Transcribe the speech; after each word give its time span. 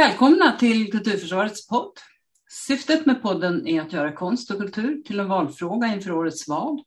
Välkomna 0.00 0.52
till 0.52 0.92
Kulturförsvarets 0.92 1.66
podd. 1.66 1.92
Syftet 2.66 3.06
med 3.06 3.22
podden 3.22 3.66
är 3.66 3.80
att 3.80 3.92
göra 3.92 4.12
konst 4.12 4.50
och 4.50 4.58
kultur 4.58 5.02
till 5.02 5.20
en 5.20 5.28
valfråga 5.28 5.86
inför 5.94 6.12
årets 6.12 6.48
val. 6.48 6.82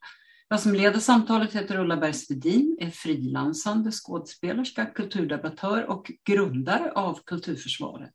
Jag 0.48 0.60
som 0.60 0.74
leder 0.74 0.98
samtalet 0.98 1.52
heter 1.52 1.78
Ulla 1.78 1.96
Bergsvedin, 1.96 2.76
är 2.80 2.90
frilansande 2.90 3.90
skådespelerska, 3.90 4.86
kulturdebattör 4.86 5.90
och 5.90 6.12
grundare 6.24 6.92
av 6.92 7.20
Kulturförsvaret. 7.26 8.14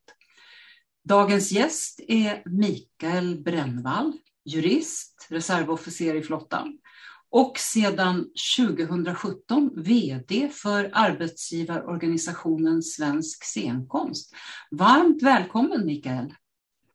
Dagens 1.04 1.52
gäst 1.52 2.00
är 2.08 2.44
Mikael 2.46 3.44
Brännvall, 3.44 4.14
jurist, 4.46 5.28
reservofficer 5.30 6.16
i 6.16 6.22
flottan 6.22 6.78
och 7.32 7.58
sedan 7.58 8.26
2017 8.58 9.72
VD 9.76 10.50
för 10.50 10.90
arbetsgivarorganisationen 10.94 12.84
Svensk 12.84 13.44
scenkonst. 13.44 14.36
Varmt 14.72 15.24
välkommen 15.24 15.86
Mikael! 15.86 16.34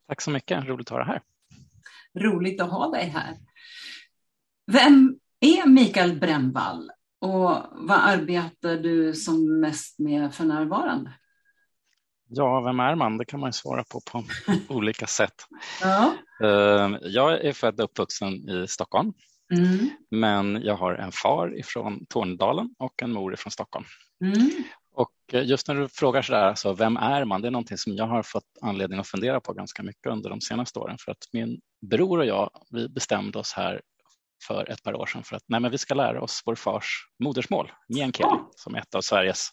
Tack 0.08 0.20
så 0.20 0.30
mycket, 0.30 0.64
roligt 0.64 0.86
att 0.86 0.90
vara 0.90 1.04
här. 1.04 1.22
Roligt 2.18 2.60
att 2.60 2.70
ha 2.70 2.90
dig 2.90 3.04
här. 3.04 3.36
Vem 4.72 5.18
är 5.40 5.66
Mikael 5.68 6.20
Brännvall 6.20 6.90
och 7.20 7.50
vad 7.72 7.90
arbetar 7.90 8.76
du 8.76 9.14
som 9.14 9.60
mest 9.60 9.98
med 9.98 10.34
för 10.34 10.44
närvarande? 10.44 11.12
Ja, 12.28 12.60
vem 12.60 12.80
är 12.80 12.94
man? 12.94 13.18
Det 13.18 13.24
kan 13.24 13.40
man 13.40 13.52
svara 13.52 13.84
på 13.84 14.00
på 14.00 14.24
olika 14.74 15.06
sätt. 15.06 15.34
Ja. 15.82 16.14
Eh, 16.42 16.96
jag 17.02 17.44
är 17.44 17.52
född 17.52 17.80
och 17.80 17.84
uppvuxen 17.84 18.48
i 18.48 18.66
Stockholm, 18.68 19.12
Mm. 19.52 19.90
men 20.10 20.62
jag 20.62 20.76
har 20.76 20.94
en 20.94 21.12
far 21.12 21.58
ifrån 21.58 22.06
Tornedalen 22.06 22.74
och 22.78 23.02
en 23.02 23.12
mor 23.12 23.34
ifrån 23.34 23.50
Stockholm. 23.50 23.84
Mm. 24.24 24.50
Och 24.94 25.12
eh, 25.32 25.44
just 25.44 25.68
när 25.68 25.74
du 25.74 25.88
frågar 25.88 26.22
så 26.22 26.32
där, 26.32 26.44
alltså, 26.44 26.72
vem 26.72 26.96
är 26.96 27.24
man? 27.24 27.42
Det 27.42 27.48
är 27.48 27.52
någonting 27.52 27.78
som 27.78 27.96
jag 27.96 28.06
har 28.06 28.22
fått 28.22 28.58
anledning 28.60 28.98
att 28.98 29.08
fundera 29.08 29.40
på 29.40 29.52
ganska 29.52 29.82
mycket 29.82 30.12
under 30.12 30.30
de 30.30 30.40
senaste 30.40 30.78
åren. 30.78 30.96
För 30.98 31.12
att 31.12 31.28
min 31.32 31.60
bror 31.90 32.18
och 32.18 32.26
jag, 32.26 32.50
vi 32.70 32.88
bestämde 32.88 33.38
oss 33.38 33.52
här 33.52 33.80
för 34.46 34.70
ett 34.70 34.82
par 34.82 34.94
år 34.94 35.06
sedan 35.06 35.22
för 35.22 35.36
att 35.36 35.44
nej, 35.46 35.60
men 35.60 35.70
vi 35.70 35.78
ska 35.78 35.94
lära 35.94 36.22
oss 36.22 36.42
vår 36.46 36.54
fars 36.54 37.08
modersmål, 37.24 37.72
meänkieli, 37.88 38.38
som 38.56 38.74
är 38.74 38.78
ett 38.78 38.94
av 38.94 39.00
Sveriges 39.00 39.48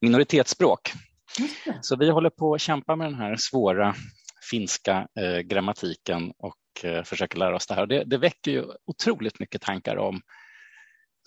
minoritetsspråk. 0.00 0.92
Så 1.80 1.96
vi 1.96 2.10
håller 2.10 2.30
på 2.30 2.54
att 2.54 2.60
kämpa 2.60 2.96
med 2.96 3.06
den 3.06 3.14
här 3.14 3.36
svåra 3.36 3.94
finska 4.50 5.08
eh, 5.20 5.38
grammatiken 5.38 6.32
och 6.38 6.84
eh, 6.84 7.02
försöker 7.02 7.38
lära 7.38 7.56
oss 7.56 7.66
det 7.66 7.74
här. 7.74 7.86
Det, 7.86 8.04
det 8.04 8.18
väcker 8.18 8.50
ju 8.50 8.64
otroligt 8.86 9.40
mycket 9.40 9.62
tankar 9.62 9.96
om 9.96 10.20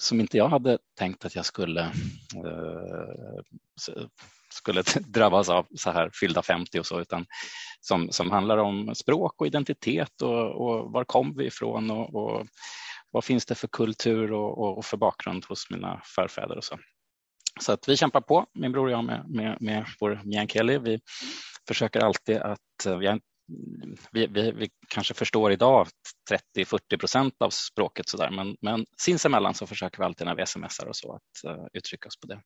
som 0.01 0.19
inte 0.19 0.37
jag 0.37 0.49
hade 0.49 0.77
tänkt 0.97 1.25
att 1.25 1.35
jag 1.35 1.45
skulle, 1.45 1.81
eh, 2.35 3.41
skulle 4.53 4.83
drabbas 4.99 5.49
av 5.49 5.67
så 5.75 5.91
här 5.91 6.09
fyllda 6.13 6.41
50 6.41 6.79
och 6.79 6.85
så, 6.85 6.99
utan 6.99 7.25
som, 7.81 8.11
som 8.11 8.31
handlar 8.31 8.57
om 8.57 8.95
språk 8.95 9.41
och 9.41 9.47
identitet 9.47 10.21
och, 10.21 10.51
och 10.51 10.91
var 10.91 11.03
kom 11.03 11.33
vi 11.37 11.45
ifrån 11.45 11.91
och, 11.91 12.15
och 12.15 12.47
vad 13.11 13.23
finns 13.23 13.45
det 13.45 13.55
för 13.55 13.67
kultur 13.67 14.33
och, 14.33 14.57
och, 14.57 14.77
och 14.77 14.85
för 14.85 14.97
bakgrund 14.97 15.45
hos 15.45 15.69
mina 15.69 16.01
förfäder 16.15 16.57
och 16.57 16.63
så. 16.63 16.77
Så 17.59 17.71
att 17.71 17.89
vi 17.89 17.97
kämpar 17.97 18.21
på, 18.21 18.45
min 18.53 18.71
bror 18.71 18.85
och 18.85 18.91
jag, 18.91 19.03
med, 19.03 19.25
med, 19.29 19.57
med 19.61 19.85
vår 19.99 20.21
meänkieli. 20.23 20.77
Vi 20.77 20.99
försöker 21.67 21.99
alltid 21.99 22.37
att 22.37 22.85
eh, 22.85 22.97
vi, 24.11 24.27
vi, 24.27 24.51
vi, 24.51 24.69
kanske 24.87 25.13
förstår 25.13 25.51
idag 25.51 25.87
30-40 26.57 26.97
procent 26.97 27.35
av 27.39 27.49
språket 27.49 28.09
så 28.09 28.17
där, 28.17 28.31
men, 28.31 28.57
men 28.61 28.85
sinsemellan 28.97 29.53
så 29.53 29.67
försöker 29.67 29.97
vi 29.97 30.03
alltid 30.05 30.27
när 30.27 30.35
vi 30.35 30.45
smsar 30.45 30.85
och 30.87 30.95
så 30.95 31.15
att 31.15 31.51
uh, 31.51 31.65
uttrycka 31.73 32.07
oss 32.07 32.19
på 32.19 32.27
det. 32.27 32.41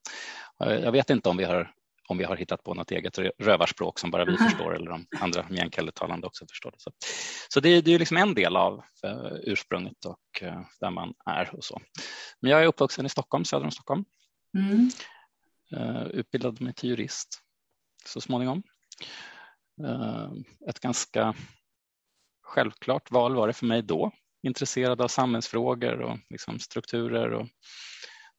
Eh, 0.64 0.80
jag 0.84 0.92
vet 0.92 1.10
inte 1.10 1.30
om 1.30 1.38
vi 1.38 1.44
har 1.44 1.72
om 2.08 2.18
vi 2.18 2.24
har 2.24 2.36
hittat 2.36 2.64
på 2.64 2.74
något 2.74 2.92
eget 2.92 3.18
rö- 3.18 3.32
rövarspråk 3.40 4.00
som 4.00 4.12
bara 4.12 4.26
vi 4.26 4.38
förstår 4.38 4.76
eller 4.76 4.92
om 4.92 5.06
andra 5.20 5.46
meänkieli-talande 5.50 6.28
också 6.28 6.46
förstår 6.50 6.72
det. 6.72 6.80
Så, 6.80 6.92
så 7.50 7.60
det, 7.60 7.70
är- 7.70 7.82
det 7.82 7.94
är 7.94 8.00
liksom 8.00 8.18
en 8.18 8.34
del 8.34 8.56
av 8.56 8.84
eh, 9.04 9.32
ursprunget 9.44 10.06
och 10.06 10.42
eh, 10.44 10.62
där 10.80 10.90
man 10.92 11.14
är 11.26 11.56
och 11.56 11.64
så. 11.64 11.82
Men 12.40 12.52
jag 12.52 12.64
är 12.64 12.68
uppvuxen 12.68 13.06
i 13.06 13.10
Stockholm, 13.10 13.46
söder 13.46 13.66
om 13.66 13.72
Stockholm. 13.72 14.06
Mm. 14.58 14.90
Eh, 15.76 16.04
utbildade 16.08 16.64
mig 16.64 16.74
till 16.74 16.90
jurist 16.90 17.42
så 18.06 18.22
småningom. 18.22 18.64
Eh, 19.84 20.32
ett 20.70 20.80
ganska 20.80 21.36
självklart 22.44 23.12
val 23.12 23.36
var 23.36 23.48
det 23.48 23.54
för 23.54 23.66
mig 23.66 23.82
då. 23.82 24.12
Intresserad 24.44 25.02
av 25.02 25.08
samhällsfrågor 25.08 26.02
och 26.02 26.18
liksom 26.30 26.60
strukturer 26.60 27.34
och 27.34 27.48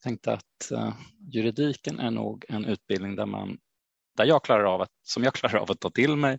tänkte 0.03 0.33
att 0.33 0.71
eh, 0.73 0.95
juridiken 1.33 1.99
är 1.99 2.11
nog 2.11 2.45
en 2.49 2.65
utbildning 2.65 3.17
där 3.17 3.27
man 3.27 3.59
där 4.17 4.25
jag 4.25 4.45
klarar 4.45 4.65
av 4.65 4.81
att, 4.83 4.93
som 5.03 5.25
jag 5.25 5.35
klarar 5.35 5.59
av 5.59 5.71
att 5.71 5.81
ta 5.81 5.91
till 5.91 6.17
mig 6.17 6.39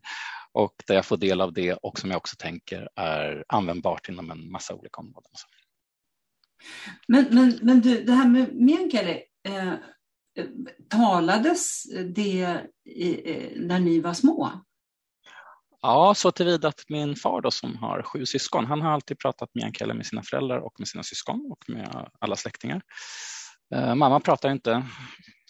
och 0.51 0.73
där 0.87 0.95
jag 0.95 1.05
får 1.05 1.17
del 1.17 1.41
av 1.41 1.53
det 1.53 1.73
och 1.73 1.99
som 1.99 2.09
jag 2.09 2.17
också 2.17 2.35
tänker 2.39 2.89
är 2.95 3.45
användbart 3.47 4.09
inom 4.09 4.31
en 4.31 4.51
massa 4.51 4.75
olika 4.75 5.01
områden. 5.01 5.31
Men, 7.07 7.27
men, 7.31 7.59
men 7.61 7.81
du, 7.81 8.03
det 8.03 8.13
här 8.13 8.27
med 8.27 8.55
meänkieli, 8.55 9.23
eh, 9.47 9.73
talades 10.89 11.83
det 12.15 12.41
eh, 12.95 13.51
när 13.55 13.79
ni 13.79 13.99
var 13.99 14.13
små? 14.13 14.51
Ja, 15.81 16.13
så 16.15 16.31
tillvida 16.31 16.67
att 16.67 16.83
min 16.89 17.15
far 17.15 17.41
då, 17.41 17.51
som 17.51 17.75
har 17.75 18.01
sju 18.01 18.25
syskon, 18.25 18.65
han 18.65 18.81
har 18.81 18.91
alltid 18.91 19.19
pratat 19.19 19.49
meänkieli 19.53 19.93
med 19.93 20.05
sina 20.05 20.23
föräldrar 20.23 20.57
och 20.57 20.79
med 20.79 20.87
sina 20.87 21.03
syskon 21.03 21.51
och 21.51 21.69
med 21.75 22.09
alla 22.19 22.35
släktingar. 22.35 22.81
Eh, 23.75 23.95
mamma 23.95 24.19
pratar 24.19 24.49
inte 24.49 24.83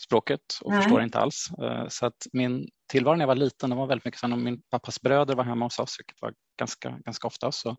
språket 0.06 0.42
och 0.62 0.72
Nej. 0.72 0.82
förstår 0.82 1.04
inte 1.04 1.20
alls. 1.20 1.50
Eh, 1.64 1.88
så 1.88 2.06
att 2.06 2.28
min 2.34 2.68
tillvaro 2.92 3.16
när 3.16 3.22
jag 3.22 3.28
var 3.28 3.36
liten, 3.36 3.70
det 3.70 3.76
var 3.76 3.88
väldigt 3.88 4.06
mycket 4.06 4.20
så 4.20 4.28
när 4.28 4.38
min 4.38 4.62
pappas 4.72 5.02
bröder 5.02 5.36
var 5.36 5.44
hemma 5.44 5.66
hos 5.66 5.80
oss, 5.80 5.96
vilket 6.00 6.22
var 6.22 6.34
ganska, 6.60 7.00
ganska 7.06 7.28
ofta, 7.28 7.52
så, 7.52 7.76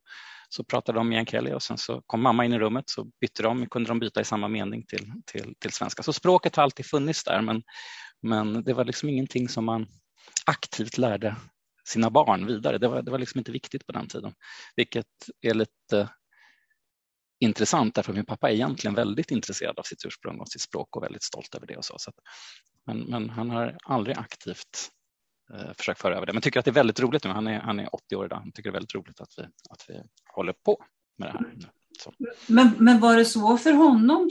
så 0.49 0.65
pratade 0.65 0.99
de 0.99 1.09
meänkieli 1.09 1.53
och 1.53 1.63
sen 1.63 1.79
så 1.79 2.03
kom 2.07 2.23
mamma 2.23 2.45
in 2.45 2.53
i 2.53 2.59
rummet 2.59 2.85
så 2.91 3.07
bytte 3.21 3.43
de, 3.43 3.67
kunde 3.67 3.91
de 3.91 3.99
byta 3.99 4.21
i 4.21 4.25
samma 4.25 4.49
mening 4.49 4.87
till, 4.87 5.13
till, 5.27 5.55
till 5.59 5.73
svenska. 5.73 6.03
Så 6.03 6.13
språket 6.13 6.57
har 6.57 6.63
alltid 6.63 6.87
funnits 6.87 7.25
där, 7.25 7.43
men, 7.43 7.63
men 8.23 8.65
det 8.65 8.73
var 8.73 8.85
liksom 8.85 9.09
ingenting 9.09 9.49
som 9.49 9.65
man 9.65 9.87
aktivt 10.47 10.99
lärde 10.99 11.37
sina 11.89 12.11
barn 12.11 12.47
vidare. 12.47 12.79
Det 12.79 12.89
var, 12.89 13.03
det 13.03 13.11
var 13.11 13.19
liksom 13.19 13.39
inte 13.39 13.53
viktigt 13.53 13.87
på 13.87 13.93
den 13.93 14.09
tiden, 14.09 14.33
vilket 14.77 15.07
är 15.41 15.55
lite 15.55 16.09
intressant 17.41 17.95
därför 17.95 18.13
att 18.13 18.17
min 18.17 18.27
pappa 18.27 18.51
är 18.51 18.55
egentligen 18.55 18.95
väldigt 18.95 19.31
intresserad 19.31 19.79
av 19.79 19.83
sitt 19.83 20.05
ursprung 20.05 20.41
och 20.41 20.49
sitt 20.49 20.63
språk 20.63 20.97
och 20.97 21.03
väldigt 21.03 21.23
stolt 21.23 21.55
över 21.55 21.67
det 21.67 21.77
och 21.77 21.85
så. 21.85 21.95
så 21.99 22.11
att, 22.11 22.17
men, 22.87 22.99
men 22.99 23.31
han 23.31 23.51
har 23.51 23.77
aldrig 23.85 24.19
aktivt 24.19 24.91
eh, 25.55 25.73
försökt 25.77 26.01
föra 26.01 26.17
över 26.17 26.27
det, 26.27 26.33
men 26.33 26.43
tycker 26.43 26.59
att 26.59 26.65
det 26.65 26.71
är 26.71 26.73
väldigt 26.73 27.01
roligt 27.01 27.25
nu. 27.25 27.31
Han 27.31 27.47
är, 27.47 27.61
han 27.61 27.81
är 27.81 27.95
80 27.95 28.17
år 28.17 28.27
idag. 28.27 28.37
Han 28.37 28.53
tycker 28.53 28.71
det 28.71 28.73
är 28.73 28.81
väldigt 28.81 28.95
roligt 28.95 29.21
att 29.21 29.35
vi, 29.37 29.43
att 29.43 29.85
vi 29.89 30.03
håller 30.35 30.53
på 30.53 30.85
med 31.19 31.29
det 31.29 31.33
här. 31.33 31.41
Nu. 31.41 31.67
Så. 31.99 32.13
Men, 32.47 32.71
men 32.79 33.01
var 33.01 33.17
det 33.17 33.25
så 33.25 33.59
för 33.59 33.73
honom? 33.73 34.31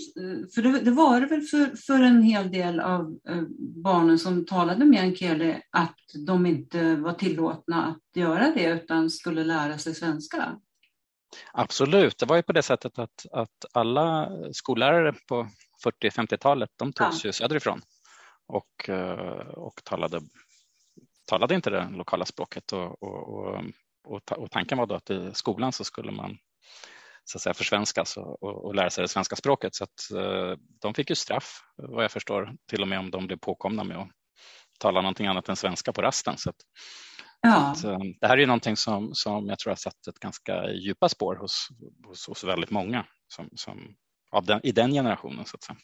För 0.56 0.62
det, 0.62 0.80
det 0.80 0.92
var 0.92 1.22
det 1.22 1.28
väl 1.28 1.42
för, 1.42 1.76
för 1.76 2.04
en 2.04 2.22
hel 2.22 2.52
del 2.52 2.80
av 2.80 3.20
eh, 3.30 3.44
barnen 3.84 4.20
som 4.20 4.46
talade 4.46 4.86
meänkieli 4.86 5.62
att 5.72 5.98
de 6.28 6.46
inte 6.46 6.96
var 6.96 7.14
tillåtna 7.14 7.86
att 7.86 8.16
göra 8.16 8.52
det 8.56 8.66
utan 8.66 9.10
skulle 9.10 9.44
lära 9.44 9.78
sig 9.78 9.96
svenska? 9.96 10.60
Absolut, 11.54 12.18
det 12.18 12.26
var 12.26 12.36
ju 12.36 12.44
på 12.44 12.54
det 12.54 12.64
sättet 12.64 13.00
att, 13.00 13.26
att 13.32 13.66
alla 13.74 14.30
skollärare 14.54 15.14
på 15.28 15.48
40-50-talet, 15.86 16.70
de 16.76 16.94
togs 16.94 17.26
ju 17.26 17.32
söderifrån. 17.32 17.82
Och, 18.48 18.90
eh, 18.90 19.48
och 19.48 19.84
talade, 19.84 20.22
talade 21.26 21.56
inte 21.56 21.70
det 21.70 21.90
lokala 21.92 22.26
språket. 22.26 22.74
Och, 22.74 23.04
och, 23.04 23.64
och, 24.04 24.32
och 24.32 24.52
tanken 24.52 24.78
var 24.78 24.86
då 24.86 24.96
att 24.96 25.10
i 25.10 25.32
skolan 25.34 25.72
så 25.72 25.84
skulle 25.84 26.12
man 26.12 26.38
så 27.24 27.38
att 27.38 27.42
säga 27.42 27.54
försvenskas 27.54 28.18
och, 28.18 28.44
och, 28.44 28.66
och 28.66 28.76
lära 28.76 28.90
sig 28.90 29.02
det 29.02 29.08
svenska 29.08 29.36
språket. 29.36 29.76
Så 29.76 29.84
att 29.84 30.12
eh, 30.16 30.58
de 30.82 30.94
fick 30.94 31.10
ju 31.10 31.16
straff 31.16 31.62
vad 31.76 32.04
jag 32.04 32.12
förstår 32.12 32.56
till 32.70 32.82
och 32.82 32.88
med 32.88 33.00
om 33.00 33.12
de 33.12 33.28
blev 33.28 33.38
påkomna 33.38 33.84
med 33.84 33.98
att 33.98 34.10
tala 34.80 35.02
någonting 35.02 35.28
annat 35.28 35.50
än 35.50 35.56
svenska 35.56 35.94
på 35.94 36.02
rasten. 36.02 36.38
Så 36.38 36.50
att, 36.50 36.56
Ja, 37.42 37.72
Att, 37.72 37.84
eh, 37.84 38.00
det 38.22 38.28
här 38.28 38.34
är 38.34 38.42
ju 38.42 38.46
någonting 38.46 38.78
som, 38.78 39.10
som 39.14 39.48
jag 39.48 39.60
tror 39.60 39.72
har 39.72 39.76
satt 39.76 40.08
ett 40.08 40.20
ganska 40.20 40.72
djupa 40.72 41.10
spår 41.10 41.36
hos, 41.36 41.68
hos, 42.08 42.28
hos 42.28 42.44
väldigt 42.44 42.72
många 42.72 43.06
som, 43.28 43.50
som, 43.56 43.96
av 44.32 44.46
den, 44.46 44.60
i 44.64 44.72
den 44.72 44.92
generationen. 44.92 45.46
Så 45.46 45.56
att 45.56 45.64
säga. 45.64 45.78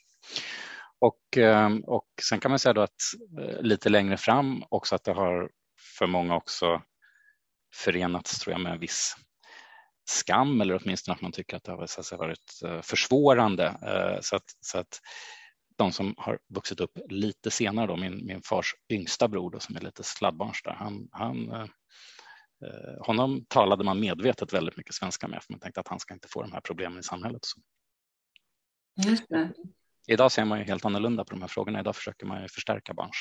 Och, 1.00 1.38
ehm, 1.38 1.84
och 1.84 2.08
sen 2.30 2.40
kan 2.40 2.52
man 2.52 2.60
säga 2.60 2.74
då 2.74 2.82
att 2.82 3.02
eh, 3.42 3.62
lite 3.62 3.90
längre 3.90 4.18
fram 4.18 4.64
också 4.70 4.96
att 4.96 5.04
det 5.04 5.14
har 5.14 5.50
för 5.98 6.08
många 6.08 6.36
också 6.36 6.82
förenats 7.76 8.40
tror 8.40 8.52
jag 8.52 8.62
med 8.62 8.74
en 8.74 8.80
viss 8.80 9.16
skam 10.06 10.62
eller 10.62 10.80
åtminstone 10.84 11.16
att 11.16 11.22
man 11.22 11.32
tycker 11.32 11.58
att 11.58 11.64
det 11.64 11.72
har 11.72 11.86
så 11.88 12.00
att 12.00 12.06
säga, 12.06 12.20
varit 12.20 12.62
eh, 12.66 12.82
försvårande. 12.82 13.78
Så 14.22 14.36
att, 14.36 14.44
så 14.62 14.78
att 14.78 15.00
de 15.78 15.92
som 15.92 16.14
har 16.18 16.40
vuxit 16.48 16.80
upp 16.80 17.00
lite 17.10 17.52
senare, 17.52 17.88
då, 17.88 17.98
min, 17.98 18.25
min 18.25 18.42
fars 18.42 18.75
yngsta 18.90 19.28
bror 19.28 19.52
då, 19.52 19.60
som 19.60 19.75
är 19.75 19.81
lite 19.81 20.04
sladdbarns 20.04 20.62
där, 20.64 20.74
han, 20.74 21.08
han, 21.12 21.52
eh, 21.52 21.62
eh, 22.66 23.06
honom 23.06 23.46
talade 23.48 23.84
man 23.84 24.00
medvetet 24.00 24.54
väldigt 24.54 24.78
mycket 24.78 24.96
svenska 24.96 25.28
med 25.28 25.44
för 25.44 25.54
man 25.54 25.60
tänkte 25.60 25.80
att 25.80 25.88
han 25.88 26.00
ska 26.00 26.14
inte 26.14 26.28
få 26.28 26.42
de 26.42 26.52
här 26.52 26.62
problemen 26.62 27.00
i 27.00 27.04
samhället. 27.04 27.46
Så 27.46 27.62
just 29.10 29.30
det. 29.30 29.54
idag 30.08 30.31
ser 30.31 30.46
man 30.46 30.60
ju 30.60 30.66
helt 30.66 30.86
annorlunda 30.86 31.25
på 31.25 31.30
de 31.30 31.42
här 31.42 31.48
frågorna. 31.48 31.80
Idag 31.80 31.96
försöker 31.96 32.25
man 32.25 32.42
ju 32.42 32.48
förstärka 32.48 32.94
barns 32.94 33.18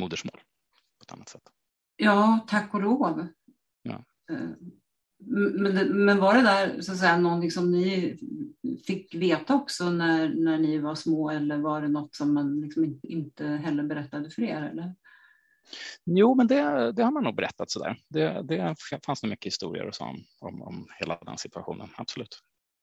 modersmål 0.00 0.40
på 0.98 1.02
ett 1.02 1.12
annat 1.12 1.28
sätt. 1.28 1.42
Ja, 1.96 2.46
tack 2.48 2.74
och 2.74 2.82
lov. 2.82 3.28
Ja. 3.82 4.04
Men, 5.18 6.04
men 6.04 6.18
var 6.18 6.34
det 6.34 6.42
där 6.42 6.80
så 6.80 6.92
att 6.92 6.98
säga, 6.98 7.16
någonting 7.16 7.50
som 7.50 7.70
ni 7.70 8.18
fick 8.86 9.14
veta 9.14 9.54
också 9.54 9.90
när, 9.90 10.28
när 10.28 10.58
ni 10.58 10.78
var 10.78 10.94
små 10.94 11.30
eller 11.30 11.58
var 11.58 11.80
det 11.80 11.88
något 11.88 12.14
som 12.14 12.34
man 12.34 12.60
liksom 12.60 13.00
inte 13.02 13.46
heller 13.46 13.82
berättade 13.82 14.30
för 14.30 14.42
er? 14.42 14.62
Eller? 14.62 14.94
Jo, 16.04 16.34
men 16.34 16.46
det, 16.46 16.92
det 16.92 17.04
har 17.04 17.10
man 17.10 17.24
nog 17.24 17.36
berättat 17.36 17.70
sådär. 17.70 17.96
Det, 18.08 18.42
det 18.42 18.76
fanns 19.06 19.22
nog 19.22 19.30
mycket 19.30 19.46
historier 19.46 19.86
och 19.86 19.94
så 19.94 20.04
om, 20.04 20.24
om, 20.40 20.62
om 20.62 20.86
hela 20.98 21.18
den 21.22 21.38
situationen, 21.38 21.88
absolut. 21.96 22.42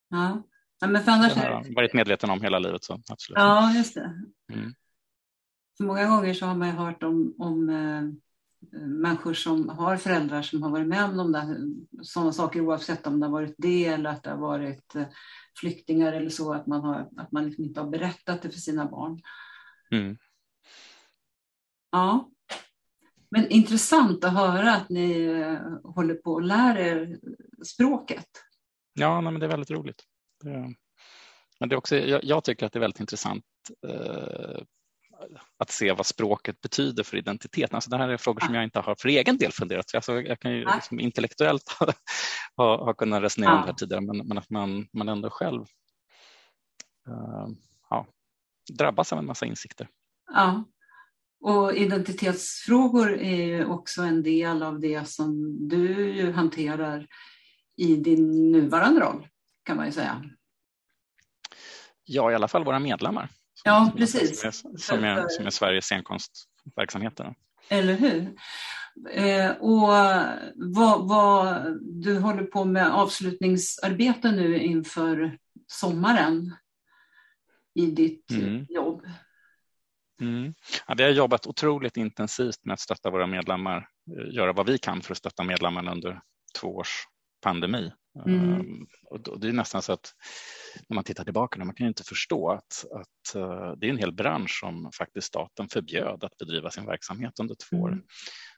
Ja. 0.09 0.43
ja 0.81 0.87
men 0.87 1.03
för 1.03 1.11
annars 1.11 1.33
det 1.33 1.39
har 1.39 1.49
jag 1.49 1.75
varit 1.75 1.93
medveten 1.93 2.29
om 2.29 2.41
hela 2.41 2.59
livet. 2.59 2.83
Så 2.83 2.93
absolut. 2.93 3.37
Ja, 3.37 3.73
just 3.73 3.95
det. 3.95 4.23
Mm. 4.53 4.73
För 5.77 5.83
många 5.83 6.07
gånger 6.07 6.33
så 6.33 6.45
har 6.45 6.55
man 6.55 6.67
ju 6.67 6.73
hört 6.73 7.03
om, 7.03 7.35
om 7.37 7.69
eh, 7.69 8.30
människor 8.71 9.33
som 9.33 9.69
har 9.69 9.97
föräldrar 9.97 10.41
som 10.41 10.63
har 10.63 10.69
varit 10.69 10.87
med 10.87 11.05
om 11.05 11.17
de 11.17 11.31
där, 11.31 11.57
sådana 12.03 12.33
saker 12.33 12.61
oavsett 12.61 13.07
om 13.07 13.19
det 13.19 13.25
har 13.25 13.31
varit 13.31 13.55
det 13.57 13.85
eller 13.85 14.09
att 14.09 14.23
det 14.23 14.29
har 14.29 14.37
varit 14.37 14.95
eh, 14.95 15.05
flyktingar 15.59 16.13
eller 16.13 16.29
så, 16.29 16.53
att 16.53 16.67
man, 16.67 16.81
har, 16.81 17.09
att 17.17 17.31
man 17.31 17.45
liksom 17.45 17.63
inte 17.63 17.79
har 17.79 17.89
berättat 17.89 18.41
det 18.41 18.49
för 18.49 18.59
sina 18.59 18.85
barn. 18.85 19.21
Mm. 19.91 20.17
Ja. 21.91 22.29
Men 23.29 23.47
intressant 23.49 24.23
att 24.23 24.33
höra 24.33 24.73
att 24.73 24.89
ni 24.89 25.23
eh, 25.23 25.91
håller 25.91 26.15
på 26.15 26.37
att 26.37 26.45
lära 26.45 26.79
er 26.79 27.19
språket. 27.63 28.27
Ja, 28.93 29.21
nej, 29.21 29.31
men 29.31 29.39
det 29.39 29.45
är 29.45 29.49
väldigt 29.49 29.71
roligt. 29.71 30.03
Det, 30.43 30.75
men 31.59 31.69
det 31.69 31.75
är 31.75 31.77
också, 31.77 31.95
jag, 31.95 32.23
jag, 32.23 32.43
tycker 32.43 32.65
att 32.65 32.73
det 32.73 32.79
är 32.79 32.81
väldigt 32.81 32.99
intressant 32.99 33.45
eh, 33.87 34.61
att 35.57 35.69
se 35.69 35.91
vad 35.91 36.05
språket 36.05 36.61
betyder 36.61 37.03
för 37.03 37.17
identiteten. 37.17 37.75
Alltså 37.75 37.89
det 37.89 37.97
här 37.97 38.09
är 38.09 38.17
frågor 38.17 38.41
som 38.41 38.55
jag 38.55 38.63
inte 38.63 38.79
har 38.79 38.95
för 38.95 39.09
egen 39.09 39.37
del 39.37 39.51
funderat 39.51 39.95
alltså 39.95 40.21
Jag 40.21 40.39
kan 40.39 40.51
ju 40.51 40.65
liksom 40.75 40.99
intellektuellt 40.99 41.77
ha, 42.57 42.85
ha 42.85 42.93
kunnat 42.93 43.23
resonera 43.23 43.55
om 43.55 43.61
det 43.61 43.67
här 43.67 43.73
tidigare, 43.73 44.01
men, 44.01 44.17
men 44.17 44.37
att 44.37 44.49
man, 44.49 44.87
man 44.93 45.09
ändå 45.09 45.29
själv 45.29 45.61
uh, 47.07 47.47
ja, 47.89 48.07
drabbas 48.73 49.13
av 49.13 49.19
en 49.19 49.25
massa 49.25 49.45
insikter. 49.45 49.87
Ja, 50.33 50.63
och 51.41 51.73
identitetsfrågor 51.73 53.19
är 53.19 53.45
ju 53.45 53.65
också 53.65 54.01
en 54.01 54.23
del 54.23 54.63
av 54.63 54.79
det 54.79 55.07
som 55.07 55.57
du 55.67 56.13
ju 56.15 56.31
hanterar 56.31 57.07
i 57.77 57.95
din 57.95 58.51
nuvarande 58.51 59.01
roll, 59.01 59.27
kan 59.63 59.77
man 59.77 59.85
ju 59.85 59.91
säga. 59.91 60.23
Ja, 62.03 62.31
i 62.31 62.35
alla 62.35 62.47
fall 62.47 62.63
våra 62.63 62.79
medlemmar. 62.79 63.29
Ja, 63.63 63.91
precis. 63.97 64.39
Som 64.39 64.49
är, 64.49 64.77
som 64.77 65.03
är, 65.03 65.27
som 65.27 65.45
är 65.45 65.49
Sveriges 65.49 65.85
scenkonstverksamheter. 65.85 67.35
Eller 67.69 67.93
hur? 67.93 68.35
Eh, 69.11 69.51
och 69.51 69.87
vad, 70.55 71.07
vad, 71.07 71.65
du 71.81 72.19
håller 72.19 72.43
på 72.43 72.65
med 72.65 72.93
avslutningsarbete 72.93 74.31
nu 74.31 74.59
inför 74.59 75.37
sommaren 75.67 76.55
i 77.73 77.85
ditt 77.85 78.31
mm. 78.31 78.65
jobb. 78.69 79.05
Mm. 80.21 80.53
Ja, 80.87 80.93
vi 80.97 81.03
har 81.03 81.09
jobbat 81.09 81.47
otroligt 81.47 81.97
intensivt 81.97 82.65
med 82.65 82.73
att 82.73 82.79
stötta 82.79 83.09
våra 83.09 83.27
medlemmar, 83.27 83.87
eh, 84.17 84.35
göra 84.35 84.53
vad 84.53 84.65
vi 84.65 84.77
kan 84.77 85.01
för 85.01 85.11
att 85.11 85.17
stötta 85.17 85.43
medlemmarna 85.43 85.91
under 85.91 86.21
två 86.59 86.75
års 86.75 87.07
pandemi. 87.41 87.91
Mm. 88.25 88.59
Um, 88.59 88.87
och 89.09 89.39
det 89.39 89.47
är 89.47 89.53
nästan 89.53 89.81
så 89.81 89.93
att 89.93 90.13
när 90.89 90.95
man 90.95 91.03
tittar 91.03 91.23
tillbaka, 91.23 91.65
man 91.65 91.75
kan 91.75 91.85
ju 91.85 91.89
inte 91.89 92.03
förstå 92.03 92.49
att, 92.49 92.85
att 92.91 93.35
uh, 93.35 93.71
det 93.77 93.87
är 93.87 93.89
en 93.89 93.97
hel 93.97 94.13
bransch 94.13 94.59
som 94.59 94.91
faktiskt 94.91 95.27
staten 95.27 95.67
förbjöd 95.69 96.23
att 96.23 96.37
bedriva 96.37 96.71
sin 96.71 96.85
verksamhet 96.85 97.39
under 97.39 97.55
två 97.69 97.77
år. 97.77 97.91
Mm. 97.91 98.05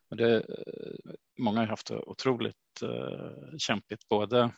Det, 0.10 0.36
uh, 0.36 1.14
många 1.40 1.60
har 1.60 1.68
haft 1.68 1.88
det 1.88 1.98
otroligt 1.98 2.56
uh, 2.84 3.58
kämpigt, 3.58 4.08
både, 4.10 4.52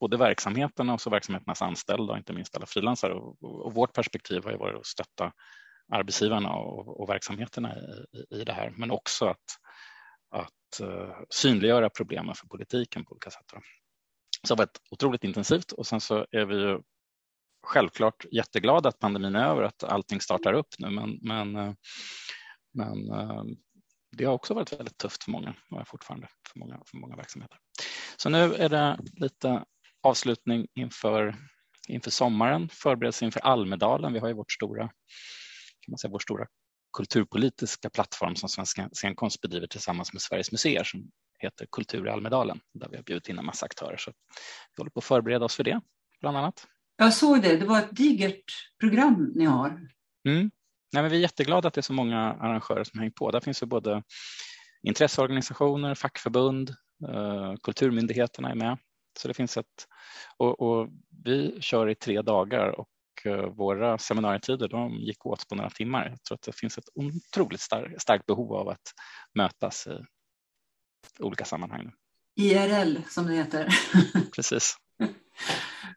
både 0.00 0.16
verksamheterna 0.16 0.94
och 0.94 1.00
så 1.00 1.10
verksamheternas 1.10 1.62
anställda, 1.62 2.16
inte 2.16 2.32
minst 2.32 2.56
alla 2.56 2.66
frilansare. 2.66 3.14
Och, 3.14 3.42
och, 3.42 3.66
och, 3.66 3.74
vårt 3.74 3.92
perspektiv 3.92 4.44
har 4.44 4.50
ju 4.50 4.56
varit 4.58 4.76
att 4.76 4.86
stötta 4.86 5.32
arbetsgivarna 5.92 6.52
och, 6.52 7.00
och 7.00 7.08
verksamheterna 7.08 7.76
i, 7.76 8.36
i, 8.40 8.44
det 8.44 8.52
här, 8.52 8.72
men 8.76 8.90
också 8.90 9.26
att, 9.26 9.44
att 10.68 10.80
eh, 10.80 11.16
synliggöra 11.30 11.90
problemen 11.90 12.34
för 12.34 12.46
politiken 12.46 13.04
på 13.04 13.12
olika 13.12 13.30
sätt. 13.30 13.44
Så 14.46 14.54
det 14.54 14.60
har 14.60 14.66
varit 14.66 14.80
otroligt 14.90 15.24
intensivt 15.24 15.72
och 15.72 15.86
sen 15.86 16.00
så 16.00 16.26
är 16.30 16.44
vi 16.44 16.54
ju 16.54 16.80
självklart 17.62 18.24
jätteglada 18.32 18.88
att 18.88 18.98
pandemin 18.98 19.36
är 19.36 19.48
över, 19.48 19.62
att 19.62 19.84
allting 19.84 20.20
startar 20.20 20.52
upp 20.52 20.68
nu, 20.78 20.90
men, 20.90 21.18
men, 21.22 21.56
eh, 21.56 21.74
men 22.74 23.10
eh, 23.10 23.42
det 24.16 24.24
har 24.24 24.34
också 24.34 24.54
varit 24.54 24.72
väldigt 24.72 24.98
tufft 24.98 25.24
för 25.24 25.30
många 25.30 25.54
och 25.70 25.80
är 25.80 25.84
fortfarande 25.84 26.28
för 26.52 26.58
många, 26.58 26.80
för 26.86 26.96
många 26.96 27.16
verksamheter. 27.16 27.58
Så 28.16 28.28
nu 28.28 28.54
är 28.54 28.68
det 28.68 28.98
lite 29.12 29.64
avslutning 30.02 30.66
inför, 30.74 31.36
inför 31.88 32.10
sommaren, 32.10 32.68
förberedelse 32.68 33.24
inför 33.24 33.40
Almedalen. 33.40 34.12
Vi 34.12 34.18
har 34.18 34.28
ju 34.28 34.34
vårt 34.34 34.52
stora, 34.52 34.82
kan 34.82 35.90
man 35.90 35.98
säga, 35.98 36.10
vår 36.10 36.18
stora 36.18 36.46
kulturpolitiska 36.98 37.90
plattform 37.90 38.36
som 38.36 38.48
Svenska 38.48 38.88
scenkonst 38.92 39.40
bedriver 39.40 39.66
tillsammans 39.66 40.12
med 40.12 40.22
Sveriges 40.22 40.52
museer 40.52 40.84
som 40.84 41.10
heter 41.38 41.66
Kultur 41.72 42.06
i 42.06 42.10
Almedalen 42.10 42.60
där 42.74 42.88
vi 42.88 42.96
har 42.96 43.02
bjudit 43.02 43.28
in 43.28 43.38
en 43.38 43.44
massa 43.44 43.66
aktörer. 43.66 43.96
Så 43.96 44.10
vi 44.76 44.80
håller 44.80 44.90
på 44.90 44.98
att 44.98 45.04
förbereda 45.04 45.44
oss 45.44 45.56
för 45.56 45.64
det, 45.64 45.80
bland 46.20 46.36
annat. 46.36 46.66
Jag 46.96 47.14
såg 47.14 47.42
det, 47.42 47.56
det 47.56 47.66
var 47.66 47.78
ett 47.78 47.96
digert 47.96 48.52
program 48.80 49.32
ni 49.34 49.44
har. 49.44 49.68
Mm. 50.28 50.50
Nej, 50.92 51.02
men 51.02 51.10
vi 51.10 51.16
är 51.16 51.20
jätteglada 51.20 51.68
att 51.68 51.74
det 51.74 51.80
är 51.80 51.82
så 51.82 51.92
många 51.92 52.18
arrangörer 52.18 52.84
som 52.84 52.98
hänger 52.98 53.12
på. 53.12 53.30
Där 53.30 53.40
finns 53.40 53.62
ju 53.62 53.66
både 53.66 54.02
intresseorganisationer, 54.82 55.94
fackförbund, 55.94 56.70
eh, 57.08 57.54
kulturmyndigheterna 57.62 58.50
är 58.50 58.54
med. 58.54 58.78
Så 59.18 59.28
det 59.28 59.34
finst 59.34 59.56
ett, 59.56 59.86
och, 60.36 60.60
och, 60.60 60.88
vi 61.24 61.58
kör 61.60 61.88
i 61.88 61.94
tre 61.94 62.22
dagar 62.22 62.68
och 62.68 62.88
våra 63.56 63.98
seminarietider 63.98 64.68
de 64.68 64.94
gick 64.94 65.26
åt 65.26 65.48
på 65.48 65.54
några 65.54 65.70
timmar. 65.70 66.08
Jag 66.08 66.22
tror 66.22 66.34
att 66.34 66.42
det 66.42 66.56
finns 66.56 66.78
ett 66.78 66.88
otroligt 66.94 67.60
stark, 67.60 68.02
starkt 68.02 68.26
behov 68.26 68.52
av 68.52 68.68
att 68.68 68.92
mötas 69.34 69.86
i 69.86 71.22
olika 71.22 71.44
sammanhang. 71.44 71.92
IRL 72.36 72.96
som 73.08 73.26
det 73.26 73.34
heter. 73.34 73.68
Precis. 74.34 74.76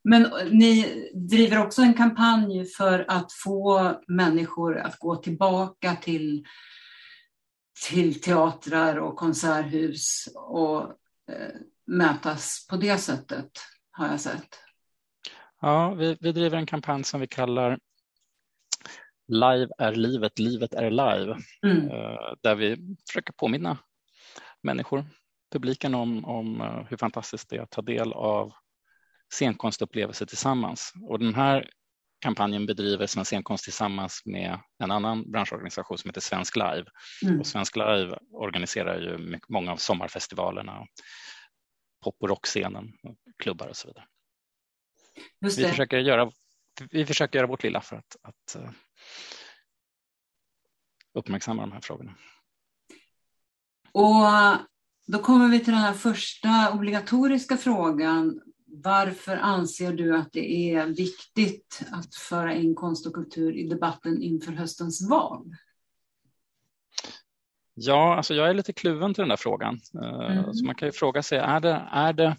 Men 0.04 0.32
ni 0.52 0.86
driver 1.14 1.58
också 1.66 1.82
en 1.82 1.94
kampanj 1.94 2.66
för 2.66 3.06
att 3.08 3.34
få 3.44 3.94
människor 4.08 4.78
att 4.78 5.00
gå 5.00 5.16
tillbaka 5.16 5.96
till, 5.96 6.46
till 7.90 8.22
teatrar 8.22 8.98
och 8.98 9.16
konserthus 9.16 10.30
och 10.36 10.82
eh, 11.32 11.56
mötas 11.88 12.68
på 12.70 12.76
det 12.76 12.98
sättet, 12.98 13.52
har 13.92 14.08
jag 14.08 14.22
sett. 14.22 14.60
Ja, 15.62 15.94
vi, 15.94 16.18
vi 16.20 16.32
driver 16.32 16.58
en 16.58 16.66
kampanj 16.66 17.04
som 17.04 17.22
vi 17.22 17.28
kallar 17.28 17.80
Live 19.28 19.68
är 19.78 19.96
livet, 19.96 20.40
livet 20.40 20.74
är 20.74 20.90
live, 20.90 21.38
mm. 21.66 21.92
eh, 21.92 22.34
där 22.44 22.56
vi 22.56 22.96
försöker 23.10 23.34
påminna 23.34 23.78
människor, 24.64 25.06
publiken 25.52 25.96
om, 25.96 26.26
om 26.26 26.62
eh, 26.62 26.86
hur 26.90 26.98
fantastiskt 26.98 27.50
det 27.50 27.56
är 27.56 27.62
att 27.62 27.70
ta 27.70 27.82
del 27.82 28.14
av 28.14 28.54
scenkonstupplevelser 29.34 30.26
tillsammans. 30.26 30.94
Och 31.10 31.20
den 31.20 31.36
här 31.36 31.70
kampanjen 32.22 32.66
bedriver 32.66 33.08
Svensk 33.08 33.30
scenkonst 33.30 33.64
tillsammans 33.64 34.22
med 34.26 34.60
en 34.84 34.92
annan 34.92 35.32
branschorganisation 35.32 35.98
som 35.98 36.10
heter 36.10 36.22
Svensk 36.22 36.56
Live. 36.56 36.86
Mm. 37.26 37.40
Och 37.40 37.48
Svensk 37.48 37.76
Live 37.76 38.18
organiserar 38.34 39.02
ju 39.02 39.40
många 39.48 39.72
av 39.72 39.78
sommarfestivalerna, 39.78 40.86
pop 42.04 42.16
och 42.20 42.30
rockscenen, 42.30 42.92
klubbar 43.44 43.68
och 43.68 43.78
så 43.78 43.88
vidare. 43.88 44.06
Vi, 45.40 45.50
försöker 45.50 45.98
göra, 45.98 46.32
vi 46.92 47.06
försöker 47.06 47.40
göra 47.40 47.48
vårt 47.48 47.64
lilla 47.64 47.82
för 47.82 47.96
att, 47.96 48.16
att 48.22 48.56
uh, 48.56 48.70
uppmärksamma 51.14 51.62
de 51.62 51.72
här 51.72 51.82
frågorna. 51.82 52.16
Och 53.92 54.26
då 55.08 55.20
kommer 55.20 55.48
vi 55.48 55.60
till 55.60 55.74
den 55.74 55.82
här 55.82 55.94
första 55.94 56.72
obligatoriska 56.74 57.58
frågan. 57.58 58.42
Varför 58.66 59.38
anser 59.38 59.94
du 59.94 60.16
att 60.16 60.32
det 60.32 60.74
är 60.74 60.86
viktigt 60.86 61.82
att 61.92 62.16
föra 62.16 62.54
in 62.54 62.76
konst 62.76 63.08
och 63.08 63.14
kultur 63.14 63.58
i 63.58 63.68
debatten 63.68 64.22
inför 64.22 64.52
höstens 64.52 65.10
val? 65.10 65.56
Ja, 67.74 68.16
alltså 68.16 68.34
jag 68.34 68.50
är 68.50 68.54
lite 68.54 68.74
kluven 68.74 69.14
till 69.14 69.22
den 69.22 69.30
där 69.30 69.38
frågan. 69.38 69.80
Eh, 70.04 70.38
mm. 70.38 70.54
Så 70.54 70.66
man 70.66 70.76
kan 70.76 70.88
ju 70.88 70.92
fråga 70.92 71.24
sig, 71.24 71.38
är 71.38 71.60
det, 71.60 71.88
är, 71.92 72.14
det, 72.14 72.38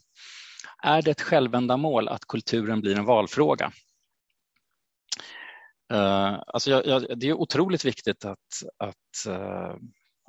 är 0.82 1.02
det 1.02 1.10
ett 1.10 1.20
självändamål 1.20 2.08
att 2.08 2.24
kulturen 2.24 2.80
blir 2.80 2.98
en 2.98 3.04
valfråga? 3.04 3.72
Uh, 5.92 6.42
alltså 6.46 6.70
jag, 6.70 6.86
jag, 6.86 7.18
det 7.18 7.28
är 7.28 7.32
otroligt 7.32 7.84
viktigt 7.84 8.24
att, 8.24 8.62
att, 8.78 9.26
uh, 9.28 9.76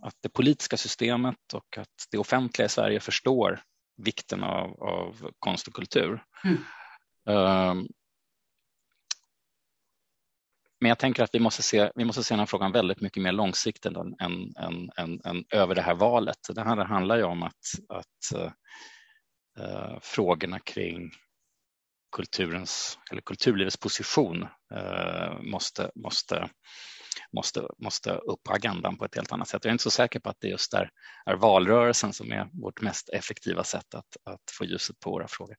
att 0.01 0.15
det 0.21 0.29
politiska 0.29 0.77
systemet 0.77 1.53
och 1.53 1.77
att 1.77 2.07
det 2.11 2.17
offentliga 2.17 2.65
i 2.65 2.69
Sverige 2.69 2.99
förstår 2.99 3.61
vikten 3.97 4.43
av, 4.43 4.83
av 4.83 5.29
konst 5.39 5.67
och 5.67 5.73
kultur. 5.73 6.23
Mm. 6.43 6.57
Um, 7.69 7.87
Men 10.83 10.89
jag 10.89 10.99
tänker 10.99 11.23
att 11.23 11.35
vi 11.35 11.39
måste 11.39 11.63
se, 11.63 11.91
vi 11.95 12.05
måste 12.05 12.23
se 12.23 12.33
den 12.33 12.39
här 12.39 12.45
frågan 12.45 12.71
väldigt 12.71 13.01
mycket 13.01 13.23
mer 13.23 13.31
långsiktigt 13.31 13.95
än, 13.95 14.15
än, 14.19 14.55
än, 14.57 14.91
än, 14.97 15.21
än 15.25 15.45
över 15.49 15.75
det 15.75 15.81
här 15.81 15.95
valet. 15.95 16.37
Det 16.49 16.61
här 16.61 16.75
handlar 16.75 17.17
ju 17.17 17.23
om 17.23 17.43
att, 17.43 17.53
att 17.89 18.53
eh, 19.59 19.99
frågorna 20.01 20.59
kring 20.59 21.11
kulturens 22.15 22.99
eller 23.11 23.21
kulturlivets 23.21 23.77
position 23.77 24.47
eh, 24.75 25.41
måste, 25.41 25.91
måste 25.95 26.49
måste, 27.33 27.67
måste 27.77 28.11
upp 28.11 28.43
på 28.43 28.53
agendan 28.53 28.97
på 28.97 29.05
ett 29.05 29.15
helt 29.15 29.31
annat 29.31 29.47
sätt. 29.47 29.65
Jag 29.65 29.69
är 29.69 29.73
inte 29.73 29.83
så 29.83 29.91
säker 29.91 30.19
på 30.19 30.29
att 30.29 30.37
det 30.39 30.47
just 30.47 30.73
är, 30.73 30.89
är 31.25 31.35
valrörelsen 31.35 32.13
som 32.13 32.31
är 32.31 32.49
vårt 32.53 32.81
mest 32.81 33.09
effektiva 33.09 33.63
sätt 33.63 33.95
att, 33.95 34.17
att 34.23 34.41
få 34.57 34.65
ljuset 34.65 34.99
på 34.99 35.11
våra 35.11 35.27
frågor. 35.27 35.55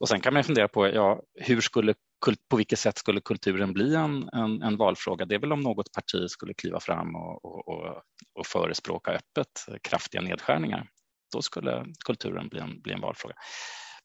Och 0.00 0.08
sen 0.08 0.20
kan 0.20 0.34
man 0.34 0.44
fundera 0.44 0.68
på 0.68 0.88
ja, 0.88 1.22
hur 1.34 1.60
skulle, 1.60 1.94
på 2.50 2.56
vilket 2.56 2.78
sätt 2.78 2.98
skulle 2.98 3.20
kulturen 3.20 3.72
bli 3.72 3.94
en, 3.94 4.28
en, 4.32 4.62
en 4.62 4.76
valfråga? 4.76 5.24
Det 5.24 5.34
är 5.34 5.38
väl 5.38 5.52
om 5.52 5.60
något 5.60 5.92
parti 5.92 6.30
skulle 6.30 6.54
kliva 6.54 6.80
fram 6.80 7.16
och, 7.16 7.44
och, 7.44 7.68
och, 7.68 8.02
och 8.34 8.46
förespråka 8.46 9.10
öppet 9.10 9.66
kraftiga 9.82 10.20
nedskärningar. 10.20 10.88
Då 11.34 11.42
skulle 11.42 11.86
kulturen 12.04 12.48
bli 12.48 12.60
en, 12.60 12.80
bli 12.80 12.92
en 12.92 13.00
valfråga. 13.00 13.34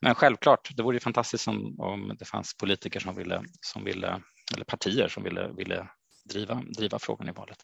Men 0.01 0.15
självklart, 0.15 0.77
det 0.77 0.83
vore 0.83 0.95
ju 0.95 0.99
fantastiskt 0.99 1.47
om, 1.47 1.79
om 1.79 2.15
det 2.19 2.25
fanns 2.25 2.57
politiker 2.57 2.99
som 2.99 3.15
ville, 3.15 3.43
som 3.61 3.83
ville, 3.83 4.21
eller 4.55 4.65
partier 4.65 5.07
som 5.07 5.23
ville, 5.23 5.53
ville 5.57 5.89
driva, 6.29 6.61
driva 6.77 6.99
frågan 6.99 7.29
i 7.29 7.31
valet. 7.31 7.57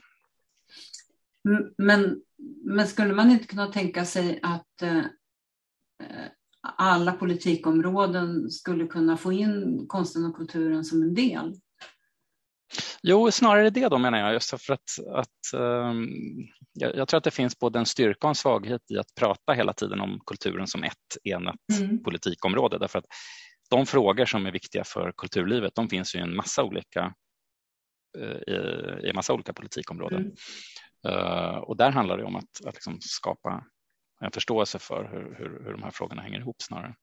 Men, 1.77 2.22
men 2.65 2.88
skulle 2.88 3.13
man 3.13 3.31
inte 3.31 3.48
kunna 3.48 3.67
tänka 3.67 4.05
sig 4.05 4.39
att 4.43 4.81
eh, 4.81 5.03
alla 6.62 7.12
politikområden 7.12 8.51
skulle 8.51 8.88
kunna 8.88 9.17
få 9.17 9.34
in 9.34 9.86
konsten 9.88 10.25
och 10.25 10.36
kulturen 10.36 10.84
som 10.84 11.01
en 11.01 11.13
del? 11.13 11.53
Jo, 13.03 13.31
snarare 13.31 13.69
det 13.69 13.88
då 13.88 13.98
menar 13.98 14.17
jag, 14.17 14.34
just 14.34 14.50
för 14.50 14.74
att, 14.74 15.00
att 15.12 15.60
um, 15.62 16.07
jag, 16.74 16.95
jag, 16.95 17.07
tror 17.07 17.17
att 17.17 17.24
det 17.24 17.31
finns 17.31 17.60
både 17.60 17.79
en 17.79 17.86
styrka 17.86 18.27
och 18.27 18.29
en 18.29 18.36
svaghet 18.36 18.81
i 18.91 18.98
att 18.98 19.15
prata 19.19 19.53
hela 19.53 19.74
tiden 19.74 20.01
om 20.01 20.19
kulturen 20.25 20.67
som 20.67 20.84
ett 20.84 21.17
enat 21.24 21.55
mm. 21.79 22.03
politikområde, 22.03 22.77
därför 22.77 23.00
att 23.00 23.05
de 23.69 23.86
frågor 23.86 24.25
som 24.25 24.45
är 24.45 24.51
viktiga 24.51 24.84
för 24.84 25.13
kulturlivet, 25.17 25.75
de 25.75 25.89
finns 25.89 26.15
ju 26.15 26.19
i 26.19 26.22
en 26.22 26.36
massa 26.36 26.63
olika 26.63 27.13
i, 28.48 28.51
i 29.05 29.10
en 29.10 29.15
massa 29.15 29.34
olika 29.34 29.53
politikområden. 29.53 30.22
Mm. 30.22 30.36
Uh, 31.07 31.57
och 31.57 31.77
där 31.77 31.91
handlar 31.91 32.17
det 32.17 32.24
om 32.24 32.36
att, 32.36 32.65
att 32.65 32.75
liksom 32.75 32.98
skapa 33.01 33.65
en 34.22 34.31
förståelse 34.31 34.79
för 34.79 35.10
hur, 35.12 35.36
hur, 35.38 35.63
hur 35.65 35.72
de 35.72 35.84
här 35.84 35.91
frågorna 35.91 36.22
hänger 36.22 36.39
ihop 36.39 36.62
snarare. 36.62 36.95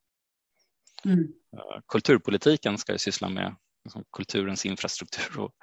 Mm. 1.04 1.18
Uh, 1.18 1.80
kulturpolitiken 1.88 2.78
ska 2.78 2.92
ju 2.92 2.98
syssla 2.98 3.28
med 3.28 3.56
liksom, 3.84 4.04
kulturens 4.12 4.66
infrastruktur 4.66 5.40
och, 5.40 5.54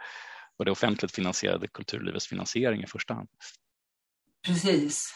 och 0.57 0.65
det 0.65 0.71
offentligt 0.71 1.15
finansierade 1.15 1.67
kulturlivets 1.67 2.27
finansiering 2.27 2.83
i 2.83 2.87
första 2.87 3.13
hand. 3.13 3.29
Precis. 4.45 5.13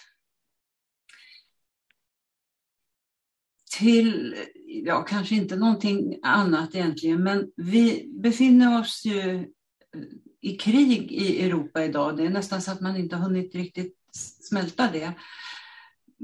Till, 3.78 4.36
ja 4.66 5.04
kanske 5.04 5.36
inte 5.36 5.56
någonting 5.56 6.20
annat 6.24 6.76
egentligen, 6.76 7.24
men 7.24 7.52
vi 7.56 8.12
befinner 8.24 8.80
oss 8.80 9.06
ju 9.06 9.36
eh, 9.36 9.46
i 10.42 10.56
krig 10.56 11.12
i 11.12 11.46
Europa 11.46 11.84
idag. 11.84 12.18
Det 12.18 12.26
är 12.26 12.30
nästan 12.30 12.62
så 12.62 12.72
att 12.72 12.82
man 12.82 12.96
inte 12.96 13.16
har 13.16 13.24
hunnit 13.24 13.56
riktigt 13.56 13.98
smälta 14.50 14.92
det. 14.92 15.14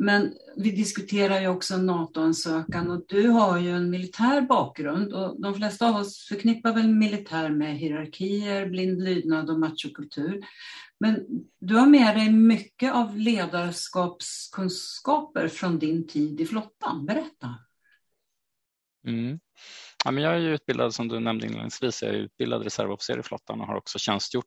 Men 0.02 0.34
vi 0.56 0.72
diskuterar 0.72 1.42
ju 1.42 1.48
också 1.48 1.78
NATO-ansökan 1.78 2.92
och 2.92 3.06
du 3.08 3.28
har 3.28 3.60
ju 3.60 3.72
en 3.72 3.90
militär 3.90 4.42
bakgrund 4.42 5.14
och 5.14 5.42
de 5.42 5.54
flesta 5.54 5.90
av 5.90 5.96
oss 5.96 6.28
förknippar 6.28 6.74
väl 6.74 6.88
militär 6.88 7.50
med 7.50 7.78
hierarkier, 7.78 8.70
blind 8.70 9.04
lydnad 9.04 9.50
och 9.50 9.60
machokultur. 9.60 10.42
Men 11.00 11.26
du 11.60 11.76
har 11.76 11.88
med 11.88 12.16
dig 12.16 12.32
mycket 12.32 12.94
av 12.94 13.18
ledarskapskunskaper 13.18 15.48
från 15.48 15.80
din 15.80 16.08
tid 16.08 16.42
i 16.42 16.46
flottan. 16.46 17.06
Berätta. 17.06 17.56
Mm. 19.08 19.40
Ja, 20.06 20.12
men 20.12 20.24
jag 20.24 20.36
är 20.36 20.40
utbildad 20.40 20.94
som 20.94 21.08
du 21.08 21.20
nämnde 21.20 21.46
inledningsvis, 21.46 22.02
jag 22.02 22.12
är 22.12 22.18
utbildad 22.18 22.64
reservofficer 22.64 23.20
i 23.20 23.24
flottan 23.24 23.62
och 23.62 23.68
har 23.68 23.76
också 23.76 24.00
tjänstgjort 24.00 24.46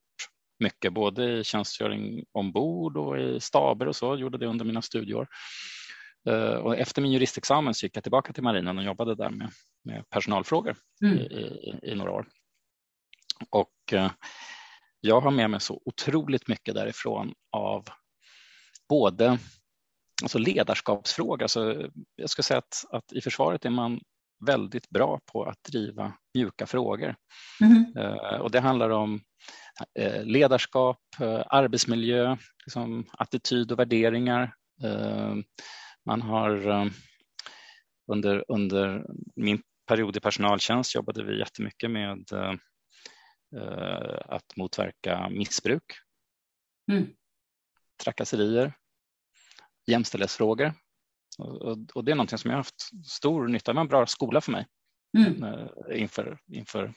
mycket, 0.63 0.93
både 0.93 1.39
i 1.39 1.45
tjänstgöring 1.45 2.25
ombord 2.33 2.97
och 2.97 3.19
i 3.19 3.41
staber 3.41 3.89
och 3.89 3.97
så, 3.97 4.17
gjorde 4.17 4.39
det 4.39 4.47
under 4.47 4.65
mina 4.65 4.83
studieår. 4.83 5.29
Eh, 6.29 6.55
och 6.55 6.77
efter 6.77 7.03
min 7.03 7.13
juristexamen 7.13 7.75
så 7.75 7.87
gick 7.87 7.97
jag 7.97 8.03
tillbaka 8.03 8.33
till 8.33 8.43
marinen 8.43 8.79
och 8.79 8.85
jobbade 8.85 9.15
där 9.15 9.31
med, 9.31 9.51
med 9.85 10.09
personalfrågor 10.11 10.77
mm. 11.03 11.19
i, 11.19 11.23
i, 11.23 11.79
i, 11.83 11.95
några 11.95 12.13
år. 12.13 12.27
Och 13.51 13.93
eh, 13.93 14.11
jag 15.01 15.21
har 15.21 15.31
med 15.31 15.51
mig 15.51 15.61
så 15.61 15.83
otroligt 15.85 16.49
mycket 16.49 16.75
därifrån 16.75 17.35
av 17.53 17.85
både 18.89 19.39
alltså 20.23 20.39
ledarskapsfrågor. 20.39 21.43
Alltså 21.43 21.91
jag 22.17 22.31
ska 22.31 22.43
säga 22.43 22.59
att, 22.59 22.85
att 22.91 23.13
i 23.13 23.21
försvaret 23.21 23.65
är 23.65 23.71
man 23.71 24.01
väldigt 24.47 24.89
bra 24.91 25.21
på 25.33 25.45
att 25.45 25.65
driva 25.65 26.13
mjuka 26.35 26.67
frågor. 26.67 27.15
Mm. 27.61 28.41
Och 28.41 28.51
det 28.51 28.61
handlar 28.61 28.91
om 28.91 29.21
ledarskap, 30.25 31.01
eh, 31.21 31.43
arbetsmiljö, 31.47 32.37
liksom 32.65 33.07
attityd 33.13 33.73
och 33.73 33.79
värderingar. 33.79 34.55
Man 36.07 36.23
har 36.23 36.51
under, 38.13 38.45
under 38.49 39.07
min 39.37 39.63
period 39.87 40.17
i 40.17 40.21
personaltjänst 40.21 40.95
jobbade 40.95 41.25
vi 41.25 41.39
jättemycket 41.39 41.91
med 41.91 42.25
att 44.27 44.57
motverka 44.57 45.29
missbruk, 45.29 45.83
mm. 46.93 47.09
trakasserier, 48.05 48.73
jämställdhetsfrågor. 49.87 50.75
Och, 51.39 51.79
och, 51.95 52.05
det 52.05 52.13
är 52.13 52.17
någonting 52.17 52.39
som 52.39 52.51
jag 52.51 52.59
har 52.59 52.61
haft 52.65 53.07
stor 53.07 53.49
nytta 53.49 53.71
av. 53.71 53.79
En 53.79 53.89
bra 53.89 54.07
skola 54.07 54.41
för 54.41 54.53
mig 54.53 54.67
mm. 55.19 55.43
Eh, 55.45 56.01
inför, 56.01 56.39
inför 56.53 56.95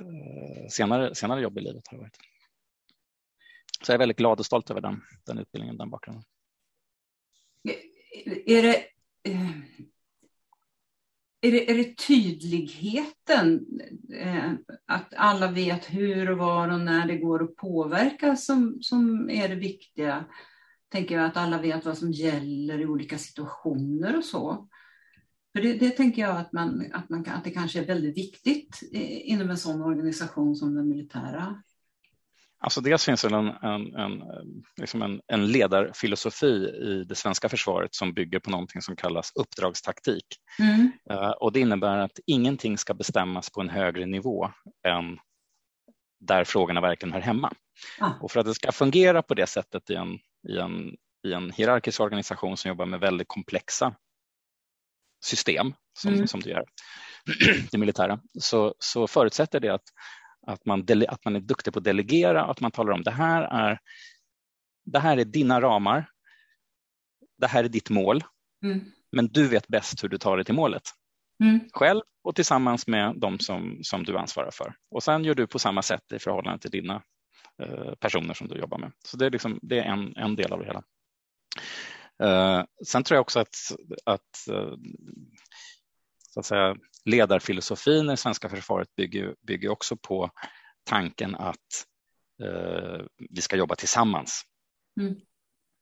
Eh, 0.00 0.68
senare, 0.68 1.14
senare 1.14 1.42
jobb 1.42 1.58
i 1.58 1.60
livet. 1.60 1.88
Har 1.88 1.98
varit. 1.98 2.16
Så 3.84 3.92
jag 3.92 3.94
är 3.94 3.98
väldigt 3.98 4.18
glad 4.18 4.38
och 4.38 4.46
stolt 4.46 4.70
över 4.70 4.80
den, 4.80 5.02
den 5.26 5.38
utbildningen, 5.38 5.76
den 5.76 5.90
bakgrunden. 5.90 6.24
Är 8.46 8.62
det, 8.62 8.76
eh, 9.22 9.50
är 11.40 11.52
det, 11.52 11.70
är 11.70 11.74
det 11.74 11.96
tydligheten, 11.96 13.66
eh, 14.14 14.52
att 14.86 15.14
alla 15.14 15.50
vet 15.50 15.94
hur 15.94 16.30
och 16.30 16.38
var 16.38 16.68
och 16.68 16.80
när 16.80 17.06
det 17.06 17.16
går 17.16 17.42
att 17.42 17.56
påverka 17.56 18.36
som, 18.36 18.78
som 18.82 19.30
är 19.30 19.48
det 19.48 19.54
viktiga? 19.54 20.24
tänker 20.92 21.14
jag 21.14 21.24
att 21.24 21.36
alla 21.36 21.58
vet 21.58 21.84
vad 21.84 21.98
som 21.98 22.12
gäller 22.12 22.80
i 22.80 22.86
olika 22.86 23.18
situationer 23.18 24.16
och 24.16 24.24
så. 24.24 24.68
För 25.52 25.62
det, 25.62 25.72
det 25.72 25.90
tänker 25.90 26.22
jag 26.22 26.36
att, 26.36 26.52
man, 26.52 26.90
att, 26.92 27.08
man, 27.08 27.26
att 27.28 27.44
det 27.44 27.50
kanske 27.50 27.80
är 27.80 27.86
väldigt 27.86 28.16
viktigt 28.16 28.82
inom 29.24 29.50
en 29.50 29.58
sån 29.58 29.82
organisation 29.82 30.56
som 30.56 30.74
den 30.74 30.88
militära. 30.88 31.62
Alltså 32.64 32.80
dels 32.80 33.04
finns 33.04 33.22
det 33.22 33.36
en, 33.36 33.48
en, 33.48 33.94
en, 33.94 34.22
liksom 34.76 35.02
en, 35.02 35.20
en 35.26 35.46
ledarfilosofi 35.46 36.46
i 36.82 37.04
det 37.08 37.14
svenska 37.14 37.48
försvaret 37.48 37.94
som 37.94 38.14
bygger 38.14 38.38
på 38.38 38.50
någonting 38.50 38.82
som 38.82 38.96
kallas 38.96 39.32
uppdragstaktik. 39.34 40.24
Mm. 40.58 40.92
Uh, 41.10 41.30
och 41.30 41.52
det 41.52 41.60
innebär 41.60 41.98
att 41.98 42.18
ingenting 42.26 42.78
ska 42.78 42.94
bestämmas 42.94 43.50
på 43.50 43.60
en 43.60 43.68
högre 43.68 44.06
nivå 44.06 44.50
än 44.86 45.18
där 46.20 46.44
frågorna 46.44 46.80
verkligen 46.80 47.12
hör 47.12 47.20
hemma. 47.20 47.52
Ah. 48.00 48.10
Och 48.20 48.30
för 48.30 48.40
att 48.40 48.46
det 48.46 48.54
ska 48.54 48.72
fungera 48.72 49.22
på 49.22 49.34
det 49.34 49.46
sättet 49.46 49.90
i 49.90 49.94
en, 49.94 50.18
i 50.48 50.58
en, 50.58 50.96
i 51.26 51.32
en 51.32 51.50
hierarkisk 51.50 52.00
organisation 52.00 52.56
som 52.56 52.68
jobbar 52.68 52.86
med 52.86 53.00
väldigt 53.00 53.28
komplexa 53.28 53.94
system 55.24 55.74
som, 55.98 56.14
mm. 56.14 56.26
som 56.26 56.40
du 56.40 56.50
gör, 56.50 56.64
det 57.70 57.78
militära, 57.78 58.20
så, 58.38 58.74
så 58.78 59.06
förutsätter 59.06 59.60
det 59.60 59.68
att, 59.68 59.84
att, 60.46 60.66
man 60.66 60.84
dele, 60.84 61.06
att 61.08 61.24
man 61.24 61.36
är 61.36 61.40
duktig 61.40 61.72
på 61.72 61.78
att 61.78 61.84
delegera, 61.84 62.44
att 62.44 62.60
man 62.60 62.70
talar 62.70 62.92
om 62.92 63.02
det 63.02 63.10
här 63.10 63.42
är, 63.42 63.78
det 64.84 64.98
här 64.98 65.16
är 65.16 65.24
dina 65.24 65.60
ramar, 65.60 66.08
det 67.38 67.46
här 67.46 67.64
är 67.64 67.68
ditt 67.68 67.90
mål, 67.90 68.24
mm. 68.64 68.80
men 69.12 69.28
du 69.28 69.48
vet 69.48 69.68
bäst 69.68 70.04
hur 70.04 70.08
du 70.08 70.18
tar 70.18 70.36
dig 70.36 70.44
till 70.44 70.54
målet. 70.54 70.82
Mm. 71.42 71.60
Själv 71.72 72.00
och 72.24 72.34
tillsammans 72.34 72.86
med 72.86 73.14
de 73.16 73.38
som, 73.38 73.78
som 73.82 74.04
du 74.04 74.18
ansvarar 74.18 74.50
för. 74.50 74.74
Och 74.90 75.02
sen 75.02 75.24
gör 75.24 75.34
du 75.34 75.46
på 75.46 75.58
samma 75.58 75.82
sätt 75.82 76.12
i 76.12 76.18
förhållande 76.18 76.58
till 76.58 76.70
dina 76.70 77.02
Eh, 77.62 77.94
personer 77.94 78.34
som 78.34 78.48
du 78.48 78.58
jobbar 78.58 78.78
med. 78.78 78.92
Så 79.04 79.16
det 79.16 79.26
är, 79.26 79.30
liksom, 79.30 79.58
det 79.62 79.78
är 79.78 79.84
en, 79.84 80.16
en 80.16 80.36
del 80.36 80.52
av 80.52 80.58
det 80.58 80.66
hela. 80.66 80.82
Uh, 82.22 82.64
sen 82.86 83.04
tror 83.04 83.16
jag 83.16 83.20
också 83.20 83.40
att, 83.40 83.56
att, 84.04 84.48
uh, 84.50 84.74
så 86.28 86.40
att 86.40 86.46
säga, 86.46 86.76
ledarfilosofin 87.04 88.10
i 88.10 88.16
svenska 88.16 88.48
försvaret 88.48 88.96
bygger, 88.96 89.34
bygger 89.46 89.68
också 89.68 89.96
på 89.96 90.30
tanken 90.84 91.34
att 91.34 91.86
uh, 92.42 93.06
vi 93.30 93.40
ska 93.40 93.56
jobba 93.56 93.74
tillsammans. 93.74 94.42
Mm. 95.00 95.14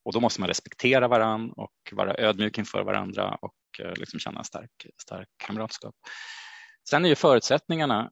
Och 0.05 0.13
då 0.13 0.21
måste 0.21 0.41
man 0.41 0.49
respektera 0.49 1.09
varann 1.09 1.53
och 1.53 1.73
vara 1.93 2.15
ödmjuk 2.15 2.59
inför 2.59 2.83
varandra 2.83 3.39
och 3.43 3.55
liksom 3.97 4.21
känna 4.21 4.45
stark, 4.45 4.87
stark 5.03 5.29
kamratskap. 5.37 5.95
Sen 6.89 7.05
är 7.05 7.09
ju 7.09 7.15
förutsättningarna 7.15 8.11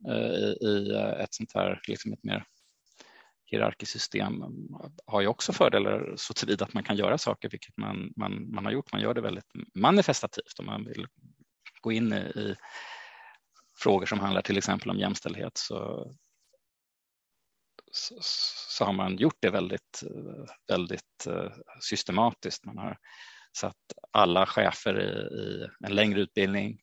i 0.61 0.93
ett 1.23 1.35
sånt 1.35 1.53
här 1.55 1.81
liksom 1.89 2.13
ett 2.13 2.25
mer 2.25 2.45
hierarkiskt 3.51 3.93
system 3.93 4.43
mm, 4.43 4.53
har 5.07 5.21
ju 5.21 5.27
också 5.27 5.53
fördelar 5.53 6.15
så 6.17 6.35
tillvida 6.35 6.65
att 6.65 6.75
man 6.75 6.85
kan 6.85 6.97
göra 6.97 7.19
saker, 7.19 7.49
vilket 7.49 7.77
man, 7.77 8.13
man, 8.17 8.55
man 8.55 8.65
har 8.65 8.73
gjort. 8.73 8.93
Man 8.93 9.01
gör 9.01 9.15
det 9.15 9.21
väldigt 9.21 9.51
manifestativt 9.75 10.59
om 10.59 10.67
man 10.67 10.85
vill 10.85 11.07
gå 11.81 11.93
in 11.93 12.13
i, 12.13 12.17
i 12.17 12.57
frågor 13.79 14.07
som 14.07 14.21
handlar 14.21 14.43
till 14.43 14.59
exempel 14.59 14.91
om 14.91 14.99
jämställdhet 14.99 15.53
så, 15.59 16.11
så, 17.93 18.15
så, 18.69 18.85
har 18.85 18.93
man 18.93 19.17
gjort 19.17 19.39
det 19.41 19.51
väldigt, 19.51 20.03
väldigt 20.69 21.27
eh, 21.27 21.53
systematiskt. 21.81 22.65
Man 22.65 22.79
har 22.79 22.99
satt 23.57 23.77
alla 24.11 24.47
chefer 24.47 25.01
i, 25.01 25.37
i 25.41 25.69
en 25.87 25.95
längre 25.95 26.21
utbildning, 26.21 26.81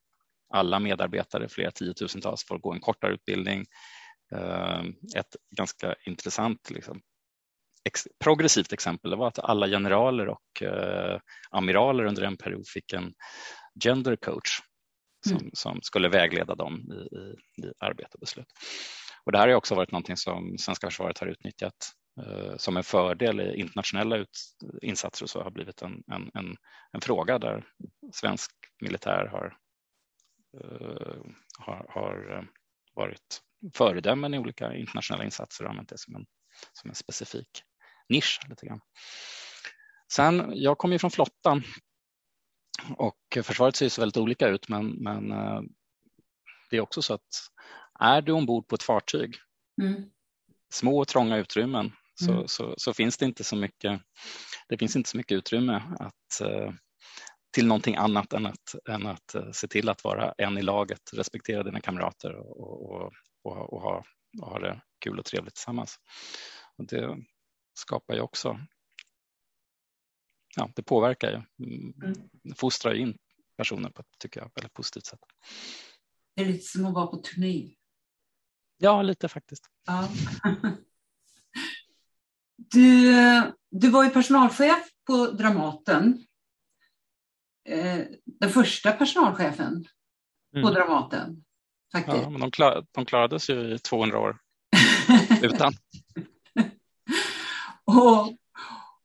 alla 0.53 0.79
medarbetare, 0.79 1.49
flera 1.49 1.71
tiotusentals, 1.71 2.47
får 2.47 2.59
gå 2.59 2.73
en 2.73 2.79
kortare 2.79 3.13
utbildning. 3.13 3.65
Eh, 4.35 4.83
ett 5.17 5.35
ganska 5.57 5.95
intressant 6.05 6.69
liksom, 6.69 7.01
ex, 7.85 8.07
progressivt 8.23 8.73
exempel 8.73 9.15
var 9.15 9.27
att 9.27 9.39
alla 9.39 9.67
generaler 9.67 10.27
och 10.27 10.61
eh, 10.61 11.19
amiraler 11.51 12.05
under 12.05 12.23
en 12.23 12.37
period 12.37 12.67
fick 12.67 12.93
en 12.93 13.13
gender 13.83 14.15
coach 14.15 14.59
som, 15.27 15.37
mm. 15.37 15.49
som 15.53 15.81
skulle 15.81 16.09
vägleda 16.09 16.55
dem 16.55 16.91
i, 16.91 17.15
i, 17.15 17.35
i 17.67 17.71
arbete 17.79 18.09
och 18.13 18.19
beslut. 18.19 18.47
Och 19.25 19.31
det 19.31 19.37
här 19.37 19.47
har 19.47 19.55
också 19.55 19.75
varit 19.75 19.91
någonting 19.91 20.17
som 20.17 20.57
svenska 20.57 20.87
försvaret 20.87 21.19
har 21.19 21.27
utnyttjat 21.27 21.91
eh, 22.21 22.57
som 22.57 22.77
en 22.77 22.83
fördel 22.83 23.39
i 23.39 23.59
internationella 23.59 24.17
ut, 24.17 24.39
insatser 24.81 25.25
och 25.25 25.29
så 25.29 25.43
har 25.43 25.51
blivit 25.51 25.81
en, 25.81 26.03
en, 26.11 26.31
en, 26.33 26.55
en 26.91 27.01
fråga 27.01 27.39
där 27.39 27.67
svensk 28.13 28.51
militär 28.81 29.25
har, 29.25 29.57
eh, 30.63 31.21
har, 31.59 31.85
har 31.89 32.37
eh, 32.37 32.43
varit 32.93 33.41
föredömen 33.73 34.33
i 34.33 34.39
olika 34.39 34.75
internationella 34.75 35.23
insatser 35.23 35.63
och 35.63 35.69
använt 35.69 35.89
det 35.89 35.97
som 35.97 36.15
en, 36.15 36.25
som 36.73 36.89
en 36.89 36.95
specifik 36.95 37.63
nisch. 38.09 38.39
Lite 38.49 38.65
grann. 38.65 38.79
Sen, 40.11 40.51
jag 40.55 40.77
kommer 40.77 40.95
ju 40.95 40.99
från 40.99 41.11
flottan 41.11 41.63
och 42.97 43.17
försvaret 43.43 43.75
ser 43.75 43.89
så 43.89 44.01
väldigt 44.01 44.17
olika 44.17 44.47
ut, 44.47 44.69
men, 44.69 44.89
men 44.89 45.31
eh, 45.31 45.61
det 46.69 46.77
är 46.77 46.81
också 46.81 47.01
så 47.01 47.13
att 47.13 47.49
är 47.99 48.21
du 48.21 48.31
ombord 48.31 48.67
på 48.67 48.75
ett 48.75 48.83
fartyg, 48.83 49.35
mm. 49.81 50.03
små 50.73 50.99
och 50.99 51.07
trånga 51.07 51.37
utrymmen, 51.37 51.91
så, 52.13 52.31
mm. 52.31 52.47
så, 52.47 52.73
så, 52.77 52.93
finns 52.93 53.17
det 53.17 53.25
inte 53.25 53.43
så 53.43 53.55
mycket, 53.55 54.01
det 54.67 54.77
finns 54.77 54.95
inte 54.95 55.09
så 55.09 55.17
mycket 55.17 55.35
utrymme 55.35 55.83
att, 55.99 56.41
eh, 56.41 56.73
till 57.53 57.67
någonting 57.67 57.95
annat 57.95 58.33
än 58.33 58.45
att, 58.45 58.75
än 58.89 59.07
att 59.07 59.35
eh, 59.35 59.51
se 59.51 59.67
till 59.67 59.89
att 59.89 60.03
vara 60.03 60.33
en 60.37 60.57
i 60.57 60.61
laget, 60.61 61.01
respektera 61.13 61.63
dina 61.63 61.81
kamrater 61.81 62.35
och, 62.35 62.59
och, 62.59 62.91
och, 62.91 63.13
och 63.45 63.81
ha, 63.81 64.05
och 64.41 64.47
ha 64.47 64.59
det 64.59 64.81
kul 64.99 65.19
och 65.19 65.25
trevligt 65.25 65.55
tillsammans. 65.55 65.99
Och 66.77 66.85
det 66.85 67.17
skapar 67.73 68.13
ju 68.13 68.21
också 68.21 68.59
ja, 70.55 70.71
det 70.75 70.83
påverkar 70.83 71.31
ju, 71.31 71.65
mm. 71.65 72.55
fostrar 72.55 72.93
ju 72.93 73.01
in 73.01 73.17
personer 73.57 73.89
på 73.89 74.01
ett 74.01 74.19
tycker 74.19 74.39
jag, 74.39 74.51
väldigt 74.55 74.73
positivt 74.73 75.05
sätt. 75.05 75.19
Det 76.35 76.41
är 76.41 76.45
lite 76.45 76.65
som 76.65 76.85
att 76.85 76.93
vara 76.93 77.07
på 77.07 77.17
turné. 77.17 77.75
Ja, 78.77 79.01
lite 79.01 79.27
faktiskt. 79.27 79.69
Ja. 79.85 80.09
Du, 82.57 83.13
du 83.69 83.89
var 83.89 84.03
ju 84.03 84.09
personalchef 84.09 84.89
på 85.07 85.27
Dramaten. 85.27 86.25
Eh, 87.69 88.05
den 88.25 88.49
första 88.49 88.91
personalchefen 88.91 89.85
på 90.51 90.59
mm. 90.59 90.73
Dramaten. 90.73 91.44
Faktiskt. 91.95 92.17
Ja, 92.23 92.29
men 92.29 92.41
de, 92.41 92.51
klar, 92.51 92.85
de 92.91 93.05
klarades 93.05 93.49
ju 93.49 93.73
i 93.73 93.79
200 93.79 94.19
år 94.19 94.37
utan. 95.41 95.73
och, 97.85 98.33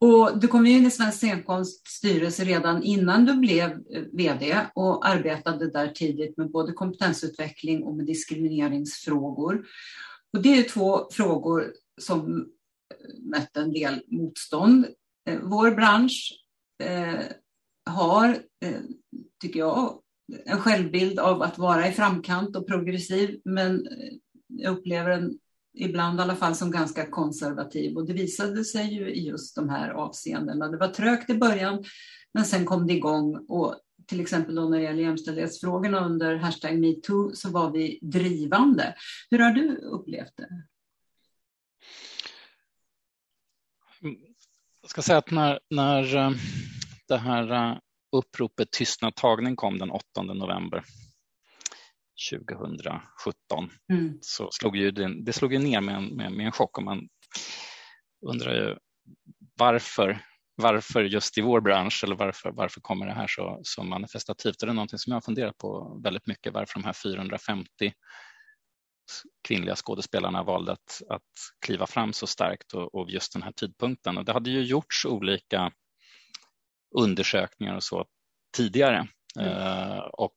och 0.08 0.38
du 0.38 0.48
kom 0.48 0.66
in 0.66 0.86
i 0.86 0.90
Svensk 0.90 1.18
scenkonsts 1.18 1.90
styrelse 1.90 2.44
redan 2.44 2.82
innan 2.82 3.24
du 3.24 3.34
blev 3.34 3.78
VD 4.12 4.66
och 4.74 5.08
arbetade 5.08 5.70
där 5.70 5.88
tidigt 5.88 6.36
med 6.36 6.50
både 6.50 6.72
kompetensutveckling 6.72 7.84
och 7.84 7.94
med 7.94 8.06
diskrimineringsfrågor. 8.06 9.66
Och 10.32 10.42
det 10.42 10.58
är 10.58 10.62
två 10.62 11.08
frågor 11.10 11.72
som 12.00 12.46
mötte 13.18 13.60
en 13.60 13.72
del 13.72 14.02
motstånd. 14.06 14.86
Eh, 15.28 15.38
vår 15.42 15.70
bransch 15.70 16.44
eh, 16.82 17.20
har, 17.90 18.28
eh, 18.64 18.80
tycker 19.42 19.58
jag, 19.58 20.00
en 20.44 20.58
självbild 20.58 21.18
av 21.18 21.42
att 21.42 21.58
vara 21.58 21.88
i 21.88 21.92
framkant 21.92 22.56
och 22.56 22.66
progressiv, 22.66 23.40
men 23.44 23.86
jag 24.48 24.78
upplever 24.78 25.10
den 25.10 25.38
ibland 25.74 26.18
i 26.18 26.22
alla 26.22 26.36
fall 26.36 26.54
som 26.54 26.70
ganska 26.70 27.10
konservativ 27.10 27.96
och 27.96 28.06
det 28.06 28.12
visade 28.12 28.64
sig 28.64 28.94
ju 28.94 29.10
i 29.10 29.28
just 29.28 29.56
de 29.56 29.68
här 29.68 29.90
avseendena. 29.90 30.68
Det 30.68 30.76
var 30.76 30.88
trögt 30.88 31.30
i 31.30 31.34
början 31.34 31.84
men 32.34 32.44
sen 32.44 32.66
kom 32.66 32.86
det 32.86 32.92
igång 32.92 33.46
och 33.48 33.76
till 34.06 34.20
exempel 34.20 34.54
då 34.54 34.68
när 34.68 34.78
det 34.78 34.84
gäller 34.84 35.02
jämställdhetsfrågorna 35.02 36.04
under 36.06 36.36
hashtag 36.36 36.78
metoo 36.78 37.32
så 37.34 37.50
var 37.50 37.70
vi 37.70 37.98
drivande. 38.02 38.94
Hur 39.30 39.38
har 39.38 39.50
du 39.50 39.76
upplevt 39.76 40.36
det? 40.36 40.62
Jag 44.82 44.90
ska 44.90 45.02
säga 45.02 45.18
att 45.18 45.30
när, 45.30 45.60
när 45.70 46.16
eh, 46.16 46.30
det 47.08 47.16
här 47.16 47.52
eh, 47.52 47.78
uppropet 48.12 48.72
tystnadtagning 48.72 49.56
kom 49.56 49.78
den 49.78 49.90
8 49.90 50.22
november 50.22 50.84
2017 52.30 53.70
mm. 53.92 54.18
så 54.20 54.48
slog 54.52 54.76
ju 54.76 54.90
det, 54.90 55.24
det 55.24 55.32
slog 55.32 55.52
ju 55.52 55.58
ner 55.58 55.80
med 55.80 55.94
en, 55.94 56.04
med, 56.04 56.32
med 56.32 56.46
en 56.46 56.52
chock 56.52 56.78
och 56.78 56.84
man 56.84 57.08
undrar 58.26 58.54
ju 58.54 58.76
varför, 59.58 60.24
varför 60.54 61.04
just 61.04 61.38
i 61.38 61.40
vår 61.40 61.60
bransch 61.60 62.04
eller 62.04 62.16
varför, 62.16 62.50
varför 62.50 62.80
kommer 62.80 63.06
det 63.06 63.12
här 63.12 63.26
så, 63.26 63.60
så 63.62 63.82
manifestativt? 63.82 64.62
Och 64.62 64.66
det 64.66 64.72
är 64.72 64.74
någonting 64.74 64.98
som 64.98 65.10
jag 65.10 65.16
har 65.16 65.20
funderat 65.20 65.58
på 65.58 66.00
väldigt 66.04 66.26
mycket, 66.26 66.52
varför 66.52 66.74
de 66.74 66.84
här 66.84 66.92
450 66.92 67.92
kvinnliga 69.48 69.76
skådespelarna 69.76 70.42
valde 70.42 70.72
att, 70.72 71.02
att 71.08 71.22
kliva 71.66 71.86
fram 71.86 72.12
så 72.12 72.26
starkt 72.26 72.72
och, 72.74 72.94
och 72.94 73.10
just 73.10 73.32
den 73.32 73.42
här 73.42 73.52
tidpunkten. 73.52 74.18
Och 74.18 74.24
det 74.24 74.32
hade 74.32 74.50
ju 74.50 74.62
gjorts 74.62 75.04
olika 75.04 75.72
undersökningar 76.98 77.76
och 77.76 77.82
så 77.82 78.06
tidigare 78.56 79.08
mm. 79.38 79.48
eh, 79.48 79.98
och 79.98 80.36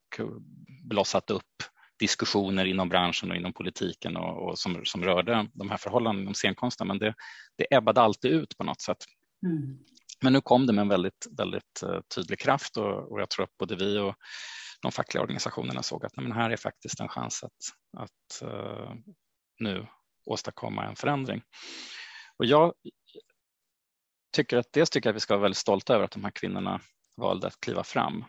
blossat 0.83 1.29
upp 1.29 1.63
diskussioner 1.99 2.65
inom 2.65 2.89
branschen 2.89 3.31
och 3.31 3.37
inom 3.37 3.53
politiken 3.53 4.17
och, 4.17 4.49
och 4.49 4.59
som, 4.59 4.85
som 4.85 5.03
rörde 5.03 5.47
de 5.53 5.69
här 5.69 5.77
förhållandena 5.77 6.21
inom 6.21 6.33
scenkonsten, 6.33 6.87
men 6.87 6.99
det, 6.99 7.13
det 7.57 7.75
ebbade 7.75 8.01
alltid 8.01 8.31
ut 8.31 8.57
på 8.57 8.63
något 8.63 8.81
sätt. 8.81 8.97
Mm. 9.45 9.77
Men 10.21 10.33
nu 10.33 10.41
kom 10.41 10.67
det 10.67 10.73
med 10.73 10.81
en 10.81 10.89
väldigt, 10.89 11.27
väldigt 11.37 11.83
uh, 11.83 11.99
tydlig 12.15 12.39
kraft 12.39 12.77
och, 12.77 13.11
och, 13.11 13.21
jag 13.21 13.29
tror 13.29 13.43
att 13.43 13.57
både 13.57 13.75
vi 13.75 13.99
och 13.99 14.15
de 14.81 14.91
fackliga 14.91 15.21
organisationerna 15.21 15.83
såg 15.83 16.05
att 16.05 16.17
nej, 16.17 16.27
men 16.27 16.37
här 16.37 16.49
är 16.49 16.57
faktiskt 16.57 16.99
en 16.99 17.09
chans 17.09 17.43
att, 17.43 17.51
att 17.97 18.49
uh, 18.49 18.93
nu 19.59 19.87
åstadkomma 20.25 20.85
en 20.85 20.95
förändring. 20.95 21.41
Och 22.37 22.45
jag 22.45 22.73
tycker 24.33 24.57
att 24.57 24.73
dels 24.73 24.89
tycker 24.89 25.09
jag 25.09 25.13
att 25.13 25.15
vi 25.15 25.19
ska 25.19 25.33
vara 25.33 25.41
väldigt 25.41 25.57
stolta 25.57 25.95
över 25.95 26.05
att 26.05 26.11
de 26.11 26.23
här 26.23 26.31
kvinnorna 26.31 26.81
valde 27.17 27.47
att 27.47 27.59
kliva 27.59 27.83
fram. 27.83 28.25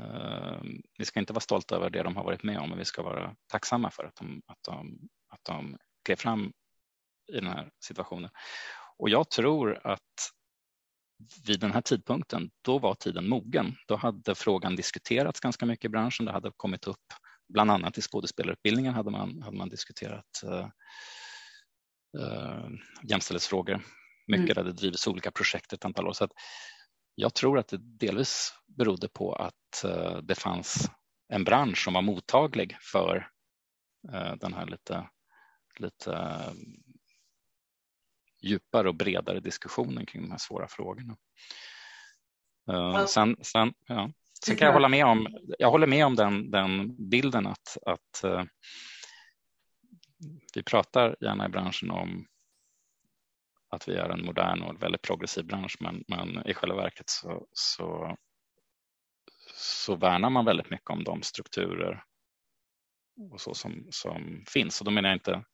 Ehm, 0.00 0.82
vi 0.98 1.04
ska 1.04 1.20
inte 1.20 1.32
vara 1.32 1.40
stolta 1.40 1.76
över 1.76 1.90
det 1.90 2.02
de 2.02 2.16
har 2.16 2.24
varit 2.24 2.42
med 2.42 2.58
om, 2.58 2.68
men 2.68 2.78
vi 2.78 2.84
ska 2.84 3.02
vara 3.02 3.36
tacksamma 3.46 3.90
för 3.90 4.04
att 4.04 4.16
de, 4.16 4.42
att 4.46 4.62
de, 4.62 4.98
att 5.28 5.40
de 5.42 5.78
klev 6.04 6.16
fram 6.16 6.52
i 7.32 7.34
den 7.34 7.46
här 7.46 7.70
situationen. 7.84 8.30
Och 8.98 9.08
jag 9.08 9.30
tror 9.30 9.86
att 9.86 10.00
vid 11.46 11.60
den 11.60 11.72
här 11.72 11.80
tidpunkten, 11.80 12.50
då 12.62 12.78
var 12.78 12.94
tiden 12.94 13.28
mogen. 13.28 13.76
Då 13.86 13.96
hade 13.96 14.34
frågan 14.34 14.76
diskuterats 14.76 15.40
ganska 15.40 15.66
mycket 15.66 15.84
i 15.84 15.88
branschen. 15.88 16.26
Det 16.26 16.32
hade 16.32 16.52
kommit 16.56 16.86
upp, 16.86 17.04
bland 17.48 17.70
annat 17.70 17.98
i 17.98 18.02
skådespelarutbildningen 18.02 18.94
hade 18.94 19.10
man, 19.10 19.42
hade 19.42 19.56
man 19.56 19.68
diskuterat 19.68 20.42
uh, 20.44 20.66
uh, 22.18 22.68
jämställdhetsfrågor. 23.02 23.80
Mycket 24.26 24.56
mm. 24.56 24.56
hade 24.56 24.72
drivits 24.72 25.06
olika 25.06 25.30
projekt 25.30 25.72
ett 25.72 25.84
antal 25.84 26.08
år. 26.08 26.12
Så 26.12 26.24
att 26.24 26.32
jag 27.14 27.34
tror 27.34 27.58
att 27.58 27.68
det 27.68 27.78
delvis 27.78 28.54
berodde 28.66 29.08
på 29.08 29.34
att 29.34 29.84
eh, 29.84 30.16
det 30.16 30.34
fanns 30.34 30.90
en 31.28 31.44
bransch 31.44 31.84
som 31.84 31.94
var 31.94 32.02
mottaglig 32.02 32.76
för 32.80 33.28
eh, 34.12 34.34
den 34.34 34.54
här 34.54 34.66
lite, 34.66 35.08
lite 35.78 36.12
eh, 36.12 36.52
djupare 38.42 38.88
och 38.88 38.94
bredare 38.94 39.40
diskussionen 39.40 40.06
kring 40.06 40.22
de 40.22 40.30
här 40.30 40.38
svåra 40.38 40.68
frågorna. 40.68 41.16
Sen, 43.08 43.36
sen, 43.42 43.74
ja. 43.86 44.10
sen 44.44 44.56
kan 44.56 44.66
jag 44.66 44.72
hålla 44.72 44.88
med 44.88 45.06
om, 45.06 45.26
jag 45.58 45.70
håller 45.70 45.86
med 45.86 46.06
om 46.06 46.16
den, 46.16 46.50
den 46.50 46.96
bilden 47.10 47.46
att, 47.46 47.76
att 47.86 48.24
vi 50.54 50.62
pratar 50.62 51.16
gärna 51.20 51.46
i 51.46 51.48
branschen 51.48 51.90
om 51.90 52.26
att 53.74 53.88
vi 53.88 53.94
är 53.94 54.08
en 54.08 54.24
modern 54.24 54.62
och 54.62 54.82
väldigt 54.82 55.02
progressiv 55.02 55.46
bransch, 55.46 55.76
men, 55.80 56.04
men 56.08 56.46
i 56.46 56.54
själva 56.54 56.76
verket 56.76 57.10
så, 57.10 57.46
så, 57.52 58.16
så 59.54 59.96
värnar 59.96 60.30
man 60.30 60.44
väldigt 60.44 60.70
mycket 60.70 60.90
om 60.90 61.04
de 61.04 61.22
strukturer 61.22 62.04
och 63.30 63.40
så 63.40 63.54
som, 63.54 63.86
som 63.90 64.44
finns. 64.48 64.80
Och 64.80 64.84
då 64.84 64.90
menar 64.90 65.08
jag 65.08 65.16
inte 65.16 65.44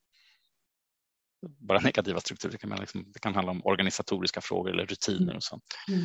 bara 1.43 1.81
negativa 1.81 2.21
strukturer, 2.21 2.53
det 2.53 2.59
kan, 2.59 2.81
liksom, 2.81 3.13
det 3.13 3.19
kan 3.19 3.35
handla 3.35 3.53
om 3.53 3.67
organisatoriska 3.67 4.41
frågor 4.41 4.71
eller 4.71 4.87
rutiner 4.87 5.37
och 5.37 5.43
sånt. 5.43 5.65
Mm. 5.89 6.05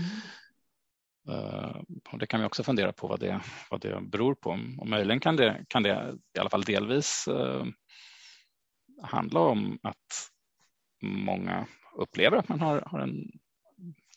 Uh, 1.30 1.82
och 2.12 2.20
det 2.20 2.28
kan 2.28 2.40
vi 2.40 2.46
också 2.46 2.64
fundera 2.64 2.94
på 2.94 3.08
vad 3.08 3.20
det, 3.20 3.42
vad 3.70 3.82
det 3.82 4.02
beror 4.02 4.36
på. 4.36 4.60
Och 4.78 4.88
möjligen 4.88 5.20
kan 5.20 5.36
det, 5.36 5.66
kan 5.70 5.84
det 5.84 6.18
i 6.38 6.40
alla 6.40 6.50
fall 6.50 6.64
delvis 6.64 7.26
uh, 7.30 7.66
handla 9.02 9.40
om 9.40 9.80
att 9.84 10.30
många 11.02 11.68
upplever 11.96 12.38
att 12.38 12.50
man 12.50 12.60
har, 12.60 12.84
har 12.86 13.00
en 13.00 13.32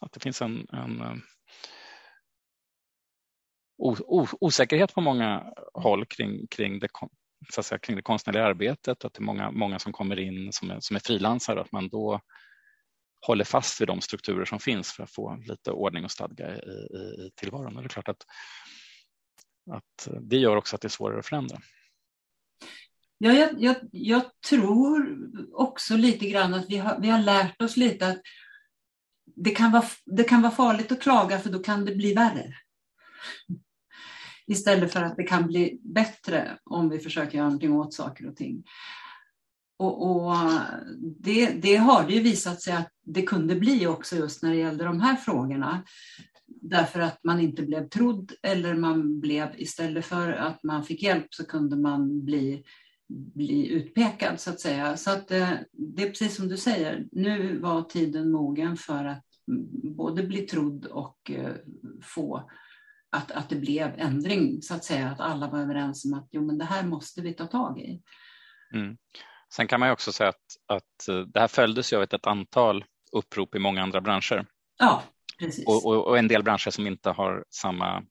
att 0.01 0.13
det 0.13 0.21
finns 0.21 0.43
en, 0.43 0.67
en 0.73 1.01
eh, 1.01 1.17
osäkerhet 4.41 4.95
på 4.95 5.01
många 5.01 5.53
håll 5.75 6.07
kring, 6.07 6.47
kring 6.47 6.79
det 6.79 6.89
så 7.53 7.61
att 7.61 7.67
säga, 7.67 7.79
kring 7.79 7.97
det 7.97 8.03
konstnärliga 8.03 8.45
arbetet, 8.45 9.05
att 9.05 9.15
det 9.15 9.21
är 9.21 9.23
många, 9.23 9.51
många 9.51 9.79
som 9.79 9.93
kommer 9.93 10.19
in 10.19 10.53
som 10.53 10.71
är, 10.71 10.81
som 10.81 10.97
är 10.97 11.01
frilansare, 11.01 11.61
att 11.61 11.73
man 11.73 11.89
då 11.89 12.21
håller 13.27 13.45
fast 13.45 13.81
vid 13.81 13.89
de 13.89 14.01
strukturer 14.01 14.45
som 14.45 14.59
finns 14.59 14.93
för 14.93 15.03
att 15.03 15.15
få 15.15 15.37
lite 15.37 15.71
ordning 15.71 16.05
och 16.05 16.11
stadga 16.11 16.57
i, 16.57 16.59
i, 16.59 17.27
i 17.27 17.31
tillvaron. 17.37 17.77
Och 17.77 17.83
det 17.83 17.87
är 17.87 17.89
klart 17.89 18.09
att, 18.09 18.27
att 19.71 20.09
det 20.21 20.37
gör 20.37 20.57
också 20.57 20.77
att 20.77 20.83
det 20.83 20.89
är 20.89 20.91
svårare 20.91 21.19
att 21.19 21.27
förändra. 21.27 21.59
Ja, 23.19 23.33
jag, 23.33 23.51
jag, 23.59 23.77
jag 23.93 24.23
tror 24.49 25.19
också 25.53 25.97
lite 25.97 26.29
grann 26.29 26.55
att 26.55 26.71
vi 26.71 26.77
har, 26.77 27.01
vi 27.01 27.09
har 27.09 27.23
lärt 27.23 27.63
oss 27.63 27.77
lite 27.77 28.09
att 28.09 28.21
det 29.37 29.51
kan, 29.51 29.73
vara, 29.73 29.85
det 30.07 30.25
kan 30.25 30.43
vara 30.43 30.53
farligt 30.53 30.93
att 30.93 31.03
klaga 31.03 31.39
för 31.39 31.51
då 31.51 31.59
kan 31.59 31.85
det 31.85 31.95
bli 31.95 32.15
värre. 32.15 32.55
Istället 34.47 34.93
för 34.93 35.03
att 35.03 35.17
det 35.17 35.23
kan 35.23 35.47
bli 35.47 35.81
bättre 35.83 36.59
om 36.65 36.89
vi 36.89 36.99
försöker 36.99 37.39
göra 37.39 37.47
någonting 37.47 37.73
åt 37.73 37.95
saker 37.95 38.29
och 38.29 38.37
ting. 38.37 38.65
Och, 39.79 40.11
och 40.11 40.35
det, 41.19 41.51
det, 41.51 41.77
har 41.77 42.07
det 42.07 42.15
ju 42.15 42.21
visat 42.21 42.63
sig 42.63 42.73
att 42.73 42.93
det 43.05 43.23
kunde 43.23 43.55
bli 43.55 43.87
också 43.87 44.17
just 44.17 44.43
när 44.43 44.51
det 44.51 44.57
gällde 44.57 44.85
de 44.85 45.01
här 45.01 45.17
frågorna. 45.17 45.83
Därför 46.47 47.01
att 47.01 47.25
man 47.25 47.41
inte 47.41 47.63
blev 47.63 47.89
trodd 47.89 48.33
eller 48.43 48.75
man 48.75 49.21
blev 49.21 49.49
istället 49.57 50.07
för 50.07 50.33
att 50.33 50.63
man 50.63 50.85
fick 50.85 51.03
hjälp 51.03 51.35
så 51.35 51.47
kunde 51.47 51.77
man 51.77 52.25
bli, 52.25 52.65
bli 53.09 53.69
utpekad 53.69 54.41
så 54.41 54.51
att 54.51 54.61
säga. 54.61 54.97
Så 54.97 55.11
att 55.11 55.31
eh, 55.31 55.51
det 55.73 56.03
är 56.03 56.09
precis 56.09 56.37
som 56.37 56.49
du 56.49 56.57
säger, 56.57 57.07
nu 57.13 57.59
var 57.59 57.83
tiden 57.83 58.31
mogen 58.31 58.77
för 58.77 59.05
att 59.05 59.25
både 59.97 60.23
bli 60.23 60.41
trodd 60.41 60.87
och 60.87 61.31
eh, 61.31 61.53
få 62.03 62.51
att, 63.11 63.31
att 63.31 63.49
det 63.49 63.57
blev 63.57 63.95
ändring, 63.99 64.63
så 64.63 64.75
att 64.75 64.85
säga, 64.85 65.09
att 65.09 65.21
alla 65.21 65.49
var 65.49 65.59
överens 65.59 66.05
om 66.05 66.15
att 66.15 66.29
jo, 66.31 66.47
men 66.47 66.59
det 66.59 66.65
här 66.65 66.83
måste 66.83 67.21
vi 67.21 67.35
ta 67.35 67.47
tag 67.47 67.81
i. 67.81 68.03
Mm. 68.75 68.97
Sen 69.55 69.67
kan 69.67 69.81
man 69.81 69.89
ju 69.89 69.93
också 69.93 70.13
säga 70.13 70.29
att, 70.29 70.37
att 70.67 71.09
eh, 71.09 71.21
det 71.21 71.41
här 71.41 71.49
följdes 71.49 71.93
ju 71.93 71.97
av 71.97 72.03
ett, 72.03 72.13
ett 72.13 72.27
antal 72.27 72.85
upprop 73.13 73.55
i 73.55 73.59
många 73.59 73.83
andra 73.83 74.01
branscher. 74.01 74.47
Ja, 74.79 75.03
precis. 75.39 75.67
Och, 75.67 75.87
och, 75.87 76.07
och 76.07 76.19
en 76.19 76.29
del 76.29 76.43
branscher 76.43 76.71
som 76.71 76.87
inte 76.87 77.11
har 77.11 77.45
samma 77.51 78.03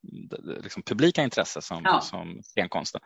liksom, 0.63 0.83
publika 0.83 1.23
intresse 1.23 1.61
som, 1.61 1.81
ja. 1.83 2.01
som 2.01 2.39
scenkonsten. 2.43 3.01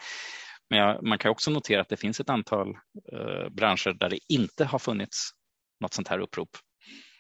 Men 0.71 0.79
jag, 0.79 1.03
man 1.03 1.17
kan 1.17 1.31
också 1.31 1.51
notera 1.51 1.81
att 1.81 1.89
det 1.89 1.97
finns 1.97 2.19
ett 2.19 2.29
antal 2.29 2.69
eh, 3.13 3.49
branscher 3.49 3.93
där 3.93 4.10
det 4.10 4.19
inte 4.27 4.65
har 4.65 4.79
funnits 4.79 5.31
något 5.79 5.93
sånt 5.93 6.07
här 6.07 6.19
upprop. 6.19 6.49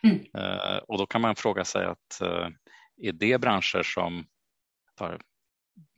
Mm. 0.03 0.25
Eh, 0.37 0.77
och 0.77 0.97
då 0.97 1.05
kan 1.05 1.21
man 1.21 1.35
fråga 1.35 1.65
sig 1.65 1.85
att 1.85 2.21
eh, 2.21 2.47
är 3.01 3.11
det 3.11 3.41
branscher 3.41 3.83
som 3.83 4.25
har, 4.99 5.21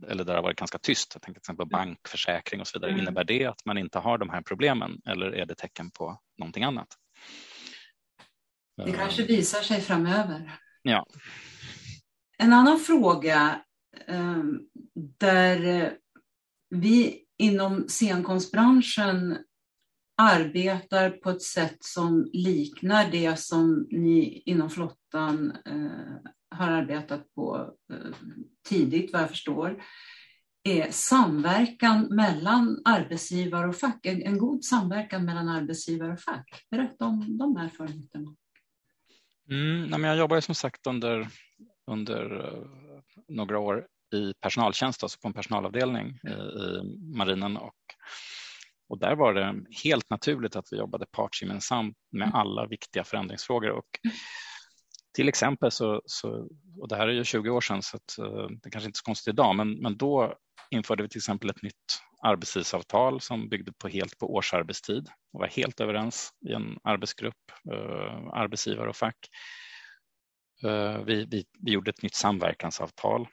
eller 0.08 0.24
där 0.24 0.34
det 0.34 0.38
har 0.38 0.44
varit 0.44 0.60
ganska 0.60 0.78
tyst, 0.78 1.12
jag 1.16 1.22
tänker 1.22 1.40
till 1.40 1.46
exempel 1.46 1.68
bank, 1.68 2.08
försäkring 2.08 2.62
och 2.62 2.68
så 2.68 2.80
vidare, 2.80 2.92
mm. 2.92 3.02
innebär 3.02 3.24
det 3.24 3.46
att 3.46 3.66
man 3.66 3.78
inte 3.78 4.00
har 4.00 4.18
de 4.18 4.30
här 4.30 4.42
problemen 4.42 5.02
eller 5.06 5.32
är 5.32 5.46
det 5.46 5.56
tecken 5.56 5.92
på 5.92 6.22
någonting 6.38 6.64
annat? 6.64 6.88
Det 8.86 8.92
kanske 8.92 9.24
visar 9.24 9.62
sig 9.62 9.82
framöver. 9.82 10.52
Ja. 10.82 11.06
En 12.38 12.54
annan 12.54 12.80
fråga 12.80 13.62
ehm, 14.08 14.60
där 15.20 15.92
vi 16.70 17.23
inom 17.44 17.88
scenkonstbranschen 17.88 19.38
arbetar 20.18 21.10
på 21.10 21.30
ett 21.30 21.42
sätt 21.42 21.78
som 21.80 22.30
liknar 22.34 23.12
det 23.12 23.40
som 23.40 23.88
ni 23.92 24.44
inom 24.46 24.70
flottan 24.70 25.54
eh, 25.66 26.32
har 26.56 26.68
arbetat 26.68 27.34
på 27.36 27.74
eh, 27.94 28.16
tidigt, 28.70 29.14
vad 29.14 29.22
jag 29.22 29.30
förstår, 29.30 29.84
är 30.64 30.92
samverkan 30.92 32.08
mellan 32.16 32.82
arbetsgivare 32.86 33.68
och 33.70 33.76
fack. 33.76 34.06
En, 34.06 34.22
en 34.22 34.38
god 34.38 34.64
samverkan 34.64 35.26
mellan 35.26 35.50
arbetsgivare 35.50 36.14
och 36.14 36.20
fack. 36.20 36.66
Berätta 36.72 37.06
om 37.06 37.38
de 37.38 37.58
erfarenheterna. 37.58 38.36
Mm, 39.50 39.82
nej, 39.82 40.00
men 40.00 40.04
jag 40.10 40.18
jobbar 40.18 40.40
som 40.40 40.56
sagt 40.56 40.88
under, 40.88 41.28
under 41.92 42.46
eh, 42.46 42.64
några 43.28 43.60
år 43.60 43.88
i 44.14 44.34
personaltjänst, 44.42 45.04
alltså 45.04 45.20
på 45.20 45.28
en 45.28 45.34
personalavdelning 45.34 46.08
i, 46.08 46.30
i 46.30 46.84
marinen 47.18 47.58
och, 47.58 47.76
och 48.90 49.00
där 49.00 49.16
var 49.16 49.34
det 49.34 49.56
helt 49.84 50.10
naturligt 50.10 50.56
att 50.56 50.68
vi 50.72 50.78
jobbade 50.78 51.06
partsgemensamt 51.12 51.98
med 52.12 52.28
mm. 52.28 52.36
alla 52.36 52.68
viktiga 52.68 53.04
förändringsfrågor 53.04 53.70
och 53.70 54.00
till 55.14 55.30
exempel 55.30 55.72
så, 55.72 56.02
så, 56.06 56.48
och 56.80 56.88
det 56.88 56.96
här 56.96 57.08
är 57.08 57.12
ju 57.12 57.24
20 57.24 57.50
år 57.50 57.62
sedan 57.62 57.82
så 57.82 57.98
att, 57.98 58.16
uh, 58.20 58.48
det 58.62 58.70
kanske 58.70 58.88
inte 58.88 58.98
är 58.98 59.00
så 59.00 59.04
konstigt 59.04 59.34
idag, 59.34 59.56
men, 59.56 59.74
men 59.74 59.98
då 59.98 60.36
införde 60.72 61.04
vi 61.04 61.10
till 61.10 61.20
exempel 61.20 61.50
ett 61.50 61.62
nytt 61.62 62.00
arbetstidsavtal 62.24 63.22
som 63.22 63.50
byggde 63.50 63.74
på 63.74 63.88
helt 63.88 64.18
på 64.18 64.34
årsarbetstid 64.34 65.08
och 65.34 65.40
var 65.40 65.48
helt 65.48 65.80
överens 65.80 66.30
i 66.50 66.54
en 66.54 66.78
arbetsgrupp, 66.84 67.52
uh, 67.74 68.30
arbetsgivare 68.34 68.90
och 68.90 68.96
fack. 68.96 69.18
Uh, 70.66 71.04
vi, 71.04 71.26
vi, 71.26 71.46
vi, 71.60 71.72
gjorde 71.72 71.90
ett 71.90 72.02
nytt 72.02 72.16
samverkansavtal 72.16 73.28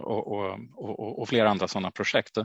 och, 0.00 0.32
och, 0.32 0.58
och, 0.74 1.20
och, 1.20 1.28
flera 1.28 1.50
andra 1.50 1.68
sådana 1.68 1.90
projekt. 1.90 2.38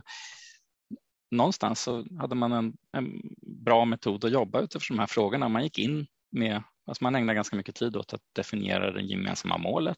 Någonstans 1.32 1.82
så 1.82 2.06
hade 2.20 2.36
man 2.36 2.52
en, 2.52 2.74
en 2.92 3.22
bra 3.66 3.86
metod 3.86 4.26
att 4.26 4.32
jobba 4.32 4.62
utifrån 4.62 4.98
de 4.98 5.02
här 5.02 5.08
frågorna. 5.08 5.50
Man 5.50 5.64
gick 5.64 5.80
in 5.80 6.08
med 6.32 6.64
Alltså 6.88 7.04
man 7.04 7.16
ägnar 7.16 7.34
ganska 7.34 7.56
mycket 7.56 7.76
tid 7.76 7.96
åt 7.96 8.14
att 8.14 8.22
definiera 8.36 8.92
det 8.92 9.02
gemensamma 9.02 9.58
målet, 9.58 9.98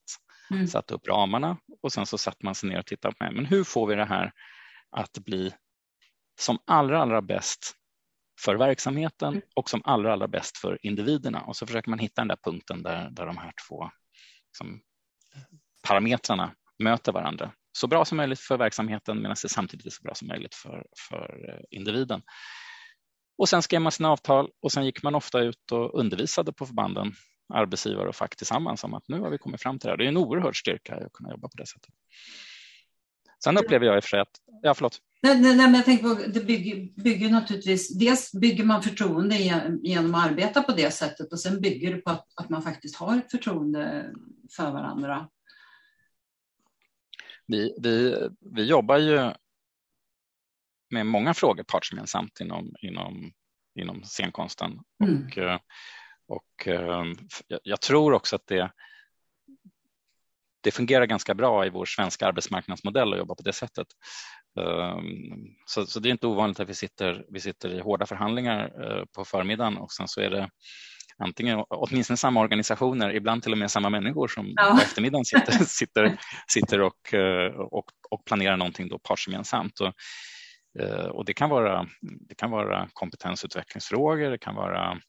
mm. 0.52 0.68
satte 0.68 0.94
upp 0.94 1.08
ramarna 1.08 1.58
och 1.82 1.94
sen 1.94 2.06
så 2.06 2.18
satte 2.18 2.46
man 2.46 2.56
sig 2.56 2.70
ner 2.70 2.80
och 2.80 2.86
tittade 2.86 3.16
på 3.16 3.32
men 3.32 3.46
hur 3.46 3.64
får 3.64 3.88
vi 3.88 3.96
det 3.96 4.06
här 4.06 4.32
att 4.90 5.18
bli 5.18 5.54
som 6.40 6.60
allra, 6.66 7.02
allra 7.02 7.22
bäst 7.22 7.76
för 8.46 8.56
verksamheten 8.56 9.34
mm. 9.34 9.42
och 9.56 9.70
som 9.70 9.82
allra, 9.84 10.14
allra 10.14 10.28
bäst 10.28 10.58
för 10.58 10.80
individerna. 10.82 11.42
Och 11.42 11.56
så 11.56 11.68
försöker 11.68 11.90
man 11.90 12.00
hitta 12.00 12.22
den 12.22 12.28
där 12.28 12.38
punkten 12.44 12.84
där, 12.84 13.10
där 13.10 13.26
de 13.26 13.38
här 13.38 13.54
två 13.68 13.90
liksom, 14.48 14.82
parametrarna 15.88 16.56
möter 16.80 17.12
varandra. 17.12 17.52
Så 17.72 17.88
bra 17.88 18.06
som 18.06 18.18
möjligt 18.18 18.40
för 18.40 18.58
verksamheten 18.58 19.22
medan 19.22 19.36
det 19.44 19.50
samtidigt 19.50 19.86
är 19.86 19.90
så 19.90 20.04
bra 20.04 20.16
som 20.16 20.28
möjligt 20.28 20.56
för, 20.56 20.86
för 21.10 21.50
eh, 21.50 21.78
individen. 21.78 22.22
Och 23.38 23.50
sen 23.50 23.62
skrev 23.62 23.82
man 23.82 23.92
sina 23.92 24.10
avtal 24.10 24.50
och 24.62 24.72
sen 24.72 24.86
gick 24.86 25.04
man 25.04 25.16
ofta 25.16 25.40
ut 25.40 25.72
och 25.72 26.00
undervisade 26.00 26.54
på 26.54 26.66
förbanden, 26.66 27.14
arbetsgivare 27.54 28.10
och 28.10 28.16
fack 28.16 28.36
tillsammans 28.36 28.84
om 28.84 28.94
att 28.94 29.04
nu 29.08 29.20
har 29.20 29.30
vi 29.30 29.38
kommit 29.38 29.62
fram 29.62 29.80
till 29.80 29.88
det 29.88 29.92
här. 29.92 29.98
Det 29.98 30.06
är 30.06 30.08
en 30.08 30.18
oerhörd 30.18 30.60
styrka 30.60 30.96
att 30.96 31.14
kunna 31.14 31.30
jobba 31.30 31.48
på 31.48 31.58
det 31.58 31.68
sättet. 31.68 31.94
Sen 33.44 33.58
upplever 33.58 33.86
jag 33.86 33.96
i 33.96 34.00
och 34.00 34.04
för 34.04 34.10
sig 34.10 34.20
att, 34.20 34.32
ja 34.62 34.74
förlåt. 34.74 35.00
Nej, 35.22 35.42
nej, 35.42 35.56
men 35.56 35.74
jag 35.74 35.86
tänker 35.86 36.04
på, 36.04 36.22
det 36.34 36.46
bygger, 36.46 37.04
bygger 37.04 37.30
naturligtvis, 37.30 37.98
dels 38.00 38.32
bygger 38.32 38.64
man 38.64 38.84
förtroende 38.84 39.36
genom 39.84 40.16
att 40.16 40.32
arbeta 40.32 40.62
på 40.62 40.72
det 40.72 40.92
sättet 40.92 41.32
och 41.32 41.40
sen 41.40 41.62
bygger 41.62 41.96
det 41.96 42.02
på 42.02 42.10
att, 42.10 42.26
att 42.36 42.50
man 42.50 42.62
faktiskt 42.62 42.96
har 42.96 43.18
ett 43.18 43.32
förtroende 43.32 44.12
för 44.56 44.72
varandra. 44.72 45.28
Vi, 47.50 47.76
vi, 47.82 48.28
vi 48.40 48.64
jobbar 48.64 48.98
ju 48.98 49.34
med 50.90 51.06
många 51.06 51.34
frågor 51.34 51.64
partsgemensamt 51.64 52.40
inom, 52.40 52.74
inom, 52.82 53.32
inom 53.80 54.04
scenkonsten. 54.04 54.80
Mm. 55.04 55.24
Och, 55.24 55.38
eh, 55.38 55.60
och 56.28 56.68
eh, 56.68 57.04
jag 57.64 57.82
tror 57.82 58.14
också 58.14 58.36
att 58.36 58.48
det, 58.48 58.72
det 60.62 60.72
fungerar 60.72 61.06
ganska 61.06 61.34
bra 61.34 61.66
i 61.66 61.70
vår 61.70 61.86
svenska 61.86 62.28
arbetsmarknadsmodell 62.28 63.14
att 63.14 63.20
jobba 63.20 63.36
på 63.36 63.44
det 63.44 63.54
sättet. 63.54 63.88
Ehm, 64.60 65.56
så, 65.66 65.86
så 65.86 66.00
det 66.00 66.10
är 66.10 66.12
inte 66.12 66.28
ovanligt 66.28 66.60
att 66.60 66.70
vi 66.70 66.76
sitter, 66.76 67.26
vi 67.30 67.40
sitter 67.40 67.70
i 67.74 67.80
hårda 67.80 68.06
förhandlingar 68.06 68.84
eh, 68.84 69.06
på 69.06 69.26
förmiddagen 69.26 69.78
och 69.78 69.92
sen 69.92 70.08
så 70.08 70.22
är 70.22 70.30
det 70.30 70.50
antingen 71.20 71.64
åtminstone 71.70 72.18
samma 72.18 72.40
organisationer, 72.40 73.16
ibland 73.16 73.44
till 73.44 73.52
och 73.52 73.58
med 73.58 73.72
samma 73.72 73.90
människor 73.90 74.28
som 74.28 74.54
ja. 74.56 74.72
på 74.76 74.82
eftermiddagen 74.82 75.26
sitter, 75.26 75.52
sitter, 75.66 76.18
sitter 76.48 76.82
och, 76.82 77.14
och, 77.72 77.86
och 78.10 78.26
planerar 78.26 78.58
någonting 78.58 78.88
då 78.88 79.00
partsgemensamt. 79.00 79.80
Och 79.80 79.94
Eh, 80.80 81.06
och 81.06 81.26
det 81.26 81.34
kan 81.34 81.50
vara, 81.50 81.88
det 82.02 82.36
kan 82.36 82.52
vara 82.52 82.90
kompetensutvecklingsfrågor, 82.94 84.30
det 84.30 84.38
kan 84.38 84.56
vara, 84.56 85.02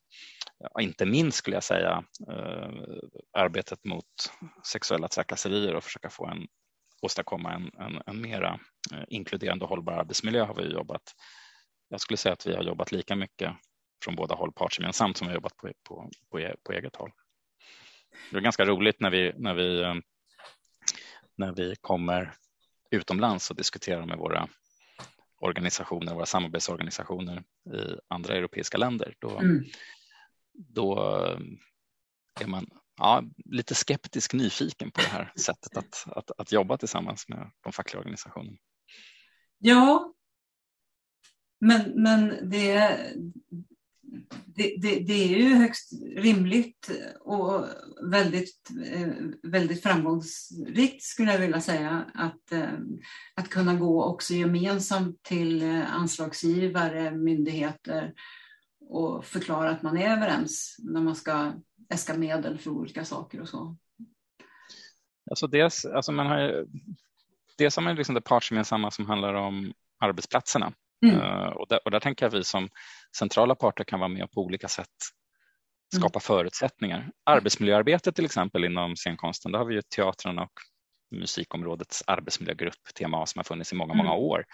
inte 0.79 1.05
minst 1.05 1.37
skulle 1.37 1.55
jag 1.55 1.63
säga, 1.63 2.03
eh, 2.31 2.69
arbetet 3.37 3.85
mot 3.85 4.05
sexuella 4.67 5.07
trakasserier 5.07 5.75
och 5.75 5.83
försöka 5.83 6.09
få 6.09 6.27
en 6.27 6.47
åstadkomma 7.01 7.53
en, 7.53 7.71
en, 7.79 8.01
en 8.05 8.21
mera 8.21 8.59
inkluderande 9.07 9.65
och 9.65 9.69
hållbar 9.69 9.93
arbetsmiljö 9.93 10.43
har 10.43 10.55
vi 10.55 10.73
jobbat. 10.73 11.01
Jag 11.89 12.01
skulle 12.01 12.17
säga 12.17 12.33
att 12.33 12.47
vi 12.47 12.55
har 12.55 12.63
jobbat 12.63 12.91
lika 12.91 13.15
mycket 13.15 13.51
från 14.03 14.15
båda 14.15 14.35
håll 14.35 14.51
partsgemensamt 14.51 15.17
som 15.17 15.27
vi 15.27 15.31
har 15.31 15.35
jobbat 15.35 15.57
på, 15.57 15.71
på, 15.83 16.09
på, 16.29 16.55
på 16.63 16.73
eget 16.73 16.95
håll. 16.95 17.11
Det 18.31 18.37
är 18.37 18.41
ganska 18.41 18.65
roligt 18.65 18.99
när 18.99 19.09
vi, 19.09 19.33
när 19.37 19.53
vi, 19.53 20.01
när 21.35 21.51
vi 21.51 21.75
kommer 21.81 22.33
utomlands 22.91 23.49
och 23.49 23.55
diskuterar 23.55 24.05
med 24.05 24.17
våra 24.17 24.47
organisationer, 25.41 26.13
våra 26.13 26.25
samarbetsorganisationer 26.25 27.43
i 27.73 27.97
andra 28.07 28.35
europeiska 28.35 28.77
länder. 28.77 29.15
Då, 29.19 29.39
mm. 29.39 29.63
då 30.53 30.99
är 32.39 32.47
man 32.47 32.69
ja, 32.97 33.23
lite 33.45 33.75
skeptisk 33.75 34.33
nyfiken 34.33 34.91
på 34.91 35.01
det 35.01 35.07
här 35.07 35.33
sättet 35.39 35.77
att, 35.77 36.07
att, 36.07 36.31
att 36.37 36.51
jobba 36.51 36.77
tillsammans 36.77 37.29
med 37.29 37.51
de 37.61 37.73
fackliga 37.73 37.99
organisationerna. 37.99 38.57
Ja, 39.57 40.13
men, 41.59 42.03
men 42.03 42.49
det, 42.49 42.99
det, 44.45 44.75
det, 44.77 44.99
det, 44.99 45.13
är 45.13 45.37
ju 45.37 45.55
högst 45.55 45.93
rimligt 46.15 46.91
och 47.19 47.65
väldigt, 48.11 48.71
eh, 48.85 49.07
väldigt 49.43 49.83
framgångsrikt 49.83 51.03
skulle 51.03 51.31
jag 51.31 51.39
vilja 51.39 51.61
säga 51.61 52.05
att, 52.13 52.51
eh, 52.51 52.73
att 53.35 53.49
kunna 53.49 53.75
gå 53.75 54.03
också 54.03 54.33
gemensamt 54.33 55.23
till 55.23 55.61
eh, 55.61 55.95
anslagsgivare, 55.95 57.11
myndigheter 57.11 58.13
och 58.89 59.25
förklara 59.25 59.69
att 59.69 59.81
man 59.81 59.97
är 59.97 60.17
överens 60.17 60.75
när 60.79 61.01
man 61.01 61.15
ska 61.15 61.53
äska 61.89 62.17
medel 62.17 62.57
för 62.57 62.71
olika 62.71 63.05
saker 63.05 63.41
och 63.41 63.49
så. 63.49 63.77
Alltså 65.29 65.47
dels, 65.47 65.85
alltså 65.85 66.11
man 66.11 66.27
har, 66.27 66.65
dels 67.57 67.75
har 67.75 67.83
man 67.83 67.95
liksom 67.95 68.15
det 68.15 68.21
partsgemensamma 68.21 68.91
som 68.91 69.05
handlar 69.05 69.33
om 69.33 69.73
arbetsplatserna 69.99 70.73
Mm. 71.05 71.15
Uh, 71.15 71.47
och, 71.47 71.67
där, 71.69 71.79
och, 71.85 71.91
där, 71.91 71.99
tänker 71.99 72.25
jag 72.25 72.29
att 72.29 72.39
vi 72.39 72.43
som 72.43 72.69
centrala 73.17 73.55
parter 73.55 73.83
kan 73.83 73.99
vara 73.99 74.09
med 74.09 74.31
på 74.31 74.41
olika 74.41 74.67
sätt 74.67 74.87
skapa 75.95 76.17
mm. 76.17 76.21
förutsättningar. 76.21 77.11
Arbetsmiljöarbetet 77.25 78.15
till 78.15 78.25
exempel 78.25 78.65
inom 78.65 78.95
scenkonsten, 78.95 79.51
där 79.51 79.59
har 79.59 79.65
vi 79.65 79.75
ju 79.75 79.81
teatrarna 79.95 80.43
och 80.43 80.53
musikområdets 81.15 82.03
arbetsmiljögrupp, 82.07 82.93
TMA, 82.95 83.25
som 83.25 83.39
har 83.39 83.43
funnits 83.43 83.71
i 83.71 83.75
många, 83.75 83.93
mm. 83.93 84.05
många 84.05 84.17
år. 84.17 84.45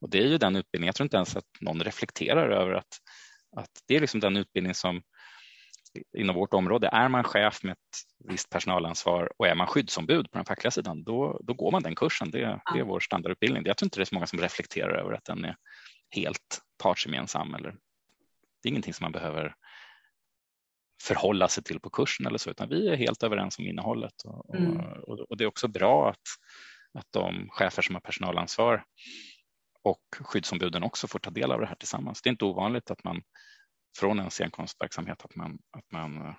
Och 0.00 0.10
det 0.10 0.18
är 0.18 0.26
ju 0.26 0.38
den 0.38 0.56
utbildning, 0.56 0.86
jag 0.86 0.94
tror 0.94 1.04
inte 1.04 1.16
ens 1.16 1.36
att 1.36 1.44
någon 1.60 1.82
reflekterar 1.82 2.50
över 2.50 2.72
att, 2.72 2.98
att 3.56 3.70
det 3.88 3.96
är 3.96 4.00
liksom 4.00 4.20
den 4.20 4.36
utbildning 4.36 4.74
som 4.74 5.02
inom 6.18 6.36
vårt 6.36 6.54
område, 6.54 6.88
är 6.92 7.08
man 7.08 7.24
chef 7.24 7.62
med 7.62 7.72
ett 7.72 8.28
visst 8.28 8.50
personalansvar 8.50 9.32
och 9.38 9.46
är 9.46 9.54
man 9.54 9.66
skyddsombud 9.66 10.30
på 10.30 10.38
den 10.38 10.44
fackliga 10.44 10.70
sidan, 10.70 11.04
då, 11.04 11.40
då 11.42 11.54
går 11.54 11.70
man 11.70 11.82
den 11.82 11.94
kursen. 11.94 12.30
Det, 12.30 12.60
det 12.74 12.80
är 12.80 12.84
vår 12.84 13.00
standardutbildning. 13.00 13.62
Jag 13.66 13.76
tror 13.76 13.86
inte 13.86 13.98
det 13.98 14.02
är 14.02 14.04
så 14.04 14.14
många 14.14 14.26
som 14.26 14.40
reflekterar 14.40 14.98
över 14.98 15.12
att 15.12 15.24
den 15.24 15.44
är 15.44 15.56
helt 16.10 16.62
partsgemensam. 16.82 17.54
Eller, 17.54 17.70
det 18.62 18.68
är 18.68 18.70
ingenting 18.70 18.94
som 18.94 19.04
man 19.04 19.12
behöver 19.12 19.54
förhålla 21.02 21.48
sig 21.48 21.64
till 21.64 21.80
på 21.80 21.90
kursen 21.90 22.26
eller 22.26 22.38
så, 22.38 22.50
utan 22.50 22.68
vi 22.68 22.88
är 22.88 22.96
helt 22.96 23.22
överens 23.22 23.58
om 23.58 23.66
innehållet. 23.66 24.22
Och, 24.24 24.54
mm. 24.54 24.76
och, 24.80 25.20
och 25.20 25.36
det 25.36 25.44
är 25.44 25.48
också 25.48 25.68
bra 25.68 26.10
att, 26.10 26.26
att 26.98 27.06
de 27.10 27.48
chefer 27.50 27.82
som 27.82 27.94
har 27.94 28.00
personalansvar 28.00 28.84
och 29.82 30.02
skyddsombuden 30.20 30.82
också 30.82 31.08
får 31.08 31.18
ta 31.18 31.30
del 31.30 31.52
av 31.52 31.60
det 31.60 31.66
här 31.66 31.74
tillsammans. 31.74 32.22
Det 32.22 32.28
är 32.28 32.30
inte 32.30 32.44
ovanligt 32.44 32.90
att 32.90 33.04
man 33.04 33.22
från 33.98 34.18
en 34.18 34.30
scenkonstverksamhet 34.30 35.24
att 35.24 35.34
man, 35.34 35.58
att 35.70 35.92
man, 35.92 36.34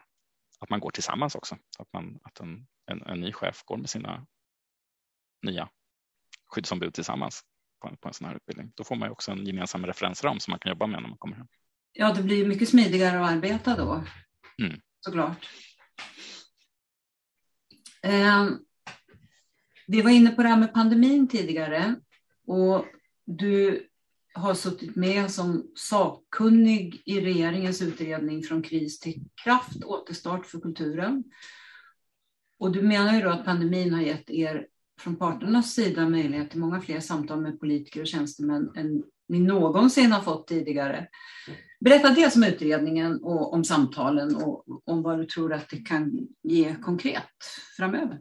att 0.60 0.70
man 0.70 0.80
går 0.80 0.92
tillsammans 0.92 1.36
också. 1.36 1.58
Att, 1.80 1.94
man, 1.94 2.20
att 2.24 2.40
en, 2.40 2.68
en, 2.92 3.02
en 3.02 3.20
ny 3.20 3.34
chef 3.34 3.64
går 3.66 3.78
med 3.78 3.90
sina 3.90 4.28
nya 5.42 5.70
skyddsombud 6.48 6.94
tillsammans 6.94 7.44
på 7.80 7.88
en, 7.88 7.98
på 7.98 8.08
en 8.08 8.14
sån 8.14 8.28
här 8.28 8.36
utbildning. 8.36 8.72
Då 8.76 8.84
får 8.84 8.96
man 8.96 9.08
ju 9.08 9.12
också 9.12 9.32
en 9.32 9.46
gemensam 9.46 9.86
referensram 9.86 10.40
som 10.40 10.52
man 10.52 10.60
kan 10.60 10.70
jobba 10.70 10.88
med 10.88 11.02
när 11.02 11.10
man 11.10 11.18
kommer 11.18 11.36
hem. 11.36 11.48
Ja, 11.94 12.14
det 12.14 12.24
blir 12.24 12.48
mycket 12.48 12.70
smidigare 12.70 13.20
att 13.20 13.32
arbeta 13.32 13.76
då, 13.76 14.04
mm. 14.62 14.80
såklart. 15.00 15.50
Eh, 18.02 18.50
vi 19.88 20.02
var 20.02 20.12
inne 20.12 20.32
på 20.32 20.44
det 20.44 20.50
här 20.50 20.58
med 20.58 20.74
pandemin 20.74 21.28
tidigare 21.28 21.96
och 22.48 22.86
du 23.26 23.88
har 24.34 24.54
suttit 24.54 24.96
med 24.96 25.32
som 25.32 25.72
sakkunnig 25.76 27.02
i 27.06 27.22
regeringens 27.22 27.82
utredning 27.82 28.44
Från 28.44 28.64
kris 28.64 29.00
till 29.00 29.24
kraft, 29.44 29.84
återstart 29.84 30.46
för 30.46 30.60
kulturen. 30.60 31.24
Och 32.60 32.72
du 32.72 32.82
menar 32.82 33.14
ju 33.16 33.22
då 33.22 33.30
att 33.30 33.46
pandemin 33.46 33.94
har 33.94 34.02
gett 34.02 34.30
er 34.30 34.68
från 35.00 35.16
parternas 35.16 35.74
sida 35.74 36.10
möjlighet 36.10 36.52
till 36.52 36.60
många 36.60 36.82
fler 36.82 37.00
samtal 37.00 37.42
med 37.42 37.60
politiker 37.60 38.02
och 38.02 38.08
tjänstemän 38.08 38.72
än 38.76 39.04
ni 39.30 39.40
någonsin 39.40 40.12
har 40.12 40.22
fått 40.22 40.48
tidigare. 40.48 41.08
Berätta 41.80 42.10
dels 42.10 42.36
om 42.36 42.44
utredningen 42.44 43.24
och 43.24 43.54
om 43.54 43.64
samtalen 43.64 44.36
och 44.36 44.64
om 44.86 45.04
vad 45.04 45.20
du 45.20 45.26
tror 45.26 45.54
att 45.54 45.70
det 45.70 45.78
kan 45.78 46.28
ge 46.44 46.76
konkret 46.76 47.24
framöver. 47.78 48.20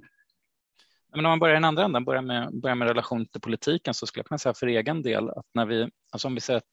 Men 1.15 1.27
om 1.27 1.31
man 1.31 1.39
börjar 1.39 1.55
i 1.55 1.57
den 1.57 1.65
andra 1.65 1.85
änden, 1.85 2.05
börjar 2.05 2.23
med, 2.23 2.61
börjar 2.61 2.75
med 2.75 2.89
relation 2.89 3.27
till 3.27 3.41
politiken, 3.41 3.95
så 3.95 4.07
skulle 4.07 4.21
jag 4.21 4.27
kunna 4.27 4.39
säga 4.39 4.55
för 4.55 4.67
egen 4.67 5.03
del 5.03 5.29
att 5.29 5.47
när 5.55 5.67
vi, 5.67 5.91
alltså 6.13 6.29
om 6.29 6.35
vi 6.35 6.41
säger 6.41 6.59
att 6.59 6.65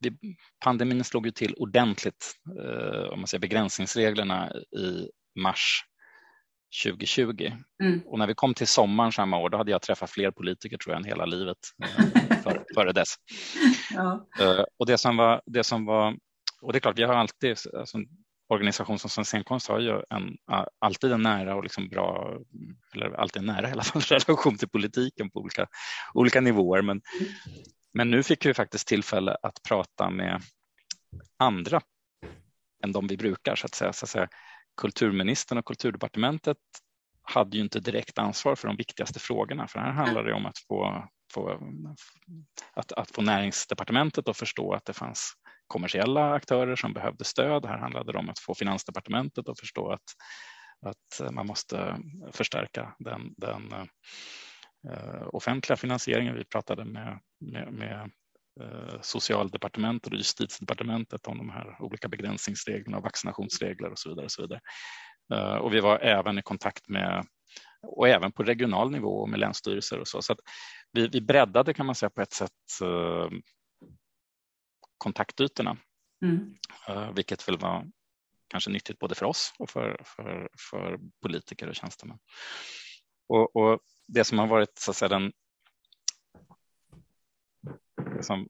vi, 0.00 0.36
pandemin 0.64 1.04
slog 1.04 1.26
ju 1.26 1.32
till 1.32 1.54
ordentligt, 1.54 2.32
eh, 2.58 3.12
om 3.12 3.20
man 3.20 3.26
säger 3.26 3.40
begränsningsreglerna 3.40 4.52
i 4.76 5.08
mars 5.40 5.84
2020. 6.84 7.52
Mm. 7.82 8.00
Och 8.06 8.18
när 8.18 8.26
vi 8.26 8.34
kom 8.34 8.54
till 8.54 8.66
sommaren 8.66 9.12
samma 9.12 9.38
år, 9.38 9.50
då 9.50 9.58
hade 9.58 9.70
jag 9.70 9.82
träffat 9.82 10.10
fler 10.10 10.30
politiker 10.30 10.78
tror 10.78 10.94
jag 10.94 11.00
än 11.00 11.04
hela 11.04 11.26
livet 11.26 11.58
eh, 11.82 12.36
för, 12.42 12.64
före 12.74 12.92
dess. 12.92 13.14
Ja. 13.94 14.26
Uh, 14.40 14.64
och 14.78 14.86
det 14.86 14.98
som 14.98 15.16
var, 15.16 15.42
det 15.46 15.64
som 15.64 15.84
var, 15.84 16.16
och 16.62 16.72
det 16.72 16.78
är 16.78 16.80
klart, 16.80 16.98
vi 16.98 17.02
har 17.02 17.14
alltid, 17.14 17.56
alltså, 17.78 17.98
organisation 18.48 18.98
som 18.98 19.10
Svensk 19.10 19.28
scenkonst 19.30 19.68
har 19.68 19.80
ju 19.80 20.02
en, 20.10 20.36
alltid 20.78 21.12
en 21.12 21.22
nära 21.22 21.54
och 21.54 21.62
liksom 21.62 21.88
bra, 21.88 22.38
eller 22.94 23.12
alltid 23.12 23.40
en 23.40 23.46
nära 23.46 23.68
i 23.68 23.72
alla 23.72 23.82
fall, 23.82 24.02
relation 24.10 24.58
till 24.58 24.68
politiken 24.68 25.30
på 25.30 25.40
olika, 25.40 25.66
olika 26.14 26.40
nivåer. 26.40 26.82
Men, 26.82 27.00
men 27.94 28.10
nu 28.10 28.22
fick 28.22 28.46
vi 28.46 28.54
faktiskt 28.54 28.88
tillfälle 28.88 29.36
att 29.42 29.62
prata 29.68 30.10
med 30.10 30.42
andra 31.38 31.80
än 32.84 32.92
de 32.92 33.06
vi 33.06 33.16
brukar 33.16 33.56
så 33.56 33.66
att 33.66 33.74
säga. 33.74 33.92
Så 33.92 34.04
att 34.04 34.10
säga 34.10 34.28
kulturministern 34.82 35.58
och 35.58 35.64
kulturdepartementet 35.64 36.56
hade 37.22 37.56
ju 37.56 37.62
inte 37.62 37.80
direkt 37.80 38.18
ansvar 38.18 38.54
för 38.56 38.68
de 38.68 38.76
viktigaste 38.76 39.20
frågorna, 39.20 39.68
för 39.68 39.78
här 39.78 39.92
handlar 39.92 40.24
det 40.24 40.32
om 40.32 40.46
att 40.46 40.58
få, 40.68 41.08
få, 41.34 41.60
att, 42.72 42.92
att 42.92 43.10
få 43.10 43.22
näringsdepartementet 43.22 44.28
att 44.28 44.36
förstå 44.36 44.72
att 44.72 44.84
det 44.84 44.92
fanns 44.92 45.32
kommersiella 45.66 46.32
aktörer 46.32 46.76
som 46.76 46.92
behövde 46.92 47.24
stöd. 47.24 47.66
Här 47.66 47.78
handlade 47.78 48.12
det 48.12 48.18
om 48.18 48.28
att 48.28 48.38
få 48.38 48.54
Finansdepartementet 48.54 49.48
att 49.48 49.60
förstå 49.60 49.90
att, 49.90 50.02
att 50.86 51.32
man 51.34 51.46
måste 51.46 51.98
förstärka 52.32 52.94
den, 52.98 53.34
den 53.36 53.72
uh, 54.88 55.28
offentliga 55.32 55.76
finansieringen. 55.76 56.34
Vi 56.34 56.44
pratade 56.44 56.84
med, 56.84 57.18
med, 57.40 57.72
med 57.72 58.10
Socialdepartementet 59.00 60.12
och 60.12 60.18
Justitiedepartementet 60.18 61.26
om 61.26 61.38
de 61.38 61.50
här 61.50 61.76
olika 61.80 62.08
begränsningsreglerna 62.08 62.96
och 62.96 63.02
vaccinationsregler 63.02 63.90
och 63.90 63.98
så 63.98 64.08
vidare. 64.08 64.24
Och, 64.24 64.32
så 64.32 64.42
vidare. 64.42 64.60
Uh, 65.34 65.56
och 65.56 65.74
vi 65.74 65.80
var 65.80 65.98
även 65.98 66.38
i 66.38 66.42
kontakt 66.42 66.88
med 66.88 67.26
och 67.82 68.08
även 68.08 68.32
på 68.32 68.42
regional 68.42 68.90
nivå 68.90 69.26
med 69.26 69.40
länsstyrelser 69.40 69.98
och 69.98 70.08
så. 70.08 70.22
Så 70.22 70.36
vi, 70.92 71.08
vi 71.08 71.20
breddade 71.20 71.74
kan 71.74 71.86
man 71.86 71.94
säga 71.94 72.10
på 72.10 72.22
ett 72.22 72.32
sätt 72.32 72.50
kontaktytorna, 75.02 75.76
mm. 76.24 76.54
Eh, 76.88 77.12
vilket 77.12 77.48
väl 77.48 77.58
var 77.58 77.86
kanske 78.48 78.70
nyttigt 78.70 78.98
både 78.98 79.14
för 79.14 79.26
oss 79.26 79.54
och 79.58 79.70
för, 79.70 80.02
för, 80.04 80.48
för 80.70 80.98
politiker 81.22 81.68
och 81.68 81.74
tjänstemän. 81.74 82.18
Och, 83.28 83.56
och, 83.56 83.80
det 84.08 84.24
som 84.24 84.38
har 84.38 84.46
varit 84.46 84.78
så 84.78 84.90
att 84.90 84.96
säga, 84.96 85.08
den 85.08 85.32
som 88.20 88.48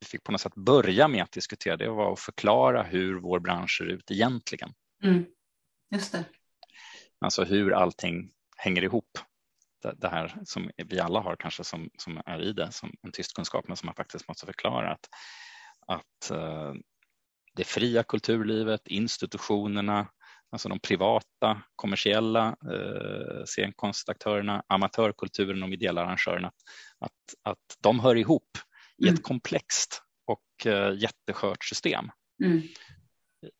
vi 0.00 0.06
fick 0.06 0.24
på 0.24 0.32
något 0.32 0.40
sätt 0.40 0.54
börja 0.54 1.08
med 1.08 1.22
att 1.22 1.32
diskutera 1.32 1.76
det 1.76 1.88
var 1.88 2.12
att 2.12 2.20
förklara 2.20 2.82
hur 2.82 3.20
vår 3.20 3.40
bransch 3.40 3.76
ser 3.78 3.84
ut 3.84 4.10
egentligen. 4.10 4.72
Mm. 5.02 5.24
Just 5.90 6.12
det. 6.12 6.24
Alltså 7.18 7.44
hur 7.44 7.72
allting 7.72 8.30
hänger 8.56 8.84
ihop. 8.84 9.18
Det, 9.82 9.94
det, 9.98 10.08
här 10.08 10.40
som 10.44 10.70
vi 10.76 11.00
alla 11.00 11.20
har 11.20 11.36
kanske 11.36 11.64
som, 11.64 11.90
som 11.98 12.22
är 12.26 12.42
i 12.42 12.52
det 12.52 12.72
som 12.72 12.94
en 13.02 13.12
tyst 13.12 13.34
kunskap 13.34 13.68
men 13.68 13.76
som 13.76 13.86
man 13.86 13.94
faktiskt 13.94 14.28
måste 14.28 14.46
förklara 14.46 14.92
att 14.92 15.08
att 15.86 16.30
eh, 16.30 16.74
det 17.54 17.64
fria 17.64 18.02
kulturlivet, 18.02 18.86
institutionerna, 18.86 20.08
alltså 20.56 20.68
de 20.68 20.80
privata, 20.80 21.62
kommersiella 21.76 22.56
eh, 22.72 23.44
scenkonstaktörerna, 23.44 24.62
amatörkulturen 24.68 25.62
och 25.62 25.68
ideella 25.68 26.02
arrangörerna, 26.02 26.52
att, 26.98 27.12
att 27.42 27.58
de 27.82 28.00
hör 28.00 28.16
ihop 28.16 28.58
i 28.98 29.04
ett 29.04 29.10
mm. 29.10 29.22
komplext 29.22 30.02
och 30.26 30.66
eh, 30.66 30.94
jätteskört 30.98 31.64
system. 31.64 32.10
Mm. 32.44 32.62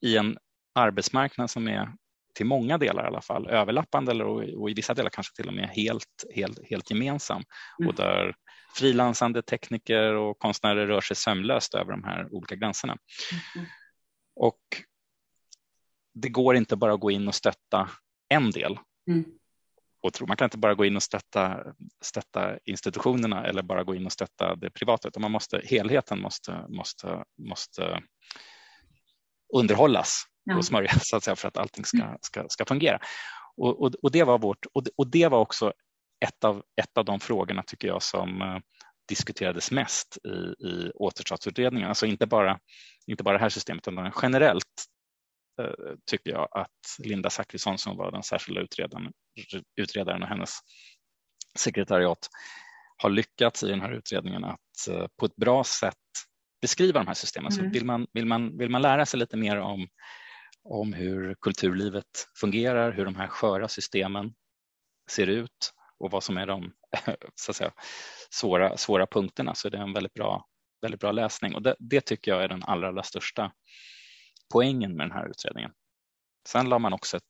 I 0.01 0.17
en 0.17 0.39
arbetsmarknad 0.75 1.51
som 1.51 1.69
är 1.69 1.93
till 2.35 2.47
många 2.47 2.79
delar 2.79 3.05
i 3.05 3.07
alla 3.07 3.21
fall 3.21 3.49
överlappande 3.49 4.13
eller, 4.13 4.25
och 4.61 4.71
i 4.71 4.75
vissa 4.75 4.95
delar 4.95 5.11
kanske 5.11 5.37
till 5.37 5.49
och 5.49 5.55
med 5.55 5.69
helt, 5.69 6.25
helt, 6.35 6.59
helt 6.71 6.91
gemensam 6.91 7.43
mm. 7.79 7.89
och 7.89 7.95
där 7.95 8.35
frilansande 8.79 9.43
tekniker 9.43 10.15
och 10.15 10.39
konstnärer 10.39 10.87
rör 10.87 11.01
sig 11.01 11.17
sömlöst 11.17 11.75
över 11.75 11.91
de 11.91 12.05
här 12.05 12.35
olika 12.35 12.57
gränserna. 12.57 12.97
Mm. 13.57 13.67
Och 14.37 14.61
det 16.17 16.29
går 16.29 16.57
inte 16.57 16.77
bara 16.77 16.95
att 16.95 17.01
gå 17.01 17.11
in 17.11 17.29
och 17.29 17.35
stötta 17.35 17.91
en 18.29 18.51
del. 18.51 18.79
Mm. 19.11 19.25
Och 20.03 20.29
man 20.29 20.37
kan 20.37 20.47
inte 20.47 20.59
bara 20.59 20.75
gå 20.75 20.85
in 20.85 20.97
och 20.97 21.03
stötta, 21.03 21.65
stötta 22.05 22.59
institutionerna 22.65 23.47
eller 23.47 23.63
bara 23.63 23.85
gå 23.85 23.95
in 23.95 24.07
och 24.07 24.13
stötta 24.13 24.57
det 24.57 24.71
privata, 24.71 25.09
utan 25.09 25.23
man 25.23 25.31
måste, 25.31 25.63
helheten 25.65 26.21
måste, 26.21 26.67
måste, 26.69 27.25
måste 27.49 28.03
underhållas 29.55 30.25
ja. 30.45 30.57
och 30.57 30.65
smörjas 30.65 31.09
så 31.09 31.17
att 31.17 31.25
säga, 31.25 31.37
för 31.37 31.49
att 31.49 31.57
allting 31.57 31.85
ska, 31.85 32.03
mm. 32.03 32.19
ska, 32.21 32.49
ska 32.49 32.65
fungera. 32.65 33.01
Och, 33.57 33.83
och, 33.83 33.95
och, 34.03 34.13
det 34.13 34.25
var 34.25 34.39
vårt, 34.39 34.67
och, 34.75 34.87
och 34.97 35.11
det 35.11 35.29
var 35.29 35.39
också 35.39 35.73
ett 36.27 36.45
av, 36.45 36.63
ett 36.81 36.99
av 36.99 37.05
de 37.05 37.21
frågorna 37.21 37.63
tycker 37.63 37.89
jag 37.89 38.03
som 38.03 38.43
uh, 38.43 38.59
diskuterades 39.09 39.71
mest 39.71 40.19
i, 40.25 40.67
i 40.67 40.91
återstartsutredningen. 40.95 41.89
Alltså 41.89 42.07
inte 42.07 42.27
bara, 42.27 42.59
inte 43.07 43.23
bara 43.23 43.37
det 43.37 43.43
här 43.43 43.49
systemet 43.49 43.89
utan 43.89 44.13
generellt 44.23 44.87
tycker 46.11 46.31
jag 46.31 46.49
att 46.51 46.97
Linda 46.99 47.31
Zachrisson 47.31 47.79
som 47.79 47.97
var 47.97 48.13
den 48.13 48.23
särskilda 48.23 48.61
utredaren, 48.61 49.13
utredaren 49.77 50.23
och 50.23 50.29
hennes 50.29 50.51
sekretariat 51.59 52.29
har 52.97 53.11
lyckats 53.11 53.63
i 53.63 53.69
den 53.69 53.81
här 53.81 53.93
utredningen 53.93 54.45
att 54.45 54.89
uh, 54.91 55.07
på 55.17 55.27
ett 55.27 55.37
bra 55.37 55.65
sätt 55.65 55.95
beskriva 56.61 57.01
de 57.01 57.07
här 57.07 57.15
systemen. 57.15 57.53
Mm. 57.53 57.65
Så 57.65 57.73
vill 57.73 57.85
man, 57.85 58.07
vill, 58.13 58.27
man, 58.27 58.59
vill 58.59 58.71
man 58.71 58.83
lära 58.83 59.07
sig 59.07 59.21
lite 59.21 59.37
mer 59.37 59.57
om, 59.57 59.89
om 60.63 60.93
hur 60.93 61.35
kulturlivet 61.41 62.29
fungerar, 62.41 62.93
hur 62.93 63.05
de 63.05 63.17
här 63.17 63.29
sköra 63.29 63.69
systemen 63.69 64.35
ser 65.11 65.27
ut 65.27 65.73
och 65.99 66.11
vad 66.11 66.25
som 66.25 66.37
är 66.37 66.47
de 66.47 66.73
så 67.35 67.51
att 67.51 67.57
säga, 67.57 67.73
svåra, 68.31 68.77
svåra 68.77 69.07
punkterna 69.07 69.55
så 69.55 69.69
det 69.69 69.79
är 69.79 69.83
en 69.83 69.93
väldigt 69.93 70.15
bra, 70.15 70.47
väldigt 70.83 71.01
bra 71.01 71.13
läsning 71.13 71.55
och 71.55 71.63
det, 71.63 71.77
det 71.79 72.01
tycker 72.01 72.31
jag 72.31 72.45
är 72.45 72.49
den 72.49 72.63
allra, 72.63 72.89
allra 72.89 73.03
största 73.03 73.53
poängen 74.53 74.97
med 74.97 75.09
den 75.09 75.17
här 75.17 75.29
utredningen. 75.29 75.73
Sen 76.49 76.69
la 76.69 76.79
man 76.79 76.93
också 76.93 77.17
ett 77.17 77.23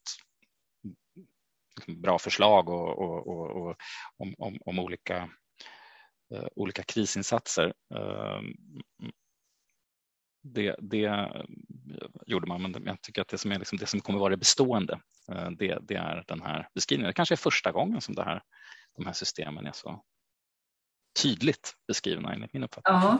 liksom 1.77 2.03
bra 2.03 2.19
förslag 2.19 2.69
och, 2.69 2.99
och, 2.99 3.27
och, 3.27 3.51
och 3.51 3.77
om, 4.17 4.35
om, 4.39 4.59
om, 4.61 4.79
olika, 4.79 5.31
uh, 6.35 6.49
olika 6.57 6.83
krisinsatser. 6.83 7.75
Uh, 7.95 8.41
det, 10.43 10.77
det 10.79 11.31
gjorde 12.27 12.47
man, 12.47 12.63
men 12.63 12.87
jag 12.87 13.03
tycker 13.03 13.23
att 13.23 13.29
det 13.29 13.39
som, 13.39 13.53
är 13.53 13.59
liksom 13.59 13.79
det 13.79 13.87
som 13.87 14.01
kommer 14.01 14.19
vara 14.19 14.31
det 14.31 14.37
bestående, 14.37 15.01
uh, 15.33 15.51
det, 15.51 15.79
det 15.83 15.95
är 15.95 16.25
den 16.27 16.43
här 16.43 16.69
beskrivningen. 16.75 17.09
Det 17.09 17.15
kanske 17.15 17.35
är 17.35 17.37
första 17.37 17.73
gången 17.73 18.01
som 18.01 18.15
det 18.15 18.25
här, 18.25 18.43
de 18.97 19.07
här 19.07 19.13
systemen 19.13 19.67
är 19.67 19.73
så 19.73 20.03
tydligt 21.23 21.75
beskrivna 21.89 22.33
enligt 22.33 22.53
min 22.53 22.65
uppfattning. 22.65 22.95
Ja. 22.95 23.19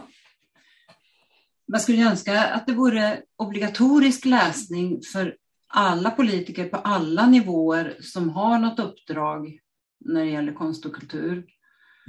Man 1.71 1.79
skulle 1.79 2.09
önska 2.09 2.43
att 2.43 2.67
det 2.67 2.73
vore 2.73 3.21
obligatorisk 3.35 4.25
läsning 4.25 5.01
för 5.13 5.37
alla 5.67 6.11
politiker 6.11 6.69
på 6.69 6.77
alla 6.77 7.27
nivåer 7.27 7.97
som 8.01 8.29
har 8.29 8.59
något 8.59 8.79
uppdrag 8.79 9.59
när 9.99 10.25
det 10.25 10.31
gäller 10.31 10.53
konst 10.53 10.85
och 10.85 10.95
kultur. 10.95 11.45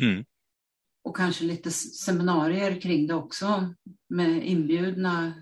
Mm 0.01 0.25
och 1.09 1.17
kanske 1.17 1.45
lite 1.45 1.71
seminarier 1.71 2.81
kring 2.81 3.07
det 3.07 3.15
också 3.15 3.75
med 4.09 4.47
inbjudna 4.47 5.33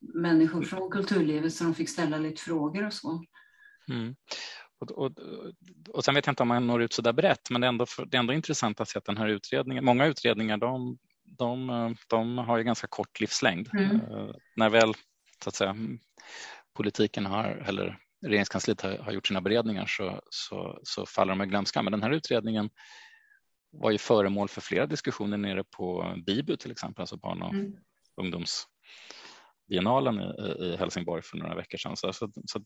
människor 0.00 0.62
från 0.62 0.90
kulturlivet 0.90 1.54
så 1.54 1.64
de 1.64 1.74
fick 1.74 1.88
ställa 1.88 2.18
lite 2.18 2.42
frågor 2.42 2.86
och 2.86 2.92
så. 2.92 3.24
Mm. 3.88 4.16
Och, 4.78 4.90
och, 4.90 5.12
och 5.88 6.04
sen 6.04 6.14
vet 6.14 6.26
jag 6.26 6.32
inte 6.32 6.42
om 6.42 6.48
man 6.48 6.66
når 6.66 6.82
ut 6.82 6.92
så 6.92 7.02
där 7.02 7.12
brett, 7.12 7.50
men 7.50 7.60
det 7.60 7.66
är, 7.66 7.68
ändå, 7.68 7.86
det 8.06 8.16
är 8.16 8.18
ändå 8.18 8.32
intressant 8.32 8.80
att 8.80 8.88
se 8.88 8.98
att 8.98 9.04
den 9.04 9.16
här 9.16 9.28
utredningen, 9.28 9.84
många 9.84 10.06
utredningar 10.06 10.56
de, 10.56 10.98
de, 11.38 11.96
de 12.08 12.38
har 12.38 12.58
ju 12.58 12.64
ganska 12.64 12.86
kort 12.86 13.20
livslängd. 13.20 13.68
Mm. 13.74 14.00
Uh, 14.00 14.34
när 14.56 14.70
väl 14.70 14.94
så 15.44 15.48
att 15.48 15.54
säga, 15.54 15.76
politiken 16.74 17.26
har, 17.26 17.44
eller 17.44 17.98
regeringskansliet 18.26 18.80
har, 18.80 18.98
har 18.98 19.12
gjort 19.12 19.26
sina 19.26 19.40
beredningar 19.40 19.86
så, 19.86 20.20
så, 20.30 20.80
så 20.82 21.06
faller 21.06 21.32
de 21.32 21.42
i 21.42 21.46
glömska. 21.46 21.82
Men 21.82 21.92
den 21.92 22.02
här 22.02 22.10
utredningen 22.10 22.70
var 23.70 23.90
ju 23.90 23.98
föremål 23.98 24.48
för 24.48 24.60
flera 24.60 24.86
diskussioner 24.86 25.36
nere 25.36 25.64
på 25.64 26.14
BIBU 26.26 26.56
till 26.56 26.70
exempel, 26.70 27.02
alltså 27.02 27.16
barn 27.16 27.42
och 27.42 27.54
mm. 27.54 27.72
ungdomsbiennalen 28.16 30.20
i, 30.20 30.56
i 30.60 30.76
Helsingborg 30.76 31.22
för 31.22 31.36
några 31.36 31.54
veckor 31.54 31.78
sedan. 31.78 31.96
Så, 31.96 32.12
så, 32.12 32.32
så 32.46 32.64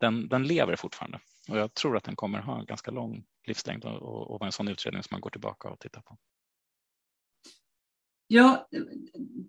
den, 0.00 0.28
den, 0.28 0.42
lever 0.42 0.76
fortfarande 0.76 1.20
och 1.48 1.58
jag 1.58 1.74
tror 1.74 1.96
att 1.96 2.04
den 2.04 2.16
kommer 2.16 2.38
ha 2.38 2.58
en 2.58 2.66
ganska 2.66 2.90
lång 2.90 3.24
livslängd 3.46 3.84
och, 3.84 4.02
och, 4.02 4.30
och 4.30 4.46
en 4.46 4.52
sån 4.52 4.68
utredning 4.68 5.02
som 5.02 5.14
man 5.14 5.20
går 5.20 5.30
tillbaka 5.30 5.68
och 5.68 5.80
tittar 5.80 6.00
på. 6.00 6.18
Ja, 8.32 8.68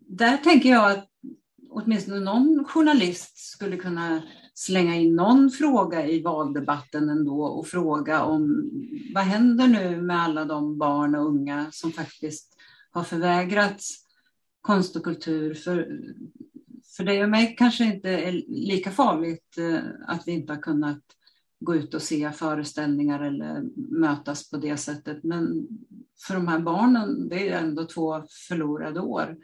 där 0.07 0.37
tänker 0.37 0.69
jag 0.69 0.91
att 0.91 1.09
åtminstone 1.69 2.19
någon 2.19 2.65
journalist 2.65 3.37
skulle 3.37 3.77
kunna 3.77 4.21
slänga 4.53 4.95
in 4.95 5.15
någon 5.15 5.51
fråga 5.51 6.07
i 6.07 6.21
valdebatten 6.21 7.09
ändå 7.09 7.43
och 7.43 7.67
fråga 7.67 8.23
om 8.23 8.71
vad 9.13 9.23
händer 9.23 9.67
nu 9.67 10.01
med 10.01 10.21
alla 10.21 10.45
de 10.45 10.77
barn 10.77 11.15
och 11.15 11.25
unga 11.25 11.67
som 11.71 11.91
faktiskt 11.91 12.55
har 12.91 13.03
förvägrats 13.03 14.05
konst 14.61 14.95
och 14.95 15.03
kultur. 15.03 15.53
För, 15.53 15.99
för 16.97 17.03
dig 17.03 17.23
och 17.23 17.29
mig 17.29 17.55
kanske 17.57 17.83
inte 17.83 18.09
är 18.09 18.31
lika 18.47 18.91
farligt 18.91 19.57
eh, 19.57 19.79
att 20.07 20.27
vi 20.27 20.31
inte 20.31 20.53
har 20.53 20.61
kunnat 20.61 21.03
gå 21.61 21.75
ut 21.75 21.93
och 21.93 22.01
se 22.01 22.31
föreställningar 22.31 23.23
eller 23.23 23.63
mötas 23.99 24.49
på 24.49 24.57
det 24.57 24.77
sättet. 24.77 25.23
Men 25.23 25.67
för 26.27 26.33
de 26.33 26.47
här 26.47 26.59
barnen, 26.59 27.29
det 27.29 27.49
är 27.49 27.59
ändå 27.59 27.85
två 27.85 28.23
förlorade 28.47 28.99
år 28.99 29.37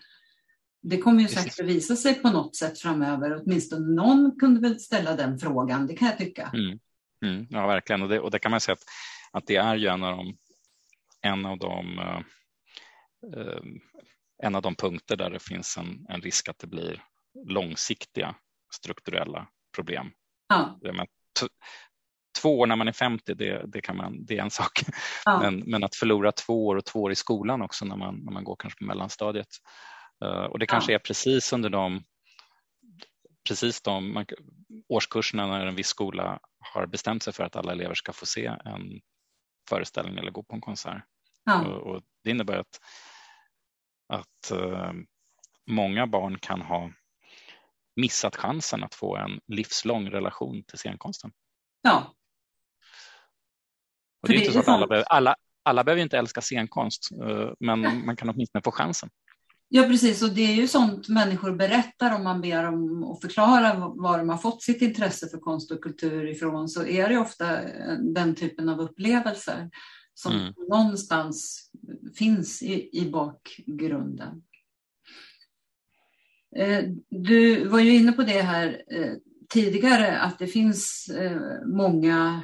det 0.82 0.98
kommer 0.98 1.22
ju 1.22 1.28
säkert 1.28 1.60
att 1.60 1.66
visa 1.66 1.96
sig 1.96 2.16
på 2.16 2.30
något 2.30 2.56
sätt 2.56 2.80
framöver. 2.80 3.42
Åtminstone 3.42 3.96
någon 3.96 4.40
kunde 4.40 4.62
väl 4.62 4.80
ställa 4.80 5.16
den 5.16 5.40
frågan, 5.40 5.88
det 5.88 5.96
kan 5.96 6.08
jag 6.08 6.18
tycka. 6.18 6.52
Mm. 6.54 6.80
Mm, 7.26 7.48
ja, 7.50 7.68
verkligen. 7.68 8.02
Och 8.02 8.10
det, 8.10 8.20
och 8.20 8.32
det, 8.32 8.40
kan 8.40 8.52
man 8.52 8.62
säga 8.62 8.74
att, 8.74 8.84
att 9.32 9.48
det 9.48 9.56
är 9.56 9.76
ju 9.76 9.88
en 9.88 10.04
av 10.04 10.18
de, 10.18 10.38
en 11.22 11.46
av 11.46 11.60
de, 11.60 12.00
uh, 13.36 13.62
en 14.44 14.56
av 14.56 14.62
de 14.62 14.76
punkter 14.76 15.16
där 15.16 15.30
det 15.30 15.40
finns 15.40 15.78
en, 15.78 16.06
en 16.10 16.22
risk 16.22 16.50
att 16.50 16.60
det 16.60 16.68
blir 16.68 17.04
långsiktiga 17.48 18.36
strukturella 18.74 19.48
problem. 19.76 20.12
Ja. 20.50 20.80
Två 22.42 22.60
år 22.60 22.68
när 22.68 22.76
man 22.76 22.88
är 22.88 22.92
50, 22.92 23.34
det, 23.34 23.64
det, 23.68 23.82
kan 23.82 23.98
man, 23.98 24.26
det 24.26 24.38
är 24.38 24.42
en 24.42 24.52
sak. 24.52 24.82
Ja. 25.26 25.40
Men, 25.40 25.60
men, 25.60 25.84
att 25.84 25.96
förlora 25.96 26.32
två 26.32 26.68
år 26.68 26.76
och 26.76 26.86
två 26.86 27.02
år 27.02 27.12
i 27.12 27.16
skolan 27.16 27.62
också 27.62 27.86
när 27.86 27.96
man, 27.96 28.16
när 28.16 28.32
man 28.32 28.44
går 28.44 28.56
kanske 28.60 28.80
på 28.80 28.86
mellanstadiet, 28.86 29.48
Eh, 30.24 30.44
och 30.44 30.60
det 30.60 30.66
kanske 30.66 30.92
ja. 30.92 30.96
är 30.96 31.00
precis 31.00 31.54
under 31.54 31.70
de, 31.70 32.04
precis 33.48 33.82
de 33.82 34.26
årskurserna 34.90 35.48
när 35.48 35.66
en 35.66 35.76
viss 35.76 35.88
skola 35.88 36.40
har 36.74 36.86
bestämt 36.86 37.24
sig 37.24 37.34
för 37.34 37.44
att 37.44 37.56
alla 37.56 37.72
elever 37.72 37.96
ska 37.96 38.14
få 38.14 38.26
se 38.26 38.46
en 38.46 39.02
föreställning 39.70 40.18
eller 40.18 40.32
gå 40.32 40.44
på 40.44 40.56
en 40.56 40.62
konsert. 40.62 41.04
Ja. 41.44 41.68
Och, 41.68 41.96
och 41.96 42.04
det 42.24 42.30
innebär 42.30 42.58
att, 42.58 42.80
att 44.14 44.52
uh, 44.52 44.92
många 45.68 46.08
barn 46.08 46.40
kan 46.40 46.62
ha 46.62 46.92
missat 47.96 48.36
chansen 48.36 48.84
att 48.84 48.96
få 48.96 49.18
en 49.18 49.40
livslång 49.48 50.10
relation 50.10 50.64
till 50.64 50.78
scenkonsten. 50.78 51.32
Ja. 51.82 52.14
Och 54.22 54.28
det 54.28 54.36
är 54.36 54.40
inte 54.40 54.52
så 54.52 54.60
att 54.60 54.68
alla, 54.68 54.88
behöver, 54.88 55.08
alla, 55.10 55.36
alla 55.64 55.84
behöver 55.84 56.04
inte 56.04 56.18
älska 56.18 56.42
scenkonst, 56.42 57.10
uh, 57.24 57.52
men 57.60 58.06
man 58.06 58.16
kan 58.16 58.30
åtminstone 58.30 58.62
få 58.64 58.72
chansen. 58.72 59.10
Ja, 59.70 59.84
precis. 59.84 60.24
Och 60.24 60.30
det 60.30 60.42
är 60.42 60.56
ju 60.56 60.68
sånt 60.68 61.10
människor 61.10 61.52
berättar 61.52 62.16
om 62.16 62.24
man 62.24 62.42
ber 62.42 62.64
dem 62.64 63.04
att 63.04 63.22
förklara 63.22 63.74
var 63.96 64.18
de 64.18 64.30
har 64.30 64.38
fått 64.38 64.62
sitt 64.62 64.82
intresse 64.82 65.28
för 65.30 65.38
konst 65.38 65.72
och 65.72 65.82
kultur 65.82 66.28
ifrån, 66.28 66.70
så 66.70 66.86
är 66.86 67.10
det 67.10 67.18
ofta 67.18 67.60
den 68.00 68.36
typen 68.36 68.70
av 68.70 68.80
upplevelser 68.80 69.70
som 70.14 70.32
mm. 70.32 70.54
någonstans 70.70 71.70
finns 72.16 72.64
i, 72.64 72.90
i 72.92 73.10
bakgrunden. 73.12 74.44
Eh, 76.56 76.84
du 77.10 77.68
var 77.68 77.80
ju 77.80 77.96
inne 77.96 78.12
på 78.12 78.24
det 78.24 78.42
här 78.42 78.84
eh, 78.92 79.14
tidigare, 79.50 80.20
att 80.20 80.40
det 80.40 80.48
finns 80.48 81.10
eh, 81.10 81.42
många 81.66 82.42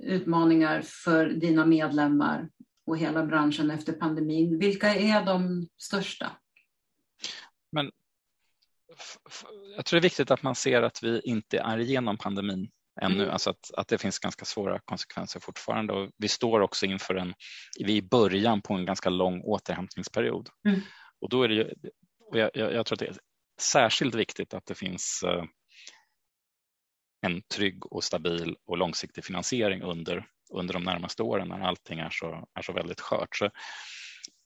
utmaningar 0.00 0.82
för 0.82 1.26
dina 1.26 1.66
medlemmar 1.66 2.48
och 2.86 2.98
hela 2.98 3.26
branschen 3.26 3.70
efter 3.70 3.92
pandemin. 3.92 4.58
Vilka 4.58 4.94
är 4.94 5.24
de 5.24 5.68
största? 5.76 6.30
Men 7.72 7.90
jag 9.76 9.84
tror 9.84 10.00
det 10.00 10.00
är 10.00 10.08
viktigt 10.08 10.30
att 10.30 10.42
man 10.42 10.54
ser 10.54 10.82
att 10.82 11.02
vi 11.02 11.20
inte 11.24 11.58
är 11.58 11.78
igenom 11.78 12.16
pandemin 12.16 12.70
ännu, 13.00 13.22
mm. 13.22 13.30
alltså 13.30 13.50
att, 13.50 13.70
att 13.76 13.88
det 13.88 13.98
finns 13.98 14.18
ganska 14.18 14.44
svåra 14.44 14.78
konsekvenser 14.78 15.40
fortfarande 15.40 15.92
och 15.92 16.10
vi 16.16 16.28
står 16.28 16.60
också 16.60 16.86
inför 16.86 17.14
en, 17.14 17.34
vi 17.78 17.92
är 17.92 17.96
i 17.96 18.02
början 18.02 18.62
på 18.62 18.74
en 18.74 18.86
ganska 18.86 19.10
lång 19.10 19.42
återhämtningsperiod 19.42 20.48
mm. 20.68 20.80
och 21.20 21.28
då 21.28 21.42
är 21.42 21.48
det 21.48 21.54
ju, 21.54 21.74
och 22.30 22.38
jag, 22.38 22.50
jag, 22.54 22.72
jag, 22.72 22.86
tror 22.86 22.96
att 22.96 23.00
det 23.00 23.06
är 23.06 23.16
särskilt 23.60 24.14
viktigt 24.14 24.54
att 24.54 24.66
det 24.66 24.74
finns 24.74 25.24
uh, 25.26 25.44
en 27.20 27.42
trygg 27.42 27.86
och 27.86 28.04
stabil 28.04 28.56
och 28.66 28.78
långsiktig 28.78 29.24
finansiering 29.24 29.82
under, 29.82 30.26
under 30.50 30.74
de 30.74 30.82
närmaste 30.82 31.22
åren 31.22 31.48
när 31.48 31.60
allting 31.60 31.98
är 31.98 32.10
så, 32.10 32.48
är 32.54 32.62
så 32.62 32.72
väldigt 32.72 33.00
skört. 33.00 33.36
Så 33.36 33.50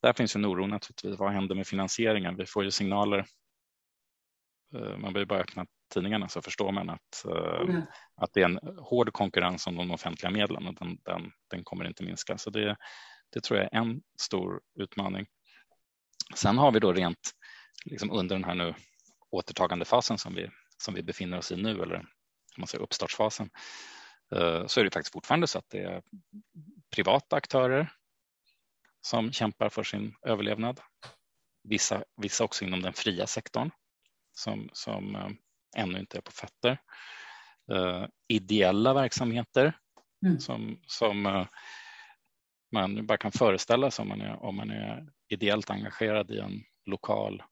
där 0.02 0.12
finns 0.12 0.36
en 0.36 0.46
oro 0.46 0.66
naturligtvis. 0.66 1.18
Vad 1.18 1.32
händer 1.32 1.54
med 1.54 1.66
finansieringen? 1.66 2.36
Vi 2.36 2.46
får 2.46 2.64
ju 2.64 2.70
signaler. 2.70 3.26
Eh, 4.74 4.96
man 4.96 5.12
behöver 5.12 5.24
bara 5.24 5.40
öppna 5.40 5.66
tidningarna 5.94 6.28
så 6.28 6.42
förstår 6.42 6.72
man 6.72 6.90
att, 6.90 7.24
mm. 7.68 7.82
att 8.16 8.32
det 8.32 8.40
är 8.40 8.44
en 8.44 8.60
hård 8.78 9.12
konkurrens 9.12 9.66
om 9.66 9.76
de 9.76 9.90
offentliga 9.90 10.30
medlen 10.30 10.66
och 10.66 10.74
den, 10.74 10.98
den, 11.02 11.32
den 11.50 11.64
kommer 11.64 11.84
inte 11.84 12.04
minska. 12.04 12.38
Så 12.38 12.50
det, 12.50 12.76
det 13.32 13.40
tror 13.40 13.58
jag 13.58 13.72
är 13.72 13.78
en 13.78 14.02
stor 14.20 14.60
utmaning. 14.80 15.26
Sen 16.34 16.58
har 16.58 16.72
vi 16.72 16.80
då 16.80 16.92
rent 16.92 17.30
liksom 17.84 18.10
under 18.10 18.36
den 18.36 18.44
här 18.44 18.54
nu 18.54 18.74
återtagandefasen 19.30 20.18
som 20.18 20.34
vi, 20.34 20.50
som 20.76 20.94
vi 20.94 21.02
befinner 21.02 21.38
oss 21.38 21.52
i 21.52 21.56
nu, 21.56 21.82
eller 21.82 22.04
man 22.56 22.66
säger 22.66 22.82
uppstartsfasen, 22.84 23.50
eh, 24.34 24.66
så 24.66 24.80
är 24.80 24.84
det 24.84 24.90
faktiskt 24.90 25.12
fortfarande 25.12 25.46
så 25.46 25.58
att 25.58 25.70
det 25.70 25.82
är 25.82 26.02
privata 26.94 27.36
aktörer 27.36 27.92
som 29.00 29.32
kämpar 29.32 29.68
för 29.68 29.82
sin 29.82 30.14
överlevnad. 30.22 30.80
Vissa, 31.68 32.04
vissa 32.16 32.44
också 32.44 32.64
inom 32.64 32.82
den 32.82 32.92
fria 32.92 33.26
sektorn 33.26 33.70
som, 34.32 34.70
som 34.72 35.16
eh, 35.16 35.30
ännu 35.76 35.98
inte 35.98 36.18
är 36.18 36.22
på 36.22 36.32
fötter. 36.32 36.78
Uh, 37.72 38.06
ideella 38.28 38.94
verksamheter 38.94 39.78
mm. 40.26 40.40
som, 40.40 40.80
som 40.86 41.26
uh, 41.26 41.46
man 42.72 43.06
bara 43.06 43.18
kan 43.18 43.32
föreställa 43.32 43.90
sig 43.90 44.02
om 44.02 44.08
man, 44.08 44.20
är, 44.20 44.42
om 44.42 44.56
man 44.56 44.70
är 44.70 45.06
ideellt 45.28 45.70
engagerad 45.70 46.30
i 46.30 46.38
en 46.38 46.62
lokal 46.86 47.42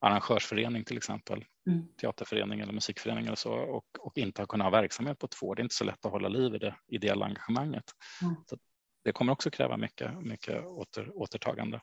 arrangörsförening 0.00 0.84
till 0.84 0.96
exempel, 0.96 1.44
mm. 1.66 1.86
teaterförening 2.00 2.60
eller 2.60 2.72
musikförening 2.72 3.26
eller 3.26 3.36
så 3.36 3.52
och, 3.52 3.86
och 3.98 4.18
inte 4.18 4.42
har 4.42 4.46
kunnat 4.46 4.64
ha 4.64 4.70
verksamhet 4.70 5.18
på 5.18 5.28
två 5.28 5.46
år. 5.46 5.54
Det 5.54 5.60
är 5.60 5.64
inte 5.64 5.74
så 5.74 5.84
lätt 5.84 6.04
att 6.04 6.12
hålla 6.12 6.28
liv 6.28 6.54
i 6.54 6.58
det 6.58 6.76
ideella 6.88 7.26
engagemanget. 7.26 7.84
Mm. 8.22 8.34
Så 8.46 8.58
det 9.04 9.12
kommer 9.12 9.32
också 9.32 9.50
kräva 9.50 9.76
mycket, 9.76 10.22
mycket 10.22 10.64
åter, 10.64 11.10
återtagande. 11.14 11.80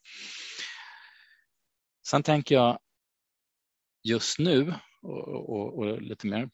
Sen 2.08 2.24
tänker 2.24 2.56
jag 2.56 2.80
just 4.04 4.40
nu 4.40 4.74
och, 5.02 5.50
och, 5.50 5.78
och 5.78 6.02
lite 6.02 6.28
mer, 6.28 6.50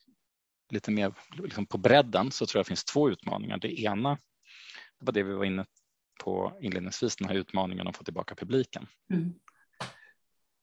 lite 0.72 0.92
mer 0.92 1.14
liksom 1.38 1.66
på 1.66 1.78
bredden 1.78 2.32
så 2.32 2.46
tror 2.46 2.60
jag 2.60 2.68
finns 2.68 2.86
två 2.86 3.10
utmaningar. 3.10 3.58
Det 3.58 3.82
ena 3.82 4.20
det 5.00 5.06
var 5.06 5.14
det 5.14 5.24
vi 5.24 5.34
var 5.34 5.46
inne 5.46 5.66
på 6.24 6.60
inledningsvis, 6.62 7.16
den 7.16 7.28
här 7.28 7.36
utmaningen 7.36 7.88
att 7.88 7.98
få 7.98 8.04
tillbaka 8.04 8.36
publiken. 8.36 8.88
Mm. 9.10 9.34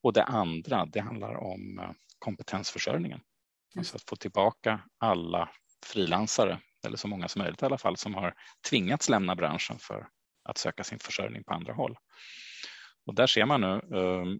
Och 0.01 0.13
det 0.13 0.23
andra, 0.23 0.85
det 0.85 0.99
handlar 0.99 1.35
om 1.35 1.79
eh, 1.79 1.91
kompetensförsörjningen. 2.23 3.21
Alltså 3.77 3.95
att 3.95 4.09
få 4.09 4.15
tillbaka 4.15 4.81
alla 4.97 5.49
frilansare, 5.85 6.59
eller 6.85 6.97
så 6.97 7.07
många 7.07 7.27
som 7.27 7.41
möjligt 7.41 7.61
i 7.61 7.65
alla 7.65 7.77
fall, 7.77 7.97
som 7.97 8.13
har 8.13 8.33
tvingats 8.69 9.09
lämna 9.09 9.35
branschen 9.35 9.79
för 9.79 10.09
att 10.43 10.57
söka 10.57 10.83
sin 10.83 10.99
försörjning 10.99 11.43
på 11.43 11.53
andra 11.53 11.73
håll. 11.73 11.97
Och 13.05 13.15
där 13.15 13.27
ser 13.27 13.45
man 13.45 13.61
nu, 13.61 13.67
ehm, 13.67 14.39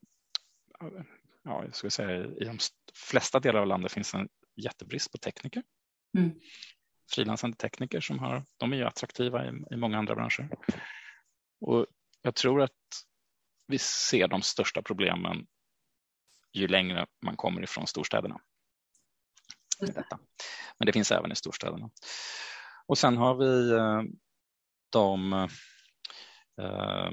ja, 1.44 1.64
jag 1.66 1.76
skulle 1.76 1.92
säga, 1.92 2.26
i 2.26 2.46
de 2.46 2.58
flesta 2.94 3.40
delar 3.40 3.60
av 3.60 3.68
landet 3.68 3.92
finns 3.92 4.14
en 4.14 4.30
jättebrist 4.56 5.12
på 5.12 5.18
tekniker. 5.18 5.64
Mm. 6.18 6.32
Frilansande 7.12 7.58
tekniker 7.58 8.02
som 8.02 8.20
har, 8.20 8.46
de 8.58 8.74
är 8.74 8.78
ju 8.78 8.84
attraktiva 8.84 9.46
i, 9.46 9.50
i 9.72 9.76
många 9.76 9.98
andra 9.98 10.16
branscher. 10.16 10.50
Och 11.62 11.86
jag 12.22 12.36
tror 12.36 12.62
att 12.62 12.72
vi 13.68 13.78
ser 13.78 14.28
de 14.28 14.42
största 14.42 14.82
problemen 14.82 15.48
ju 16.54 16.68
längre 16.68 17.06
man 17.26 17.36
kommer 17.36 17.64
ifrån 17.64 17.88
storstäderna. 17.88 18.40
Detta. 19.80 20.20
Men 20.80 20.86
det 20.86 20.94
finns 20.94 21.12
även 21.12 21.32
i 21.32 21.36
storstäderna. 21.36 21.90
Och 22.88 22.98
sen 22.98 23.18
har 23.18 23.36
vi 23.36 23.72
eh, 23.72 24.02
de 24.90 25.34
eh, 26.62 27.10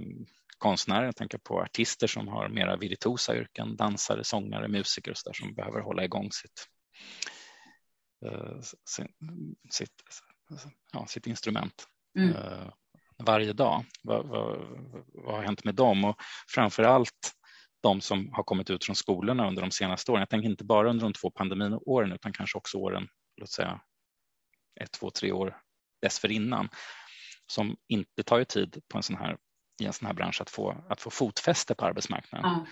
konstnärer, 0.58 1.04
jag 1.04 1.16
tänker 1.16 1.38
på 1.38 1.60
artister 1.60 2.06
som 2.06 2.28
har 2.28 2.48
mera 2.48 2.76
virtuosa 2.76 3.36
yrken, 3.36 3.76
dansare, 3.76 4.24
sångare, 4.24 4.68
musiker 4.68 5.10
och 5.10 5.18
så 5.18 5.28
där, 5.28 5.34
som 5.34 5.54
behöver 5.54 5.80
hålla 5.80 6.04
igång 6.04 6.32
sitt, 6.32 6.66
eh, 8.26 8.60
sitt, 8.60 9.06
sitt, 9.70 9.94
ja, 10.92 11.06
sitt 11.06 11.26
instrument. 11.26 11.86
Mm 12.18 12.34
varje 13.22 13.52
dag. 13.52 13.84
Vad, 14.02 14.26
vad, 14.26 14.58
vad 15.14 15.34
har 15.34 15.42
hänt 15.42 15.64
med 15.64 15.74
dem? 15.74 16.04
Och 16.04 16.16
framför 16.48 16.82
allt 16.82 17.32
de 17.82 18.00
som 18.00 18.32
har 18.32 18.42
kommit 18.42 18.70
ut 18.70 18.84
från 18.84 18.96
skolorna 18.96 19.48
under 19.48 19.62
de 19.62 19.70
senaste 19.70 20.12
åren. 20.12 20.20
Jag 20.20 20.28
tänker 20.28 20.48
inte 20.48 20.64
bara 20.64 20.90
under 20.90 21.04
de 21.04 21.12
två 21.12 21.30
pandemiåren 21.30 22.12
utan 22.12 22.32
kanske 22.32 22.58
också 22.58 22.78
åren, 22.78 23.08
låt 23.36 23.50
säga 23.50 23.80
ett, 24.80 24.92
två, 24.92 25.10
tre 25.10 25.32
år 25.32 25.56
dessförinnan 26.02 26.68
som 27.46 27.76
inte 27.88 28.22
tar 28.22 28.38
ju 28.38 28.44
tid 28.44 28.82
på 28.88 28.96
en 28.96 29.02
sån 29.02 29.16
här, 29.16 29.36
i 29.82 29.86
en 29.86 29.92
sån 29.92 30.06
här 30.06 30.14
bransch 30.14 30.40
att 30.40 30.50
få, 30.50 30.84
att 30.88 31.00
få 31.00 31.10
fotfäste 31.10 31.74
på 31.74 31.84
arbetsmarknaden. 31.84 32.50
Mm. 32.50 32.66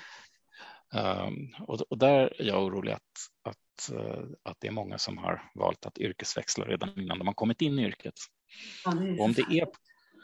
Um, 0.95 1.55
och, 1.67 1.81
och, 1.81 1.99
där 1.99 2.41
är 2.41 2.45
jag 2.45 2.65
orolig 2.65 2.93
att, 2.93 3.03
att, 3.43 3.91
uh, 3.93 4.25
att 4.43 4.57
det 4.61 4.67
är 4.67 4.73
många 4.73 4.99
som 4.99 5.19
har 5.19 5.51
valt 5.55 5.87
att 5.87 5.99
yrkesväxla 5.99 6.65
redan 6.65 6.99
innan 6.99 7.19
de 7.19 7.27
har 7.27 7.35
kommit 7.35 7.63
in 7.63 7.79
i 7.79 7.85
yrket. 7.85 8.15
Ja, 8.85 8.91
det 8.91 9.21
om, 9.21 9.33
det 9.33 9.43
är, 9.43 9.67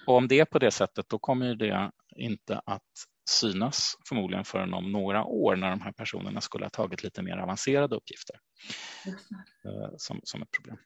och 0.06 0.16
om 0.16 0.28
det 0.28 0.40
är 0.40 0.44
på 0.44 0.58
det 0.58 0.70
sättet, 0.70 1.08
då 1.08 1.18
kommer 1.18 1.54
det 1.54 1.90
inte 2.16 2.60
att 2.66 2.82
synas 3.28 3.96
förmodligen 4.08 4.44
förrän 4.44 4.74
om 4.74 4.92
några 4.92 5.24
år 5.24 5.56
när 5.56 5.70
de 5.70 5.80
här 5.80 5.92
personerna 5.92 6.40
skulle 6.40 6.64
ha 6.64 6.70
tagit 6.70 7.02
lite 7.02 7.22
mer 7.22 7.36
avancerade 7.36 7.96
uppgifter 7.96 8.36
eh, 9.64 9.94
som, 9.96 10.20
som 10.24 10.42
ett 10.42 10.50
problem. 10.50 10.76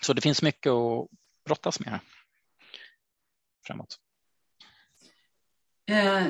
Så 0.00 0.12
det 0.12 0.20
finns 0.20 0.42
mycket 0.42 0.70
att 0.70 1.08
brottas 1.44 1.80
med 1.80 1.88
här 1.88 2.00
framåt. 3.66 3.98
Eh, 5.86 6.26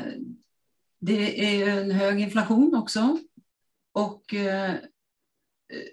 det 1.00 1.54
är 1.60 1.68
en 1.68 1.90
hög 1.90 2.20
inflation 2.20 2.74
också 2.74 3.18
och 3.92 4.34
eh, 4.34 4.74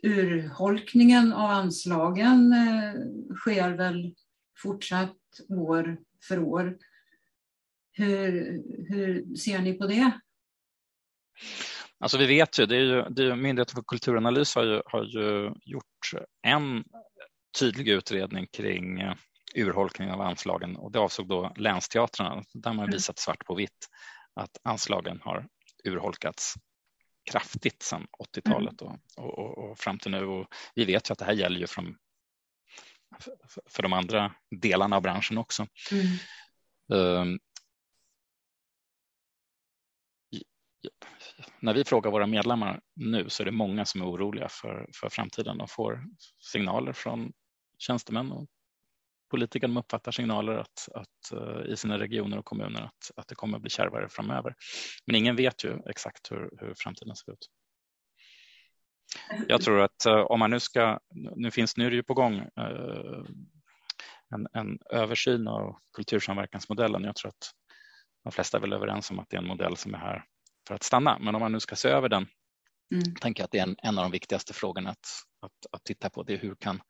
urholkningen 0.04 1.34
av 1.34 1.50
anslagen 1.50 2.54
eh, 2.54 2.94
sker 3.36 3.72
väl 3.72 4.16
fortsatt 4.58 5.18
år 5.50 5.98
för 6.28 6.40
år. 6.40 6.78
Hur, 7.98 8.32
hur 8.90 9.36
ser 9.36 9.60
ni 9.60 9.74
på 9.74 9.88
det? 9.88 10.12
Alltså 12.00 12.18
vi 12.18 12.26
vet 12.26 12.60
ju, 12.60 12.66
det 12.66 12.76
är 12.76 12.80
ju, 12.80 13.04
det 13.10 13.24
är, 13.24 13.36
Myndigheten 13.36 13.76
för 13.76 13.84
kulturanalys 13.88 14.56
har 14.56 14.64
ju, 14.64 14.82
har 14.86 15.04
ju 15.04 15.54
gjort 15.66 16.12
en 16.42 16.84
tydlig 17.60 17.88
utredning 17.88 18.48
kring 18.48 19.00
eh, 19.00 19.16
urholkning 19.56 20.12
av 20.12 20.22
anslagen 20.22 20.76
och 20.76 20.92
det 20.92 21.00
avsåg 21.00 21.28
då 21.28 21.54
länsteatrarna. 21.56 22.44
Där 22.54 22.74
man 22.74 22.84
mm. 22.86 22.92
visat 22.92 23.20
svart 23.20 23.46
på 23.46 23.56
vitt 23.56 23.90
att 24.34 24.58
anslagen 24.64 25.20
har 25.24 25.48
urholkats 25.84 26.54
kraftigt 27.32 27.84
sedan 27.84 28.08
80-talet 28.36 28.82
och, 28.82 28.98
och, 29.18 29.58
och, 29.58 29.80
fram 29.80 30.00
till 30.00 30.12
nu. 30.12 30.26
Och 30.26 30.48
vi 30.76 30.86
vet 30.86 31.10
ju 31.10 31.12
att 31.12 31.20
det 31.20 31.26
här 31.26 31.34
gäller 31.34 31.60
ju 31.60 31.68
från 31.68 31.96
för 33.70 33.84
de 33.84 33.94
andra 33.94 34.32
delarna 34.62 34.96
av 34.96 35.02
branschen 35.02 35.38
också. 35.38 35.68
Mm. 35.92 37.40
När 41.60 41.74
vi 41.74 41.84
frågar 41.84 42.12
våra 42.12 42.28
medlemmar 42.28 42.80
nu 42.96 43.30
så 43.30 43.44
är 43.44 43.46
det 43.46 43.52
många 43.52 43.86
som 43.86 44.02
är 44.02 44.06
oroliga 44.06 44.48
för, 44.50 44.90
för 45.02 45.10
framtiden. 45.10 45.58
De 45.58 45.68
får 45.68 46.04
signaler 46.52 46.94
från 46.94 47.32
tjänstemän 47.78 48.32
och 48.32 48.48
politiker. 49.32 49.68
De 49.68 49.78
uppfattar 49.78 50.12
signaler 50.12 50.54
att, 50.58 50.90
att, 50.94 51.32
eh, 51.32 51.72
i 51.72 51.78
sina 51.78 52.00
regioner 52.00 52.38
och 52.38 52.46
kommuner 52.46 52.82
att, 52.82 53.12
att 53.16 53.28
det 53.28 53.36
kommer 53.36 53.58
att 53.58 53.62
bli 53.62 53.70
kärvare 53.70 54.10
framöver. 54.10 54.56
Men 55.06 55.16
ingen 55.16 55.36
vet 55.36 55.64
ju 55.64 55.80
exakt 55.90 56.32
hur, 56.32 56.50
hur 56.60 56.74
framtiden 56.78 57.16
ser 57.16 57.32
ut. 57.32 57.50
Jag 59.48 59.62
tror 59.62 59.82
att 59.82 60.06
eh, 60.06 60.20
om 60.20 60.40
man 60.40 60.50
nu 60.50 60.60
ska, 60.60 61.00
nu 61.36 61.52
finns, 61.52 61.78
nu 61.78 61.86
är 61.86 61.90
det 61.90 61.96
ju 61.96 62.04
på 62.04 62.14
gång 62.14 62.36
eh, 62.36 63.26
en, 64.34 64.48
en, 64.54 64.80
översyn 64.90 65.48
av 65.48 65.76
kultursamverkansmodellen. 65.96 67.04
Jag 67.04 67.16
tror 67.16 67.30
att 67.30 67.52
de 68.24 68.32
flesta 68.32 68.58
är 68.58 68.62
väl 68.62 68.74
överens 68.74 69.12
om 69.12 69.20
att 69.20 69.30
det 69.30 69.38
är 69.38 69.42
en 69.42 69.48
modell 69.48 69.78
som 69.78 69.94
är 69.94 69.98
här 69.98 70.24
för 70.68 70.76
att 70.76 70.84
stanna. 70.84 71.20
Men 71.20 71.36
om 71.36 71.40
man 71.42 71.52
nu 71.52 71.60
ska 71.60 71.76
se 71.76 71.90
över 71.90 72.10
den, 72.10 72.28
mm. 72.92 73.16
tänker 73.16 73.42
jag 73.42 73.46
att 73.46 73.52
det 73.52 73.60
är 73.60 73.64
en, 73.64 73.76
en 73.84 73.98
av 73.98 74.04
de 74.04 74.12
viktigaste 74.12 74.54
frågorna 74.54 74.90
att, 74.90 75.08
att, 75.42 75.74
att 75.76 75.84
titta 75.84 76.10
på. 76.10 76.24
Det 76.24 76.34
är 76.34 76.38
hur 76.38 76.56
kan, 76.56 76.82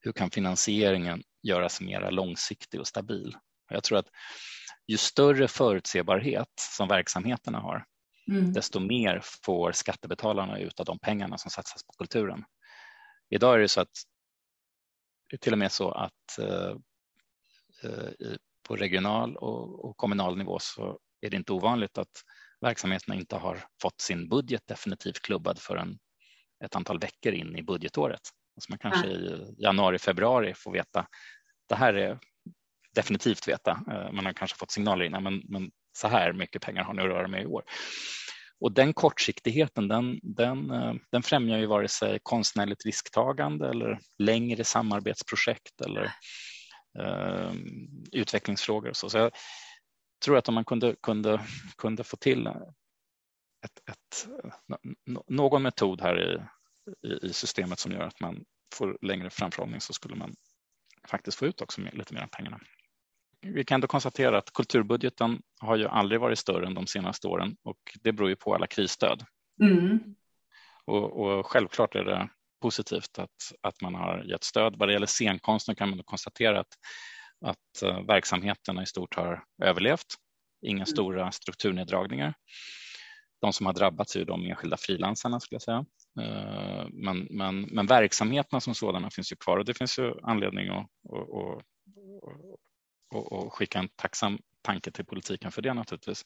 hur 0.00 0.12
kan 0.12 0.30
finansieringen 0.30 1.22
göras 1.42 1.80
mer 1.80 2.10
långsiktig 2.10 2.80
och 2.80 2.86
stabil? 2.86 3.36
Jag 3.70 3.84
tror 3.84 3.98
att 3.98 4.08
ju 4.86 4.96
större 4.96 5.48
förutsebarhet 5.48 6.52
som 6.76 6.88
verksamheterna 6.88 7.58
har, 7.58 7.84
mm. 8.30 8.52
desto 8.52 8.80
mer 8.80 9.20
får 9.44 9.72
skattebetalarna 9.72 10.58
ut 10.58 10.80
av 10.80 10.86
de 10.86 10.98
pengarna 10.98 11.38
som 11.38 11.50
satsas 11.50 11.82
på 11.82 11.92
kulturen. 11.92 12.44
Idag 13.30 13.54
är 13.54 13.58
det 13.58 13.68
så 13.68 13.80
att 13.80 13.92
det 15.28 15.36
är 15.36 15.38
till 15.38 15.52
och 15.52 15.58
med 15.58 15.72
så 15.72 15.90
att 15.90 16.38
eh, 16.38 16.76
eh, 17.82 18.36
på 18.68 18.76
regional 18.76 19.36
och, 19.36 19.84
och 19.84 19.96
kommunal 19.96 20.36
nivå 20.36 20.58
så 20.60 20.98
är 21.20 21.30
det 21.30 21.36
inte 21.36 21.52
ovanligt 21.52 21.98
att 21.98 22.22
verksamheterna 22.60 23.14
inte 23.14 23.36
har 23.36 23.64
fått 23.82 24.00
sin 24.00 24.28
budget 24.28 24.62
definitivt 24.66 25.22
klubbad 25.22 25.58
förrän 25.58 25.98
ett 26.64 26.76
antal 26.76 26.98
veckor 26.98 27.32
in 27.32 27.56
i 27.56 27.62
budgetåret. 27.62 28.20
Alltså 28.56 28.72
man 28.72 28.78
kanske 28.78 29.08
i 29.08 29.54
januari, 29.58 29.98
februari 29.98 30.54
får 30.54 30.72
veta 30.72 31.06
det 31.70 31.76
här 31.76 31.94
är 31.94 32.18
definitivt 32.94 33.48
veta. 33.48 33.80
Man 34.12 34.26
har 34.26 34.32
kanske 34.32 34.56
fått 34.56 34.70
signaler 34.70 35.04
innan, 35.04 35.22
men, 35.22 35.42
men 35.48 35.70
så 35.98 36.08
här 36.08 36.32
mycket 36.32 36.62
pengar 36.62 36.84
har 36.84 36.94
ni 36.94 37.02
att 37.02 37.08
röra 37.08 37.28
med 37.28 37.42
i 37.42 37.46
år. 37.46 37.62
Och 38.60 38.72
den 38.72 38.92
kortsiktigheten 38.92 39.88
den, 39.88 40.20
den, 40.22 40.68
den 41.12 41.22
främjar 41.22 41.58
ju 41.58 41.66
vare 41.66 41.88
sig 41.88 42.18
konstnärligt 42.22 42.86
risktagande 42.86 43.68
eller 43.68 44.00
längre 44.18 44.64
samarbetsprojekt 44.64 45.80
eller 45.80 46.04
eh, 46.98 47.52
utvecklingsfrågor. 48.12 48.88
Och 48.88 48.96
så. 48.96 49.10
så 49.10 49.18
jag 49.18 49.30
tror 50.20 50.36
att 50.36 50.48
om 50.48 50.54
man 50.54 50.64
kunde, 50.64 50.96
kunde, 51.02 51.40
kunde 51.76 52.04
få 52.04 52.16
till 52.16 52.46
ett, 52.46 53.88
ett, 53.90 54.28
någon 55.26 55.62
metod 55.62 56.00
här 56.00 56.20
i, 56.20 56.42
i, 57.08 57.26
i, 57.26 57.32
systemet 57.32 57.78
som 57.78 57.92
gör 57.92 58.02
att 58.02 58.20
man 58.20 58.44
får 58.74 58.98
längre 59.02 59.30
framförhållning 59.30 59.80
så 59.80 59.92
skulle 59.92 60.14
man 60.14 60.34
faktiskt 61.08 61.38
få 61.38 61.46
ut 61.46 61.60
också 61.60 61.80
lite 61.92 62.14
mer 62.14 62.22
av 62.22 62.26
pengarna. 62.26 62.60
Vi 63.42 63.64
kan 63.64 63.74
ändå 63.74 63.86
konstatera 63.86 64.38
att 64.38 64.52
kulturbudgeten 64.52 65.42
har 65.60 65.76
ju 65.76 65.88
aldrig 65.88 66.20
varit 66.20 66.38
större 66.38 66.66
än 66.66 66.74
de 66.74 66.86
senaste 66.86 67.28
åren 67.28 67.56
och 67.62 67.78
det 68.00 68.12
beror 68.12 68.28
ju 68.28 68.36
på 68.36 68.54
alla 68.54 68.66
krisstöd. 68.66 69.24
Mm. 69.62 70.14
Och, 70.84 71.20
och, 71.20 71.46
självklart 71.46 71.94
är 71.94 72.04
det 72.04 72.28
positivt 72.60 73.18
att, 73.18 73.52
att 73.60 73.80
man 73.80 73.94
har 73.94 74.24
gett 74.24 74.44
stöd. 74.44 74.76
Vad 74.78 74.88
det 74.88 74.92
gäller 74.92 75.06
scenkonsten 75.06 75.74
kan 75.74 75.90
man 75.90 76.02
konstatera 76.04 76.60
att, 76.60 76.74
att 77.40 77.82
uh, 77.82 78.06
verksamheterna 78.06 78.82
i 78.82 78.86
stort 78.86 79.14
har 79.14 79.44
överlevt. 79.62 80.14
Inga 80.66 80.76
mm. 80.76 80.86
stora 80.86 81.32
strukturneddragningar. 81.32 82.34
De 83.40 83.52
som 83.52 83.66
har 83.66 83.72
drabbats 83.72 84.16
är 84.16 84.24
de 84.24 84.44
enskilda 84.44 84.76
frilansarna 84.76 85.40
skulle 85.40 85.56
jag 85.56 85.62
säga. 85.62 85.84
Uh, 86.20 86.88
men, 86.92 87.28
men, 87.30 87.60
men 87.60 87.86
verksamheterna 87.86 88.60
som 88.60 88.74
sådana 88.74 89.10
finns 89.10 89.32
ju 89.32 89.36
kvar 89.36 89.56
och 89.56 89.64
det 89.64 89.74
finns 89.74 89.98
ju 89.98 90.14
anledning 90.22 90.68
att, 90.68 90.76
att, 90.76 91.64
att, 93.16 93.32
att 93.32 93.52
skicka 93.52 93.78
en 93.78 93.88
tacksam 93.88 94.38
tanke 94.62 94.90
till 94.90 95.04
politiken 95.04 95.52
för 95.52 95.62
det 95.62 95.74
naturligtvis. 95.74 96.24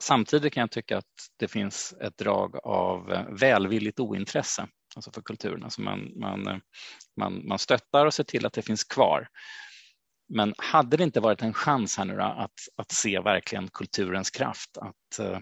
Samtidigt 0.00 0.52
kan 0.52 0.60
jag 0.60 0.70
tycka 0.70 0.98
att 0.98 1.04
det 1.36 1.48
finns 1.48 1.94
ett 2.00 2.18
drag 2.18 2.56
av 2.56 3.12
eh, 3.12 3.26
välvilligt 3.30 4.00
ointresse 4.00 4.68
alltså 4.96 5.10
för 5.12 5.22
kulturen. 5.22 5.64
Alltså 5.64 5.80
man, 5.80 6.12
man, 6.16 6.60
man, 7.20 7.48
man 7.48 7.58
stöttar 7.58 8.06
och 8.06 8.14
ser 8.14 8.24
till 8.24 8.46
att 8.46 8.52
det 8.52 8.62
finns 8.62 8.84
kvar. 8.84 9.28
Men 10.28 10.54
hade 10.58 10.96
det 10.96 11.04
inte 11.04 11.20
varit 11.20 11.42
en 11.42 11.54
chans 11.54 11.96
här 11.96 12.04
nu 12.04 12.16
då, 12.16 12.22
att, 12.22 12.60
att 12.76 12.92
se 12.92 13.20
verkligen 13.20 13.68
kulturens 13.68 14.30
kraft, 14.30 14.78
att 14.78 15.20
uh, 15.20 15.38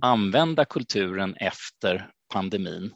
använda 0.00 0.64
kulturen 0.64 1.34
efter 1.36 2.10
pandemin. 2.32 2.94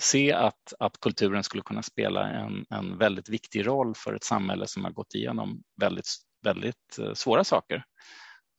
Se 0.00 0.32
att, 0.32 0.72
att 0.78 1.00
kulturen 1.00 1.44
skulle 1.44 1.62
kunna 1.62 1.82
spela 1.82 2.30
en, 2.30 2.66
en 2.70 2.98
väldigt 2.98 3.28
viktig 3.28 3.66
roll 3.66 3.94
för 3.94 4.14
ett 4.14 4.24
samhälle 4.24 4.66
som 4.66 4.84
har 4.84 4.90
gått 4.90 5.14
igenom 5.14 5.62
väldigt, 5.80 6.08
väldigt 6.42 6.98
eh, 6.98 7.12
svåra 7.14 7.44
saker. 7.44 7.84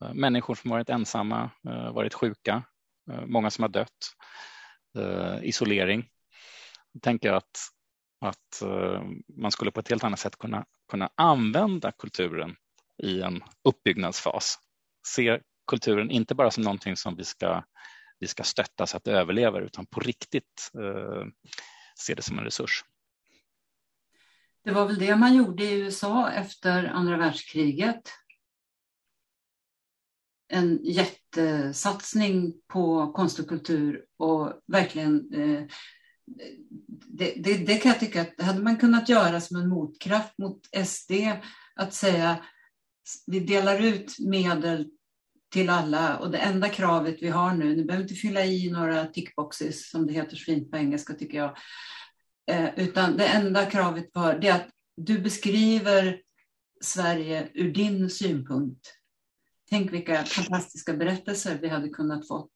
Eh, 0.04 0.14
människor 0.14 0.54
som 0.54 0.70
varit 0.70 0.88
ensamma, 0.88 1.50
varit 1.92 2.14
sjuka, 2.14 2.62
många 3.26 3.50
som 3.50 3.62
har 3.62 3.68
dött, 3.68 3.88
isolering. 5.42 6.08
Jag 6.92 7.02
tänker 7.02 7.32
att, 7.32 7.58
att 8.26 8.62
eh, 8.62 9.02
man 9.36 9.52
skulle 9.52 9.70
på 9.70 9.80
ett 9.80 9.88
helt 9.88 10.04
annat 10.04 10.20
sätt 10.20 10.38
kunna, 10.38 10.64
kunna 10.90 11.10
använda 11.14 11.92
kulturen 11.92 12.56
i 13.02 13.20
en 13.20 13.42
uppbyggnadsfas. 13.64 14.58
Se 15.06 15.40
kulturen 15.66 16.10
inte 16.10 16.34
bara 16.34 16.50
som 16.50 16.64
någonting 16.64 16.96
som 16.96 17.16
vi 17.16 17.24
ska, 17.24 17.64
vi 18.18 18.26
ska 18.26 18.42
stötta 18.42 18.86
så 18.86 18.96
att 18.96 19.04
det 19.04 19.12
överlever 19.12 19.60
utan 19.60 19.86
på 19.86 20.00
riktigt 20.00 20.70
eh, 20.74 21.26
se 21.98 22.14
det 22.14 22.22
som 22.22 22.38
en 22.38 22.44
resurs. 22.44 22.84
Det 24.64 24.70
var 24.70 24.86
väl 24.86 24.98
det 24.98 25.16
man 25.16 25.36
gjorde 25.36 25.64
i 25.64 25.80
USA 25.80 26.30
efter 26.30 26.84
andra 26.84 27.16
världskriget 27.16 28.12
en 30.48 30.78
jättesatsning 30.82 32.54
på 32.66 33.12
konst 33.12 33.38
och 33.38 33.48
kultur 33.48 34.04
och 34.16 34.62
verkligen 34.66 35.34
eh, 35.34 35.64
det, 37.08 37.34
det, 37.36 37.56
det, 37.56 37.76
kan 37.76 37.90
jag 37.90 38.00
tycka 38.00 38.20
att 38.20 38.42
hade 38.42 38.62
man 38.62 38.76
kunnat 38.76 39.08
göra 39.08 39.40
som 39.40 39.56
en 39.56 39.68
motkraft 39.68 40.38
mot 40.38 40.60
SD 40.86 41.12
att 41.74 41.94
säga 41.94 42.44
vi 43.26 43.40
delar 43.40 43.80
ut 43.80 44.18
medel 44.18 44.90
till 45.52 45.70
alla 45.70 46.18
och 46.18 46.30
det 46.30 46.38
enda 46.38 46.68
kravet 46.68 47.16
vi 47.20 47.28
har 47.28 47.54
nu, 47.54 47.76
ni 47.76 47.84
behöver 47.84 48.02
inte 48.02 48.14
fylla 48.14 48.44
i 48.44 48.70
några 48.70 49.06
tickboxes 49.06 49.90
som 49.90 50.06
det 50.06 50.12
heter 50.12 50.36
så 50.36 50.44
fint 50.44 50.70
på 50.70 50.76
engelska 50.76 51.14
tycker 51.14 51.38
jag, 51.38 51.56
eh, 52.50 52.68
utan 52.76 53.16
det 53.16 53.26
enda 53.26 53.66
kravet 53.66 54.10
vi 54.14 54.20
har 54.20 54.38
det 54.38 54.48
är 54.48 54.54
att 54.54 54.70
du 54.96 55.18
beskriver 55.18 56.20
Sverige 56.80 57.48
ur 57.54 57.72
din 57.72 58.10
synpunkt. 58.10 58.94
Tänk 59.70 59.92
vilka 59.92 60.24
fantastiska 60.24 60.92
berättelser 60.92 61.58
vi 61.58 61.68
hade 61.68 61.88
kunnat 61.88 62.28
fått 62.28 62.52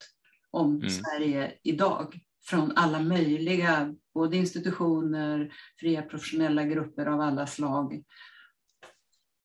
om 0.50 0.76
mm. 0.76 0.90
Sverige 0.90 1.52
idag 1.62 2.18
från 2.46 2.72
alla 2.76 3.00
möjliga, 3.00 3.94
både 4.14 4.36
institutioner, 4.36 5.52
fria 5.80 6.02
professionella 6.02 6.64
grupper 6.64 7.06
av 7.06 7.20
alla 7.20 7.46
slag. 7.46 8.04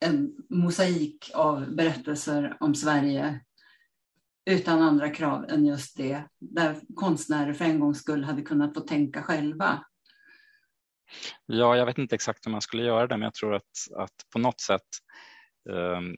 En 0.06 0.36
mosaik 0.50 1.32
av 1.34 1.76
berättelser 1.76 2.58
om 2.60 2.76
Sverige 2.76 3.40
utan 4.50 4.82
andra 4.82 5.10
krav 5.10 5.46
än 5.50 5.66
just 5.66 5.98
det, 5.98 6.24
där 6.40 6.76
konstnärer 6.96 7.54
för 7.54 7.66
en 7.66 7.80
gångs 7.80 8.00
skull 8.00 8.24
hade 8.24 8.42
kunnat 8.42 8.74
få 8.74 8.80
tänka 8.80 9.24
själva. 9.24 9.86
Ja, 11.46 11.78
jag 11.78 11.86
vet 11.86 11.98
inte 11.98 12.16
exakt 12.16 12.46
hur 12.46 12.52
man 12.52 12.62
skulle 12.62 12.84
göra 12.84 13.08
det, 13.08 13.18
men 13.18 13.26
jag 13.26 13.34
tror 13.34 13.56
att, 13.56 13.64
att 13.98 14.16
på 14.34 14.40
något 14.40 14.62
sätt 14.62 14.82
Ehm, 15.70 16.16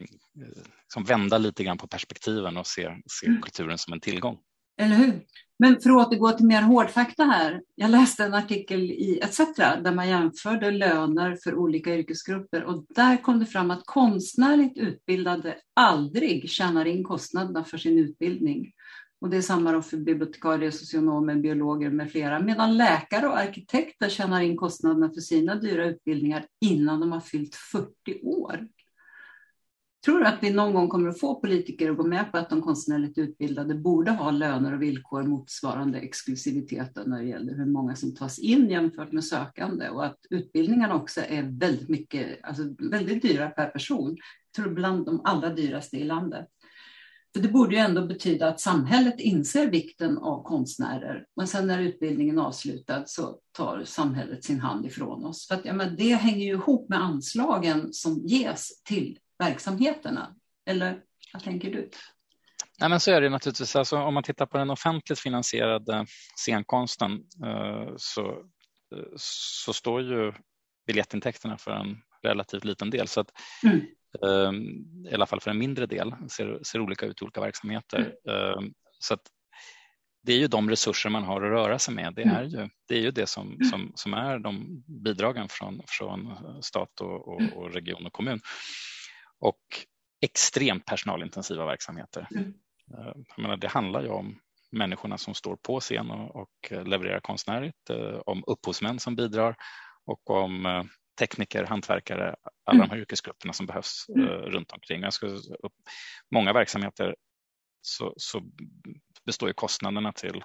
liksom 0.83 1.03
vända 1.03 1.37
lite 1.37 1.63
grann 1.63 1.77
på 1.77 1.87
perspektiven 1.87 2.57
och 2.57 2.67
se, 2.67 2.95
se 3.07 3.27
mm. 3.27 3.41
kulturen 3.41 3.77
som 3.77 3.93
en 3.93 3.99
tillgång. 3.99 4.39
Eller 4.77 4.95
hur? 4.95 5.21
Men 5.59 5.79
för 5.81 5.89
att 5.89 6.07
återgå 6.07 6.31
till 6.31 6.45
mer 6.45 6.61
hårdfakta 6.61 7.23
här. 7.23 7.61
Jag 7.75 7.91
läste 7.91 8.23
en 8.23 8.33
artikel 8.33 8.81
i 8.81 9.19
ETC 9.23 9.39
där 9.57 9.95
man 9.95 10.09
jämförde 10.09 10.71
löner 10.71 11.37
för 11.43 11.55
olika 11.55 11.95
yrkesgrupper 11.95 12.63
och 12.63 12.85
där 12.89 13.17
kom 13.17 13.39
det 13.39 13.45
fram 13.45 13.71
att 13.71 13.85
konstnärligt 13.85 14.77
utbildade 14.77 15.55
aldrig 15.73 16.49
tjänar 16.49 16.85
in 16.85 17.03
kostnaderna 17.03 17.63
för 17.63 17.77
sin 17.77 17.99
utbildning. 17.99 18.71
Och 19.21 19.29
det 19.29 19.37
är 19.37 19.41
samma 19.41 19.81
för 19.81 19.97
bibliotekarier, 19.97 20.71
socionomer, 20.71 21.35
biologer 21.35 21.89
med 21.89 22.11
flera. 22.11 22.39
Medan 22.39 22.77
läkare 22.77 23.27
och 23.27 23.37
arkitekter 23.37 24.09
tjänar 24.09 24.41
in 24.41 24.57
kostnaderna 24.57 25.09
för 25.09 25.21
sina 25.21 25.55
dyra 25.55 25.85
utbildningar 25.85 26.45
innan 26.61 26.99
de 26.99 27.11
har 27.11 27.19
fyllt 27.19 27.55
40 27.55 27.87
år. 28.23 28.67
Tror 30.05 30.19
du 30.19 30.25
att 30.25 30.43
vi 30.43 30.53
någon 30.53 30.73
gång 30.73 30.89
kommer 30.89 31.09
att 31.09 31.19
få 31.19 31.35
politiker 31.35 31.91
att 31.91 31.97
gå 31.97 32.03
med 32.03 32.31
på 32.31 32.37
att 32.37 32.49
de 32.49 32.61
konstnärligt 32.61 33.17
utbildade 33.17 33.75
borde 33.75 34.11
ha 34.11 34.31
löner 34.31 34.73
och 34.73 34.81
villkor 34.81 35.23
motsvarande 35.23 35.99
exklusiviteten 35.99 37.09
när 37.09 37.21
det 37.21 37.27
gäller 37.27 37.53
hur 37.53 37.65
många 37.65 37.95
som 37.95 38.15
tas 38.15 38.39
in 38.39 38.69
jämfört 38.69 39.11
med 39.11 39.23
sökande 39.23 39.89
och 39.89 40.05
att 40.05 40.19
utbildningarna 40.29 40.95
också 40.95 41.21
är 41.27 41.59
väldigt 41.59 41.89
mycket, 41.89 42.39
alltså 42.43 42.63
väldigt 42.79 43.21
dyra 43.21 43.49
per 43.49 43.67
person. 43.67 44.17
Jag 44.55 44.63
tror 44.63 44.73
bland 44.73 45.05
de 45.05 45.21
allra 45.23 45.49
dyraste 45.49 45.97
i 45.97 46.03
landet. 46.03 46.47
För 47.33 47.41
det 47.41 47.49
borde 47.49 47.75
ju 47.75 47.81
ändå 47.81 48.05
betyda 48.05 48.47
att 48.47 48.59
samhället 48.59 49.19
inser 49.19 49.67
vikten 49.67 50.17
av 50.17 50.43
konstnärer, 50.43 51.25
men 51.35 51.47
sen 51.47 51.67
när 51.67 51.81
utbildningen 51.81 52.37
är 52.37 52.41
avslutad 52.41 53.03
så 53.05 53.39
tar 53.51 53.83
samhället 53.85 54.43
sin 54.43 54.59
hand 54.59 54.85
ifrån 54.85 55.25
oss. 55.25 55.47
För 55.47 55.55
att, 55.55 55.65
ja, 55.65 55.73
men 55.73 55.95
det 55.95 56.13
hänger 56.13 56.45
ju 56.45 56.53
ihop 56.53 56.89
med 56.89 57.01
anslagen 57.01 57.93
som 57.93 58.21
ges 58.25 58.83
till 58.83 59.19
verksamheterna? 59.43 60.35
Eller 60.65 61.01
vad 61.33 61.43
tänker 61.43 61.71
du? 61.71 61.89
Nej, 62.79 62.89
men 62.89 62.99
så 62.99 63.11
är 63.11 63.21
det 63.21 63.29
naturligtvis. 63.29 63.75
Alltså, 63.75 63.97
om 63.97 64.13
man 64.13 64.23
tittar 64.23 64.45
på 64.45 64.57
den 64.57 64.69
offentligt 64.69 65.19
finansierade 65.19 66.05
scenkonsten 66.35 67.11
eh, 67.45 67.93
så, 67.97 68.29
eh, 68.95 69.13
så 69.15 69.73
står 69.73 70.01
ju 70.01 70.33
biljettintäkterna 70.87 71.57
för 71.57 71.71
en 71.71 71.97
relativt 72.23 72.65
liten 72.65 72.89
del. 72.89 73.07
Så 73.07 73.21
att, 73.21 73.31
mm. 73.63 73.77
eh, 74.23 75.11
I 75.11 75.13
alla 75.13 75.25
fall 75.25 75.39
för 75.41 75.51
en 75.51 75.57
mindre 75.57 75.85
del, 75.85 76.13
ser, 76.29 76.59
ser 76.63 76.79
olika 76.79 77.05
ut 77.05 77.21
i 77.21 77.23
olika 77.23 77.41
verksamheter. 77.41 78.13
Mm. 78.29 78.37
Eh, 78.37 78.71
så 78.99 79.13
att, 79.13 79.21
det 80.25 80.33
är 80.33 80.37
ju 80.37 80.47
de 80.47 80.69
resurser 80.69 81.09
man 81.09 81.23
har 81.23 81.41
att 81.41 81.51
röra 81.51 81.79
sig 81.79 81.93
med. 81.93 82.13
Det 82.15 82.21
mm. 82.21 82.35
är 82.35 82.43
ju 82.43 82.69
det, 82.87 82.95
är 82.95 83.01
ju 83.01 83.11
det 83.11 83.27
som, 83.27 83.47
mm. 83.47 83.63
som, 83.63 83.91
som 83.95 84.13
är 84.13 84.39
de 84.39 84.83
bidragen 85.03 85.47
från, 85.49 85.81
från 85.87 86.37
stat 86.61 87.01
och, 87.01 87.27
och, 87.27 87.41
och 87.55 87.73
region 87.73 88.05
och 88.05 88.13
kommun 88.13 88.39
och 89.43 89.85
extremt 90.21 90.85
personalintensiva 90.85 91.65
verksamheter. 91.65 92.27
Mm. 92.31 92.53
Eh, 92.93 93.13
jag 93.27 93.39
menar, 93.39 93.57
det 93.57 93.67
handlar 93.67 94.01
ju 94.01 94.09
om 94.09 94.39
människorna 94.71 95.17
som 95.17 95.33
står 95.33 95.55
på 95.55 95.79
scen 95.79 96.11
och, 96.11 96.35
och 96.35 96.71
levererar 96.85 97.19
konstnärligt, 97.19 97.89
eh, 97.89 98.19
om 98.25 98.43
upphovsmän 98.47 98.99
som 98.99 99.15
bidrar 99.15 99.55
och 100.05 100.29
om 100.29 100.65
eh, 100.65 100.83
tekniker, 101.19 101.63
hantverkare, 101.63 102.35
alla 102.65 102.75
mm. 102.75 102.87
de 102.87 102.93
här 102.93 103.01
yrkesgrupperna 103.01 103.53
som 103.53 103.65
behövs 103.65 104.05
mm. 104.09 104.27
runt 104.27 104.71
omkring. 104.71 105.01
Jag 105.01 105.13
skulle, 105.13 105.39
många 106.31 106.53
verksamheter 106.53 107.15
så, 107.81 108.13
så 108.17 108.41
består 109.25 109.49
ju 109.49 109.53
kostnaderna 109.53 110.11
till 110.11 110.43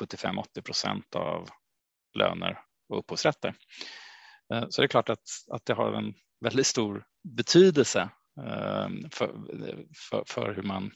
75-80 0.00 0.62
procent 0.62 1.14
av 1.14 1.48
löner 2.18 2.58
och 2.88 2.98
upphovsrätter. 2.98 3.54
Eh, 4.54 4.64
så 4.68 4.80
det 4.80 4.86
är 4.86 4.88
klart 4.88 5.08
att, 5.08 5.28
att 5.50 5.64
det 5.64 5.74
har 5.74 5.92
en 5.92 6.14
väldigt 6.40 6.66
stor 6.66 7.04
betydelse 7.36 8.10
Ehm, 8.46 9.10
för, 9.10 9.34
för, 10.10 10.24
för 10.26 10.54
hur 10.54 10.62
man 10.62 10.90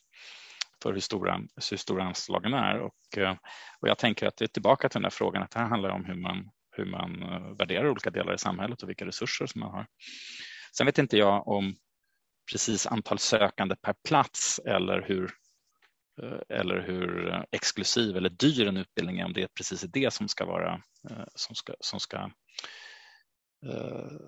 för 0.83 0.93
hur 0.93 1.01
stora, 1.01 1.41
hur 1.71 1.77
stora 1.77 2.05
anslagen 2.05 2.55
är. 2.55 2.81
Och, 2.81 3.19
eh, 3.19 3.37
och 3.81 3.89
jag 3.89 3.99
tänker 3.99 4.27
att 4.27 4.37
det 4.37 4.45
är 4.45 4.49
tillbaka 4.49 4.89
till 4.89 4.99
den 4.99 5.05
här 5.05 5.11
frågan 5.11 5.43
att 5.43 5.51
det 5.51 5.59
här 5.59 5.67
handlar 5.67 5.91
om 5.91 6.05
hur 6.05 6.15
man, 6.15 6.51
hur 6.71 6.85
man 6.85 7.23
eh, 7.23 7.57
värderar 7.59 7.89
olika 7.89 8.11
delar 8.11 8.35
i 8.35 8.39
samhället 8.39 8.83
och 8.83 8.89
vilka 8.89 9.07
resurser 9.07 9.47
som 9.47 9.61
man 9.61 9.71
har. 9.71 9.87
Sen 10.77 10.87
vet 10.87 10.99
inte 10.99 11.17
jag 11.17 11.49
om 11.49 11.75
precis 12.53 12.87
antal 12.87 13.19
sökande 13.19 13.77
per 13.77 13.95
plats 14.09 14.61
eller 14.67 15.03
hur, 15.03 15.31
eh, 16.23 16.59
eller 16.59 16.81
hur 16.81 17.45
exklusiv 17.51 18.17
eller 18.17 18.31
dyr 18.31 18.69
en 18.69 18.77
utbildning 18.77 19.19
är, 19.21 19.25
om 19.25 19.33
det 19.33 19.43
är 19.43 19.49
precis 19.57 19.81
det 19.81 20.13
som 20.13 20.29
ska 20.29 20.45
vara, 20.45 20.83
som 21.35 21.55
ska, 21.55 21.75
som 21.81 22.01
ska, 22.01 22.31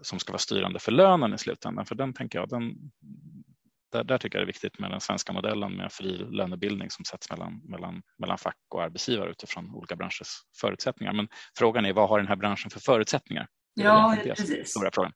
som 0.03 0.18
ska 0.18 0.32
vara 0.32 0.39
styrande 0.39 0.78
för 0.78 0.93
lönen 0.93 1.35
i 1.35 1.39
slutändan. 1.39 1.87
För 1.87 1.95
den 1.95 2.12
tänker 2.12 2.39
jag, 2.39 2.49
den, 2.49 2.74
där, 3.93 4.05
där, 4.05 4.18
tycker 4.18 4.39
jag 4.39 4.43
det 4.43 4.45
är 4.45 4.53
viktigt 4.53 4.78
med 4.78 4.91
den 4.91 5.01
svenska 5.01 5.32
modellen 5.32 5.72
med 5.72 5.93
fri 5.93 6.26
lönebildning 6.30 6.91
som 6.91 7.05
sätts 7.05 7.30
mellan, 7.30 7.61
mellan, 7.64 8.03
mellan 8.18 8.39
fack 8.39 8.57
och 8.68 8.82
arbetsgivare 8.82 9.30
utifrån 9.30 9.74
olika 9.74 9.97
branschers 9.97 10.28
förutsättningar. 10.61 11.12
Men 11.12 11.28
frågan 11.59 11.87
är 11.87 11.93
vad 11.93 12.09
har 12.09 12.18
den 12.18 12.28
här 12.28 12.37
branschen 12.37 12.70
för 12.70 12.80
förutsättningar? 12.80 13.47
Ja, 13.74 14.16
precis. 14.24 14.68
Stora 14.68 14.91
frågan. 14.93 15.12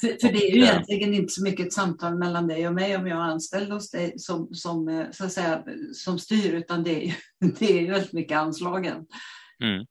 För, 0.00 0.08
för, 0.20 0.32
det 0.32 0.48
är 0.48 0.56
ju 0.56 0.62
egentligen 0.62 1.14
inte 1.14 1.32
så 1.32 1.42
mycket 1.42 1.66
ett 1.66 1.72
samtal 1.72 2.18
mellan 2.18 2.48
dig 2.48 2.68
och 2.68 2.74
mig 2.74 2.96
om 2.96 3.06
jag 3.06 3.18
är 3.18 3.22
anställd 3.22 3.72
hos 3.72 3.90
dig 3.90 4.18
som, 4.18 4.54
som, 4.54 4.88
eh, 4.88 5.10
så 5.10 5.24
att 5.24 5.32
säga, 5.32 5.64
som 5.92 6.18
styr, 6.18 6.54
utan 6.54 6.84
det 6.84 6.90
är 6.90 7.06
ju, 7.06 7.12
det 7.58 7.78
är 7.78 7.80
ju 7.80 7.90
väldigt 7.90 8.12
mycket 8.12 8.38
anslagen. 8.38 9.06
Mm. 9.62 9.86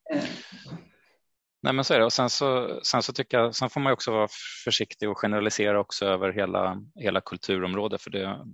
Nej, 1.63 1.73
men 1.73 1.85
så 1.85 1.93
är 1.93 1.99
det. 1.99 2.05
Och 2.05 2.13
sen 2.13 2.29
så, 2.29 2.79
sen 2.83 3.03
så 3.03 3.13
tycker 3.13 3.37
jag, 3.37 3.55
sen 3.55 3.69
får 3.69 3.81
man 3.81 3.93
också 3.93 4.11
vara 4.11 4.27
försiktig 4.63 5.09
och 5.09 5.17
generalisera 5.17 5.79
också 5.79 6.05
över 6.05 6.31
hela, 6.31 6.81
hela 6.95 7.21
kulturområdet, 7.21 8.01
för 8.01 8.09
det, 8.09 8.45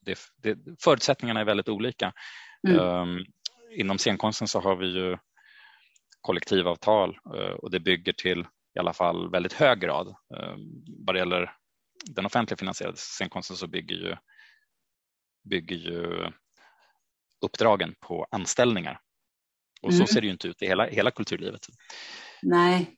det, 0.00 0.18
det, 0.36 0.58
förutsättningarna 0.84 1.40
är 1.40 1.44
väldigt 1.44 1.68
olika. 1.68 2.12
Mm. 2.68 2.80
Um, 2.80 3.24
inom 3.70 3.98
scenkonsten 3.98 4.48
så 4.48 4.60
har 4.60 4.76
vi 4.76 4.86
ju 4.86 5.18
kollektivavtal 6.20 7.18
uh, 7.34 7.52
och 7.52 7.70
det 7.70 7.80
bygger 7.80 8.12
till 8.12 8.46
i 8.74 8.78
alla 8.78 8.92
fall 8.92 9.30
väldigt 9.30 9.52
hög 9.52 9.80
grad. 9.80 10.08
Eh, 10.08 10.56
vad 11.06 11.14
det 11.14 11.18
gäller 11.18 11.56
den 12.04 12.26
offentligt 12.26 12.58
finansierade 12.58 12.96
scenkonsten 12.96 13.56
så 13.56 13.66
bygger 13.66 13.96
ju, 13.96 14.16
bygger 15.44 15.76
ju 15.76 16.30
uppdragen 17.44 17.94
på 18.00 18.26
anställningar. 18.30 19.00
Och 19.82 19.92
mm. 19.92 20.06
så 20.06 20.12
ser 20.12 20.20
det 20.20 20.26
ju 20.26 20.32
inte 20.32 20.48
ut 20.48 20.62
i 20.62 20.66
hela, 20.66 20.86
hela 20.86 21.10
kulturlivet. 21.10 21.66
Nej. 22.42 22.96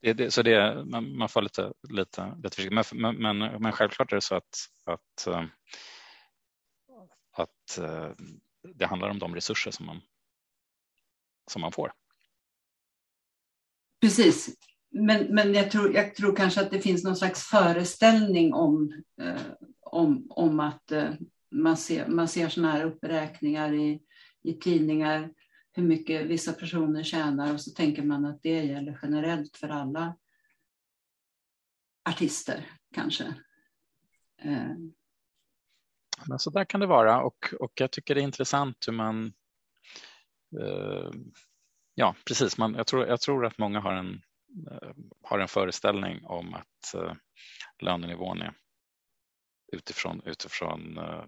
Det, 0.00 0.12
det, 0.12 0.30
så 0.30 0.42
det, 0.42 0.84
man, 0.84 1.16
man 1.16 1.28
får 1.28 1.42
lite, 1.42 1.72
lite, 1.88 2.34
lite 2.36 2.56
försiktigt. 2.56 2.92
Men, 2.92 3.16
men, 3.16 3.38
men, 3.38 3.72
självklart 3.72 4.12
är 4.12 4.16
det 4.16 4.22
så 4.22 4.34
att, 4.34 4.68
att, 4.84 5.26
eh, 5.26 5.44
att 7.32 7.78
eh, 7.78 8.10
det 8.74 8.86
handlar 8.86 9.08
om 9.08 9.18
de 9.18 9.34
resurser 9.34 9.70
som 9.70 9.86
man, 9.86 10.00
som 11.50 11.60
man 11.60 11.72
får. 11.72 11.92
Precis 14.00 14.56
men, 14.92 15.34
men 15.34 15.54
jag, 15.54 15.70
tror, 15.70 15.94
jag 15.94 16.14
tror 16.14 16.36
kanske 16.36 16.60
att 16.60 16.70
det 16.70 16.80
finns 16.80 17.04
någon 17.04 17.16
slags 17.16 17.42
föreställning 17.42 18.54
om, 18.54 19.02
eh, 19.22 19.40
om, 19.80 20.26
om 20.30 20.60
att 20.60 20.92
eh, 20.92 21.10
man 21.50 21.76
ser, 21.76 22.06
man 22.06 22.28
ser 22.28 22.48
sådana 22.48 22.72
här 22.72 22.84
uppräkningar 22.84 23.74
i, 23.74 24.00
i 24.42 24.52
tidningar, 24.52 25.30
hur 25.72 25.82
mycket 25.82 26.26
vissa 26.26 26.52
personer 26.52 27.02
tjänar 27.02 27.54
och 27.54 27.60
så 27.60 27.70
tänker 27.70 28.02
man 28.02 28.24
att 28.24 28.42
det 28.42 28.64
gäller 28.64 28.98
generellt 29.02 29.56
för 29.56 29.68
alla 29.68 30.16
artister 32.10 32.70
kanske. 32.94 33.24
Eh. 34.42 34.70
Men 36.26 36.38
så 36.38 36.50
där 36.50 36.64
kan 36.64 36.80
det 36.80 36.86
vara 36.86 37.22
och, 37.22 37.54
och 37.60 37.72
jag 37.74 37.90
tycker 37.90 38.14
det 38.14 38.20
är 38.20 38.24
intressant 38.24 38.76
hur 38.86 38.92
man 38.92 39.32
eh, 40.60 41.10
Ja, 41.94 42.14
precis. 42.26 42.58
Man, 42.58 42.74
jag, 42.74 42.86
tror, 42.86 43.06
jag 43.06 43.20
tror 43.20 43.46
att 43.46 43.58
många 43.58 43.80
har 43.80 43.92
en 43.92 44.22
Eh, 44.70 44.92
har 45.22 45.38
en 45.38 45.48
föreställning 45.48 46.24
om 46.24 46.54
att 46.54 46.94
eh, 46.94 47.12
lönenivån 47.78 48.42
är 48.42 48.54
utifrån, 49.72 50.22
utifrån 50.24 50.98
eh, 50.98 51.24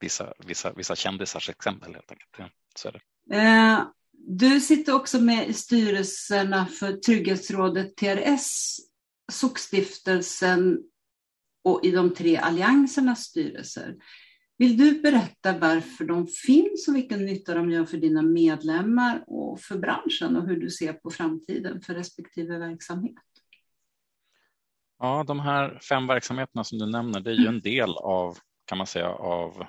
vissa, 0.00 0.34
vissa, 0.38 0.72
vissa 0.72 0.96
kändisars 0.96 1.50
exempel 1.50 1.94
helt 1.94 2.10
enkelt. 2.10 2.52
Så 2.76 2.88
är 2.88 2.92
det. 2.92 3.00
Du 4.12 4.60
sitter 4.60 4.94
också 4.94 5.20
med 5.20 5.48
i 5.48 5.52
styrelserna 5.52 6.66
för 6.66 6.92
Trygghetsrådet 6.92 7.96
TRS, 7.96 8.76
Sockstiftelsen 9.32 10.78
och 11.64 11.84
i 11.84 11.90
de 11.90 12.14
tre 12.14 12.36
alliansernas 12.36 13.24
styrelser. 13.24 13.94
Vill 14.58 14.76
du 14.76 15.00
berätta 15.00 15.58
varför 15.58 16.04
de 16.04 16.26
finns 16.26 16.88
och 16.88 16.96
vilken 16.96 17.24
nytta 17.24 17.54
de 17.54 17.70
gör 17.70 17.84
för 17.84 17.96
dina 17.96 18.22
medlemmar 18.22 19.24
och 19.26 19.60
för 19.60 19.78
branschen 19.78 20.36
och 20.36 20.48
hur 20.48 20.60
du 20.60 20.70
ser 20.70 20.92
på 20.92 21.10
framtiden 21.10 21.80
för 21.80 21.94
respektive 21.94 22.58
verksamhet? 22.58 23.14
Ja, 24.98 25.24
de 25.26 25.40
här 25.40 25.80
fem 25.88 26.06
verksamheterna 26.06 26.64
som 26.64 26.78
du 26.78 26.86
nämner, 26.86 27.20
det 27.20 27.30
är 27.30 27.34
ju 27.34 27.46
en 27.46 27.60
del 27.60 27.90
av, 27.90 28.38
kan 28.64 28.78
man 28.78 28.86
säga, 28.86 29.08
av 29.08 29.66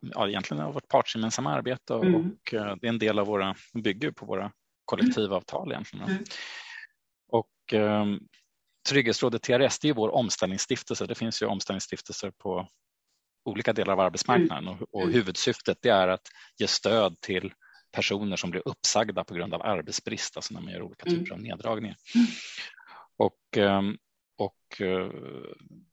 ja, 0.00 0.28
egentligen 0.28 0.62
av 0.62 0.74
vårt 0.74 0.88
partsgemensamma 0.88 1.52
arbete 1.52 1.94
och, 1.94 2.04
mm. 2.04 2.20
och 2.20 2.54
eh, 2.54 2.76
det 2.76 2.86
är 2.86 2.88
en 2.88 2.98
del 2.98 3.18
av 3.18 3.26
våra, 3.26 3.54
bygger 3.74 4.10
på 4.10 4.26
våra 4.26 4.52
kollektivavtal 4.84 5.72
egentligen. 5.72 6.08
Mm. 6.08 6.24
Och 7.28 7.72
um, 7.72 8.20
Trygghetsrådet 8.88 9.42
TRS, 9.42 9.78
det 9.78 9.88
är 9.88 9.94
vår 9.94 10.14
omställningsstiftelse. 10.14 11.06
Det 11.06 11.14
finns 11.14 11.42
ju 11.42 11.46
omställningsstiftelser 11.46 12.30
på 12.30 12.68
olika 13.44 13.72
delar 13.72 13.92
av 13.92 14.00
arbetsmarknaden 14.00 14.68
och, 14.68 14.94
och 14.94 15.02
mm. 15.02 15.14
huvudsyftet 15.14 15.78
det 15.82 15.88
är 15.88 16.08
att 16.08 16.28
ge 16.58 16.66
stöd 16.66 17.20
till 17.20 17.52
personer 17.92 18.36
som 18.36 18.50
blir 18.50 18.68
uppsagda 18.68 19.24
på 19.24 19.34
grund 19.34 19.54
av 19.54 19.62
arbetsbrist, 19.62 20.36
alltså 20.36 20.54
när 20.54 20.60
man 20.60 20.72
gör 20.72 20.82
olika 20.82 21.06
mm. 21.06 21.18
typer 21.18 21.34
av 21.34 21.40
neddragningar. 21.40 21.96
Mm. 22.14 22.26
Och, 23.16 23.56
ehm, 23.56 23.96
och 24.38 24.80
eh, 24.80 25.10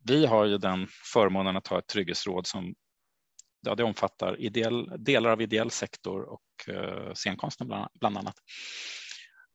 vi 0.03 0.26
har 0.26 0.45
ju 0.45 0.57
den 0.57 0.88
förmånen 1.13 1.57
att 1.57 1.67
ha 1.67 1.80
ett 1.80 1.88
trygghetsråd 1.88 2.47
som 2.47 2.76
ja, 3.64 3.76
det 3.76 3.84
omfattar 3.84 4.39
ideell, 4.39 4.91
delar 4.97 5.30
av 5.30 5.41
ideell 5.41 5.72
sektor 5.72 6.22
och 6.22 6.41
uh, 6.70 7.14
scenkonsten 7.14 7.68
bland, 7.68 7.88
bland 7.93 8.18
annat. 8.18 8.36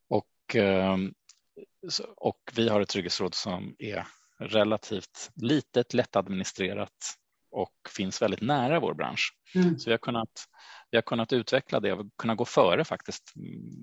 Och, 0.09 0.57
uh, 0.57 0.97
och 2.17 2.41
vi 2.55 2.69
har 2.69 2.81
ett 2.81 2.89
trygghetsråd 2.89 3.35
som 3.35 3.77
är 3.79 4.07
relativt 4.39 5.31
litet, 5.35 5.95
lättadministrerat 5.95 7.15
och 7.51 7.75
finns 7.97 8.23
väldigt 8.23 8.41
nära 8.41 8.81
vår 8.81 8.95
bransch. 8.95 9.35
Mm. 9.55 9.79
Så 9.79 9.91
vi 9.91 9.93
har, 9.93 9.99
kunnat, 9.99 10.31
vi 10.91 10.97
har 10.97 11.03
kunnat 11.03 11.33
utveckla 11.33 11.81
det 11.81 11.93
och 11.93 12.07
kunnat 12.19 12.37
gå 12.37 12.45
före 12.45 12.85
faktiskt 12.85 13.33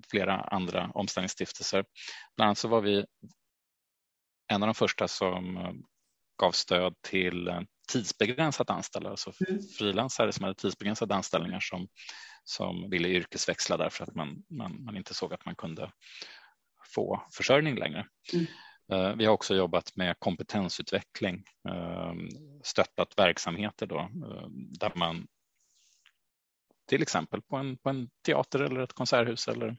flera 0.09 0.41
andra 0.41 0.91
omställningsstiftelser. 0.93 1.85
Bland 2.35 2.47
annat 2.47 2.57
så 2.57 2.67
var 2.67 2.81
vi 2.81 3.05
en 4.47 4.63
av 4.63 4.67
de 4.67 4.73
första 4.73 5.07
som 5.07 5.57
eh, 5.57 5.73
gav 6.37 6.51
stöd 6.51 6.95
till 7.01 7.65
tidsbegränsat 7.87 8.69
anställda, 8.69 9.09
alltså 9.09 9.33
mm. 9.49 9.61
frilansare 9.77 10.31
som 10.31 10.43
hade 10.43 10.55
tidsbegränsade 10.55 11.15
anställningar 11.15 11.59
som, 11.59 11.87
som 12.43 12.89
ville 12.89 13.07
yrkesväxla 13.07 13.77
därför 13.77 14.03
att 14.03 14.15
man, 14.15 14.43
man, 14.49 14.83
man 14.83 14.97
inte 14.97 15.13
såg 15.13 15.33
att 15.33 15.45
man 15.45 15.55
kunde 15.55 15.91
få 16.95 17.23
försörjning 17.31 17.75
längre. 17.75 18.07
Mm. 18.33 18.45
Eh, 18.91 19.15
vi 19.15 19.25
har 19.25 19.33
också 19.33 19.55
jobbat 19.55 19.95
med 19.95 20.19
kompetensutveckling, 20.19 21.43
ehm, 21.69 22.29
stöttat 22.63 23.13
verksamheter 23.17 23.85
då, 23.85 23.99
eh, 23.99 24.47
där 24.79 24.91
man 24.95 25.27
till 26.87 27.01
exempel 27.01 27.41
på 27.41 27.55
en, 27.57 27.77
på 27.77 27.89
en 27.89 28.09
teater 28.25 28.59
eller 28.59 28.81
ett 28.81 28.93
konserthus 28.93 29.47
eller 29.47 29.77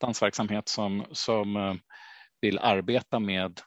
dansverksamhet 0.00 0.68
som, 0.68 1.06
som 1.12 1.56
eh, 1.56 1.74
vill 2.40 2.58
arbeta 2.58 3.18
med 3.18 3.60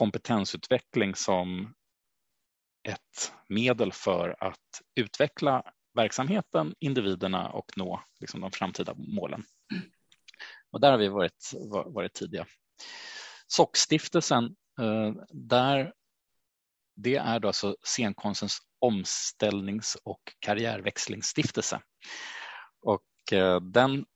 kompetensutveckling 0.00 1.14
som 1.14 1.74
ett 2.88 3.32
medel 3.48 3.92
för 3.92 4.36
att 4.40 4.82
utveckla 4.94 5.72
verksamheten, 5.94 6.74
individerna 6.78 7.50
och 7.50 7.72
nå 7.76 8.02
liksom, 8.20 8.40
de 8.40 8.52
framtida 8.52 8.94
målen. 8.94 9.44
Och 10.70 10.80
där 10.80 10.90
har 10.90 10.98
vi 10.98 11.08
varit, 11.08 11.52
varit 11.86 12.12
tidiga. 12.12 12.46
Sockstiftelsen, 13.46 14.44
eh, 14.80 15.12
där 15.30 15.92
det 16.96 17.16
är 17.16 17.40
då 17.40 17.48
alltså 17.48 17.76
scenkonstens 17.82 18.58
omställnings 18.78 19.96
och 20.04 20.22
karriärväxlingsstiftelse. 20.38 21.82
Och 22.80 23.32
eh, 23.32 23.60
den 23.60 24.06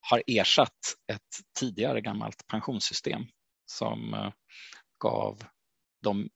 har 0.00 0.22
ersatt 0.26 0.96
ett 1.12 1.58
tidigare 1.58 2.00
gammalt 2.00 2.46
pensionssystem 2.46 3.22
som 3.66 4.14
eh, 4.14 4.32
av 5.04 5.42
de, 6.02 6.28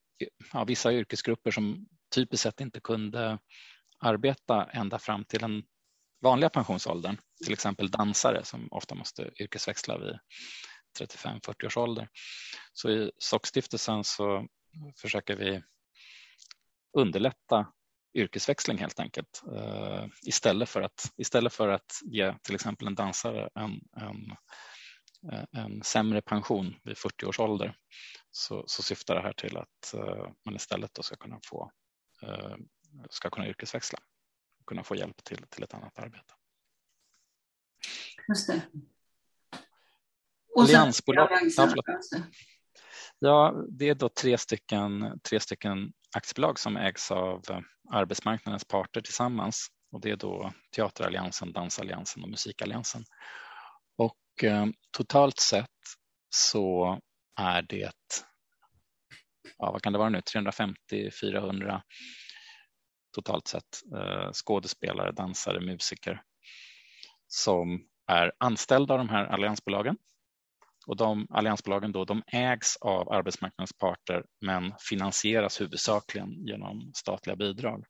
ja, 0.52 0.64
vissa 0.64 0.92
yrkesgrupper 0.92 1.50
som 1.50 1.86
typiskt 2.14 2.42
sett 2.42 2.60
inte 2.60 2.80
kunde 2.80 3.38
arbeta 3.98 4.70
ända 4.70 4.98
fram 4.98 5.24
till 5.24 5.40
den 5.40 5.62
vanliga 6.22 6.50
pensionsåldern, 6.50 7.16
till 7.44 7.52
exempel 7.52 7.90
dansare 7.90 8.44
som 8.44 8.68
ofta 8.70 8.94
måste 8.94 9.30
yrkesväxla 9.40 9.98
vid 9.98 10.18
35-40 11.00 11.66
års 11.66 11.76
ålder. 11.76 12.08
Så 12.72 12.90
i 12.90 13.10
Sockstiftelsen 13.18 14.04
så 14.04 14.46
försöker 15.00 15.36
vi 15.36 15.62
underlätta 16.98 17.72
yrkesväxling 18.14 18.78
helt 18.78 19.00
enkelt 19.00 19.42
uh, 19.52 20.06
istället, 20.26 20.68
för 20.68 20.82
att, 20.82 21.12
istället 21.16 21.52
för 21.52 21.68
att 21.68 22.00
ge 22.04 22.34
till 22.42 22.54
exempel 22.54 22.86
en 22.86 22.94
dansare 22.94 23.48
en, 23.54 23.80
en, 23.96 24.36
en 25.52 25.82
sämre 25.82 26.22
pension 26.22 26.74
vid 26.82 26.98
40 26.98 27.26
års 27.26 27.40
ålder 27.40 27.76
så, 28.30 28.64
så 28.66 28.82
syftar 28.82 29.14
det 29.14 29.22
här 29.22 29.32
till 29.32 29.56
att 29.56 29.94
uh, 29.94 30.28
man 30.44 30.56
istället 30.56 30.94
då 30.94 31.02
ska 31.02 31.16
kunna 31.16 31.40
få 31.44 31.72
uh, 32.22 32.56
ska 33.10 33.30
kunna 33.30 33.48
yrkesväxla 33.48 33.98
och 34.60 34.66
kunna 34.66 34.82
få 34.82 34.96
hjälp 34.96 35.24
till, 35.24 35.46
till 35.50 35.62
ett 35.62 35.74
annat 35.74 35.98
arbete. 35.98 36.34
Just 38.28 38.46
det. 38.46 38.62
Och 40.54 40.62
Alliansbolag. 40.62 41.28
Ja, 43.18 43.64
det 43.68 43.88
är 43.88 43.94
då 43.94 44.08
tre 44.08 44.38
stycken, 44.38 45.20
tre 45.22 45.40
stycken 45.40 45.92
aktiebolag 46.16 46.58
som 46.58 46.76
ägs 46.76 47.10
av 47.10 47.42
eh, 47.50 47.60
arbetsmarknadens 47.90 48.64
parter 48.64 49.00
tillsammans 49.00 49.68
och 49.92 50.00
det 50.00 50.10
är 50.10 50.16
då 50.16 50.52
Teateralliansen, 50.76 51.52
Dansalliansen 51.52 52.22
och 52.22 52.28
Musikalliansen. 52.28 53.04
Och 54.32 54.44
eh, 54.44 54.66
totalt 54.90 55.38
sett 55.38 55.66
så 56.34 56.98
är 57.40 57.62
det, 57.62 57.92
ja, 59.58 59.72
vad 59.72 59.82
kan 59.82 59.92
det 59.92 59.98
vara 59.98 60.08
nu, 60.08 60.20
350-400 60.20 61.80
totalt 63.12 63.48
sett 63.48 63.64
eh, 63.96 64.30
skådespelare, 64.32 65.12
dansare, 65.12 65.60
musiker 65.60 66.22
som 67.26 67.86
är 68.06 68.32
anställda 68.38 68.94
av 68.94 68.98
de 68.98 69.08
här 69.08 69.24
alliansbolagen. 69.24 69.96
Och 70.86 70.96
de 70.96 71.26
alliansbolagen 71.30 71.92
då, 71.92 72.04
de 72.04 72.22
ägs 72.26 72.76
av 72.76 73.12
arbetsmarknadens 73.12 73.72
parter 73.72 74.24
men 74.40 74.74
finansieras 74.88 75.60
huvudsakligen 75.60 76.46
genom 76.46 76.92
statliga 76.94 77.36
bidrag. 77.36 77.84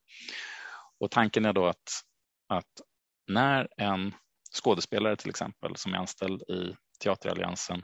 Och 1.01 1.11
tanken 1.11 1.45
är 1.45 1.53
då 1.53 1.67
att, 1.67 2.03
att 2.49 2.81
när 3.27 3.69
en 3.77 4.15
skådespelare 4.53 5.17
till 5.17 5.31
exempel 5.31 5.77
som 5.77 5.95
är 5.95 5.99
anställd 5.99 6.43
i 6.43 6.77
Teateralliansen 7.03 7.83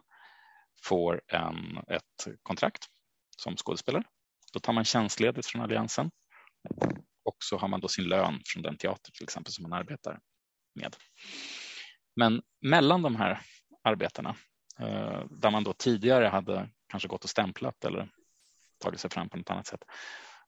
får 0.85 1.23
en, 1.27 1.79
ett 1.89 2.35
kontrakt 2.43 2.85
som 3.37 3.57
skådespelare, 3.57 4.05
då 4.53 4.61
tar 4.61 4.73
man 4.73 4.85
tjänstledigt 4.85 5.47
från 5.47 5.63
Alliansen 5.63 6.11
och 7.25 7.37
så 7.39 7.59
har 7.59 7.69
man 7.69 7.81
då 7.81 7.89
sin 7.89 8.05
lön 8.05 8.41
från 8.47 8.63
den 8.63 8.77
teater 8.77 9.13
till 9.13 9.25
exempel 9.25 9.53
som 9.53 9.63
man 9.63 9.73
arbetar 9.73 10.21
med. 10.75 10.97
Men 12.17 12.43
mellan 12.61 13.03
de 13.03 13.17
här 13.17 13.41
arbetena 13.83 14.37
eh, 14.79 15.25
där 15.31 15.51
man 15.51 15.65
då 15.65 15.73
tidigare 15.73 16.27
hade 16.27 16.71
kanske 16.89 17.09
gått 17.09 17.25
och 17.25 17.31
stämplat 17.31 17.85
eller 17.85 18.11
tagit 18.79 19.01
sig 19.01 19.11
fram 19.11 19.29
på 19.29 19.37
något 19.37 19.51
annat 19.51 19.67
sätt. 19.67 19.85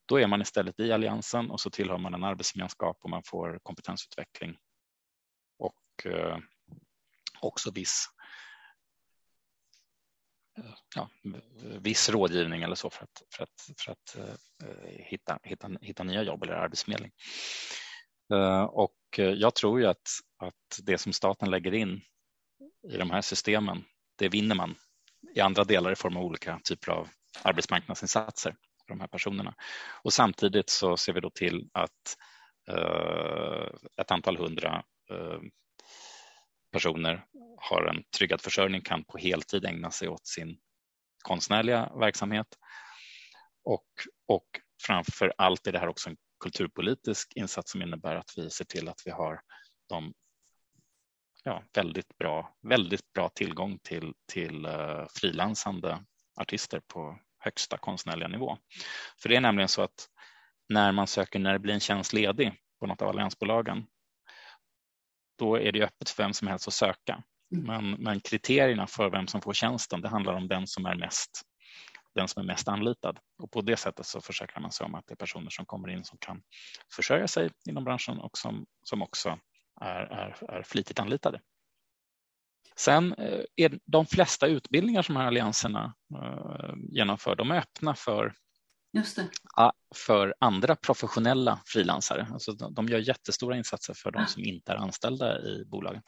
Då 0.06 0.20
är 0.20 0.26
man 0.26 0.42
istället 0.42 0.80
i 0.80 0.92
alliansen 0.92 1.50
och 1.50 1.60
så 1.60 1.70
tillhör 1.70 1.98
man 1.98 2.14
en 2.14 2.24
arbetsgemenskap 2.24 2.98
och 3.02 3.10
man 3.10 3.22
får 3.26 3.58
kompetensutveckling 3.62 4.56
och 6.00 6.06
eh, 6.06 6.38
också 7.40 7.70
viss 7.70 8.06
eh, 10.58 10.74
ja, 10.94 11.10
viss 11.80 12.08
rådgivning 12.08 12.62
eller 12.62 12.74
så 12.74 12.90
för 12.90 13.04
att, 13.04 13.22
för 13.34 13.42
att, 13.42 13.70
för 13.78 13.92
att 13.92 14.16
eh, 14.16 14.34
hitta, 14.86 15.38
hitta, 15.42 15.70
hitta 15.80 16.02
nya 16.02 16.22
jobb 16.22 16.42
eller 16.42 16.52
arbetsförmedling. 16.52 17.12
Och 18.68 18.98
jag 19.16 19.54
tror 19.54 19.80
ju 19.80 19.86
att, 19.86 20.08
att 20.38 20.78
det 20.82 20.98
som 20.98 21.12
staten 21.12 21.50
lägger 21.50 21.74
in 21.74 22.00
i 22.88 22.96
de 22.96 23.10
här 23.10 23.20
systemen, 23.20 23.84
det 24.16 24.28
vinner 24.28 24.54
man 24.54 24.74
i 25.34 25.40
andra 25.40 25.64
delar 25.64 25.92
i 25.92 25.96
form 25.96 26.16
av 26.16 26.22
olika 26.22 26.60
typer 26.64 26.92
av 26.92 27.08
arbetsmarknadsinsatser 27.42 28.56
för 28.86 28.94
de 28.94 29.00
här 29.00 29.06
personerna. 29.06 29.54
Och 30.02 30.12
samtidigt 30.12 30.70
så 30.70 30.96
ser 30.96 31.12
vi 31.12 31.20
då 31.20 31.30
till 31.30 31.68
att 31.72 32.16
ett 34.00 34.10
antal 34.10 34.36
hundra 34.36 34.84
personer 36.72 37.24
har 37.56 37.86
en 37.86 38.04
tryggad 38.18 38.40
försörjning 38.40 38.82
kan 38.82 39.04
på 39.04 39.18
heltid 39.18 39.64
ägna 39.64 39.90
sig 39.90 40.08
åt 40.08 40.26
sin 40.26 40.58
konstnärliga 41.24 41.92
verksamhet. 41.94 42.46
Och, 43.64 43.86
och 44.26 44.46
framför 44.86 45.34
allt 45.38 45.66
är 45.66 45.72
det 45.72 45.78
här 45.78 45.88
också 45.88 46.10
en 46.10 46.16
kulturpolitisk 46.44 47.32
insats 47.36 47.72
som 47.72 47.82
innebär 47.82 48.16
att 48.16 48.32
vi 48.36 48.50
ser 48.50 48.64
till 48.64 48.88
att 48.88 49.02
vi 49.04 49.10
har 49.10 49.40
de 49.88 50.14
ja, 51.44 51.62
väldigt, 51.72 52.18
bra, 52.18 52.56
väldigt 52.62 53.12
bra 53.12 53.28
tillgång 53.28 53.78
till, 53.78 54.12
till 54.32 54.66
uh, 54.66 55.06
frilansande 55.14 56.04
artister 56.36 56.80
på 56.80 57.18
högsta 57.38 57.78
konstnärliga 57.78 58.28
nivå. 58.28 58.58
För 59.22 59.28
det 59.28 59.36
är 59.36 59.40
nämligen 59.40 59.68
så 59.68 59.82
att 59.82 60.08
när 60.68 60.92
man 60.92 61.06
söker 61.06 61.38
när 61.38 61.52
det 61.52 61.58
blir 61.58 61.74
en 61.74 61.80
tjänst 61.80 62.12
ledig 62.12 62.52
på 62.80 62.86
något 62.86 63.02
av 63.02 63.08
alliansbolagen 63.08 63.86
då 65.40 65.58
är 65.58 65.72
det 65.72 65.82
öppet 65.82 66.10
för 66.10 66.22
vem 66.22 66.32
som 66.32 66.48
helst 66.48 66.68
att 66.68 66.74
söka. 66.74 67.22
Mm. 67.54 67.66
Men, 67.66 67.90
men 67.90 68.20
kriterierna 68.20 68.86
för 68.86 69.10
vem 69.10 69.26
som 69.26 69.40
får 69.40 69.52
tjänsten, 69.52 70.00
det 70.00 70.08
handlar 70.08 70.34
om 70.34 70.48
den 70.48 70.66
som 70.66 70.86
är 70.86 70.94
mest 70.94 71.42
den 72.14 72.28
som 72.28 72.42
är 72.42 72.46
mest 72.46 72.68
anlitad 72.68 73.18
och 73.42 73.50
på 73.50 73.60
det 73.60 73.76
sättet 73.76 74.06
så 74.06 74.20
försäkrar 74.20 74.60
man 74.62 74.72
sig 74.72 74.84
om 74.84 74.94
att 74.94 75.06
det 75.06 75.14
är 75.14 75.16
personer 75.16 75.50
som 75.50 75.66
kommer 75.66 75.88
in 75.88 76.04
som 76.04 76.18
kan 76.20 76.42
försörja 76.92 77.28
sig 77.28 77.50
inom 77.68 77.84
branschen 77.84 78.18
och 78.18 78.38
som, 78.38 78.66
som 78.82 79.02
också 79.02 79.38
är, 79.80 80.00
är, 80.00 80.50
är 80.50 80.62
flitigt 80.62 80.98
anlitade. 80.98 81.40
Sen 82.76 83.12
eh, 83.12 83.40
är 83.56 83.78
de 83.84 84.06
flesta 84.06 84.46
utbildningar 84.46 85.02
som 85.02 85.16
här 85.16 85.26
allianserna 85.26 85.94
eh, 86.14 86.74
genomför, 86.88 87.36
de 87.36 87.50
är 87.50 87.58
öppna 87.58 87.94
för 87.94 88.34
Just 88.92 89.16
det. 89.16 89.28
för 89.94 90.34
andra 90.40 90.76
professionella 90.76 91.62
frilansare. 91.66 92.28
Alltså 92.32 92.52
de 92.52 92.88
gör 92.88 92.98
jättestora 92.98 93.56
insatser 93.56 93.94
för 93.94 94.10
de 94.10 94.26
som 94.26 94.44
inte 94.44 94.72
är 94.72 94.76
anställda 94.76 95.42
i 95.42 95.64
bolagen. 95.64 96.02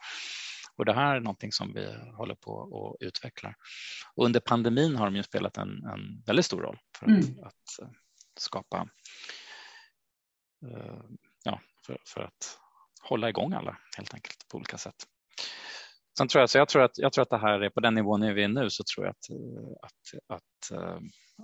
Och 0.75 0.85
det 0.85 0.93
här 0.93 1.15
är 1.15 1.19
någonting 1.19 1.51
som 1.51 1.73
vi 1.73 1.95
håller 2.17 2.35
på 2.35 2.51
och 2.51 2.97
utvecklar. 2.99 3.55
Och 4.15 4.25
under 4.25 4.39
pandemin 4.39 4.95
har 4.95 5.05
de 5.05 5.15
ju 5.15 5.23
spelat 5.23 5.57
en, 5.57 5.69
en 5.69 6.23
väldigt 6.25 6.45
stor 6.45 6.61
roll 6.61 6.77
för 6.97 7.05
att, 7.05 7.23
mm. 7.23 7.43
att 7.43 7.79
eh, 7.81 7.89
skapa, 8.39 8.87
uh, 10.65 11.03
ja, 11.43 11.61
för, 11.85 11.97
för, 12.07 12.21
att 12.21 12.59
hålla 13.01 13.29
igång 13.29 13.53
alla 13.53 13.77
helt 13.97 14.13
enkelt 14.13 14.47
på 14.51 14.57
olika 14.57 14.77
sätt. 14.77 14.95
Sen 16.17 16.27
tror 16.27 16.39
jag, 16.39 16.49
så 16.49 16.57
jag, 16.57 16.69
tror 16.69 16.83
att, 16.83 16.97
jag 16.97 17.13
tror 17.13 17.21
att 17.21 17.29
det 17.29 17.37
här 17.37 17.61
är 17.61 17.69
på 17.69 17.79
den 17.79 17.93
nivån 17.93 18.33
vi 18.35 18.43
är 18.43 18.47
nu 18.47 18.69
så 18.69 18.83
tror 18.83 19.05
jag 19.05 19.11
att, 19.11 19.29
att, 19.81 20.35
att, 20.35 20.79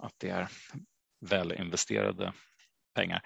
att 0.04 0.14
det 0.18 0.30
är 0.30 0.48
välinvesterade 1.22 2.34
pengar. 2.96 3.22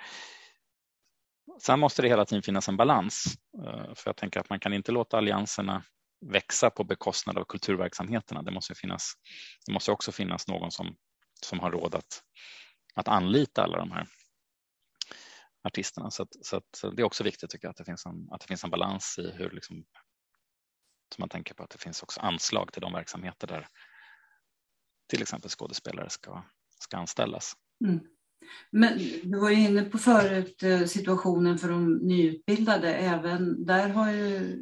Sen 1.62 1.80
måste 1.80 2.02
det 2.02 2.08
hela 2.08 2.26
tiden 2.26 2.44
finnas 2.44 2.70
en 2.70 2.78
balans, 2.78 3.26
eh, 3.66 3.94
för 3.96 4.04
jag 4.06 4.18
tänker 4.18 4.40
att 4.40 4.50
man 4.50 4.60
kan 4.60 4.74
inte 4.74 4.92
låta 4.92 5.18
allianserna 5.18 5.84
växa 6.32 6.70
på 6.70 6.84
bekostnad 6.84 7.38
av 7.38 7.44
kulturverksamheterna. 7.44 8.42
Det 8.42 8.52
måste, 8.52 8.76
finnas, 8.76 9.14
det 9.66 9.74
måste 9.74 9.92
också 9.92 10.12
finnas 10.12 10.48
någon 10.48 10.72
som, 10.72 10.96
som 11.42 11.60
har 11.60 11.72
råd 11.72 11.96
att, 11.96 12.24
att 12.96 13.08
anlita 13.08 13.64
alla 13.64 13.78
de 13.78 13.92
här 13.92 14.08
artisterna. 15.64 16.12
Så, 16.12 16.24
att, 16.24 16.46
så 16.46 16.58
att 16.58 16.96
det 16.96 17.02
är 17.02 17.06
också 17.06 17.24
viktigt 17.24 17.50
tycker 17.50 17.66
jag 17.68 17.72
att 17.72 17.78
det 17.78 17.86
finns 17.86 18.06
en, 18.06 18.28
att 18.32 18.42
det 18.42 18.48
finns 18.48 18.64
en 18.64 18.70
balans 18.70 19.16
i 19.20 19.32
hur 19.32 19.50
liksom, 19.52 19.86
så 21.16 21.22
man 21.22 21.30
tänker 21.30 21.54
på 21.54 21.64
att 21.64 21.70
det 21.70 21.78
finns 21.78 22.04
också 22.04 22.22
anslag 22.22 22.74
till 22.74 22.82
de 22.82 22.94
verksamheter 22.94 23.48
där 23.48 23.68
till 25.10 25.22
exempel 25.22 25.50
skådespelare 25.50 26.10
ska, 26.10 26.44
ska 26.80 26.98
anställas. 26.98 27.54
Mm. 27.84 28.00
Men 28.72 28.98
du 29.24 29.40
var 29.40 29.50
ju 29.50 29.56
inne 29.56 29.84
på 29.84 29.98
förut 29.98 30.64
eh, 30.64 30.84
situationen 30.84 31.58
för 31.58 31.70
de 31.70 31.94
nyutbildade. 31.98 32.94
Även 32.96 33.66
där 33.66 33.90
har 33.90 34.12
ju 34.12 34.62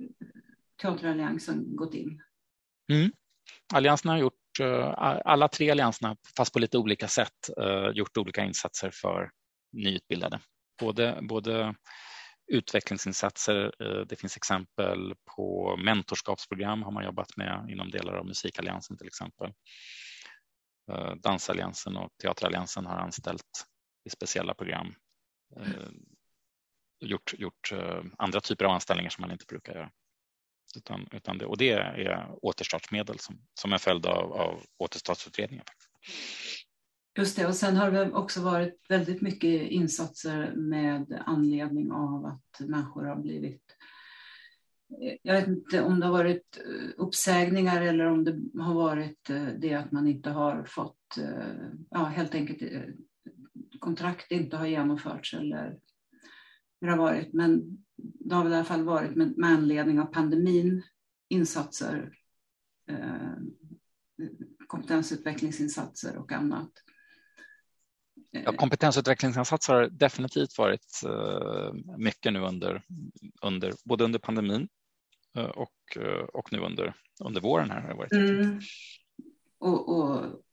Teateralliansen 0.82 1.76
gått 1.76 1.94
in. 1.94 2.22
Mm. 2.92 3.12
Alliansen 3.74 4.12
har 4.12 4.18
gjort, 4.18 4.60
eh, 4.60 4.94
alla 5.26 5.48
tre 5.48 5.70
allianserna, 5.70 6.18
fast 6.38 6.54
på 6.54 6.60
lite 6.60 6.78
olika 6.78 7.08
sätt, 7.08 7.50
eh, 7.58 7.90
gjort 7.94 8.18
olika 8.18 8.46
insatser 8.46 8.92
för 8.94 9.32
nyutbildade. 9.74 10.40
Både, 10.80 11.20
både 11.22 11.76
utvecklingsinsatser, 12.52 13.72
det 14.10 14.16
finns 14.16 14.38
exempel 14.38 15.14
på 15.36 15.78
mentorskapsprogram 15.86 16.84
har 16.84 16.92
man 16.92 17.06
jobbat 17.06 17.38
med 17.38 17.68
inom 17.70 17.90
delar 17.90 18.14
av 18.14 18.26
Musikalliansen 18.26 18.98
till 18.98 19.08
exempel. 19.08 19.54
Eh, 20.92 21.16
Dansalliansen 21.16 21.98
och 21.98 22.10
Teateralliansen 22.22 22.86
har 22.86 22.98
anställt 22.98 23.66
i 24.06 24.10
speciella 24.10 24.54
program. 24.54 24.94
Eh, 25.56 25.90
gjort, 27.00 27.34
gjort 27.38 27.72
eh, 27.72 28.04
andra 28.18 28.42
typer 28.42 28.66
av 28.66 28.72
anställningar 28.72 29.10
som 29.10 29.22
man 29.22 29.32
inte 29.32 29.46
brukar 29.46 29.74
göra. 29.74 29.92
Utan, 30.78 31.08
utan 31.12 31.38
det, 31.38 31.46
och 31.46 31.58
det 31.58 31.72
är 31.72 32.36
återstartsmedel 32.42 33.20
som, 33.20 33.42
som 33.60 33.74
en 33.74 33.80
följd 33.80 34.06
av, 34.06 34.34
av 34.34 34.64
återstartsutredningen. 34.78 35.66
Just 37.18 37.38
det, 37.38 37.46
och 37.46 37.56
sen 37.56 37.78
har 37.78 37.92
det 37.92 38.12
också 38.12 38.42
varit 38.42 38.86
väldigt 38.90 39.22
mycket 39.22 39.62
insatser 39.62 40.52
med 40.56 41.24
anledning 41.26 41.92
av 41.92 42.26
att 42.26 42.60
människor 42.60 43.06
har 43.06 43.16
blivit 43.16 43.78
jag 45.22 45.34
vet 45.34 45.48
inte 45.48 45.82
om 45.82 46.00
det 46.00 46.06
har 46.06 46.14
varit 46.14 46.58
eh, 46.58 46.90
uppsägningar 46.98 47.82
eller 47.82 48.06
om 48.06 48.24
det 48.24 48.62
har 48.62 48.74
varit 48.74 49.30
eh, 49.30 49.48
det 49.48 49.74
att 49.74 49.92
man 49.92 50.08
inte 50.08 50.30
har 50.30 50.64
fått, 50.64 51.18
eh, 51.18 51.70
ja 51.90 52.06
helt 52.06 52.36
enkelt 52.36 52.62
kontrakt 53.80 54.32
inte 54.32 54.58
har 54.58 54.66
genomförts 54.66 55.34
eller 55.34 55.80
hur 56.82 56.88
det 56.88 56.94
har 56.94 56.98
varit. 56.98 57.34
Men 57.34 57.78
det 57.96 58.36
har 58.36 58.44
väl 58.44 58.54
i 58.54 58.56
alla 58.56 58.66
fall 58.66 58.84
varit 58.84 59.16
med, 59.16 59.38
med 59.38 59.50
anledning 59.50 60.00
av 60.00 60.06
pandemin 60.06 60.84
insatser, 61.30 62.14
eh, 62.90 63.36
kompetensutvecklingsinsatser 64.68 66.18
och 66.18 66.32
annat. 66.32 66.72
Ja, 68.32 68.54
kompetensutvecklingsinsatser 68.54 69.74
har 69.74 69.90
definitivt 69.90 70.58
varit 70.58 71.02
mycket 71.98 72.34
nu 72.34 72.40
under, 72.40 72.84
under, 73.42 73.74
både 73.86 74.04
under 74.04 74.20
pandemin 74.20 74.68
Eh, 75.38 75.46
och, 75.46 75.98
eh, 75.98 76.24
och 76.34 76.52
nu 76.52 76.60
under, 76.60 76.94
under 77.24 77.42
våren. 77.42 77.72
här 77.72 77.82
har 77.82 77.90
det 77.90 77.96
varit. 77.96 78.12
Mm. 78.12 78.60
Och, 79.60 79.90
och, 79.90 80.44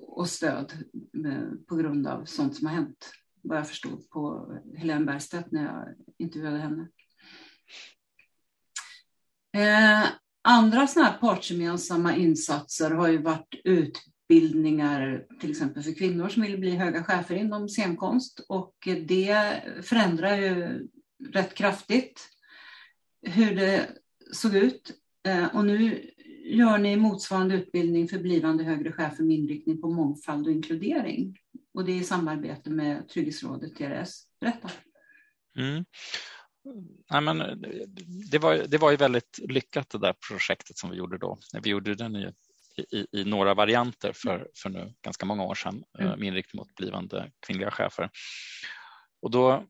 och 0.00 0.28
stöd 0.28 0.72
med, 1.12 1.66
på 1.66 1.76
grund 1.76 2.06
av 2.06 2.24
sånt 2.24 2.56
som 2.56 2.66
har 2.66 2.74
hänt, 2.74 3.12
vad 3.42 3.58
jag 3.58 3.68
förstod 3.68 4.10
på 4.10 4.52
Helene 4.76 5.04
Bergstedt 5.04 5.52
när 5.52 5.64
jag 5.64 5.94
intervjuade 6.18 6.58
henne. 6.58 6.88
Eh, 9.56 10.08
andra 10.42 10.86
sådana 10.86 11.10
här 11.10 11.18
partsgemensamma 11.18 12.16
insatser 12.16 12.90
har 12.90 13.08
ju 13.08 13.18
varit 13.18 13.54
utbildningar 13.64 15.26
till 15.40 15.50
exempel 15.50 15.82
för 15.82 15.94
kvinnor 15.94 16.28
som 16.28 16.42
vill 16.42 16.58
bli 16.58 16.76
höga 16.76 17.04
chefer 17.04 17.34
inom 17.34 17.68
scenkonst 17.68 18.40
och 18.48 18.74
det 19.06 19.62
förändrar 19.82 20.36
ju 20.36 20.88
rätt 21.32 21.54
kraftigt 21.54 22.28
hur 23.22 23.56
det 23.56 23.88
såg 24.32 24.54
ut. 24.54 24.92
Eh, 25.26 25.56
och 25.56 25.64
nu 25.64 26.10
gör 26.44 26.78
ni 26.78 26.96
motsvarande 26.96 27.54
utbildning 27.54 28.08
för 28.08 28.18
blivande 28.18 28.64
högre 28.64 28.92
chefer 28.92 29.24
med 29.24 29.36
inriktning 29.36 29.80
på 29.80 29.90
mångfald 29.90 30.46
och 30.46 30.52
inkludering. 30.52 31.36
Och 31.74 31.84
det 31.84 31.92
är 31.92 31.96
i 31.96 32.04
samarbete 32.04 32.70
med 32.70 33.08
Trygghetsrådet 33.08 33.76
TRS. 33.76 34.22
Berätta. 34.40 34.70
Mm. 35.56 35.84
Nej, 37.10 37.20
men 37.20 37.38
det, 38.30 38.38
var, 38.38 38.56
det 38.68 38.78
var 38.78 38.90
ju 38.90 38.96
väldigt 38.96 39.38
lyckat 39.48 39.90
det 39.90 39.98
där 39.98 40.14
projektet 40.28 40.78
som 40.78 40.90
vi 40.90 40.96
gjorde 40.96 41.18
då. 41.18 41.38
Vi 41.62 41.70
gjorde 41.70 41.94
den 41.94 42.16
i, 42.16 42.32
i, 42.90 43.06
i 43.20 43.24
några 43.24 43.54
varianter 43.54 44.12
för, 44.14 44.48
för 44.62 44.70
nu 44.70 44.94
ganska 45.02 45.26
många 45.26 45.42
år 45.42 45.54
sedan 45.54 45.84
eh, 45.98 46.06
mm. 46.06 46.18
med 46.18 46.28
inriktning 46.28 46.58
mot 46.60 46.74
blivande 46.74 47.30
kvinnliga 47.46 47.70
chefer. 47.70 48.10
Och 49.22 49.30
då, 49.30 49.64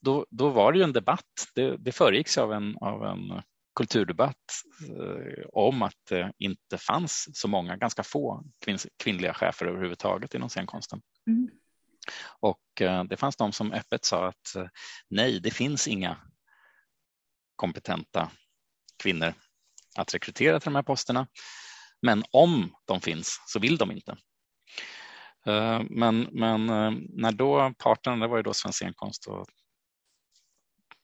då, 0.00 0.26
då 0.30 0.48
var 0.48 0.72
det 0.72 0.78
ju 0.78 0.84
en 0.84 0.92
debatt. 0.92 1.48
Det, 1.54 1.76
det 1.76 1.92
föregicks 1.92 2.38
av 2.38 2.52
en, 2.52 2.76
av 2.76 3.04
en 3.04 3.42
kulturdebatt 3.74 4.52
eh, 4.88 5.46
om 5.52 5.82
att 5.82 6.06
det 6.08 6.32
inte 6.38 6.78
fanns 6.78 7.28
så 7.32 7.48
många, 7.48 7.76
ganska 7.76 8.02
få 8.02 8.44
kvinnliga 8.98 9.34
chefer 9.34 9.66
överhuvudtaget 9.66 10.34
inom 10.34 10.48
scenkonsten. 10.48 11.02
Mm. 11.26 11.50
Och 12.40 12.80
eh, 12.80 13.04
det 13.04 13.16
fanns 13.16 13.36
de 13.36 13.52
som 13.52 13.72
öppet 13.72 14.04
sa 14.04 14.28
att 14.28 14.56
eh, 14.56 14.66
nej, 15.08 15.40
det 15.40 15.50
finns 15.50 15.88
inga 15.88 16.16
kompetenta 17.56 18.30
kvinnor 19.02 19.34
att 19.96 20.14
rekrytera 20.14 20.60
till 20.60 20.72
de 20.72 20.74
här 20.74 20.82
posterna. 20.82 21.26
Men 22.02 22.24
om 22.30 22.74
de 22.84 23.00
finns 23.00 23.42
så 23.46 23.58
vill 23.58 23.76
de 23.76 23.92
inte. 23.92 24.16
Men, 25.90 26.28
men 26.32 26.66
när 27.08 27.32
då 27.32 27.74
parterna, 27.78 28.16
det 28.16 28.26
var 28.26 28.36
ju 28.36 28.42
då 28.42 28.54
Svensk 28.54 28.78
scenkonst 28.78 29.26
och 29.26 29.46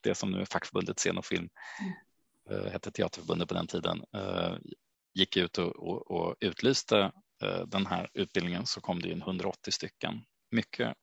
det 0.01 0.14
som 0.14 0.31
nu 0.31 0.41
är 0.41 0.45
fackförbundet 0.45 0.99
Scen 0.99 1.18
och 1.18 1.27
film, 1.27 1.49
mm. 1.81 1.93
Eh, 1.93 2.10
Eh, 2.51 2.73
hette 2.73 2.91
Teaterförbundet 2.91 3.49
på 3.49 3.55
den 3.55 3.67
tiden, 3.67 4.05
eh, 4.15 4.57
gick 5.15 5.37
ut 5.37 5.59
och, 5.59 5.77
och, 5.77 6.11
och 6.11 6.37
utlyste 6.41 7.13
eh, 7.43 7.61
den 7.67 7.87
här 7.87 8.09
utbildningen 8.15 8.67
så 8.67 8.81
kom 8.81 9.01
det 9.01 9.09
in 9.09 9.23
180 9.23 9.73
stycken. 9.73 10.25
Mycket, 10.51 10.95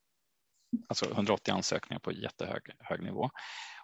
alltså 0.88 1.12
180 1.12 1.52
ansökningar 1.54 2.00
på 2.00 2.12
jättehög 2.12 2.62
hög 2.80 3.04
nivå. 3.04 3.30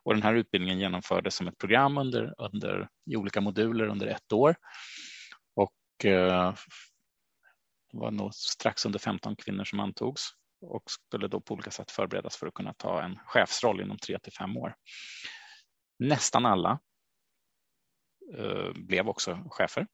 Och 0.04 0.14
den 0.14 0.24
här 0.24 0.34
utbildningen 0.34 0.80
genomfördes 0.80 1.36
som 1.36 1.48
ett 1.48 1.58
program 1.58 1.98
under, 1.98 2.34
under, 2.38 2.90
i 3.12 3.16
olika 3.16 3.42
moduler 3.42 3.88
under 3.88 4.08
ett 4.08 4.34
år. 4.34 4.56
Och 5.56 5.74
det 6.02 6.56
var 7.94 8.12
nog 8.12 8.34
strax 8.34 8.86
under 8.86 9.00
15 9.00 9.36
kvinnor 9.36 9.64
som 9.64 9.80
antogs 9.80 10.30
och 10.62 10.84
skulle 10.92 11.28
då 11.28 11.42
på 11.42 11.54
olika 11.54 11.72
sätt 11.72 11.92
förberedas 11.92 12.38
för 12.38 12.48
att 12.48 12.54
kunna 12.54 12.74
ta 12.74 13.02
en 13.02 13.20
chefsroll 13.26 13.82
inom 13.82 13.98
tre 13.98 14.20
till 14.20 14.34
fem 14.34 14.58
år. 14.58 14.76
Nästan 16.00 16.46
alla 16.46 16.80
blev 18.76 19.10
också 19.10 19.44
chefer. 19.50 19.88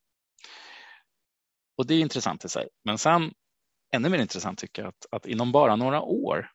Och 1.78 1.88
det 1.88 1.94
är 1.94 2.00
intressant 2.00 2.46
i 2.46 2.50
sig. 2.50 2.70
Men 2.86 2.98
sen 2.98 3.34
ännu 3.94 4.10
mer 4.10 4.20
intressant 4.20 4.60
tycker 4.60 4.82
jag 4.82 4.90
att, 4.90 5.06
att 5.12 5.26
inom 5.26 5.52
bara 5.52 5.76
några 5.76 6.02
år 6.02 6.52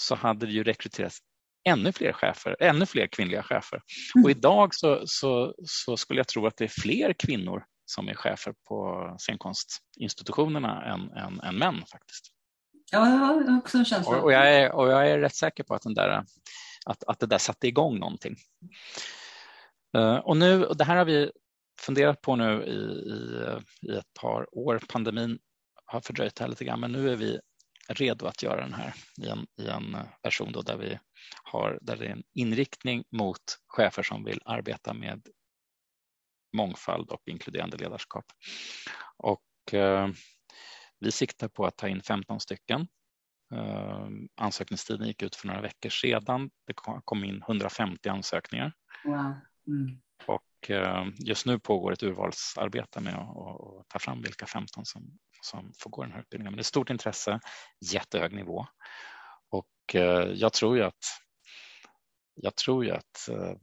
så 0.00 0.14
hade 0.14 0.46
det 0.46 0.52
ju 0.52 0.64
rekryterats 0.64 1.18
ännu 1.68 1.92
fler 1.92 2.12
chefer, 2.12 2.56
ännu 2.60 2.86
fler 2.86 3.06
kvinnliga 3.06 3.42
chefer. 3.42 3.82
Och 4.14 4.20
mm. 4.20 4.30
idag 4.30 4.74
så, 4.74 5.02
så, 5.06 5.54
så 5.64 5.96
skulle 5.96 6.20
jag 6.20 6.28
tro 6.28 6.46
att 6.46 6.56
det 6.56 6.64
är 6.64 6.82
fler 6.82 7.12
kvinnor 7.12 7.64
som 7.84 8.08
är 8.08 8.14
chefer 8.14 8.54
på 8.68 9.08
scenkonstinstitutionerna 9.18 10.84
än, 10.84 11.10
än, 11.10 11.40
än 11.40 11.58
män 11.58 11.82
faktiskt. 11.92 12.30
Ja, 12.92 13.08
jag 13.08 13.16
har 13.16 13.58
också 13.58 13.78
en 13.78 13.84
känsla. 13.84 14.16
Och, 14.16 14.24
och, 14.24 14.32
jag 14.32 14.54
är, 14.54 14.72
och 14.72 14.88
jag 14.88 15.10
är 15.10 15.18
rätt 15.18 15.34
säker 15.34 15.64
på 15.64 15.74
att, 15.74 15.82
den 15.82 15.94
där, 15.94 16.24
att, 16.86 17.04
att 17.04 17.20
det 17.20 17.26
där 17.26 17.38
satte 17.38 17.68
igång 17.68 17.98
någonting. 17.98 18.36
Eh, 19.94 20.16
och 20.16 20.36
nu, 20.36 20.64
och 20.64 20.76
det 20.76 20.84
här 20.84 20.96
har 20.96 21.04
vi 21.04 21.30
funderat 21.80 22.20
på 22.20 22.36
nu 22.36 22.64
i, 22.64 22.76
i, 23.10 23.42
eh, 23.46 23.92
i 23.92 23.96
ett 23.96 24.14
par 24.20 24.58
år. 24.58 24.80
Pandemin 24.88 25.38
har 25.84 26.00
fördröjt 26.00 26.34
det 26.34 26.44
här 26.44 26.48
lite 26.48 26.64
grann, 26.64 26.80
men 26.80 26.92
nu 26.92 27.10
är 27.10 27.16
vi 27.16 27.40
redo 27.88 28.26
att 28.26 28.42
göra 28.42 28.60
den 28.60 28.74
här 28.74 28.94
i 29.22 29.28
en, 29.28 29.46
i 29.60 29.66
en 29.68 29.94
eh, 29.94 30.06
version 30.22 30.52
då 30.52 30.62
där 30.62 30.76
vi 30.76 30.98
har 31.44 31.78
där 31.82 31.96
det 31.96 32.06
är 32.06 32.10
en 32.10 32.22
inriktning 32.34 33.04
mot 33.10 33.58
chefer 33.66 34.02
som 34.02 34.24
vill 34.24 34.40
arbeta 34.44 34.94
med 34.94 35.28
mångfald 36.56 37.10
och 37.10 37.22
inkluderande 37.26 37.76
ledarskap. 37.76 38.24
Och 39.16 39.74
eh, 39.74 40.08
vi 40.98 41.12
siktar 41.12 41.48
på 41.48 41.66
att 41.66 41.76
ta 41.76 41.88
in 41.88 42.02
15 42.02 42.40
stycken. 42.40 42.88
Eh, 43.54 44.08
ansökningstiden 44.36 45.06
gick 45.06 45.22
ut 45.22 45.36
för 45.36 45.46
några 45.46 45.60
veckor 45.60 45.90
sedan. 45.90 46.50
Det 46.66 46.74
kom 47.04 47.24
in 47.24 47.42
150 47.42 48.08
ansökningar. 48.08 48.72
Wow. 49.04 49.34
Mm. 49.66 50.00
Och 50.26 50.70
eh, 50.70 51.06
just 51.18 51.46
nu 51.46 51.58
pågår 51.58 51.92
ett 51.92 52.02
urvalsarbete 52.02 53.00
med 53.00 53.14
att 53.14 53.88
ta 53.88 53.98
fram 53.98 54.22
vilka 54.22 54.46
15 54.46 54.84
som, 54.84 55.18
som 55.42 55.72
får 55.78 55.90
gå 55.90 56.02
den 56.02 56.12
här 56.12 56.20
utbildningen. 56.20 56.52
Men 56.52 56.56
det 56.56 56.60
är 56.60 56.64
stort 56.64 56.90
intresse, 56.90 57.40
jättehög 57.92 58.32
nivå 58.32 58.66
och 59.50 59.94
eh, 59.94 60.28
jag 60.34 60.52
tror 60.52 60.76
ju 60.76 60.82
att 60.82 61.04
jag 62.34 62.56
tror 62.56 62.84
ju 62.84 62.90
att 62.90 63.28
eh, 63.30 63.54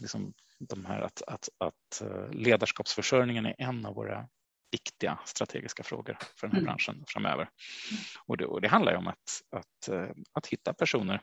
liksom 0.00 0.34
de 0.58 0.84
här 0.84 1.00
att, 1.00 1.22
att, 1.26 1.48
att 1.58 2.02
ledarskapsförsörjningen 2.32 3.46
är 3.46 3.54
en 3.58 3.86
av 3.86 3.94
våra 3.94 4.28
viktiga 4.70 5.18
strategiska 5.24 5.82
frågor 5.82 6.18
för 6.36 6.46
den 6.46 6.52
här 6.52 6.62
mm. 6.62 6.64
branschen 6.64 7.04
framöver. 7.06 7.48
Och 8.26 8.36
det, 8.36 8.46
och 8.46 8.60
det 8.60 8.68
handlar 8.68 8.92
ju 8.92 8.98
om 8.98 9.08
att, 9.08 9.42
att, 9.50 9.88
att 10.32 10.46
hitta 10.46 10.74
personer 10.74 11.22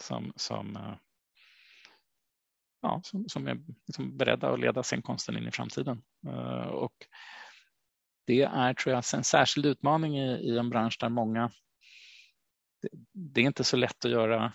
som, 0.00 0.32
som 0.36 0.78
ja, 2.80 3.00
som, 3.04 3.28
som 3.28 3.46
är 3.48 3.58
liksom 3.86 4.16
beredda 4.16 4.50
att 4.50 4.60
leda 4.60 4.82
scenkonsten 4.82 5.36
in 5.36 5.48
i 5.48 5.50
framtiden. 5.50 6.02
Uh, 6.26 6.66
och 6.66 6.94
det 8.26 8.42
är, 8.42 8.74
tror 8.74 8.94
jag, 8.94 9.04
en 9.14 9.24
särskild 9.24 9.66
utmaning 9.66 10.18
i, 10.18 10.30
i 10.30 10.58
en 10.58 10.70
bransch 10.70 10.96
där 11.00 11.08
många, 11.08 11.50
det, 12.82 12.88
det 13.12 13.40
är 13.40 13.44
inte 13.44 13.64
så 13.64 13.76
lätt 13.76 14.04
att 14.04 14.10
göra, 14.10 14.52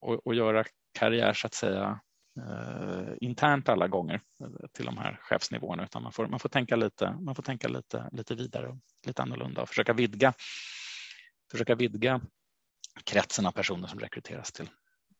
och, 0.00 0.26
och 0.26 0.34
göra 0.34 0.64
karriär 0.98 1.32
så 1.32 1.46
att 1.46 1.54
säga 1.54 2.00
uh, 2.38 3.12
internt 3.20 3.68
alla 3.68 3.88
gånger 3.88 4.20
till 4.72 4.84
de 4.84 4.98
här 4.98 5.18
chefsnivåerna, 5.20 5.84
utan 5.84 6.02
man 6.02 6.12
får, 6.12 6.26
man 6.26 6.40
får 6.40 6.48
tänka, 6.48 6.76
lite, 6.76 7.12
man 7.20 7.34
får 7.34 7.42
tänka 7.42 7.68
lite, 7.68 8.08
lite 8.12 8.34
vidare 8.34 8.68
och 8.68 8.76
lite 9.06 9.22
annorlunda 9.22 9.62
och 9.62 9.68
försöka 9.68 9.92
vidga, 9.92 10.34
försöka 11.50 11.74
vidga 11.74 12.20
kretsen 13.04 13.46
av 13.46 13.52
personer 13.52 13.88
som 13.88 14.00
rekryteras 14.00 14.52
till, 14.52 14.70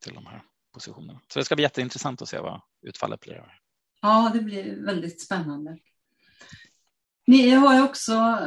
till 0.04 0.14
de 0.14 0.26
här 0.26 0.42
positionerna. 0.72 1.20
Så 1.28 1.38
det 1.38 1.44
ska 1.44 1.54
bli 1.54 1.62
jätteintressant 1.62 2.22
att 2.22 2.28
se 2.28 2.38
vad 2.38 2.60
utfallet 2.82 3.20
blir. 3.20 3.60
Ja, 4.02 4.30
det 4.34 4.40
blir 4.40 4.84
väldigt 4.84 5.20
spännande. 5.20 5.78
Ni 7.26 7.50
har 7.50 7.74
ju 7.74 7.82
också 7.82 8.38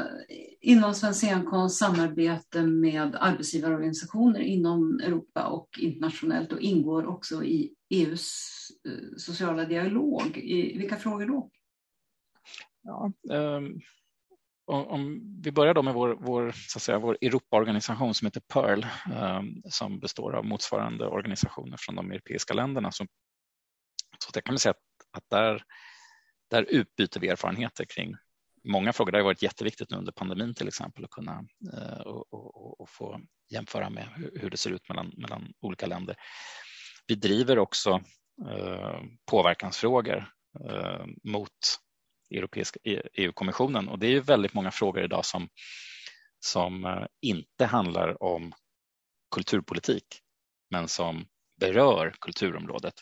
inom 0.62 0.94
Svensk 0.94 1.20
scenkonst 1.20 1.78
samarbete 1.78 2.62
med 2.62 3.16
arbetsgivarorganisationer 3.16 4.40
inom 4.40 5.00
Europa 5.00 5.46
och 5.46 5.70
internationellt 5.80 6.52
och 6.52 6.60
ingår 6.60 7.06
också 7.06 7.44
i 7.44 7.74
EUs 7.90 8.48
eh, 8.88 9.18
sociala 9.18 9.66
dialog. 9.66 10.38
I 10.38 10.78
vilka 10.78 10.96
frågor 10.96 11.26
då? 11.26 11.50
Ja, 12.84 13.12
um, 13.30 13.82
om 14.72 15.22
vi 15.44 15.52
börjar 15.52 15.74
då 15.74 15.82
med 15.82 15.94
vår, 15.94 16.18
vår, 16.20 16.52
så 16.52 16.78
att 16.78 16.82
säga, 16.82 17.00
vår 17.00 17.18
Europaorganisation 17.22 18.14
som 18.14 18.26
heter 18.26 18.42
PEARL 18.42 18.86
um, 19.14 19.62
som 19.66 20.00
består 20.00 20.36
av 20.36 20.46
motsvarande 20.46 21.08
organisationer 21.08 21.78
från 21.80 21.96
de 21.96 22.12
europeiska 22.12 22.54
länderna. 22.54 22.92
Så, 22.92 23.06
så 24.26 24.32
det 24.34 24.42
kan 24.42 24.54
man 24.54 24.60
säga 24.60 24.72
att, 24.72 25.18
att 25.18 25.30
där, 25.30 25.64
där 26.50 26.64
utbyter 26.64 27.20
vi 27.20 27.28
erfarenheter 27.28 27.86
kring 27.86 28.16
många 28.64 28.94
frågor. 28.94 29.12
Det 29.12 29.18
har 29.18 29.24
varit 29.24 29.44
jätteviktigt 29.44 29.90
nu 29.90 29.98
under 29.98 30.12
pandemin 30.12 30.54
till 30.54 30.68
exempel 30.68 31.04
att 31.04 31.10
kunna 31.10 31.46
uh, 31.74 32.02
och, 32.02 32.34
och, 32.34 32.82
och, 32.82 32.90
få 32.90 33.22
jämföra 33.50 33.90
med 33.90 34.08
hur, 34.16 34.40
hur, 34.42 34.50
det 34.50 34.58
ser 34.58 34.72
ut 34.72 34.90
mellan, 34.90 35.14
mellan 35.18 35.54
olika 35.62 35.86
länder. 35.86 36.16
Vi 37.08 37.16
driver 37.16 37.60
också 37.60 38.02
uh, 38.46 39.02
påverkansfrågor 39.32 40.32
uh, 40.70 41.06
mot 41.24 41.50
Europeiska 42.38 42.80
e 42.84 43.02
EU-kommissionen 43.14 43.88
och 43.88 44.00
det 44.00 44.08
är 44.08 44.12
ju 44.12 44.20
väldigt 44.20 44.54
många 44.54 44.72
frågor 44.72 45.04
idag 45.04 45.26
som, 45.26 45.50
som 46.40 46.86
eh, 46.86 47.06
inte 47.22 47.66
handlar 47.66 48.24
om 48.24 48.54
kulturpolitik 49.36 50.06
men 50.70 50.88
som 50.88 51.26
berör 51.60 52.14
kulturområdet. 52.22 52.94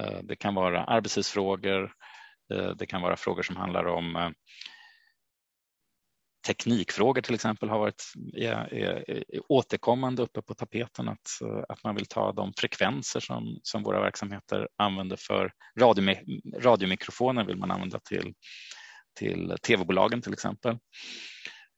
Eh, 0.00 0.18
det 0.22 0.36
kan 0.36 0.54
vara 0.54 0.84
arbetstidsfrågor, 0.84 1.92
eh, 2.54 2.70
det 2.70 2.86
kan 2.86 3.02
vara 3.02 3.16
frågor 3.16 3.42
som 3.42 3.56
handlar 3.56 3.84
om 3.86 4.34
teknikfrågor 6.46 7.22
till 7.22 7.34
exempel 7.34 7.68
har 7.68 7.78
varit 7.78 8.12
är, 8.36 8.74
är, 8.74 9.10
är 9.10 9.24
återkommande 9.48 10.22
uppe 10.22 10.42
på 10.42 10.54
tapeten 10.54 11.08
att, 11.08 11.28
att 11.68 11.84
man 11.84 11.94
vill 11.94 12.06
ta 12.06 12.32
de 12.32 12.52
frekvenser 12.56 13.20
som, 13.20 13.58
som 13.62 13.82
våra 13.82 14.00
verksamheter 14.00 14.68
använder 14.76 15.16
för 15.16 15.52
radio, 15.80 16.14
radiomikrofoner 16.60 17.44
vill 17.44 17.56
man 17.56 17.70
använda 17.70 17.98
till, 17.98 18.34
till 19.18 19.56
tv-bolagen 19.62 20.22
till 20.22 20.32
exempel. 20.32 20.78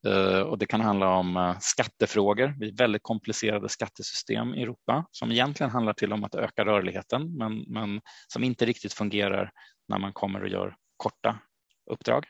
Eh, 0.07 0.41
och 0.41 0.59
det 0.59 0.67
kan 0.67 0.81
handla 0.81 1.15
om 1.15 1.37
eh, 1.37 1.57
skattefrågor. 1.61 2.55
Vi 2.59 2.67
har 2.67 2.77
väldigt 2.77 3.03
komplicerade 3.03 3.69
skattesystem 3.69 4.55
i 4.55 4.63
Europa 4.63 5.07
som 5.11 5.33
egentligen 5.33 5.71
handlar 5.71 5.93
till 5.93 6.13
om 6.13 6.25
att 6.25 6.35
öka 6.35 6.65
rörligheten 6.65 7.37
men, 7.37 7.65
men 7.69 8.01
som 8.33 8.45
inte 8.45 8.67
riktigt 8.67 8.93
fungerar 8.93 9.51
när 9.89 9.99
man 9.99 10.13
kommer 10.13 10.43
och 10.43 10.49
gör 10.49 10.77
korta 10.97 11.39
uppdrag. 11.91 12.27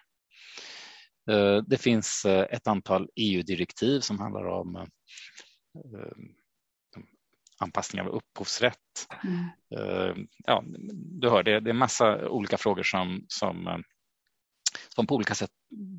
Eh, 1.30 1.62
det 1.66 1.78
finns 1.78 2.24
eh, 2.24 2.46
ett 2.50 2.66
antal 2.66 3.08
EU-direktiv 3.16 4.00
som 4.00 4.18
handlar 4.18 4.44
om 4.44 4.76
eh, 4.76 4.86
anpassning 7.58 8.02
av 8.02 8.08
upphovsrätt. 8.08 8.76
Mm. 9.24 10.28
Ja, 10.38 10.64
du 10.92 11.28
hör, 11.28 11.42
det, 11.42 11.60
det 11.60 11.70
är 11.70 11.74
massa 11.74 12.28
olika 12.28 12.56
frågor 12.56 12.82
som, 12.82 13.24
som, 13.28 13.82
som 14.94 15.06
på 15.06 15.14
olika 15.14 15.34
sätt 15.34 15.50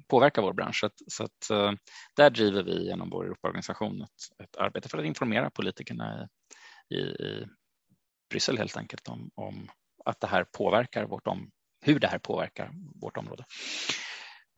påverkar 0.08 0.42
vår 0.42 0.54
bransch. 0.54 0.80
Så, 0.80 0.86
att, 0.86 0.94
så 1.08 1.24
att, 1.24 1.78
där 2.16 2.30
driver 2.30 2.64
vi 2.64 2.86
genom 2.86 3.10
vår 3.10 3.26
Europaorganisation 3.26 4.02
ett, 4.02 4.44
ett 4.44 4.58
arbete 4.58 4.90
för 4.90 4.98
att 4.98 5.06
informera 5.06 5.50
politikerna 5.50 6.30
i, 6.90 6.96
i, 6.96 7.00
i 7.00 7.48
Bryssel 8.30 8.58
helt 8.58 8.78
enkelt 8.78 9.08
om, 9.08 9.32
om 9.36 9.70
att 10.06 10.20
det 10.20 10.28
här 10.28 10.44
påverkar 10.44 11.06
vårt 11.06 11.28
om, 11.28 11.52
hur 11.82 12.00
det 12.00 12.08
här 12.08 12.20
påverkar 12.20 12.72
vårt 13.02 13.18
område. 13.18 13.46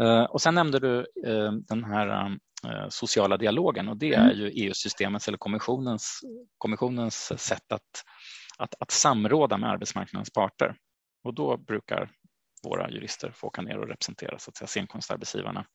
Eh, 0.02 0.24
och 0.24 0.42
sen 0.42 0.56
nämnde 0.56 0.80
du 0.80 1.00
eh, 1.00 1.52
den 1.52 1.84
här 1.84 2.38
eh, 2.66 2.90
sociala 2.90 3.38
dialogen 3.38 3.88
och 3.88 3.98
det 3.98 4.14
är 4.14 4.32
mm. 4.32 4.38
ju 4.38 4.50
EU-systemets 4.50 5.28
eller 5.28 5.38
kommissionens, 5.38 6.20
kommissionens 6.58 7.42
sätt 7.42 7.72
att, 7.72 8.04
att, 8.58 8.76
att 8.80 8.92
samråda 8.92 9.58
med 9.58 9.70
arbetsmarknadens 9.70 10.30
parter. 10.30 10.76
Och 11.24 11.34
då 11.34 11.58
brukar 11.58 12.12
våra 12.64 12.90
jurister 12.90 13.32
få 13.32 13.48
åka 13.48 13.62
ner 13.62 13.78
och 13.78 13.88
representera 13.88 14.40
så 14.40 14.50
att 14.50 14.58
säga, 14.58 14.68
scenkonstarbetsgivarna 14.68 15.66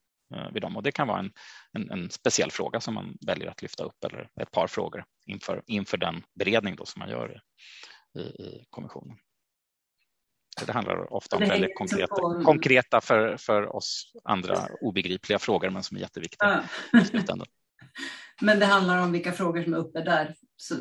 vid 0.53 0.61
dem. 0.61 0.77
Och 0.77 0.83
det 0.83 0.91
kan 0.91 1.07
vara 1.07 1.19
en, 1.19 1.31
en, 1.73 1.91
en, 1.91 2.09
speciell 2.09 2.51
fråga 2.51 2.79
som 2.79 2.93
man 2.93 3.17
väljer 3.25 3.47
att 3.47 3.61
lyfta 3.61 3.83
upp 3.83 4.03
eller 4.03 4.29
ett 4.41 4.51
par 4.51 4.67
frågor 4.67 5.05
inför, 5.25 5.63
inför 5.67 5.97
den 5.97 6.23
beredning 6.39 6.75
då 6.75 6.85
som 6.85 6.99
man 6.99 7.09
gör 7.09 7.41
i, 8.15 8.19
i 8.19 8.65
kommissionen. 8.69 9.17
Det 10.65 10.73
handlar 10.73 11.13
ofta 11.13 11.35
om 11.35 11.41
väldigt 11.41 11.77
konkreta, 11.77 12.15
på... 12.15 12.41
konkreta 12.45 13.01
för, 13.01 13.37
för 13.37 13.75
oss 13.75 14.11
andra 14.23 14.67
obegripliga 14.81 15.39
frågor 15.39 15.69
men 15.69 15.83
som 15.83 15.97
är 15.97 16.01
jätteviktiga 16.01 16.63
ja. 16.91 16.99
i 16.99 17.05
slutändan. 17.05 17.47
Men 18.41 18.59
det 18.59 18.65
handlar 18.65 19.01
om 19.01 19.11
vilka 19.11 19.31
frågor 19.31 19.63
som 19.63 19.73
är 19.73 19.77
uppe 19.77 20.01
där. 20.01 20.35
Så... 20.57 20.75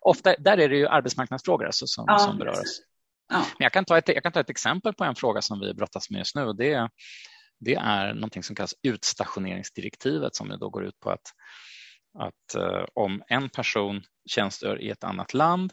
Ofta, 0.00 0.34
där 0.38 0.58
är 0.58 0.68
det 0.68 0.76
ju 0.76 0.86
arbetsmarknadsfrågor 0.86 1.66
alltså 1.66 1.86
som, 1.86 2.04
ja, 2.08 2.18
som 2.18 2.38
berörs. 2.38 2.80
Ja. 3.28 3.38
Men 3.38 3.64
jag 3.64 3.72
kan, 3.72 3.84
ta 3.84 3.98
ett, 3.98 4.08
jag 4.08 4.22
kan 4.22 4.32
ta 4.32 4.40
ett 4.40 4.50
exempel 4.50 4.94
på 4.94 5.04
en 5.04 5.14
fråga 5.14 5.42
som 5.42 5.60
vi 5.60 5.74
brottas 5.74 6.10
med 6.10 6.18
just 6.18 6.34
nu. 6.34 6.42
Och 6.42 6.56
det, 6.56 6.90
det 7.60 7.74
är 7.74 8.14
någonting 8.14 8.42
som 8.42 8.56
kallas 8.56 8.74
utstationeringsdirektivet 8.82 10.34
som 10.34 10.58
då 10.60 10.70
går 10.70 10.84
ut 10.84 11.00
på 11.00 11.10
att, 11.10 11.32
att 12.18 12.56
uh, 12.56 12.84
om 12.94 13.22
en 13.28 13.48
person 13.48 14.02
tjänstgör 14.28 14.82
i 14.82 14.90
ett 14.90 15.04
annat 15.04 15.34
land 15.34 15.72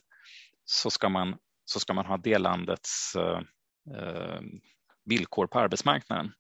så 0.66 0.90
ska 0.90 1.10
man 1.10 1.36
så 1.74 1.80
ska 1.80 1.94
man 1.94 2.06
ha 2.06 2.18
det 2.18 2.38
landets 2.38 3.16
eh, 3.16 3.42
eh, 3.98 4.42
villkor 5.06 5.48
på 5.48 5.60
arbetsmarknaden. 5.60 6.32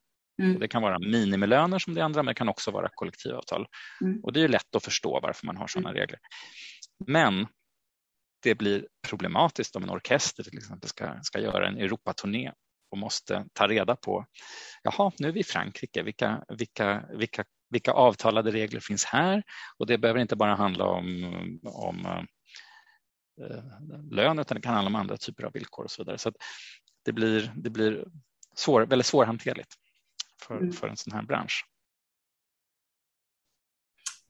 Mm. 0.41 0.59
Det 0.59 0.67
kan 0.67 0.81
vara 0.81 0.99
minimilöner 0.99 1.79
som 1.79 1.93
det 1.93 2.01
andra, 2.01 2.23
men 2.23 2.31
det 2.31 2.37
kan 2.37 2.49
också 2.49 2.71
vara 2.71 2.89
kollektivavtal. 2.93 3.65
Mm. 4.01 4.19
Och 4.23 4.33
det 4.33 4.41
är 4.41 4.47
lätt 4.47 4.75
att 4.75 4.83
förstå 4.83 5.19
varför 5.23 5.45
man 5.45 5.57
har 5.57 5.67
sådana 5.67 5.89
mm. 5.89 5.99
regler. 5.99 6.19
Men 7.07 7.47
det 8.43 8.55
blir 8.55 8.87
problematiskt 9.07 9.75
om 9.75 9.83
en 9.83 9.89
orkester 9.89 10.43
till 10.43 10.57
exempel 10.57 10.89
ska, 10.89 11.19
ska 11.21 11.39
göra 11.39 11.67
en 11.67 11.77
Europaturné 11.77 12.51
och 12.91 12.97
måste 12.97 13.45
ta 13.53 13.67
reda 13.67 13.95
på, 13.95 14.25
jaha, 14.83 15.11
nu 15.19 15.27
är 15.27 15.31
vi 15.31 15.39
i 15.39 15.43
Frankrike, 15.43 16.03
vilka, 16.03 16.43
vilka, 16.57 17.05
vilka, 17.13 17.45
vilka 17.69 17.91
avtalade 17.91 18.51
regler 18.51 18.79
finns 18.79 19.05
här? 19.05 19.43
Och 19.77 19.87
det 19.87 19.97
behöver 19.97 20.19
inte 20.19 20.35
bara 20.35 20.55
handla 20.55 20.85
om, 20.85 21.59
om 21.63 22.05
Eh, 22.05 22.23
lön 24.11 24.39
utan 24.39 24.55
det 24.55 24.61
kan 24.61 24.73
handla 24.73 24.89
om 24.89 24.95
andra 24.95 25.17
typer 25.17 25.43
av 25.43 25.53
villkor 25.53 25.83
och 25.83 25.91
så 25.91 26.03
vidare. 26.03 26.17
Så 26.17 26.31
det 27.05 27.13
blir, 27.13 27.53
det 27.55 27.69
blir 27.69 28.07
svår, 28.55 28.85
väldigt 28.85 29.05
svårhanterligt 29.05 29.73
för, 30.41 30.57
mm. 30.57 30.73
för 30.73 30.87
en 30.87 30.97
sån 30.97 31.13
här 31.13 31.23
bransch. 31.23 31.65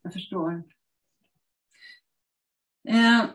Jag 0.02 0.14
förstår. 0.14 0.64
Eh, 2.90 3.26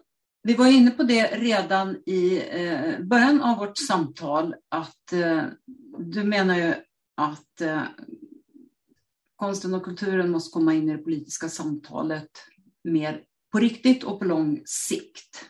vi 0.42 0.54
var 0.54 0.66
inne 0.66 0.90
på 0.90 1.02
det 1.02 1.26
redan 1.26 2.02
i 2.06 2.42
eh, 2.50 3.00
början 3.00 3.42
av 3.42 3.58
vårt 3.58 3.78
samtal 3.78 4.54
att 4.68 5.12
eh, 5.12 5.44
du 5.98 6.24
menar 6.24 6.56
ju 6.56 6.74
att 7.16 7.60
eh, 7.60 7.82
konsten 9.36 9.74
och 9.74 9.84
kulturen 9.84 10.30
måste 10.30 10.52
komma 10.52 10.74
in 10.74 10.88
i 10.88 10.96
det 10.96 11.02
politiska 11.02 11.48
samtalet 11.48 12.30
mer 12.84 13.24
på 13.52 13.58
riktigt 13.58 14.04
och 14.04 14.18
på 14.18 14.24
lång 14.24 14.62
sikt. 14.64 15.48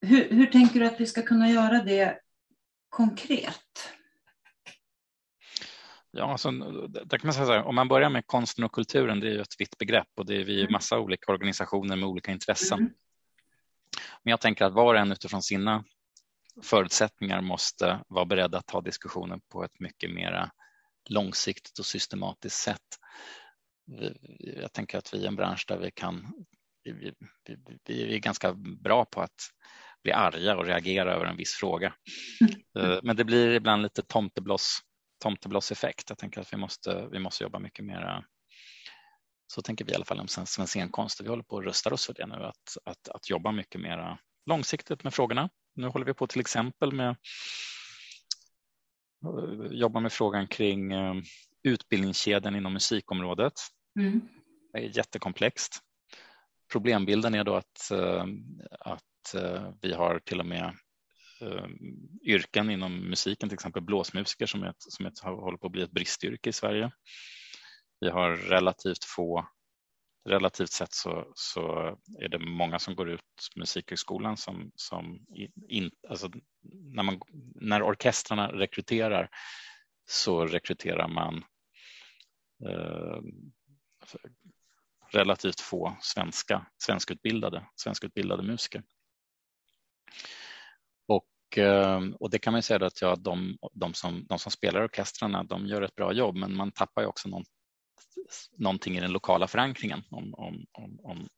Hur, 0.00 0.30
hur 0.30 0.46
tänker 0.46 0.80
du 0.80 0.86
att 0.86 1.00
vi 1.00 1.06
ska 1.06 1.22
kunna 1.22 1.50
göra 1.50 1.82
det 1.82 2.20
konkret? 2.88 3.94
Ja, 6.10 6.32
alltså, 6.32 6.50
där 6.50 7.18
kan 7.18 7.26
man 7.26 7.34
säga 7.34 7.46
så 7.46 7.52
här, 7.52 7.62
om 7.62 7.74
man 7.74 7.88
börjar 7.88 8.10
med 8.10 8.26
konsten 8.26 8.64
och 8.64 8.72
kulturen, 8.72 9.20
det 9.20 9.26
är 9.26 9.32
ju 9.32 9.40
ett 9.40 9.60
vitt 9.60 9.78
begrepp 9.78 10.08
och 10.16 10.26
det 10.26 10.36
är 10.36 10.44
vi 10.44 10.60
mm. 10.60 10.72
massa 10.72 10.98
olika 10.98 11.32
organisationer 11.32 11.96
med 11.96 12.08
olika 12.08 12.32
intressen. 12.32 12.78
Mm. 12.78 12.92
Men 14.22 14.30
jag 14.30 14.40
tänker 14.40 14.64
att 14.64 14.72
var 14.72 14.94
och 14.94 15.00
en 15.00 15.12
utifrån 15.12 15.42
sina 15.42 15.84
förutsättningar 16.62 17.40
måste 17.40 18.04
vara 18.08 18.24
beredda 18.24 18.58
att 18.58 18.66
ta 18.66 18.80
diskussionen 18.80 19.40
på 19.48 19.64
ett 19.64 19.80
mycket 19.80 20.10
mer 20.10 20.50
långsiktigt 21.08 21.78
och 21.78 21.86
systematiskt 21.86 22.56
sätt. 22.56 22.98
Jag 24.38 24.72
tänker 24.72 24.98
att 24.98 25.14
vi 25.14 25.24
är 25.24 25.28
en 25.28 25.36
bransch 25.36 25.64
där 25.68 25.78
vi 25.78 25.90
kan 25.90 26.44
vi, 26.82 26.92
vi, 27.44 27.56
vi 27.86 28.14
är 28.14 28.18
ganska 28.18 28.52
bra 28.54 29.04
på 29.04 29.20
att 29.20 29.50
bli 30.02 30.12
arga 30.12 30.56
och 30.56 30.66
reagera 30.66 31.14
över 31.14 31.26
en 31.26 31.36
viss 31.36 31.54
fråga. 31.54 31.94
Mm. 32.76 33.00
Men 33.02 33.16
det 33.16 33.24
blir 33.24 33.50
ibland 33.50 33.82
lite 33.82 34.02
tomtebloss, 34.02 34.80
tomteblosseffekt. 35.22 36.08
Jag 36.08 36.18
tänker 36.18 36.40
att 36.40 36.52
vi 36.52 36.56
måste, 36.56 37.08
vi 37.12 37.18
måste 37.18 37.44
jobba 37.44 37.58
mycket 37.58 37.84
mer 37.84 38.24
så 39.50 39.62
tänker 39.62 39.84
vi 39.84 39.92
i 39.92 39.94
alla 39.94 40.04
fall 40.04 40.20
om 40.20 40.28
svensk 40.28 40.68
scenkonst. 40.68 41.20
Vi 41.20 41.28
håller 41.28 41.42
på 41.42 41.58
att 41.58 41.64
rusta 41.64 41.94
oss 41.94 42.06
för 42.06 42.14
det 42.14 42.26
nu, 42.26 42.34
att, 42.34 42.76
att, 42.84 43.08
att 43.08 43.30
jobba 43.30 43.52
mycket 43.52 43.80
mer 43.80 44.18
långsiktigt 44.46 45.04
med 45.04 45.14
frågorna. 45.14 45.50
Nu 45.74 45.86
håller 45.86 46.06
vi 46.06 46.14
på 46.14 46.26
till 46.26 46.40
exempel 46.40 46.92
med 46.92 47.16
eh, 49.24 49.66
jobba 49.70 50.00
med 50.00 50.12
frågan 50.12 50.46
kring 50.46 50.92
eh, 50.92 51.14
utbildningskedjan 51.62 52.56
inom 52.56 52.72
musikområdet. 52.72 53.52
Mm. 53.98 54.20
Det 54.72 54.78
är 54.78 54.96
jättekomplext. 54.96 55.78
Problembilden 56.72 57.34
är 57.34 57.44
då 57.44 57.54
att, 57.54 57.90
att 58.80 59.04
att 59.20 59.34
eh, 59.34 59.72
vi 59.80 59.92
har 59.92 60.18
till 60.18 60.40
och 60.40 60.46
med 60.46 60.76
eh, 61.40 61.66
yrken 62.22 62.70
inom 62.70 62.96
musiken, 62.96 63.48
till 63.48 63.54
exempel 63.54 63.82
blåsmusiker 63.82 64.46
som, 64.46 64.62
ett, 64.62 64.76
som 64.78 65.06
ett, 65.06 65.18
håller 65.18 65.58
på 65.58 65.66
att 65.66 65.72
bli 65.72 65.82
ett 65.82 65.90
bristyrke 65.90 66.50
i 66.50 66.52
Sverige. 66.52 66.90
Vi 68.00 68.10
har 68.10 68.36
relativt 68.36 69.04
få, 69.04 69.48
relativt 70.28 70.72
sett 70.72 70.92
så, 70.92 71.32
så 71.34 71.62
är 72.20 72.28
det 72.28 72.38
många 72.38 72.78
som 72.78 72.94
går 72.94 73.10
ut 73.10 73.20
Musikhögskolan 73.56 74.36
som, 74.36 74.72
som 74.74 75.26
in, 75.68 75.90
alltså 76.08 76.30
när, 76.72 77.02
man, 77.02 77.20
när 77.54 77.82
orkestrarna 77.82 78.52
rekryterar 78.52 79.28
så 80.08 80.46
rekryterar 80.46 81.08
man 81.08 81.44
eh, 82.68 83.20
relativt 85.12 85.60
få 85.60 85.96
svenska, 86.00 86.66
svenskutbildade, 86.78 87.66
svenskutbildade 87.76 88.42
musiker. 88.42 88.82
Och, 91.08 91.58
ehm, 91.58 92.14
och 92.14 92.30
det 92.30 92.38
kan 92.38 92.52
man 92.52 92.62
säga 92.62 92.86
att 92.86 93.02
ja, 93.02 93.16
de, 93.16 93.58
de, 93.72 93.94
som, 93.94 94.26
de 94.28 94.38
som 94.38 94.52
spelar 94.52 94.84
orkestrarna 94.84 95.44
de 95.44 95.66
gör 95.66 95.82
ett 95.82 95.94
bra 95.94 96.12
jobb 96.12 96.36
men 96.36 96.56
man 96.56 96.72
tappar 96.72 97.02
ju 97.02 97.08
också 97.08 97.28
någon, 97.28 97.44
någonting 98.58 98.96
i 98.96 99.00
den 99.00 99.12
lokala 99.12 99.46
förankringen 99.46 100.02
om, 100.10 100.34
om, 100.34 100.66
om, 100.72 101.00
om, 101.02 101.28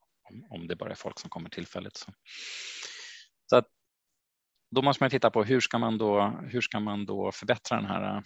om 0.49 0.67
det 0.67 0.75
bara 0.75 0.91
är 0.91 0.95
folk 0.95 1.19
som 1.19 1.29
kommer 1.29 1.49
tillfälligt. 1.49 1.97
Så, 1.97 2.11
så 3.45 3.55
att, 3.55 3.67
då 4.71 4.81
måste 4.81 5.03
man 5.03 5.09
titta 5.09 5.31
på 5.31 5.43
hur 5.43 5.59
ska 5.59 5.77
man 5.79 5.97
då, 5.97 6.39
hur 6.49 6.61
ska 6.61 6.79
man 6.79 7.05
då 7.05 7.31
förbättra 7.31 7.77
den 7.77 7.85
här 7.85 8.15
eh, 8.15 8.21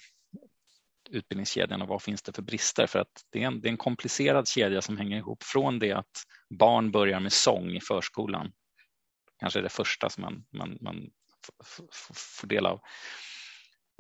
utbildningskedjan 1.10 1.82
och 1.82 1.88
vad 1.88 2.02
finns 2.02 2.22
det 2.22 2.36
för 2.36 2.42
brister? 2.42 2.88
För 2.88 3.00
att 3.00 3.24
det 3.30 3.44
är, 3.44 3.48
en, 3.48 3.62
det 3.62 3.68
är 3.68 3.72
en 3.72 3.78
komplicerad 3.78 4.48
kedja 4.48 4.82
som 4.82 4.98
hänger 4.98 5.18
ihop 5.18 5.44
från 5.44 5.80
det 5.80 5.92
att 5.92 6.24
barn 6.60 6.92
börjar 6.92 7.20
med 7.20 7.34
sång 7.34 7.70
i 7.70 7.82
förskolan. 7.82 8.52
Kanske 9.40 9.62
det 9.62 9.70
första 9.70 10.10
som 10.10 10.22
man, 10.22 10.46
man, 10.54 10.78
man 10.82 11.10
får 12.14 12.48
del 12.48 12.66
av. 12.66 12.82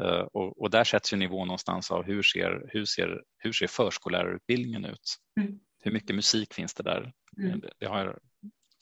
Uh, 0.04 0.20
och, 0.34 0.62
och, 0.62 0.70
där 0.70 0.84
sätts 0.84 1.14
ju 1.14 1.18
nivån 1.18 1.48
någonstans 1.48 1.92
av 1.92 2.04
hur 2.04 2.24
ser, 2.24 2.70
hur 2.74 2.86
ser, 2.86 3.24
hur 3.38 3.52
ser 3.52 3.68
förskollärarutbildningen 3.68 4.86
ut? 4.86 5.18
Mm. 5.40 5.60
Hur 5.80 5.92
mycket 5.92 6.16
musik 6.16 6.54
finns 6.54 6.74
det 6.74 6.84
där? 6.84 7.14
Mm. 7.38 7.60
Det, 7.60 7.74
det, 7.78 7.86
har 7.86 8.20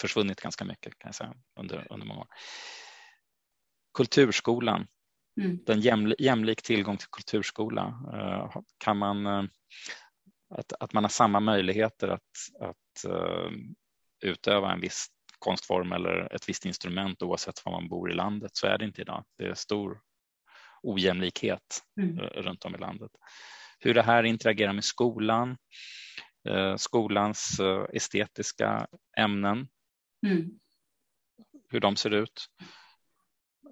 försvunnit 0.02 0.42
ganska 0.42 0.66
mycket 0.66 1.00
kan 1.00 1.08
jag 1.08 1.16
säga 1.16 1.34
under, 1.60 1.88
under 1.90 2.08
många 2.08 2.20
år. 2.20 2.28
Kulturskolan, 3.94 4.88
Mm. 5.42 5.60
Den 5.66 5.82
jämlik, 5.82 6.22
jämlik 6.22 6.62
tillgång 6.62 6.98
till 6.98 7.08
kulturskola. 7.08 8.00
Eh, 8.14 8.62
kan 8.78 8.98
man, 8.98 9.26
eh, 9.26 9.44
att, 10.50 10.74
att 10.80 10.94
man 10.94 11.04
har 11.04 11.10
samma 11.10 11.40
möjligheter 11.40 12.08
att, 12.08 12.22
att 12.60 13.06
utöva 14.24 14.74
en 14.74 14.82
viss 14.82 15.08
konstform 15.46 15.92
eller 15.92 16.36
ett 16.36 16.50
visst 16.50 16.66
instrument 16.66 17.22
oavsett 17.22 17.66
var 17.66 17.72
man 17.72 17.90
bor 17.90 18.12
i 18.12 18.14
landet. 18.14 18.52
Så 18.56 18.68
är 18.68 18.78
det 18.78 18.86
inte 18.86 19.02
idag. 19.02 19.24
Det 19.38 19.46
är 19.46 19.54
stor 19.54 20.02
ojämlikhet 20.84 21.84
mm. 22.02 22.20
runt 22.20 22.66
om 22.66 22.76
i 22.76 22.78
landet. 22.78 23.12
Hur 23.80 23.94
det 23.94 24.02
här 24.02 24.24
interagerar 24.24 24.74
med 24.74 24.84
skolan, 24.84 25.58
skolans 26.78 27.60
estetiska 27.94 28.88
ämnen, 29.18 29.68
mm. 30.26 30.60
hur 31.70 31.80
de 31.80 31.96
ser 31.96 32.14
ut 32.14 32.46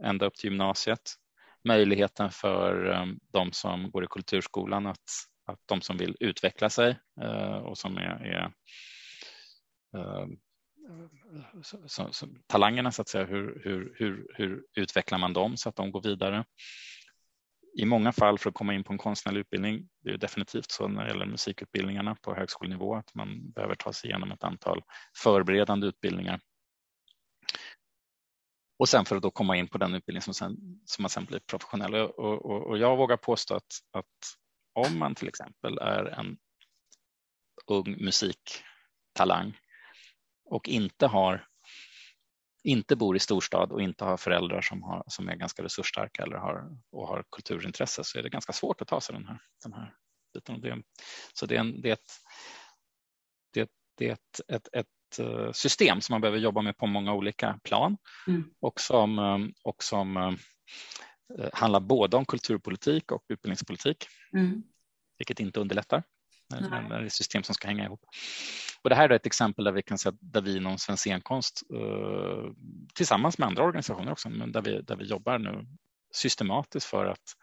ända 0.03 0.25
upp 0.25 0.35
till 0.35 0.49
gymnasiet 0.49 1.01
möjligheten 1.63 2.31
för 2.31 3.05
de 3.31 3.51
som 3.51 3.91
går 3.91 4.03
i 4.03 4.07
kulturskolan 4.07 4.87
att, 4.87 5.09
att 5.45 5.59
de 5.65 5.81
som 5.81 5.97
vill 5.97 6.17
utveckla 6.19 6.69
sig 6.69 6.99
och 7.63 7.77
som 7.77 7.97
är, 7.97 8.25
är 8.25 8.51
så, 11.63 12.11
så, 12.11 12.27
talangerna 12.47 12.91
så 12.91 13.01
att 13.01 13.09
säga, 13.09 13.25
hur, 13.25 13.61
hur, 13.63 13.95
hur, 13.97 14.27
hur 14.35 14.65
utvecklar 14.75 15.17
man 15.17 15.33
dem 15.33 15.57
så 15.57 15.69
att 15.69 15.75
de 15.75 15.91
går 15.91 16.01
vidare? 16.01 16.45
I 17.77 17.85
många 17.85 18.11
fall 18.11 18.39
för 18.39 18.49
att 18.49 18.55
komma 18.55 18.73
in 18.73 18.83
på 18.83 18.93
en 18.93 18.99
konstnärlig 18.99 19.39
utbildning, 19.39 19.89
det 20.03 20.09
är 20.09 20.17
definitivt 20.17 20.71
så 20.71 20.87
när 20.87 21.03
det 21.03 21.09
gäller 21.09 21.25
musikutbildningarna 21.25 22.15
på 22.15 22.35
högskolenivå 22.35 22.95
att 22.95 23.15
man 23.15 23.51
behöver 23.51 23.75
ta 23.75 23.93
sig 23.93 24.09
igenom 24.09 24.31
ett 24.31 24.43
antal 24.43 24.81
förberedande 25.23 25.87
utbildningar 25.87 26.39
och 28.83 28.89
sen 28.89 29.05
för 29.05 29.15
att 29.15 29.21
då 29.21 29.31
komma 29.31 29.57
in 29.57 29.67
på 29.67 29.77
den 29.77 29.93
utbildning 29.93 30.21
som, 30.21 30.33
sen, 30.33 30.57
som 30.85 31.03
man 31.03 31.09
sen 31.09 31.25
blir 31.25 31.39
professionell. 31.39 31.95
Och, 31.95 32.19
och, 32.19 32.67
och 32.67 32.77
jag 32.77 32.97
vågar 32.97 33.17
påstå 33.17 33.55
att, 33.55 33.73
att 33.91 34.05
om 34.73 34.99
man 34.99 35.15
till 35.15 35.27
exempel 35.27 35.77
är 35.77 36.05
en 36.05 36.37
ung 37.67 38.03
musiktalang 38.03 39.57
och 40.45 40.69
inte 40.69 41.07
har 41.07 41.47
inte 42.65 42.95
bor 42.95 43.15
i 43.15 43.19
storstad 43.19 43.71
och 43.71 43.81
inte 43.81 44.05
har 44.05 44.17
föräldrar 44.17 44.61
som, 44.61 44.83
har, 44.83 45.03
som 45.07 45.29
är 45.29 45.35
ganska 45.35 45.63
resursstarka 45.63 46.23
eller 46.23 46.37
har, 46.37 46.77
och 46.91 47.07
har 47.07 47.23
kulturintresse 47.31 48.03
så 48.03 48.19
är 48.19 48.23
det 48.23 48.29
ganska 48.29 48.53
svårt 48.53 48.81
att 48.81 48.87
ta 48.87 49.01
sig 49.01 49.15
den 49.15 49.25
här, 49.25 49.39
den 49.63 49.73
här 49.73 49.95
biten. 50.33 50.61
Det, 50.61 50.83
så 51.33 51.45
det 51.45 51.55
är, 51.55 51.59
en, 51.59 51.81
det 51.81 51.89
är, 51.89 51.93
ett, 51.93 52.11
det, 53.53 53.69
det 53.97 54.09
är 54.09 54.13
ett, 54.13 54.41
ett, 54.47 54.67
ett 54.73 54.87
Eh, 55.19 55.51
system 55.51 56.01
som 56.01 56.13
man 56.13 56.21
behöver 56.21 56.39
jobba 56.39 56.61
med 56.61 56.77
på 56.77 56.87
många 56.87 57.13
olika 57.13 57.59
plan 57.63 57.97
mm. 58.27 58.43
och 58.59 58.79
som, 58.81 59.19
eh, 59.19 59.37
och 59.63 59.83
som 59.83 60.17
eh, 60.17 61.49
handlar 61.53 61.79
både 61.79 62.17
om 62.17 62.25
kulturpolitik 62.25 63.11
och 63.11 63.23
utbildningspolitik, 63.27 64.07
mm. 64.33 64.63
vilket 65.17 65.39
inte 65.39 65.59
underlättar. 65.59 66.03
Nej. 66.61 67.05
Ett 67.05 67.13
system 67.13 67.43
som 67.43 67.55
ska 67.55 67.67
hänga 67.67 67.85
ihop. 67.85 68.01
Och 68.81 68.89
det 68.89 68.95
här 68.95 69.09
är 69.09 69.15
ett 69.15 69.25
exempel 69.25 69.65
där 69.65 69.71
vi 69.71 69.81
kan 69.81 69.97
säga 69.97 70.13
där 70.19 70.41
vi 70.41 70.57
inom 70.57 70.77
Svensk 70.77 71.03
scenkonst 71.03 71.61
tillsammans 72.95 73.37
med 73.37 73.47
andra 73.47 73.63
organisationer 73.63 74.11
också, 74.11 74.29
men 74.29 74.51
där 74.51 74.61
vi, 74.61 74.81
där 74.81 74.95
vi 74.95 75.05
jobbar 75.05 75.39
nu 75.39 75.65
systematiskt 76.11 76.85
för 76.85 77.05
att 77.05 77.35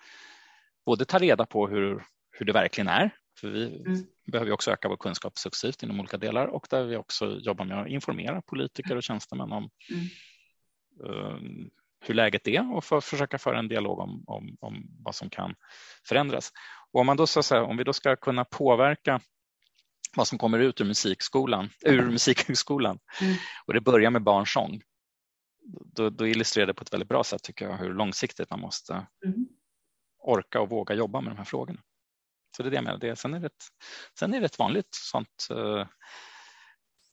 både 0.86 1.04
ta 1.04 1.18
reda 1.18 1.46
på 1.46 1.68
hur, 1.68 2.04
hur 2.30 2.46
det 2.46 2.52
verkligen 2.52 2.88
är, 2.88 3.10
för 3.40 3.48
vi 3.48 3.80
mm. 3.86 4.06
behöver 4.32 4.52
också 4.52 4.70
öka 4.70 4.88
vår 4.88 4.96
kunskap 4.96 5.38
successivt 5.38 5.82
inom 5.82 6.00
olika 6.00 6.16
delar 6.16 6.46
och 6.46 6.66
där 6.70 6.84
vi 6.84 6.96
också 6.96 7.38
jobbar 7.38 7.64
med 7.64 7.80
att 7.80 7.88
informera 7.88 8.42
politiker 8.42 8.96
och 8.96 9.02
tjänstemän 9.02 9.52
om 9.52 9.70
mm. 9.90 11.70
Hur 12.00 12.14
läget 12.14 12.48
är 12.48 12.74
och 12.74 12.84
för 12.84 13.00
försöka 13.00 13.38
föra 13.38 13.58
en 13.58 13.68
dialog 13.68 13.98
om, 13.98 14.24
om, 14.26 14.56
om 14.60 14.86
vad 15.04 15.14
som 15.14 15.30
kan 15.30 15.54
förändras. 16.08 16.52
Och 16.92 17.00
om, 17.00 17.06
man 17.06 17.16
då, 17.16 17.26
så 17.26 17.42
säga, 17.42 17.62
om 17.62 17.76
vi 17.76 17.84
då 17.84 17.92
ska 17.92 18.16
kunna 18.16 18.44
påverka 18.44 19.20
vad 20.16 20.28
som 20.28 20.38
kommer 20.38 20.58
ut 20.58 20.80
ur 20.80 20.84
musikskolan, 20.84 21.70
ur 21.86 22.10
musikhögskolan 22.10 22.98
mm. 23.20 23.34
och 23.66 23.74
det 23.74 23.80
börjar 23.80 24.10
med 24.10 24.22
barnsång, 24.22 24.82
då, 25.84 26.10
då 26.10 26.26
illustrerar 26.26 26.66
det 26.66 26.74
på 26.74 26.82
ett 26.82 26.92
väldigt 26.92 27.08
bra 27.08 27.24
sätt 27.24 27.42
tycker 27.42 27.68
jag 27.68 27.76
hur 27.76 27.94
långsiktigt 27.94 28.50
man 28.50 28.60
måste 28.60 29.06
mm. 29.24 29.48
orka 30.18 30.60
och 30.60 30.70
våga 30.70 30.94
jobba 30.94 31.20
med 31.20 31.32
de 31.32 31.38
här 31.38 31.44
frågorna. 31.44 31.80
Så 32.56 32.62
det 32.62 32.68
är 32.68 32.70
det 32.70 32.76
jag 32.76 32.84
menar. 32.84 32.98
Det, 32.98 33.16
sen, 33.16 33.34
är 33.34 33.40
det 33.40 33.46
ett, 33.46 33.64
sen 34.18 34.34
är 34.34 34.40
det 34.40 34.46
ett 34.46 34.58
vanligt 34.58 34.94
sånt 34.94 35.48
eh, 35.50 35.86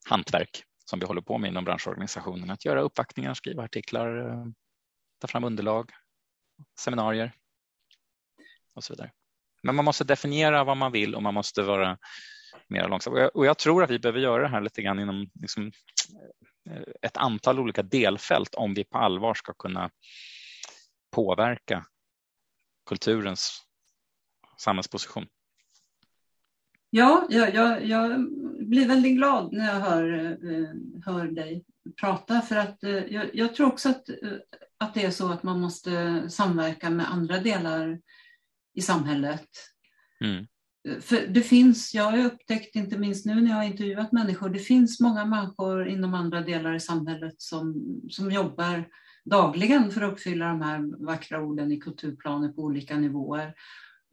hantverk 0.08 0.64
som 0.84 0.98
vi 0.98 1.06
håller 1.06 1.20
på 1.20 1.38
med 1.38 1.48
inom 1.48 1.64
branschorganisationen. 1.64 2.50
Att 2.50 2.64
göra 2.64 2.80
uppvaktningar, 2.80 3.34
skriva 3.34 3.62
artiklar, 3.62 4.28
eh, 4.28 4.44
ta 5.18 5.26
fram 5.26 5.44
underlag, 5.44 5.90
seminarier 6.80 7.32
och 8.74 8.84
så 8.84 8.92
vidare. 8.92 9.10
Men 9.62 9.74
man 9.74 9.84
måste 9.84 10.04
definiera 10.04 10.64
vad 10.64 10.76
man 10.76 10.92
vill 10.92 11.14
och 11.14 11.22
man 11.22 11.34
måste 11.34 11.62
vara 11.62 11.98
mer 12.68 12.88
långsam. 12.88 13.12
Och 13.12 13.18
jag, 13.18 13.36
och 13.36 13.46
jag 13.46 13.58
tror 13.58 13.82
att 13.82 13.90
vi 13.90 13.98
behöver 13.98 14.20
göra 14.20 14.42
det 14.42 14.48
här 14.48 14.60
lite 14.60 14.82
grann 14.82 14.98
inom 14.98 15.30
liksom, 15.34 15.72
eh, 16.70 16.82
ett 17.02 17.16
antal 17.16 17.60
olika 17.60 17.82
delfält 17.82 18.54
om 18.54 18.74
vi 18.74 18.84
på 18.84 18.98
allvar 18.98 19.34
ska 19.34 19.52
kunna 19.52 19.90
påverka 21.10 21.86
kulturens 22.86 23.62
samhällsposition. 24.58 25.26
Ja, 26.90 27.26
jag, 27.30 27.54
jag, 27.54 27.84
jag, 27.84 28.30
blir 28.68 28.88
väldigt 28.88 29.16
glad 29.16 29.52
när 29.52 29.66
jag 29.66 29.80
hör, 29.80 30.24
eh, 30.24 30.68
hör 31.04 31.26
dig 31.26 31.64
prata 32.00 32.40
för 32.40 32.56
att 32.56 32.84
eh, 32.84 32.90
jag, 32.90 33.34
jag, 33.34 33.54
tror 33.54 33.66
också 33.66 33.88
att, 33.88 34.08
att 34.78 34.94
det 34.94 35.04
är 35.04 35.10
så 35.10 35.28
att 35.28 35.42
man 35.42 35.60
måste 35.60 36.22
samverka 36.30 36.90
med 36.90 37.10
andra 37.10 37.38
delar 37.38 38.00
i 38.74 38.80
samhället. 38.82 39.48
Mm. 40.24 40.46
För 41.00 41.26
det 41.26 41.42
finns, 41.42 41.94
jag 41.94 42.04
har 42.04 42.24
upptäckt, 42.24 42.76
inte 42.76 42.98
minst 42.98 43.26
nu 43.26 43.34
när 43.34 43.50
jag 43.50 43.56
har 43.56 43.64
intervjuat 43.64 44.12
människor, 44.12 44.48
det 44.48 44.58
finns 44.58 45.00
många 45.00 45.24
människor 45.24 45.88
inom 45.88 46.14
andra 46.14 46.40
delar 46.40 46.74
i 46.74 46.80
samhället 46.80 47.34
som, 47.38 47.74
som 48.10 48.32
jobbar 48.32 48.84
dagligen 49.24 49.90
för 49.90 50.02
att 50.02 50.12
uppfylla 50.12 50.48
de 50.48 50.62
här 50.62 51.04
vackra 51.06 51.42
orden 51.42 51.72
i 51.72 51.80
kulturplaner 51.80 52.48
på 52.48 52.62
olika 52.62 52.96
nivåer. 52.96 53.54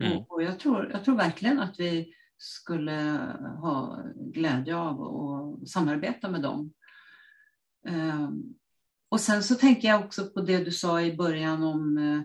Mm. 0.03 0.17
Och, 0.17 0.43
jag, 0.43 0.59
tror, 0.59 0.89
jag 0.91 1.05
tror 1.05 1.15
verkligen 1.15 1.59
att 1.59 1.79
vi 1.79 2.13
skulle 2.37 3.19
ha 3.59 4.03
glädje 4.15 4.75
av 4.75 5.01
att 5.01 5.69
samarbeta 5.69 6.29
med 6.29 6.41
dem. 6.41 6.73
Ehm, 7.87 8.43
och 9.15 9.21
sen 9.21 9.43
så 9.43 9.55
tänker 9.55 9.87
jag 9.87 10.05
också 10.05 10.25
på 10.25 10.41
det 10.41 10.57
du 10.57 10.71
sa 10.71 11.01
i 11.01 11.15
början 11.15 11.63
om 11.63 11.97
eh, 11.97 12.21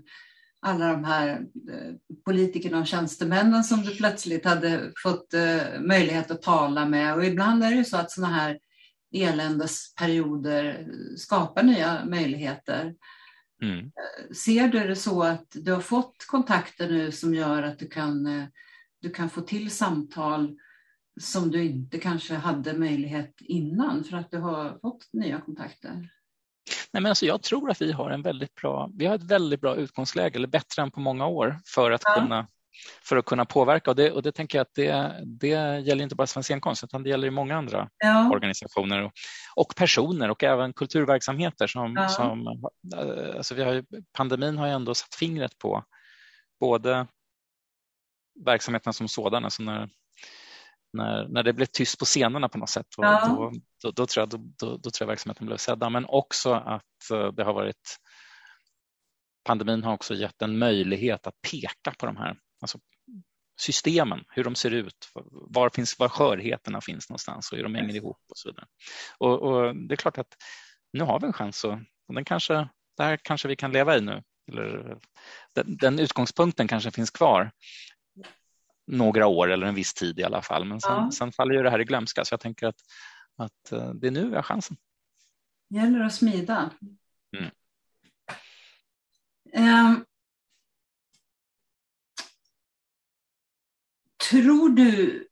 alla 0.60 0.92
de 0.92 1.04
här 1.04 1.28
eh, 1.72 1.94
politikerna 2.24 2.80
och 2.80 2.86
tjänstemännen 2.86 3.64
som 3.64 3.82
du 3.82 3.96
plötsligt 3.96 4.44
hade 4.44 4.92
fått 5.02 5.34
eh, 5.34 5.80
möjlighet 5.80 6.30
att 6.30 6.42
tala 6.42 6.86
med. 6.86 7.14
Och 7.14 7.24
ibland 7.24 7.64
är 7.64 7.70
det 7.70 7.76
ju 7.76 7.84
så 7.84 7.96
att 7.96 8.10
sådana 8.10 8.34
här 8.34 8.58
eländesperioder 9.14 10.88
skapar 11.16 11.62
nya 11.62 12.04
möjligheter. 12.04 12.94
Mm. 13.62 13.90
Ser 14.34 14.68
du 14.68 14.78
det 14.88 14.96
så 14.96 15.22
att 15.22 15.46
du 15.50 15.72
har 15.72 15.80
fått 15.80 16.26
kontakter 16.26 16.88
nu 16.88 17.12
som 17.12 17.34
gör 17.34 17.62
att 17.62 17.78
du 17.78 17.88
kan, 17.88 18.46
du 19.02 19.10
kan 19.10 19.30
få 19.30 19.40
till 19.40 19.70
samtal 19.70 20.56
som 21.20 21.50
du 21.50 21.62
inte 21.64 21.98
kanske 21.98 22.34
hade 22.34 22.78
möjlighet 22.78 23.34
innan 23.40 24.04
för 24.04 24.16
att 24.16 24.30
du 24.30 24.38
har 24.38 24.78
fått 24.82 25.08
nya 25.12 25.40
kontakter? 25.40 26.08
Nej, 26.92 27.02
men 27.02 27.06
alltså 27.06 27.26
jag 27.26 27.42
tror 27.42 27.70
att 27.70 27.82
vi 27.82 27.92
har, 27.92 28.10
en 28.10 28.22
väldigt 28.22 28.54
bra, 28.54 28.90
vi 28.94 29.06
har 29.06 29.14
ett 29.14 29.22
väldigt 29.30 29.60
bra 29.60 29.76
utgångsläge, 29.76 30.36
eller 30.36 30.48
bättre 30.48 30.82
än 30.82 30.90
på 30.90 31.00
många 31.00 31.26
år, 31.26 31.60
för 31.74 31.90
att 31.90 32.02
ja. 32.04 32.14
kunna 32.14 32.46
för 33.04 33.16
att 33.16 33.24
kunna 33.24 33.44
påverka 33.44 33.90
och 33.90 33.96
det, 33.96 34.12
och 34.12 34.22
det 34.22 34.32
tänker 34.32 34.58
jag 34.58 34.62
att 34.62 34.74
det, 34.74 35.22
det 35.26 35.80
gäller 35.80 36.02
inte 36.02 36.14
bara 36.14 36.26
Svensk 36.26 36.46
scenkonst 36.46 36.84
utan 36.84 37.02
det 37.02 37.10
gäller 37.10 37.28
i 37.28 37.30
många 37.30 37.56
andra 37.56 37.88
ja. 37.98 38.30
organisationer 38.30 39.02
och, 39.02 39.12
och, 39.56 39.74
personer 39.76 40.30
och 40.30 40.44
även 40.44 40.72
kulturverksamheter 40.72 41.66
som, 41.66 41.94
ja. 41.96 42.08
som 42.08 42.46
eh, 42.96 43.36
alltså 43.36 43.54
vi 43.54 43.62
har, 43.62 43.84
pandemin 44.12 44.58
har 44.58 44.66
ju 44.66 44.72
ändå 44.72 44.94
satt 44.94 45.14
fingret 45.14 45.58
på 45.58 45.84
både 46.60 47.06
verksamheterna 48.44 48.92
som 48.92 49.08
sådana, 49.08 49.46
alltså 49.46 49.62
när, 49.62 49.88
när, 50.92 51.28
när 51.28 51.42
det 51.42 51.52
blev 51.52 51.66
tyst 51.66 51.98
på 51.98 52.04
scenerna 52.04 52.48
på 52.48 52.58
något 52.58 52.70
sätt, 52.70 52.86
ja. 52.96 53.26
då, 53.26 53.52
då, 53.82 53.90
då, 53.90 54.06
tror 54.06 54.22
jag, 54.22 54.28
då, 54.28 54.76
då, 54.76 54.90
tror 54.90 54.92
jag 55.00 55.06
verksamheten 55.06 55.46
blev 55.46 55.56
sedda, 55.56 55.90
men 55.90 56.04
också 56.04 56.52
att 56.52 57.10
eh, 57.12 57.32
det 57.32 57.44
har 57.44 57.52
varit 57.52 57.96
pandemin 59.44 59.82
har 59.82 59.92
också 59.92 60.14
gett 60.14 60.42
en 60.42 60.58
möjlighet 60.58 61.26
att 61.26 61.34
peka 61.50 61.94
på 61.98 62.06
de 62.06 62.16
här 62.16 62.36
alltså 62.60 62.78
systemen, 63.60 64.24
hur 64.28 64.44
de 64.44 64.54
ser 64.54 64.70
ut, 64.70 65.08
var, 65.30 65.70
finns, 65.70 65.98
var 65.98 66.08
skörheterna 66.08 66.80
finns 66.80 67.10
någonstans 67.10 67.52
och 67.52 67.56
hur 67.56 67.64
de 67.64 67.74
hänger 67.74 67.94
ihop 67.94 68.22
och 68.28 68.38
så 68.38 68.48
vidare. 68.48 68.66
Och, 69.18 69.42
och 69.42 69.76
det 69.76 69.94
är 69.94 69.96
klart 69.96 70.18
att 70.18 70.36
nu 70.92 71.04
har 71.04 71.20
vi 71.20 71.26
en 71.26 71.32
chans 71.32 71.64
och, 71.64 71.72
och 72.08 72.14
den 72.14 72.24
kanske, 72.24 72.68
det 72.96 73.02
här 73.02 73.18
kanske 73.22 73.48
vi 73.48 73.56
kan 73.56 73.72
leva 73.72 73.96
i 73.96 74.00
nu. 74.00 74.22
Eller, 74.52 74.98
den, 75.54 75.76
den 75.76 75.98
utgångspunkten 75.98 76.68
kanske 76.68 76.90
finns 76.90 77.10
kvar 77.10 77.50
några 78.90 79.26
år 79.26 79.50
eller 79.50 79.66
en 79.66 79.74
viss 79.74 79.94
tid 79.94 80.18
i 80.18 80.24
alla 80.24 80.42
fall. 80.42 80.64
Men 80.64 80.80
sen, 80.80 80.92
ja. 80.92 81.10
sen 81.10 81.32
faller 81.32 81.54
ju 81.54 81.62
det 81.62 81.70
här 81.70 81.80
i 81.80 81.84
glömska 81.84 82.24
så 82.24 82.32
jag 82.32 82.40
tänker 82.40 82.66
att, 82.66 82.80
att 83.36 83.72
eh, 83.72 83.90
det 83.90 84.06
är 84.06 84.10
nu 84.10 84.28
vi 84.28 84.36
har 84.36 84.42
chansen. 84.42 84.76
Gäller 85.68 86.00
att 86.00 86.14
smida. 86.14 86.70
Mm. 87.36 87.50
Um, 89.54 90.04
tror 94.30 94.68
du 94.68 95.26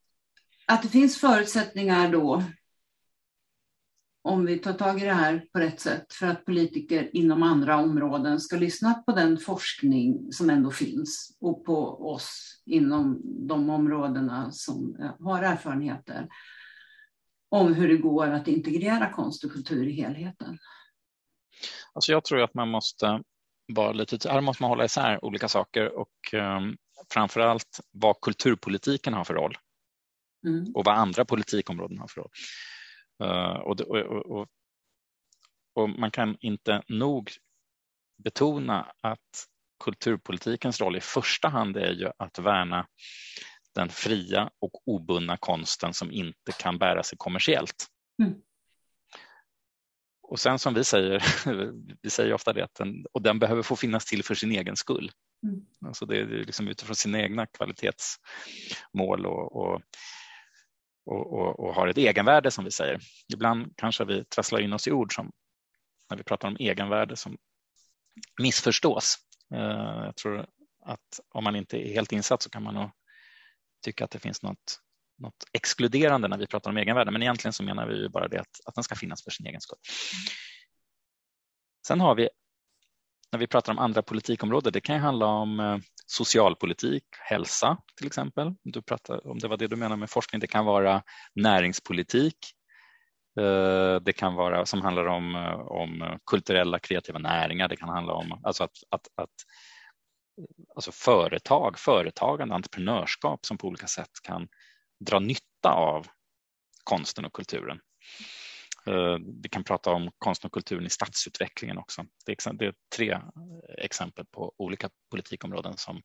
att 0.67 0.83
det 0.83 0.89
finns 0.89 1.21
förutsättningar 1.21 2.13
då, 2.13 2.45
om 4.29 4.45
vi 4.45 4.59
tar 4.59 4.73
tag 4.73 5.03
i 5.03 5.05
det 5.05 5.13
här 5.13 5.45
på 5.53 5.59
rätt 5.59 5.81
sätt, 5.81 6.13
för 6.13 6.27
att 6.27 6.45
politiker 6.45 7.11
inom 7.13 7.43
andra 7.43 7.77
områden 7.77 8.41
ska 8.41 8.57
lyssna 8.57 8.95
på 8.95 9.13
den 9.13 9.39
forskning 9.39 10.33
som 10.33 10.51
ändå 10.51 10.71
finns 10.71 11.37
och 11.41 11.65
på 11.65 12.11
oss 12.13 12.63
inom 12.67 13.21
de 13.49 13.71
områdena 13.71 14.53
som 14.53 14.97
eh, 15.01 15.27
har 15.27 15.43
erfarenheter 15.43 16.29
om 17.49 17.75
hur 17.75 17.89
det 17.89 17.97
går 17.97 18.27
att 18.27 18.49
integrera 18.49 19.13
konst 19.13 19.45
och 19.45 19.53
kultur 19.53 19.87
i 19.87 19.93
helheten? 19.93 20.59
Alltså 21.93 22.13
jag 22.13 22.25
tror 22.25 22.41
att 22.41 22.55
man 22.55 22.69
måste 22.69 23.23
vara 23.73 23.93
lite, 23.93 24.29
här 24.31 24.41
måste 24.41 24.63
man 24.63 24.71
hålla 24.71 24.85
isär 24.85 25.25
olika 25.25 25.49
saker 25.49 25.99
och 25.99 26.33
um, 26.33 26.77
framför 27.13 27.41
allt 27.41 27.81
vad 27.91 28.21
kulturpolitiken 28.21 29.15
har 29.15 29.25
för 29.25 29.35
roll 29.35 29.57
mm. 30.47 30.73
och 30.75 30.85
vad 30.85 30.95
andra 30.95 31.25
politikområden 31.25 31.99
har 31.99 32.09
för 32.09 32.21
roll. 32.21 32.31
Uh, 33.23 33.61
och, 33.61 33.81
och, 33.81 33.97
och, 34.27 34.49
och, 35.75 35.91
man 35.91 36.11
kan 36.11 36.37
inte 36.41 36.83
nog 36.89 37.31
betona 38.25 38.93
att 39.03 39.47
kulturpolitikens 39.85 40.81
roll 40.81 40.97
i 40.97 41.01
första 41.01 41.49
hand 41.49 41.77
är 41.77 41.93
ju 41.93 42.11
att 42.19 42.39
värna 42.39 42.87
den 43.75 43.89
fria 43.89 44.51
och 44.59 44.89
obundna 44.89 45.37
konsten 45.37 45.95
som 45.95 46.13
inte 46.13 46.53
kan 46.59 46.79
bära 46.79 47.03
sig 47.03 47.19
kommersiellt. 47.19 47.87
Mm. 48.23 48.35
Och 50.23 50.41
sen 50.41 50.59
som 50.59 50.75
vi 50.75 50.85
säger, 50.85 51.23
vi 52.03 52.11
säger 52.11 52.33
ofta 52.33 52.53
det, 52.53 52.69
den, 52.79 53.05
och 53.13 53.23
den 53.23 53.39
behöver 53.39 53.63
få 53.63 53.77
finnas 53.77 54.05
till 54.05 54.25
för 54.25 54.35
sin 54.35 54.53
egen 54.53 54.77
skull. 54.77 55.11
Mm. 55.43 55.67
Alltså 55.87 56.07
det 56.07 56.19
är 56.21 56.27
liksom 56.27 56.69
utifrån 56.69 56.97
sina 56.97 57.21
egna 57.21 57.47
kvalitetsmål 57.47 59.27
och, 59.27 59.57
och, 59.57 59.83
och, 61.09 61.61
och, 61.61 61.75
har 61.75 61.89
ett 61.89 61.99
egenvärde 61.99 62.51
som 62.51 62.65
vi 62.65 62.71
säger. 62.71 63.01
Ibland 63.33 63.73
kanske 63.77 64.05
vi 64.05 64.25
trasslar 64.25 64.61
in 64.61 64.73
oss 64.73 64.89
i 64.89 64.93
ord 64.93 65.15
som 65.15 65.33
när 66.11 66.17
vi 66.17 66.23
pratar 66.23 66.49
om 66.49 66.57
egenvärde 66.61 67.17
som 67.17 67.39
missförstås. 68.41 69.17
Eh, 69.55 70.05
jag 70.05 70.17
tror 70.17 70.47
att 70.85 71.21
om 71.29 71.45
man 71.45 71.57
inte 71.57 71.89
är 71.89 71.95
helt 71.95 72.13
insatt 72.13 72.43
så 72.43 72.51
kan 72.51 72.63
man 72.63 72.75
nog 72.75 72.91
tycka 73.85 74.05
att 74.05 74.11
det 74.11 74.19
finns 74.19 74.43
något, 74.43 74.81
något 75.19 75.45
exkluderande 75.53 76.29
när 76.29 76.39
vi 76.39 76.47
pratar 76.47 76.71
om 76.71 76.77
egenvärde, 76.77 77.11
men 77.11 77.23
egentligen 77.23 77.53
så 77.53 77.63
menar 77.63 77.87
vi 77.87 78.09
bara 78.09 78.29
det 78.29 78.41
att, 78.41 78.61
att 78.65 78.75
den 78.75 78.85
ska 78.85 78.95
finnas 78.95 79.25
för 79.25 79.31
sin 79.31 79.47
egen 79.47 79.61
skull. 79.61 79.79
Sen 81.87 82.01
har 82.01 82.15
vi 82.15 82.29
när 83.33 83.39
vi 83.39 83.47
pratar 83.47 83.73
om 83.73 83.79
andra 83.79 84.03
politikområden, 84.03 84.73
det 84.73 84.81
kan 84.81 84.95
ju 84.95 85.01
handla 85.01 85.27
om 85.27 85.61
eh, 85.61 85.79
socialpolitik, 86.11 87.05
hälsa 87.21 87.77
till 87.97 88.07
exempel. 88.07 88.55
Du 88.63 88.83
pratade, 88.83 89.19
om 89.19 89.39
det 89.39 89.49
var 89.49 89.57
det 89.57 89.67
du 89.67 89.77
menar 89.77 89.97
med 89.97 90.11
forskning, 90.11 90.41
det 90.41 90.47
kan 90.47 90.65
vara 90.65 91.03
näringspolitik. 91.35 92.37
Eh, 93.41 94.01
det 94.01 94.13
kan 94.13 94.35
vara 94.35 94.67
som 94.67 94.83
handlar 94.83 95.07
om, 95.07 95.35
eh, 95.35 95.59
om 95.59 96.19
kulturella 96.27 96.79
kreativa 96.79 97.19
näringar. 97.19 97.69
Det 97.69 97.77
kan 97.77 97.89
handla 97.89 98.13
om 98.13 98.41
alltså 98.45 98.65
att, 98.65 98.77
att, 98.91 99.07
att 99.15 99.31
alltså 100.75 100.93
företag, 100.93 101.79
företagande, 101.79 102.55
entreprenörskap 102.55 103.47
som 103.47 103.59
på 103.59 103.67
olika 103.67 103.87
sätt 103.87 104.11
kan 104.23 104.49
dra 105.01 105.19
nytta 105.19 105.71
av 105.71 106.07
konsten 106.85 107.25
och 107.25 107.33
kulturen. 107.33 107.81
Eh, 108.89 109.19
vi 109.43 109.49
kan 109.49 109.65
prata 109.65 109.91
om 109.91 110.11
konst 110.19 110.45
och 110.45 110.53
kulturen 110.53 110.87
i 110.87 110.91
stadsutvecklingen 110.91 111.79
också. 111.79 112.07
Det 112.27 112.33
är, 112.47 112.75
tre 112.97 113.21
exempel 113.79 114.27
på 114.27 114.55
olika 114.59 114.91
politikområden 115.11 115.77
som, 115.77 116.03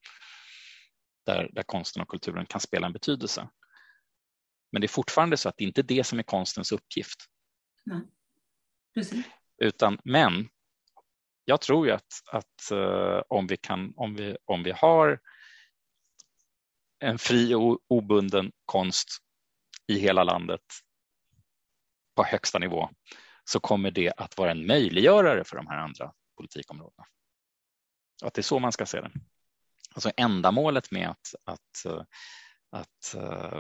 där, 1.26 1.50
där 1.54 1.64
konsten 1.64 2.02
och 2.02 2.08
kulturen 2.08 2.46
kan 2.46 2.62
spela 2.62 2.88
en 2.88 2.94
betydelse. 2.94 3.50
Men 4.72 4.82
det 4.82 4.86
är 4.86 4.90
fortfarande 4.90 5.38
så 5.38 5.50
att 5.50 5.58
det 5.58 5.64
inte 5.64 5.82
är 5.82 5.84
det 5.84 6.04
som 6.04 6.20
är 6.20 6.24
konstens 6.24 6.72
uppgift. 6.72 7.26
Nej. 7.86 8.02
Precis. 8.94 9.26
Utan, 9.58 10.00
men 10.04 10.50
jag 11.46 11.62
tror 11.62 11.88
ju 11.88 11.94
att, 11.94 12.22
att 12.32 12.72
uh, 12.72 13.22
om, 13.28 13.48
vi 13.48 13.58
kan, 13.58 13.94
om, 13.96 14.16
vi, 14.16 14.38
om 14.46 14.64
vi 14.64 14.72
har 14.72 15.20
en 17.00 17.18
fri 17.18 17.54
och 17.54 17.80
obunden 17.88 18.52
konst 18.66 19.08
i 19.88 20.00
hela 20.00 20.24
landet 20.24 20.62
på 22.16 22.24
högsta 22.24 22.60
nivå 22.60 22.90
så 23.44 23.60
kommer 23.60 23.92
det 23.92 24.14
att 24.18 24.38
vara 24.38 24.52
en 24.52 24.68
möjliggörare 24.68 25.44
för 25.44 25.56
de 25.56 25.68
här 25.68 25.78
andra 25.78 26.12
politikområdena. 26.38 27.06
Att 28.24 28.34
det 28.34 28.42
är 28.42 28.44
så 28.44 28.60
man 28.60 28.72
ska 28.72 28.86
se 28.86 29.02
det. 29.02 29.12
Alltså 29.94 30.12
ändamålet 30.18 30.92
med 30.92 31.10
att, 31.10 31.36
att, 31.46 31.86
eh, 31.86 32.02
eh, 32.76 33.60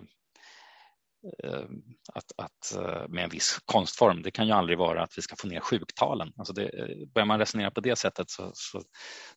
eh, 1.43 1.65
att, 2.13 2.31
att, 2.37 2.75
att, 2.75 3.09
med 3.09 3.23
en 3.23 3.29
viss 3.29 3.59
konstform, 3.65 4.21
det 4.21 4.31
kan 4.31 4.47
ju 4.47 4.53
aldrig 4.53 4.77
vara 4.77 5.03
att 5.03 5.17
vi 5.17 5.21
ska 5.21 5.35
få 5.35 5.47
ner 5.47 5.59
sjuktalen. 5.59 6.33
Alltså 6.37 6.53
det, 6.53 6.71
börjar 7.13 7.25
man 7.25 7.39
resonera 7.39 7.71
på 7.71 7.81
det 7.81 7.95
sättet 7.95 8.29
så, 8.29 8.51
så, 8.53 8.81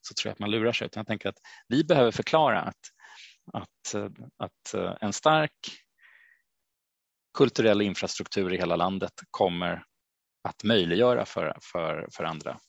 så 0.01 0.13
tror 0.13 0.29
jag 0.29 0.31
att 0.31 0.39
man 0.39 0.51
lurar 0.51 0.71
sig. 0.71 0.89
Jag 0.93 1.07
tänker 1.07 1.29
att 1.29 1.39
vi 1.67 1.83
behöver 1.83 2.11
förklara 2.11 2.61
att, 2.61 2.81
att, 3.53 3.95
att 4.37 4.73
en 5.01 5.13
stark 5.13 5.86
kulturell 7.37 7.81
infrastruktur 7.81 8.53
i 8.53 8.57
hela 8.57 8.75
landet 8.75 9.13
kommer 9.31 9.83
att 10.41 10.63
möjliggöra 10.63 11.25
för, 11.25 11.57
för, 11.61 12.07
för 12.11 12.23
andra 12.23 12.59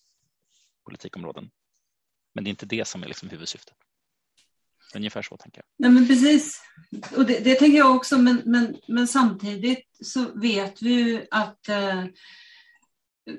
politikområden. 0.85 1.51
Men 2.35 2.45
det 2.45 2.49
är 2.49 2.51
inte 2.51 2.67
det 2.67 2.89
som 2.89 3.03
är 3.03 3.07
liksom 3.07 3.29
huvudsyftet. 3.29 3.75
Ungefär 4.95 5.23
så 5.23 5.37
tänker 5.37 5.59
jag. 5.59 5.67
Nej, 5.79 5.91
men 5.91 6.09
precis, 6.09 6.63
och 7.17 7.27
det, 7.27 7.39
det 7.45 7.55
tänker 7.55 7.79
jag 7.79 7.97
också, 7.97 8.19
men, 8.19 8.43
men, 8.45 8.77
men 8.89 9.09
samtidigt 9.09 9.87
så 10.05 10.25
vet 10.35 10.83
vi 10.83 10.93
ju 10.93 11.27
att 11.31 11.69
eh, 11.69 12.05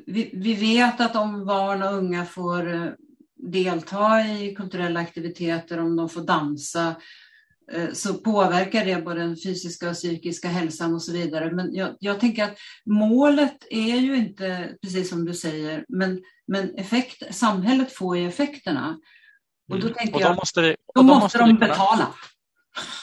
vi, 0.06 0.32
vi, 0.34 0.54
vet 0.54 1.02
att 1.02 1.16
om 1.16 1.46
barn 1.46 1.84
och 1.84 1.94
unga 1.94 2.26
får 2.26 2.74
eh, 2.74 2.92
delta 3.36 4.28
i 4.28 4.56
kulturella 4.56 5.00
aktiviteter, 5.00 5.78
om 5.80 5.96
de 5.96 6.10
får 6.10 6.22
dansa, 6.22 6.96
så 7.94 8.14
påverkar 8.14 8.86
det 8.86 9.06
både 9.06 9.20
den 9.20 9.38
fysiska 9.38 9.90
och 9.90 9.96
psykiska 9.96 10.48
hälsan 10.48 10.94
och 10.94 11.04
så 11.04 11.12
vidare. 11.12 11.52
Men 11.52 11.74
jag, 11.74 11.96
jag, 12.00 12.20
tänker 12.20 12.44
att 12.44 12.58
målet 12.86 13.58
är 13.70 13.96
ju 13.96 14.16
inte 14.16 14.76
precis 14.82 15.10
som 15.10 15.26
du 15.26 15.34
säger, 15.34 15.86
men, 15.90 16.22
men 16.48 16.76
effekt, 16.76 17.36
samhället 17.36 17.94
får 17.94 18.18
ju 18.18 18.28
effekterna. 18.28 19.00
Och 19.72 19.80
då 19.80 19.88
mm. 19.88 19.94
tänker 19.94 20.14
och 20.14 20.22
då 20.22 20.28
jag, 20.28 20.36
måste, 20.36 20.62
vi, 20.62 20.76
då, 20.96 21.02
då 21.02 21.04
måste, 21.04 21.24
måste 21.24 21.38
de 21.38 21.54
betala. 21.54 22.14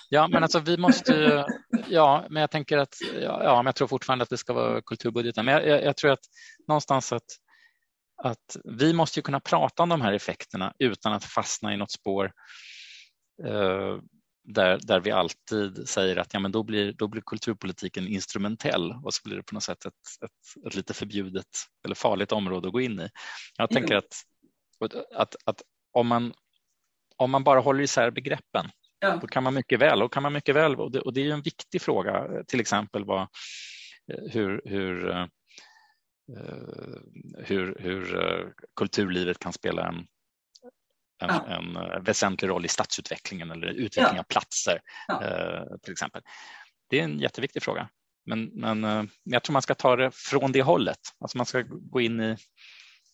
Ja, 0.08 0.28
men 0.28 0.42
alltså 0.42 0.58
vi 0.58 0.76
måste 0.76 1.12
ju, 1.12 1.44
ja, 1.88 2.26
men 2.30 2.40
jag 2.40 2.50
tänker 2.50 2.78
att, 2.78 2.94
ja, 3.14 3.44
ja, 3.44 3.56
men 3.56 3.66
jag 3.66 3.74
tror 3.74 3.88
fortfarande 3.88 4.22
att 4.22 4.30
det 4.30 4.36
ska 4.36 4.52
vara 4.52 4.82
kulturbudgeten, 4.82 5.44
men 5.44 5.54
jag, 5.54 5.66
jag, 5.66 5.84
jag 5.84 5.96
tror 5.96 6.10
att 6.10 6.24
någonstans 6.68 7.12
att, 7.12 7.22
att 8.22 8.56
vi 8.64 8.92
måste 8.92 9.18
ju 9.18 9.22
kunna 9.22 9.40
prata 9.40 9.82
om 9.82 9.88
de 9.88 10.00
här 10.00 10.12
effekterna 10.12 10.72
utan 10.78 11.12
att 11.12 11.24
fastna 11.24 11.74
i 11.74 11.76
något 11.76 11.90
spår 11.90 12.32
eh, 13.44 13.98
där, 14.46 14.80
där 14.82 15.00
vi 15.00 15.10
alltid 15.10 15.88
säger 15.88 16.16
att 16.16 16.34
ja, 16.34 16.40
men 16.40 16.52
då, 16.52 16.62
blir, 16.62 16.92
då 16.92 17.08
blir 17.08 17.22
kulturpolitiken 17.26 18.06
instrumentell 18.06 18.92
och 19.04 19.14
så 19.14 19.20
blir 19.24 19.36
det 19.36 19.42
på 19.42 19.54
något 19.54 19.62
sätt 19.62 19.84
ett, 19.84 19.94
ett, 20.24 20.66
ett 20.66 20.74
lite 20.74 20.94
förbjudet 20.94 21.46
eller 21.84 21.94
farligt 21.94 22.32
område 22.32 22.68
att 22.68 22.72
gå 22.72 22.80
in 22.80 23.00
i. 23.00 23.08
Jag 23.56 23.70
tänker 23.70 23.96
att, 23.96 24.22
att, 25.14 25.36
att 25.44 25.62
om, 25.92 26.06
man, 26.06 26.32
om 27.16 27.30
man 27.30 27.44
bara 27.44 27.60
håller 27.60 27.82
isär 27.82 28.10
begreppen 28.10 28.70
Ja. 28.98 29.16
Då 29.20 29.26
kan 29.26 29.42
man 29.42 29.54
mycket 29.54 29.80
väl, 29.80 30.02
och 30.02 30.12
kan 30.12 30.22
man 30.22 30.32
mycket 30.32 30.54
väl 30.54 30.76
och 30.76 30.92
det, 30.92 31.00
och 31.00 31.12
det 31.12 31.20
är 31.20 31.24
ju 31.24 31.30
en 31.30 31.42
viktig 31.42 31.82
fråga, 31.82 32.44
till 32.46 32.60
exempel 32.60 33.04
vad, 33.04 33.28
hur, 34.06 34.62
hur, 34.64 35.28
hur, 37.38 37.76
hur 37.80 38.52
kulturlivet 38.76 39.38
kan 39.38 39.52
spela 39.52 39.88
en, 39.88 40.06
en, 41.18 41.28
ja. 41.28 41.46
en, 41.46 42.04
väsentlig 42.04 42.48
roll 42.48 42.64
i 42.64 42.68
stadsutvecklingen 42.68 43.50
eller 43.50 43.66
utveckling 43.66 44.16
ja. 44.16 44.20
av 44.20 44.24
platser 44.24 44.80
ja. 45.08 45.64
till 45.82 45.92
exempel. 45.92 46.22
Det 46.90 47.00
är 47.00 47.04
en 47.04 47.18
jätteviktig 47.18 47.62
fråga. 47.62 47.88
Men, 48.26 48.44
men 48.44 49.08
jag 49.24 49.42
tror 49.42 49.52
man 49.52 49.62
ska 49.62 49.74
ta 49.74 49.96
det 49.96 50.10
från 50.14 50.52
det 50.52 50.62
hållet. 50.62 50.98
Alltså 51.18 51.38
man 51.38 51.46
ska 51.46 51.64
gå 51.68 52.00
in 52.00 52.20
i, 52.20 52.36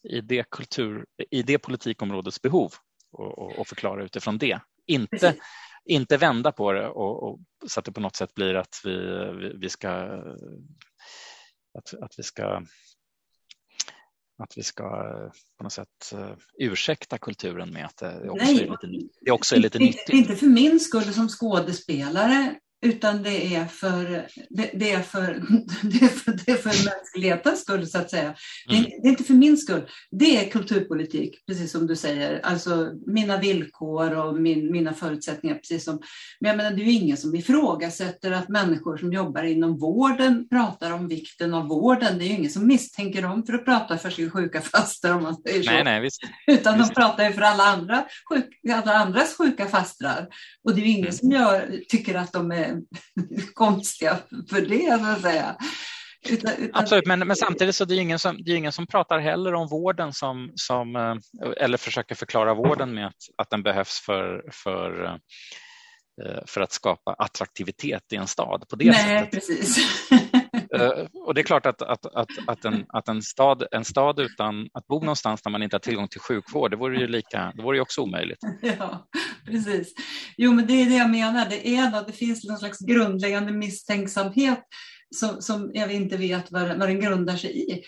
i, 0.09 0.20
det, 0.20 0.51
kultur, 0.51 1.07
i 1.31 1.43
det 1.43 1.59
politikområdets 1.59 2.43
behov 2.43 2.73
och, 3.12 3.39
och, 3.39 3.59
och 3.59 3.69
förklara 3.69 4.05
utifrån 4.05 4.39
det. 4.39 4.61
Inte, 4.87 5.35
inte 5.85 6.16
vända 6.16 6.53
på 6.53 6.73
det 6.73 6.89
och, 6.89 7.23
och, 7.23 7.41
så 7.66 7.81
att 7.81 7.87
det 7.87 7.93
på 7.93 8.01
något 8.01 8.16
sätt 8.16 8.35
blir 8.35 8.55
att 8.55 8.81
vi, 8.85 8.97
vi, 9.41 9.53
vi 9.57 9.69
ska 9.69 9.89
att, 11.79 11.95
att 12.03 12.15
vi 12.19 12.23
ska 12.23 12.62
att 14.43 14.59
vi 14.59 14.62
ska 14.62 14.85
på 15.59 15.64
något 15.64 15.73
sätt 15.73 16.12
ursäkta 16.59 17.19
kulturen 17.19 17.70
med 17.70 17.86
att 17.86 17.97
det 17.97 18.31
också 18.31 18.44
Nej, 18.44 18.62
är 18.62 18.70
lite, 18.70 19.09
det 19.20 19.31
också 19.31 19.55
är 19.55 19.60
lite 19.60 19.78
nyttigt. 19.78 20.09
Inte 20.09 20.36
för 20.36 20.47
min 20.47 20.81
skull 20.81 21.14
som 21.14 21.28
skådespelare 21.28 22.55
utan 22.82 23.22
det 23.22 23.54
är 23.54 23.64
för, 23.64 24.26
det, 24.50 24.70
det, 24.74 24.92
är 24.92 25.02
för, 25.02 25.22
det, 25.82 26.04
är 26.04 26.09
för, 26.09 26.32
det 26.32 26.52
är 26.52 26.56
för 26.56 26.84
mänsklighetens 26.84 27.60
skull, 27.60 27.86
så 27.86 27.98
att 27.98 28.10
säga. 28.10 28.22
Mm. 28.22 28.36
Det, 28.68 28.76
är, 28.76 29.02
det, 29.02 29.09
är 29.09 29.10
inte 29.10 29.24
för 29.24 29.34
min 29.34 29.56
skull. 29.56 29.88
Det 30.10 30.36
är 30.36 30.50
kulturpolitik, 30.50 31.46
precis 31.46 31.72
som 31.72 31.86
du 31.86 31.96
säger. 31.96 32.40
Alltså 32.42 32.92
mina 33.06 33.36
villkor 33.36 34.14
och 34.14 34.40
min, 34.40 34.72
mina 34.72 34.92
förutsättningar, 34.92 35.56
precis 35.56 35.84
som... 35.84 36.00
Men 36.40 36.48
jag 36.48 36.56
menar, 36.56 36.70
det 36.70 36.82
är 36.82 36.84
ju 36.84 36.92
ingen 36.92 37.16
som 37.16 37.34
ifrågasätter 37.34 38.30
att 38.30 38.48
människor 38.48 38.96
som 38.96 39.12
jobbar 39.12 39.42
inom 39.42 39.78
vården 39.78 40.48
pratar 40.48 40.90
om 40.90 41.09
vikten 41.09 41.54
av 41.54 41.68
vården. 41.68 42.18
Det 42.18 42.24
är 42.24 42.28
ju 42.28 42.34
ingen 42.34 42.50
som 42.50 42.66
misstänker 42.66 43.22
dem 43.22 43.46
för 43.46 43.52
att 43.52 43.64
prata 43.64 43.98
för 43.98 44.10
sin 44.10 44.30
sjuka 44.30 44.60
faster, 44.60 45.14
om 45.14 45.22
man 45.22 45.36
säger 45.36 45.62
så. 45.62 45.70
Nej, 45.70 45.84
nej, 45.84 46.00
visst. 46.00 46.20
Utan 46.46 46.78
visst. 46.78 46.94
de 46.94 47.00
pratar 47.00 47.24
ju 47.24 47.32
för 47.32 47.42
alla, 47.42 47.64
andra 47.64 48.04
sjuk, 48.28 48.60
alla 48.72 48.94
andras 48.94 49.36
sjuka 49.36 49.66
fastrar. 49.66 50.28
Och 50.64 50.74
det 50.74 50.80
är 50.80 50.84
ju 50.84 50.90
ingen 50.90 51.04
mm. 51.04 51.12
som 51.12 51.30
gör, 51.30 51.80
tycker 51.88 52.14
att 52.14 52.32
de 52.32 52.52
är 52.52 52.72
konstiga 53.55 54.19
för 54.51 54.61
det, 54.61 54.99
så 54.99 55.07
att 55.07 55.23
säga. 55.23 55.57
Utan, 56.28 56.53
utan... 56.53 56.82
Absolut, 56.82 57.07
men, 57.07 57.19
men 57.19 57.36
samtidigt 57.36 57.74
så 57.74 57.85
är 57.85 57.89
det 57.89 57.97
ingen 57.97 58.19
som, 58.19 58.36
det 58.44 58.53
är 58.53 58.57
ingen 58.57 58.73
som 58.73 58.86
pratar 58.86 59.19
heller 59.19 59.55
om 59.55 59.69
vården 59.69 60.12
som, 60.12 60.53
som 60.55 60.97
eh, 60.97 61.16
eller 61.57 61.78
försöker 61.78 62.15
förklara 62.15 62.55
vården 62.55 62.94
med 62.94 63.07
att, 63.07 63.15
att 63.36 63.51
den 63.51 63.62
behövs 63.62 64.01
för, 64.01 64.44
för, 64.53 65.05
eh, 65.05 65.16
för 66.47 66.60
att 66.60 66.72
skapa 66.72 67.12
attraktivitet 67.12 68.12
i 68.12 68.16
en 68.16 68.26
stad 68.26 68.64
på 68.68 68.76
det 68.76 68.90
Nej, 68.90 69.18
sättet. 69.18 69.30
Precis. 69.30 69.78
Eh, 70.74 71.06
och 71.26 71.34
det 71.34 71.40
är 71.40 71.43
klart 71.43 71.66
att, 71.66 71.82
att, 71.82 72.06
att, 72.06 72.28
att, 72.47 72.64
en, 72.64 72.84
att 72.89 73.09
en, 73.09 73.22
stad, 73.22 73.66
en 73.70 73.84
stad 73.84 74.20
utan 74.20 74.68
att 74.72 74.86
bo 74.86 75.01
någonstans 75.01 75.43
där 75.43 75.51
man 75.51 75.62
inte 75.62 75.76
har 75.76 75.80
tillgång 75.80 76.09
till 76.09 76.20
sjukvård, 76.20 76.70
det 76.70 76.76
vore 76.76 77.01
ju, 77.01 77.06
lika, 77.06 77.52
det 77.56 77.62
vore 77.62 77.76
ju 77.76 77.80
också 77.80 78.01
omöjligt. 78.01 78.39
Ja, 78.78 79.09
precis. 79.47 79.94
Jo, 80.36 80.52
men 80.52 80.66
det 80.66 80.72
är 80.72 80.86
det 80.86 80.97
jag 80.97 81.10
menar. 81.10 81.47
Det, 81.51 81.68
är 81.68 82.06
det 82.06 82.12
finns 82.12 82.44
någon 82.44 82.59
slags 82.59 82.78
grundläggande 82.78 83.52
misstänksamhet 83.52 84.62
som, 85.14 85.43
som 85.43 85.70
jag 85.74 85.93
inte 85.93 86.16
vet 86.16 86.52
vad, 86.52 86.78
vad 86.78 86.89
den 86.89 87.01
grundar 87.01 87.36
sig 87.36 87.72
i. 87.72 87.82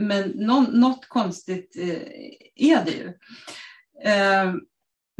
Men 0.00 0.28
någon, 0.28 0.64
något 0.64 1.08
konstigt 1.08 1.76
eh, 1.78 2.70
är 2.70 2.84
det 2.84 2.90
ju. 2.90 3.12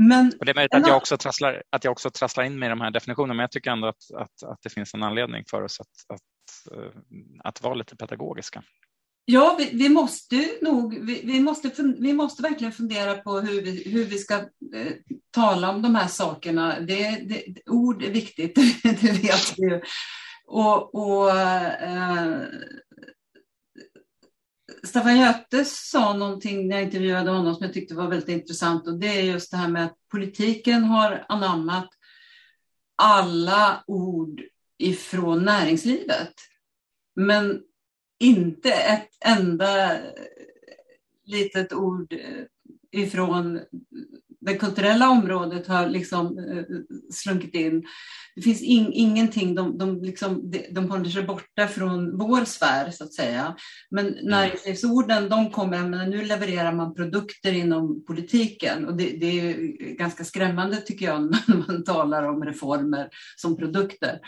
Men, 0.08 0.32
och 0.38 0.44
det 0.44 0.52
är 0.52 0.54
möjligt 0.54 0.74
att 0.74 0.86
jag, 0.86 0.96
också 0.96 1.16
trasslar, 1.16 1.62
att 1.70 1.84
jag 1.84 1.92
också 1.92 2.10
trasslar 2.10 2.44
in 2.44 2.58
med 2.58 2.70
de 2.70 2.80
här 2.80 2.90
definitionerna, 2.90 3.34
men 3.34 3.40
jag 3.40 3.50
tycker 3.50 3.70
ändå 3.70 3.88
att, 3.88 4.10
att, 4.14 4.42
att 4.42 4.58
det 4.62 4.70
finns 4.70 4.94
en 4.94 5.02
anledning 5.02 5.44
för 5.50 5.62
oss 5.62 5.80
att, 5.80 6.14
att, 6.14 6.76
eh, 6.76 7.00
att 7.44 7.62
vara 7.62 7.74
lite 7.74 7.96
pedagogiska. 7.96 8.62
Ja, 9.24 9.56
vi, 9.58 9.70
vi 9.72 9.88
måste 9.88 10.48
nog, 10.62 11.06
vi, 11.06 11.22
vi, 11.24 11.40
måste, 11.40 11.70
vi 11.98 12.12
måste 12.12 12.42
verkligen 12.42 12.72
fundera 12.72 13.14
på 13.14 13.40
hur 13.40 13.62
vi, 13.62 13.90
hur 13.90 14.04
vi 14.04 14.18
ska 14.18 14.34
eh, 14.34 14.92
tala 15.30 15.70
om 15.70 15.82
de 15.82 15.94
här 15.94 16.08
sakerna. 16.08 16.80
Det, 16.80 17.10
det, 17.28 17.70
ord 17.70 18.02
är 18.02 18.10
viktigt, 18.10 18.54
det 18.82 19.22
vet 19.22 19.58
vi 19.58 19.62
ju. 19.62 19.80
Och, 20.46 20.94
och 20.94 21.30
eh, 21.30 22.40
Staffan 24.86 25.18
Göte 25.20 25.64
sa 25.64 26.16
någonting 26.16 26.68
när 26.68 26.76
jag 26.76 26.84
intervjuade 26.84 27.30
honom 27.30 27.54
som 27.54 27.64
jag 27.64 27.74
tyckte 27.74 27.94
var 27.94 28.08
väldigt 28.08 28.28
intressant 28.28 28.86
och 28.86 28.98
det 28.98 29.18
är 29.18 29.22
just 29.22 29.50
det 29.50 29.56
här 29.56 29.68
med 29.68 29.84
att 29.84 29.96
politiken 30.10 30.84
har 30.84 31.24
anammat 31.28 31.88
alla 32.96 33.84
ord 33.86 34.42
ifrån 34.78 35.44
näringslivet. 35.44 36.34
Men 37.14 37.62
inte 38.18 38.72
ett 38.72 39.16
enda 39.24 39.98
litet 41.24 41.72
ord 41.72 42.14
ifrån 42.90 43.60
det 44.46 44.54
kulturella 44.54 45.10
området 45.10 45.66
har 45.66 45.86
liksom 45.86 46.38
uh, 46.38 46.64
slunkit 47.10 47.54
in. 47.54 47.84
Det 48.34 48.42
finns 48.42 48.62
in, 48.62 48.92
ingenting, 48.92 49.54
de, 49.54 49.78
de, 49.78 50.02
liksom, 50.02 50.50
de, 50.50 50.66
de 50.70 50.90
håller 50.90 51.10
sig 51.10 51.22
borta 51.22 51.68
från 51.68 52.18
vår 52.18 52.44
sfär 52.44 52.90
så 52.90 53.04
att 53.04 53.14
säga. 53.14 53.56
Men 53.90 54.06
mm. 54.06 54.24
näringslivsorden, 54.24 55.28
de 55.28 55.50
kommer, 55.50 55.88
men 55.88 56.10
nu 56.10 56.24
levererar 56.24 56.72
man 56.72 56.94
produkter 56.94 57.52
inom 57.52 58.04
politiken 58.04 58.86
och 58.86 58.96
det, 58.96 59.16
det 59.20 59.40
är 59.40 59.54
ganska 59.96 60.24
skrämmande 60.24 60.76
tycker 60.76 61.06
jag 61.06 61.22
när 61.46 61.56
man 61.68 61.84
talar 61.84 62.22
om 62.22 62.44
reformer 62.44 63.08
som 63.36 63.56
produkter. 63.56 64.18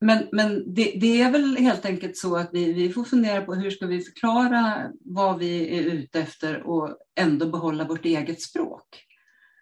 Men, 0.00 0.28
men 0.32 0.74
det, 0.74 0.92
det, 1.00 1.22
är 1.22 1.30
väl 1.30 1.56
helt 1.56 1.84
enkelt 1.84 2.16
så 2.16 2.36
att 2.36 2.50
vi, 2.52 2.72
vi 2.72 2.92
får 2.92 3.04
fundera 3.04 3.40
på 3.40 3.54
hur 3.54 3.70
ska 3.70 3.86
vi 3.86 4.00
förklara 4.00 4.90
vad 5.00 5.38
vi 5.38 5.78
är 5.78 5.82
ute 5.82 6.20
efter 6.20 6.62
och 6.62 6.98
ändå 7.20 7.46
behålla 7.46 7.84
vårt 7.84 8.04
eget 8.04 8.42
språk. 8.42 9.04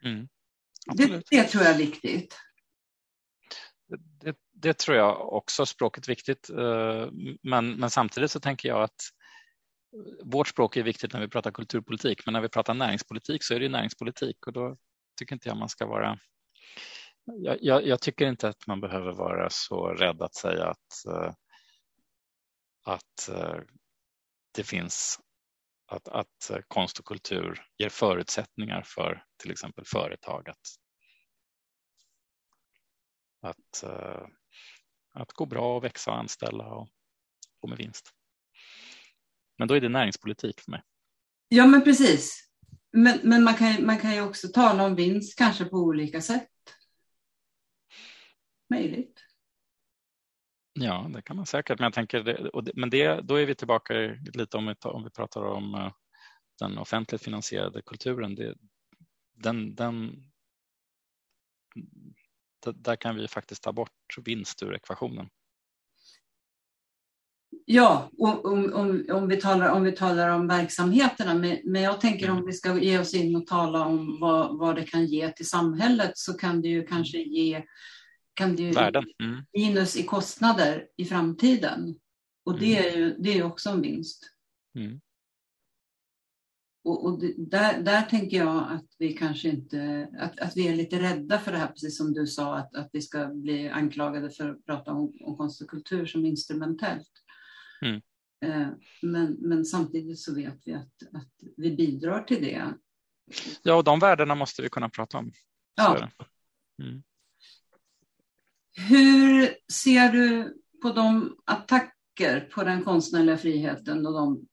Mm. 0.05 0.29
Det, 0.95 1.23
det, 1.31 1.45
tror 1.45 1.65
jag 1.65 1.75
är 1.75 1.79
viktigt. 1.79 2.37
Det, 4.21 4.37
det, 4.53 4.79
tror 4.79 4.97
jag 4.97 5.33
också, 5.33 5.67
språket 5.67 6.05
är 6.05 6.13
viktigt. 6.13 6.51
Eh, 6.51 7.09
men, 7.43 7.73
men 7.73 7.91
samtidigt 7.91 8.31
så 8.31 8.41
tänker 8.41 8.69
jag 8.69 8.83
att 8.83 9.01
vårt 10.25 10.49
språk 10.49 10.77
är 10.77 10.83
viktigt 10.83 11.13
när 11.13 11.21
vi 11.21 11.29
pratar 11.29 11.51
kulturpolitik, 11.51 12.27
men 12.27 12.33
när 12.33 12.41
vi 12.41 12.49
pratar 12.49 12.75
näringspolitik 12.75 13.45
så 13.45 13.55
är 13.55 13.61
det 13.61 13.69
näringspolitik 13.69 14.47
och 14.47 14.53
då 14.53 14.77
tycker 15.19 15.35
inte 15.35 15.49
jag 15.49 15.57
man 15.57 15.69
ska 15.69 15.87
vara 15.87 16.19
jag, 17.37 17.59
jag, 17.61 17.87
jag, 17.87 18.01
tycker 18.01 18.27
inte 18.27 18.49
att 18.49 18.67
man 18.67 18.81
behöver 18.81 19.13
vara 19.13 19.51
så 19.51 19.87
rädd 19.87 20.23
att 20.23 20.35
säga 20.35 20.65
att, 20.67 21.07
eh, 21.07 21.33
att 22.85 23.29
eh, 23.29 23.61
det 24.55 24.65
finns 24.65 25.21
att, 25.87 26.09
att 26.09 26.51
eh, 26.51 26.59
konst 26.69 26.99
och 26.99 27.05
kultur 27.05 27.63
ger 27.79 27.89
förutsättningar 27.89 28.83
för 28.87 29.25
till 29.43 29.51
exempel 29.51 29.85
företag 29.87 30.49
att, 30.49 30.67
att, 33.41 33.85
att 35.15 35.33
gå 35.33 35.47
bra 35.47 35.77
och 35.77 35.85
växa 35.85 36.11
och 36.11 36.19
anställa 36.19 36.65
och 36.75 36.89
gå 37.61 37.69
med 37.69 37.79
vinst. 37.79 38.11
Men 39.59 39.69
då 39.69 39.75
är 39.75 39.81
det 39.81 39.89
näringspolitik 39.89 40.61
för 40.61 40.71
mig. 40.71 40.83
Ja, 41.49 41.67
men 41.67 41.85
precis. 41.85 42.49
Men, 42.93 43.19
men 43.23 43.45
man, 43.45 43.55
kan, 43.55 43.87
man 43.87 43.99
kan 43.99 44.15
ju 44.15 44.21
också 44.23 44.49
tala 44.49 44.85
om 44.85 44.95
vinst 44.95 45.39
kanske 45.39 45.65
på 45.65 45.77
olika 45.77 46.21
sätt 46.21 46.49
möjligt. 48.71 49.25
Ja, 50.73 51.11
det 51.15 51.23
kan 51.23 51.37
man 51.37 51.47
säkert, 51.47 51.79
men 51.79 51.85
jag 51.85 51.93
tänker, 51.93 52.23
det, 52.23 52.73
men 52.75 52.91
det, 52.91 53.21
då 53.21 53.35
är 53.35 53.47
vi 53.47 53.55
tillbaka 53.55 53.95
lite 54.35 54.57
om 54.57 54.67
vi, 54.67 54.75
om 54.83 55.05
vi 55.05 55.11
pratar 55.11 55.45
om 55.45 55.75
uh, 55.75 55.93
den 56.59 56.79
offentligt 56.79 57.23
finansierade 57.23 57.83
kulturen. 57.83 58.35
Det, 58.35 58.55
den, 59.35 59.75
den, 59.75 60.25
där 62.75 62.97
kan 62.97 63.17
vi 63.17 63.29
faktiskt 63.29 63.63
ta 63.63 63.73
bort 63.73 64.19
vinst 64.25 64.63
ur 64.63 64.75
ekvationen. 64.75 65.29
Ja, 67.65 68.11
om, 68.19 68.45
om, 68.75 69.07
om, 69.13 69.29
vi 69.29 69.37
talar, 69.37 69.69
om 69.69 69.83
vi 69.83 69.93
talar 69.93 70.29
om 70.29 70.49
verksamheterna, 70.49 71.35
men, 71.35 71.59
men 71.65 71.83
jag 71.83 72.01
tänker 72.01 72.27
mm. 72.27 72.39
om 72.39 72.47
vi 72.47 72.53
ska 72.53 72.79
ge 72.79 72.99
oss 72.99 73.15
in 73.15 73.37
och 73.37 73.47
tala 73.47 73.85
om 73.85 74.21
vad, 74.21 74.59
vad 74.59 74.77
det 74.77 74.83
kan 74.85 75.07
ge 75.07 75.33
till 75.33 75.49
samhället 75.49 76.13
så 76.15 76.35
kan 76.35 76.63
det 76.63 76.69
ju 76.69 76.87
kanske 76.87 77.19
ge 77.19 77.65
kan 78.39 78.57
det 78.57 78.63
ju 78.63 78.73
Värden. 78.73 79.05
Mm. 79.23 79.45
minus 79.53 79.97
i 79.97 80.03
kostnader 80.03 80.89
i 80.97 81.05
framtiden. 81.05 81.95
Och 82.45 82.59
det 82.59 82.79
mm. 82.79 82.93
är 82.93 82.97
ju 82.97 83.17
det 83.19 83.39
är 83.39 83.43
också 83.43 83.71
en 83.71 83.83
vinst. 83.83 84.33
Mm. 84.75 85.01
Och, 86.85 87.05
och 87.05 87.21
det, 87.21 87.35
där, 87.37 87.83
där 87.83 88.03
tänker 88.03 88.37
jag 88.37 88.73
att 88.73 88.87
vi 88.99 89.13
kanske 89.13 89.49
inte, 89.49 90.09
att, 90.19 90.41
att 90.41 90.57
vi 90.57 90.69
är 90.69 90.77
lite 90.77 91.03
rädda 91.03 91.39
för 91.39 91.53
det 91.53 91.59
här, 91.59 91.67
precis 91.67 91.99
som 91.99 92.13
du 92.13 92.27
sa, 92.27 92.57
att, 92.57 92.77
att 92.77 92.91
vi 92.93 93.03
ska 93.03 93.27
bli 93.27 93.69
anklagade 93.69 94.31
för 94.31 94.51
att 94.51 94.65
prata 94.65 94.93
om, 94.93 95.17
om 95.21 95.37
konst 95.37 95.63
och 95.63 95.71
kultur 95.71 96.07
som 96.07 96.27
instrumentellt. 96.27 97.13
Mm. 97.83 98.01
Eh, 98.45 98.69
men, 99.03 99.37
men 99.41 99.65
samtidigt 99.65 100.19
så 100.19 100.35
vet 100.35 100.59
vi 100.65 100.75
att, 100.75 101.03
att 101.13 101.33
vi 101.57 101.77
bidrar 101.77 102.23
till 102.23 102.43
det. 102.43 102.75
Ja, 103.63 103.75
och 103.75 103.85
de 103.85 103.99
värdena 103.99 104.35
måste 104.35 104.63
vi 104.63 104.69
kunna 104.69 104.89
prata 104.89 105.19
om. 105.19 105.33
Ja, 105.75 106.09
Mm. 106.83 107.03
Hur 108.79 109.55
ser 109.73 110.13
du 110.13 110.57
på 110.83 110.91
de 110.91 111.37
attacker 111.45 112.41
på 112.41 112.65
den 112.65 112.85
konstnärliga 112.85 113.37
friheten 113.37 114.07
och 114.07 114.13
de 114.13 114.47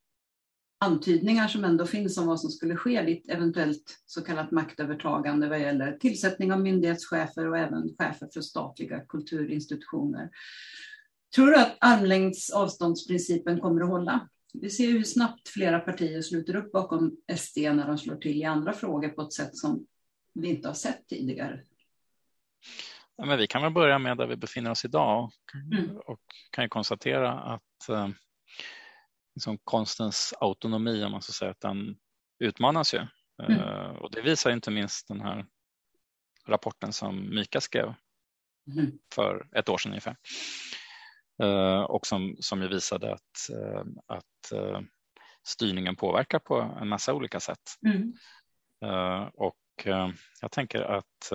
antydningar 0.79 1.47
som 1.47 1.63
ändå 1.63 1.85
finns 1.85 2.17
om 2.17 2.27
vad 2.27 2.39
som 2.39 2.49
skulle 2.49 2.75
ske 2.75 3.01
vid 3.01 3.17
ett 3.17 3.29
eventuellt 3.29 4.03
så 4.05 4.21
kallat 4.21 4.51
maktövertagande 4.51 5.49
vad 5.49 5.59
gäller 5.59 5.97
tillsättning 5.97 6.53
av 6.53 6.61
myndighetschefer 6.61 7.47
och 7.47 7.57
även 7.57 7.95
chefer 7.97 8.29
för 8.33 8.41
statliga 8.41 8.99
kulturinstitutioner. 8.99 10.29
Tror 11.35 11.47
du 11.47 11.55
att 11.55 11.77
armlängds 11.79 12.49
avståndsprincipen 12.49 13.59
kommer 13.59 13.81
att 13.81 13.89
hålla? 13.89 14.29
Vi 14.53 14.69
ser 14.69 14.87
hur 14.87 15.03
snabbt 15.03 15.49
flera 15.49 15.79
partier 15.79 16.21
sluter 16.21 16.55
upp 16.55 16.71
bakom 16.71 17.17
SD 17.37 17.57
när 17.57 17.87
de 17.87 17.97
slår 17.97 18.15
till 18.15 18.37
i 18.37 18.43
andra 18.43 18.73
frågor 18.73 19.09
på 19.09 19.21
ett 19.21 19.33
sätt 19.33 19.57
som 19.57 19.85
vi 20.33 20.47
inte 20.47 20.67
har 20.67 20.75
sett 20.75 21.07
tidigare. 21.07 21.61
Ja, 23.17 23.25
men 23.25 23.37
vi 23.37 23.47
kan 23.47 23.61
väl 23.61 23.71
börja 23.71 23.99
med 23.99 24.17
där 24.17 24.27
vi 24.27 24.35
befinner 24.35 24.71
oss 24.71 24.85
idag 24.85 25.23
och, 25.23 25.55
mm. 25.73 25.97
och 25.97 26.21
kan 26.51 26.63
ju 26.63 26.69
konstatera 26.69 27.31
att 27.33 27.89
eh, 27.89 28.09
liksom 29.35 29.57
konstens 29.63 30.33
autonomi, 30.39 31.03
om 31.03 31.11
man 31.11 31.21
så 31.21 31.31
säga, 31.31 31.51
att 31.51 31.59
den 31.59 31.97
utmanas 32.39 32.93
ju. 32.93 33.07
Mm. 33.43 33.59
Uh, 33.59 33.95
och 33.95 34.11
det 34.11 34.21
visar 34.21 34.51
inte 34.51 34.71
minst 34.71 35.07
den 35.07 35.21
här 35.21 35.45
rapporten 36.47 36.93
som 36.93 37.35
Mika 37.35 37.61
skrev 37.61 37.93
mm. 38.75 38.91
för 39.13 39.47
ett 39.55 39.69
år 39.69 39.77
sedan 39.77 39.91
ungefär. 39.91 40.17
Uh, 41.43 41.81
och 41.81 42.07
som, 42.07 42.35
som 42.39 42.61
ju 42.61 42.67
visade 42.67 43.13
att, 43.13 43.49
uh, 43.51 43.83
att 44.07 44.53
styrningen 45.47 45.95
påverkar 45.95 46.39
på 46.39 46.77
en 46.81 46.87
massa 46.87 47.13
olika 47.13 47.39
sätt. 47.39 47.59
Mm. 47.85 48.13
och 49.33 49.57
jag 50.41 50.51
tänker 50.51 50.81
att 50.81 51.31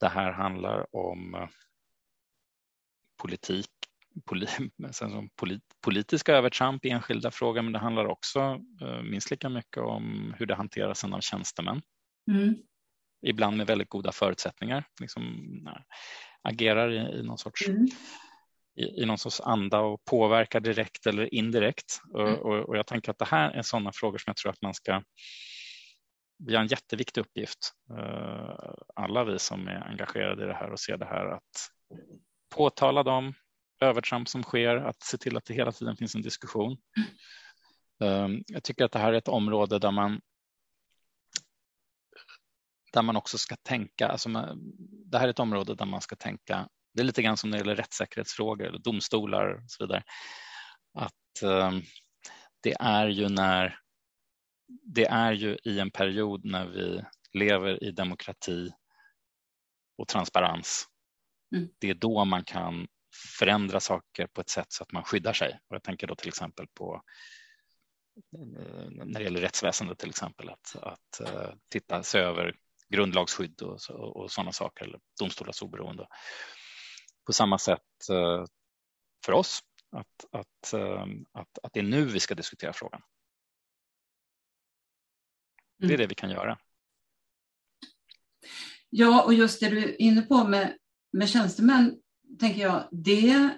det 0.00 0.08
här 0.08 0.32
handlar 0.32 0.96
om 0.96 1.48
politik 3.22 3.70
som 4.92 5.30
politiska 5.84 6.32
övertramp 6.32 6.84
i 6.84 6.90
enskilda 6.90 7.30
frågor, 7.30 7.62
men 7.62 7.72
det 7.72 7.78
handlar 7.78 8.06
också 8.06 8.40
eh, 8.80 9.02
minst 9.02 9.30
lika 9.30 9.48
mycket 9.48 9.82
om 9.82 10.34
hur 10.38 10.46
det 10.46 10.54
hanteras 10.54 11.04
av 11.04 11.20
tjänstemän. 11.20 11.82
Mm. 12.30 12.54
Ibland 13.26 13.56
med 13.56 13.66
väldigt 13.66 13.88
goda 13.88 14.12
förutsättningar, 14.12 14.84
liksom, 15.00 15.44
agerar 16.42 16.92
i, 16.92 17.18
i 17.18 17.22
någon 17.22 17.38
sorts 17.38 17.68
mm. 17.68 17.86
i, 18.76 19.02
i 19.02 19.06
någon 19.06 19.18
sorts 19.18 19.40
anda 19.40 19.80
och 19.80 20.04
påverkar 20.04 20.60
direkt 20.60 21.06
eller 21.06 21.34
indirekt. 21.34 22.00
Mm. 22.14 22.34
Och, 22.34 22.38
och, 22.38 22.68
och, 22.68 22.76
jag 22.76 22.86
tänker 22.86 23.10
att 23.10 23.18
det 23.18 23.24
här 23.24 23.50
är 23.50 23.62
sådana 23.62 23.92
frågor 23.92 24.18
som 24.18 24.30
jag 24.30 24.36
tror 24.36 24.52
att 24.52 24.62
man 24.62 24.74
ska 24.74 25.02
vi 26.38 26.54
har 26.54 26.62
en 26.62 26.68
jätteviktig 26.68 27.20
uppgift, 27.20 27.72
eh, 27.90 28.72
alla 28.94 29.24
vi 29.24 29.38
som 29.38 29.68
är 29.68 29.88
engagerade 29.88 30.44
i 30.44 30.46
det 30.46 30.54
här 30.54 30.70
och 30.70 30.80
ser 30.80 30.96
det 30.96 31.06
här, 31.06 31.26
att 31.26 31.70
påtala 32.54 33.02
de 33.02 33.34
övertramp 33.80 34.28
som 34.28 34.42
sker, 34.42 34.76
att 34.76 35.02
se 35.02 35.18
till 35.18 35.36
att 35.36 35.44
det 35.44 35.54
hela 35.54 35.72
tiden 35.72 35.96
finns 35.96 36.14
en 36.14 36.22
diskussion. 36.22 36.76
Eh, 38.02 38.28
jag 38.46 38.62
tycker 38.62 38.84
att 38.84 38.92
det 38.92 38.98
här 38.98 39.12
är 39.12 39.18
ett 39.18 39.28
område 39.28 39.78
där 39.78 39.90
man 39.90 40.20
där 42.92 43.02
man 43.02 43.16
också 43.16 43.38
ska 43.38 43.56
tänka, 43.56 44.08
alltså 44.08 44.28
det 45.06 45.18
här 45.18 45.26
är 45.26 45.30
ett 45.30 45.38
område 45.38 45.74
där 45.74 45.86
man 45.86 46.00
ska 46.00 46.16
tänka, 46.16 46.68
det 46.94 47.02
är 47.02 47.04
lite 47.04 47.22
grann 47.22 47.36
som 47.36 47.50
när 47.50 47.58
det 47.58 47.62
gäller 47.62 47.76
rättssäkerhetsfrågor 47.76 48.66
eller 48.66 48.78
domstolar 48.78 49.54
och 49.54 49.70
så 49.70 49.84
vidare, 49.84 50.02
att 50.94 51.42
eh, 51.42 51.72
det 52.62 52.76
är 52.80 53.08
ju 53.08 53.28
när 53.28 53.78
det 54.68 55.06
är 55.06 55.32
ju 55.32 55.58
i 55.64 55.78
en 55.78 55.90
period 55.90 56.44
när 56.44 56.66
vi 56.66 57.04
lever 57.32 57.84
i 57.84 57.90
demokrati 57.90 58.70
och 59.98 60.08
transparens. 60.08 60.88
Mm. 61.56 61.68
Det 61.78 61.90
är 61.90 61.94
då 61.94 62.24
man 62.24 62.44
kan 62.44 62.88
förändra 63.38 63.80
saker 63.80 64.26
på 64.26 64.40
ett 64.40 64.48
sätt 64.48 64.72
så 64.72 64.82
att 64.82 64.92
man 64.92 65.04
skyddar 65.04 65.32
sig. 65.32 65.60
Och 65.68 65.74
jag 65.76 65.82
tänker 65.82 66.06
då 66.06 66.14
till 66.14 66.28
exempel 66.28 66.66
på 66.74 67.02
eh, 68.34 68.90
när 68.90 69.18
det 69.18 69.24
gäller 69.24 69.40
rättsväsendet 69.40 69.98
till 69.98 70.08
exempel 70.08 70.48
att, 70.48 70.76
att 70.76 71.20
uh, 71.20 71.52
titta, 71.68 72.02
se 72.02 72.18
över 72.18 72.54
grundlagsskydd 72.88 73.62
och, 73.62 73.90
och, 73.90 74.30
sådana 74.30 74.52
saker 74.52 74.84
eller 74.84 75.00
domstolars 75.20 75.62
oberoende. 75.62 76.06
På 77.26 77.32
samma 77.32 77.58
sätt 77.58 77.80
uh, 78.10 78.44
för 79.24 79.32
oss 79.32 79.60
att, 79.90 80.24
att, 80.32 80.74
att, 81.32 81.58
att 81.62 81.72
det 81.72 81.80
är 81.80 81.84
nu 81.84 82.04
vi 82.04 82.20
ska 82.20 82.34
diskutera 82.34 82.72
frågan. 82.72 83.02
Det 85.78 85.84
är 85.84 85.88
mm. 85.88 85.98
det 85.98 86.06
vi 86.06 86.14
kan 86.14 86.30
göra. 86.30 86.58
Ja, 88.90 89.24
och 89.24 89.34
just 89.34 89.60
det 89.60 89.68
du 89.68 89.78
är 89.78 90.02
inne 90.02 90.22
på 90.22 90.44
med, 90.44 90.78
med 91.12 91.28
tjänstemän 91.28 92.00
tänker 92.40 92.60
jag, 92.60 92.88
det 92.92 93.52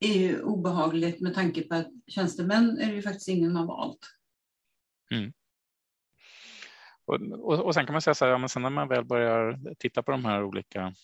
är 0.00 0.18
ju 0.18 0.42
obehagligt 0.42 1.20
med 1.20 1.34
tanke 1.34 1.62
på 1.62 1.74
att 1.74 1.88
tjänstemän 2.06 2.78
är 2.78 2.86
det 2.86 2.94
ju 2.94 3.02
faktiskt 3.02 3.28
ingen 3.28 3.56
har 3.56 3.66
valt. 3.66 3.98
Mm. 5.10 5.32
Och, 7.04 7.14
och, 7.14 7.66
och, 7.66 7.74
sen 7.74 7.86
kan 7.86 7.92
man 7.92 8.02
säga 8.02 8.14
så 8.14 8.24
här, 8.24 8.32
ja, 8.32 8.38
men 8.38 8.48
sen 8.48 8.62
när 8.62 8.70
man 8.70 8.88
väl 8.88 9.04
börjar 9.04 9.74
titta 9.78 10.02
på 10.02 10.10
de 10.10 10.24
här 10.24 10.44
olika 10.44 10.94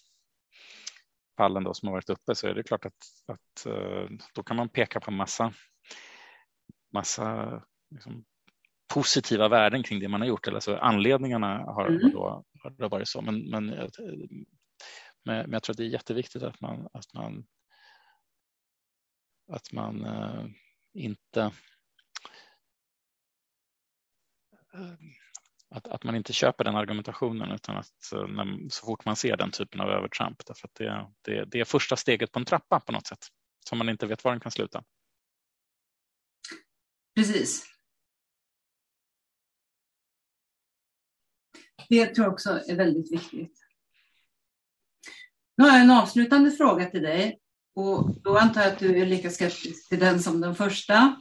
fallen 1.37 1.65
då 1.65 1.75
som 1.75 1.87
har 1.87 1.95
varit 1.95 2.11
uppe 2.11 2.35
så 2.35 2.49
är 2.49 2.55
det 2.55 2.63
klart 2.63 2.85
att, 2.85 3.05
att 3.27 3.67
eh, 3.67 4.09
då 4.35 4.43
kan 4.43 4.57
man 4.57 4.69
peka 4.69 5.01
på 5.01 5.11
massa, 5.11 5.53
massa 6.93 7.63
liksom, 7.91 8.25
positiva 8.95 9.49
värden 9.49 9.83
kring 9.83 10.01
det 10.01 10.09
man 10.09 10.21
har 10.21 10.29
gjort. 10.29 10.49
Alltså 10.49 10.77
anledningarna 10.77 11.59
har, 11.59 11.87
mm. 11.87 12.11
då, 12.11 12.45
har 12.79 12.89
varit 12.89 13.09
så, 13.09 13.21
men, 13.21 13.51
men 13.51 13.71
eh, 13.71 13.89
men, 15.25 15.37
men 15.37 15.53
jag 15.53 15.63
tror 15.63 15.73
att 15.73 15.77
det 15.77 15.85
är 15.85 15.89
jätteviktigt 15.89 16.43
att 16.43 16.61
man, 16.61 16.89
att 16.93 17.15
man, 17.15 17.47
att 19.53 19.73
man 19.73 20.05
eh, 20.05 20.47
inte 20.95 21.41
eh, 24.75 24.95
att, 25.71 25.89
att 25.89 26.05
man 26.05 26.17
inte 26.17 26.33
köper 26.33 26.65
den 26.65 26.77
argumentationen 26.77 27.53
utan 27.53 27.77
att 27.77 28.13
när, 28.13 28.69
så 28.71 28.87
fort 28.87 29.05
man 29.05 29.17
ser 29.17 29.37
den 29.37 29.51
typen 29.51 29.81
av 29.81 29.89
övertramp 29.89 30.47
därför 30.47 30.69
att 30.69 30.75
det, 30.75 31.13
det, 31.23 31.45
det 31.45 31.61
är 31.61 31.65
första 31.65 31.97
steget 31.97 32.33
på 32.33 32.39
en 32.39 32.45
trappa 32.45 32.81
på 32.81 32.93
något 32.93 33.07
sätt 33.07 33.27
som 33.69 33.79
man 33.79 33.89
inte 33.89 34.07
vet 34.07 34.25
var 34.25 34.33
den 34.33 34.41
kan 34.41 34.53
sluta. 34.53 34.85
Precis. 37.17 37.74
Det 41.89 42.07
tror 42.07 42.25
jag 42.25 42.33
också 42.33 42.61
är 42.69 42.77
väldigt 42.77 43.13
viktigt. 43.13 43.59
Nu 45.57 45.65
har 45.65 45.71
jag 45.71 45.81
en 45.81 45.91
avslutande 45.91 46.51
fråga 46.51 46.85
till 46.87 47.03
dig 47.03 47.41
och 47.75 48.15
då 48.23 48.39
antar 48.39 48.61
jag 48.61 48.73
att 48.73 48.79
du 48.79 48.99
är 48.99 49.07
lika 49.07 49.31
skeptisk 49.31 49.89
till 49.89 49.99
den 49.99 50.21
som 50.21 50.41
den 50.41 50.55
första. 50.55 51.21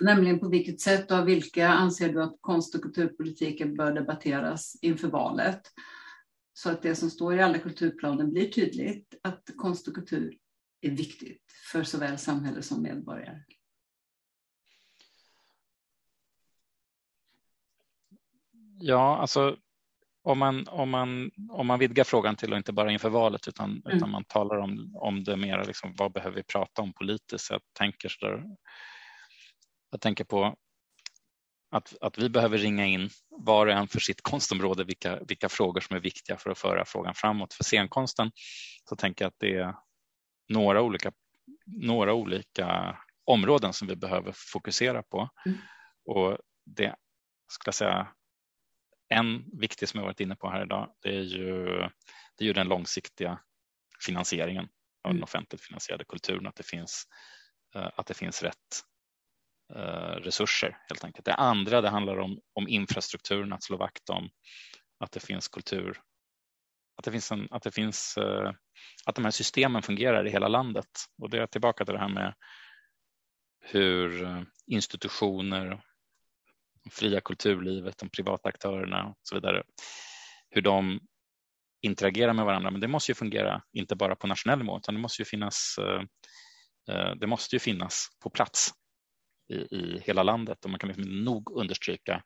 Nämligen 0.00 0.38
på 0.40 0.48
vilket 0.48 0.80
sätt 0.80 1.10
och 1.10 1.16
av 1.16 1.24
vilka 1.24 1.68
anser 1.68 2.12
du 2.12 2.22
att 2.22 2.36
konst 2.40 2.74
och 2.74 2.82
kulturpolitiken 2.82 3.74
bör 3.74 3.92
debatteras 3.92 4.76
inför 4.82 5.08
valet? 5.08 5.60
Så 6.52 6.70
att 6.70 6.82
det 6.82 6.94
som 6.94 7.10
står 7.10 7.36
i 7.36 7.42
alla 7.42 7.58
kulturplaner 7.58 8.24
blir 8.24 8.48
tydligt 8.48 9.14
att 9.22 9.50
konst 9.56 9.88
och 9.88 9.94
kultur 9.94 10.36
är 10.80 10.90
viktigt 10.90 11.42
för 11.72 11.82
såväl 11.82 12.18
samhälle 12.18 12.62
som 12.62 12.82
medborgare. 12.82 13.42
Ja, 18.80 19.16
alltså 19.16 19.56
om 20.22 20.38
man, 20.38 20.68
om, 20.68 20.90
man, 20.90 21.30
om 21.50 21.66
man 21.66 21.78
vidgar 21.78 22.04
frågan 22.04 22.36
till 22.36 22.52
att 22.52 22.56
inte 22.56 22.72
bara 22.72 22.92
inför 22.92 23.08
valet 23.08 23.48
utan, 23.48 23.70
mm. 23.70 23.96
utan 23.96 24.10
man 24.10 24.24
talar 24.24 24.56
om, 24.56 24.96
om 24.96 25.24
det 25.24 25.36
mer, 25.36 25.64
liksom, 25.64 25.94
vad 25.98 26.12
behöver 26.12 26.36
vi 26.36 26.42
prata 26.42 26.82
om 26.82 26.92
politiskt? 26.92 27.50
Jag 27.50 27.60
tänker, 27.78 28.08
så 28.08 28.26
där, 28.26 28.44
jag 29.90 30.00
tänker 30.00 30.24
på 30.24 30.56
att, 31.70 31.94
att 32.00 32.18
vi 32.18 32.28
behöver 32.28 32.58
ringa 32.58 32.86
in 32.86 33.10
var 33.28 33.66
och 33.66 33.72
en 33.72 33.88
för 33.88 34.00
sitt 34.00 34.22
konstområde 34.22 34.84
vilka, 34.84 35.20
vilka 35.28 35.48
frågor 35.48 35.80
som 35.80 35.96
är 35.96 36.00
viktiga 36.00 36.36
för 36.36 36.50
att 36.50 36.58
föra 36.58 36.84
frågan 36.84 37.14
framåt. 37.14 37.54
För 37.54 37.64
scenkonsten 37.64 38.30
så 38.88 38.96
tänker 38.96 39.24
jag 39.24 39.28
att 39.28 39.38
det 39.38 39.56
är 39.56 39.74
några 40.48 40.82
olika, 40.82 41.12
några 41.66 42.14
olika 42.14 42.98
områden 43.24 43.72
som 43.72 43.88
vi 43.88 43.96
behöver 43.96 44.32
fokusera 44.52 45.02
på. 45.02 45.28
Mm. 45.46 45.58
Och 46.04 46.38
det 46.66 46.94
ska 47.48 47.68
jag 47.68 47.74
säga, 47.74 48.08
en 49.10 49.44
viktig 49.60 49.88
som 49.88 49.98
jag 50.00 50.04
varit 50.04 50.20
inne 50.20 50.36
på 50.36 50.50
här 50.50 50.62
idag, 50.62 50.94
det 51.02 51.08
är 51.08 51.22
ju, 51.22 51.64
det 52.36 52.44
är 52.44 52.46
ju 52.46 52.52
den 52.52 52.68
långsiktiga 52.68 53.40
finansieringen 54.04 54.64
av 55.04 55.10
den 55.10 55.10
mm. 55.10 55.22
offentligt 55.22 55.62
finansierade 55.62 56.04
kulturen, 56.04 56.46
att 56.46 56.56
det 56.56 56.66
finns, 56.66 57.04
eh, 57.74 57.90
att 57.96 58.06
det 58.06 58.14
finns 58.14 58.42
rätt 58.42 58.84
eh, 59.74 60.16
resurser 60.22 60.78
helt 60.88 61.04
enkelt. 61.04 61.24
Det 61.24 61.34
andra 61.34 61.80
det 61.80 61.88
handlar 61.88 62.18
om, 62.18 62.40
om 62.52 62.68
infrastrukturen, 62.68 63.52
att 63.52 63.62
slå 63.62 63.76
vakt 63.76 64.10
om 64.10 64.30
att 65.00 65.12
det 65.12 65.20
finns 65.20 65.48
kultur, 65.48 66.00
att 66.96 67.04
det 67.04 67.10
finns, 67.10 67.32
en, 67.32 67.48
att, 67.50 67.62
det 67.62 67.70
finns 67.70 68.16
eh, 68.16 68.52
att 69.04 69.14
de 69.14 69.24
här 69.24 69.32
systemen 69.32 69.82
fungerar 69.82 70.26
i 70.26 70.30
hela 70.30 70.48
landet. 70.48 70.90
Och 71.22 71.30
det 71.30 71.42
är 71.42 71.46
tillbaka 71.46 71.84
till 71.84 71.94
det 71.94 72.00
här 72.00 72.08
med 72.08 72.34
hur 73.60 74.46
institutioner 74.66 75.82
fria 76.90 77.20
kulturlivet, 77.20 77.98
de 77.98 78.10
privata 78.10 78.48
aktörerna 78.48 79.06
och 79.06 79.18
så 79.22 79.34
vidare, 79.34 79.62
hur 80.50 80.62
de 80.62 81.00
interagerar 81.82 82.32
med 82.32 82.44
varandra. 82.44 82.70
Men 82.70 82.80
det 82.80 82.88
måste 82.88 83.10
ju 83.10 83.14
fungera 83.14 83.62
inte 83.72 83.96
bara 83.96 84.16
på 84.16 84.26
nationell 84.26 84.58
nivå 84.58 84.78
utan 84.78 84.94
det 84.94 85.00
måste 85.00 85.22
ju 85.22 85.26
finnas, 85.26 85.76
eh, 85.78 86.02
eh, 86.94 87.14
det 87.14 87.26
måste 87.26 87.56
ju 87.56 87.60
finnas 87.60 88.08
på 88.22 88.30
plats 88.30 88.70
i, 89.52 89.54
i 89.54 90.02
hela 90.04 90.22
landet 90.22 90.64
och 90.64 90.70
man 90.70 90.78
kan 90.78 90.88
liksom 90.88 91.24
nog 91.24 91.50
understryka 91.50 92.22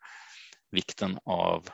vikten 0.70 1.18
av 1.24 1.68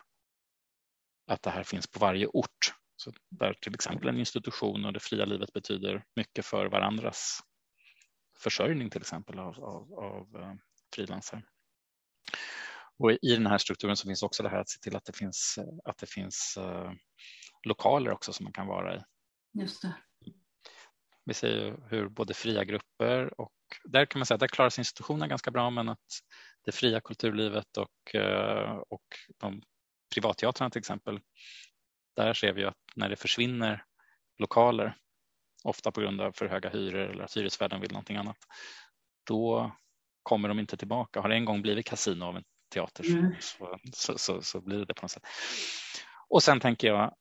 att 1.26 1.42
det 1.42 1.50
här 1.50 1.62
finns 1.62 1.86
på 1.86 1.98
varje 1.98 2.26
ort. 2.26 2.74
Så 2.96 3.12
där 3.30 3.54
till 3.54 3.74
exempel 3.74 4.08
en 4.08 4.18
institution 4.18 4.84
och 4.84 4.92
det 4.92 5.00
fria 5.00 5.24
livet 5.24 5.52
betyder 5.52 6.04
mycket 6.16 6.46
för 6.46 6.66
varandras 6.66 7.40
försörjning 8.38 8.90
till 8.90 9.00
exempel 9.00 9.38
av, 9.38 9.64
av, 9.64 9.92
av 9.92 10.42
eh, 10.42 10.54
frilansare. 10.94 11.42
Och 13.00 13.12
i 13.12 13.36
den 13.36 13.46
här 13.46 13.58
strukturen 13.58 13.96
så 13.96 14.06
finns 14.06 14.22
också 14.22 14.42
det 14.42 14.48
här 14.48 14.58
att 14.58 14.68
se 14.68 14.78
till 14.78 14.96
att 14.96 15.04
det 15.04 15.16
finns, 15.16 15.58
att 15.84 15.98
det 15.98 16.06
finns 16.06 16.58
uh, 16.60 16.92
lokaler 17.66 18.10
också 18.10 18.32
som 18.32 18.44
man 18.44 18.52
kan 18.52 18.66
vara 18.66 18.96
i. 18.96 19.00
Just 19.52 19.82
det. 19.82 19.94
Vi 21.24 21.34
ser 21.34 21.88
hur 21.90 22.08
både 22.08 22.34
fria 22.34 22.64
grupper 22.64 23.40
och 23.40 23.52
där 23.84 24.06
kan 24.06 24.18
man 24.18 24.26
säga 24.26 24.34
att 24.34 24.40
där 24.40 24.48
klarar 24.48 24.70
sig 24.70 24.80
institutionerna 24.80 25.28
ganska 25.28 25.50
bra 25.50 25.70
men 25.70 25.88
att 25.88 26.06
det 26.64 26.72
fria 26.72 27.00
kulturlivet 27.00 27.76
och, 27.76 28.14
uh, 28.14 28.82
och 28.88 29.06
de 29.38 29.62
privatteatrarna 30.14 30.70
till 30.70 30.78
exempel, 30.78 31.20
där 32.16 32.34
ser 32.34 32.52
vi 32.52 32.64
att 32.64 32.78
när 32.96 33.08
det 33.08 33.16
försvinner 33.16 33.84
lokaler, 34.38 34.96
ofta 35.64 35.92
på 35.92 36.00
grund 36.00 36.20
av 36.20 36.32
för 36.32 36.48
höga 36.48 36.70
hyror 36.70 37.10
eller 37.10 37.24
att 37.24 37.36
hyresvärden 37.36 37.80
vill 37.80 37.92
någonting 37.92 38.16
annat, 38.16 38.38
då 39.26 39.72
kommer 40.22 40.48
de 40.48 40.58
inte 40.58 40.76
tillbaka. 40.76 41.20
Har 41.20 41.28
det 41.28 41.34
en 41.34 41.44
gång 41.44 41.62
blivit 41.62 41.86
kasino 41.86 42.24
av 42.24 42.36
en 42.36 42.44
teater 42.70 43.10
mm. 43.10 43.34
så, 43.40 43.78
så, 43.92 44.18
så, 44.18 44.42
så, 44.42 44.60
blir 44.60 44.84
det 44.84 44.94
på 44.94 45.02
något 45.02 45.10
sätt. 45.10 45.26
Och 46.28 46.42
sen 46.42 46.60
tänker 46.60 46.88
jag, 46.88 47.14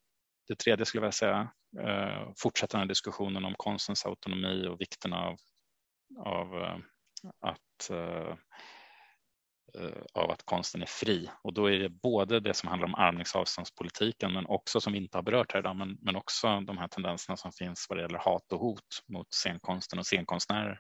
det 0.48 0.56
tredje 0.56 0.86
skulle 0.86 1.06
jag 1.06 1.14
säga, 1.14 1.52
eh, 1.80 2.32
fortsätta 2.38 2.78
den 2.78 2.82
här 2.82 2.88
diskussionen 2.88 3.46
om 3.46 3.54
konstens 3.58 4.06
autonomi 4.06 4.68
och 4.68 4.82
vikten 4.82 5.14
av, 5.14 5.38
av 6.26 6.56
eh, 6.56 6.78
att 7.42 7.90
eh, 7.90 8.36
eh 9.78 10.04
av 10.14 10.32
att 10.32 10.44
konsten 10.46 10.82
är 10.82 10.86
fri 10.86 11.30
och 11.44 11.54
då 11.54 11.66
är 11.66 11.80
det 11.80 11.90
både 11.90 12.40
det 12.40 12.54
som 12.54 12.70
handlar 12.70 12.88
om 12.88 12.96
armlängds 12.96 13.34
men 14.22 14.46
också 14.46 14.82
som 14.82 14.94
vi 14.94 15.00
inte 15.00 15.18
har 15.18 15.24
berört 15.24 15.54
här 15.54 15.60
idag 15.60 15.76
men, 15.76 15.98
men 16.02 16.16
också 16.16 16.60
de 16.62 16.78
här 16.78 16.88
tendenserna 16.88 17.38
som 17.38 17.52
finns 17.52 17.86
vad 17.90 17.98
det 17.98 18.02
gäller 18.02 18.20
hat 18.20 18.52
och 18.52 18.60
hot 18.60 19.04
mot 19.08 19.34
scenkonsten 19.34 20.00
och 20.00 20.06
scenkonstnärer. 20.06 20.80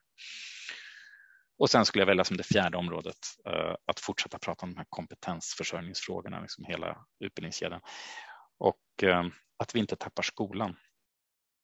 Och 1.59 1.69
sen 1.69 1.85
skulle 1.85 2.01
jag 2.01 2.07
välja 2.07 2.23
som 2.23 2.37
det 2.37 2.43
fjärde 2.43 2.77
området 2.77 3.17
uh, 3.47 3.75
att 3.85 3.99
fortsätta 3.99 4.39
prata 4.39 4.65
om 4.65 4.73
de 4.73 4.77
här 4.77 4.87
kompetensförsörjningsfrågorna, 4.89 6.41
liksom 6.41 6.65
hela 6.65 7.05
utbildningskedjan. 7.19 7.81
Och 8.57 8.79
uh, 9.03 9.27
att 9.57 9.75
vi 9.75 9.79
inte 9.79 9.95
tappar 9.95 10.23
skolan. 10.23 10.75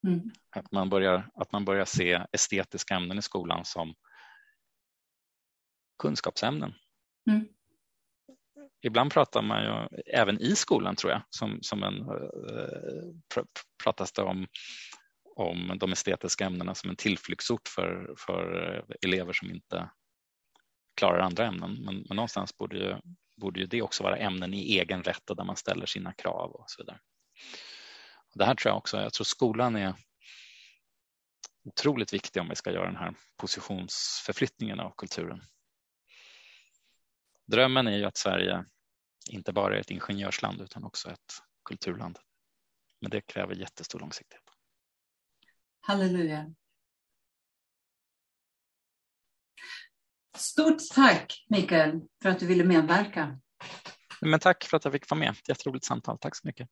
Mm. 0.08 0.32
Att, 0.50 0.72
man 0.72 0.90
börjar, 0.90 1.30
att 1.34 1.52
man 1.52 1.66
börjar 1.66 1.86
se 1.86 2.26
estetiska 2.32 2.96
ämnen 2.96 3.18
i 3.18 3.22
skolan 3.22 3.66
som 3.66 3.96
kunskapsämnen. 6.04 6.74
Mm. 7.30 7.48
Ibland 8.82 9.12
pratar 9.14 9.42
man 9.42 9.64
ju, 9.64 10.02
även 10.06 10.40
i 10.40 10.56
skolan 10.56 10.96
tror 10.96 11.12
jag, 11.12 11.22
som, 11.30 11.60
som 11.62 11.84
en, 11.84 12.06
pr 13.34 13.42
pratas 13.84 14.12
det 14.12 14.22
om 14.22 14.48
om 15.36 15.78
de 15.80 15.92
estetiska 15.92 16.46
ämnena 16.46 16.76
som 16.76 16.90
en 16.90 16.96
tillflyktsort 16.96 17.68
för, 17.68 18.16
för 18.18 18.74
eh, 18.78 18.96
elever 19.02 19.34
som 19.34 19.52
inte 19.52 19.90
klarar 20.96 21.20
andra 21.20 21.46
ämnen. 21.46 21.74
Men, 21.86 22.06
men 22.08 22.16
någonstans 22.16 22.58
borde 22.58 22.78
ju, 22.78 22.96
borde 23.38 23.60
ju 23.60 23.66
det 23.66 23.82
också 23.82 24.04
vara 24.04 24.18
ämnen 24.18 24.54
i 24.54 24.80
egen 24.80 25.04
rätt 25.04 25.30
och 25.30 25.36
där 25.36 25.44
man 25.44 25.56
ställer 25.56 25.86
sina 25.86 26.14
krav 26.14 26.52
och 26.52 26.66
så 26.68 26.82
vidare. 26.82 27.00
Det 28.34 28.46
här 28.46 28.56
tror 28.56 28.70
jag 28.70 28.78
också, 28.78 28.98
jag 28.98 29.14
tror 29.14 29.26
skolan 29.26 29.76
är 29.76 29.94
otroligt 31.64 32.14
viktig 32.14 32.42
om 32.42 32.50
vi 32.50 32.56
ska 32.56 32.72
göra 32.72 32.86
den 32.86 32.96
här 32.96 33.16
positionsförflyttningen 33.38 34.80
av 34.80 34.94
kulturen. 34.98 35.42
Drömmen 37.48 37.88
är 37.88 37.98
ju 37.98 38.06
att 38.06 38.18
Sverige 38.18 38.66
inte 39.30 39.54
bara 39.54 39.76
är 39.76 39.80
ett 39.80 39.92
ingenjörsland 39.92 40.62
utan 40.62 40.84
också 40.84 41.10
ett 41.12 41.34
kulturland. 41.70 42.20
Men 43.02 43.12
det 43.12 43.22
kräver 43.22 43.56
jättestor 43.56 44.00
långsiktighet. 44.00 44.45
Halleluja. 45.88 46.54
Stort 50.38 50.78
tack 50.96 51.46
Mikael 51.50 52.02
för 52.22 52.30
att 52.30 52.40
du 52.40 52.46
ville 52.46 52.64
medverka. 52.64 53.40
Men 54.22 54.40
tack 54.40 54.64
för 54.64 54.78
att 54.78 54.86
jag 54.86 54.94
fick 54.94 55.10
vara 55.10 55.20
med. 55.20 55.36
Jätteroligt 55.48 55.86
samtal. 55.86 56.18
Tack 56.18 56.36
så 56.36 56.48
mycket. 56.48 56.70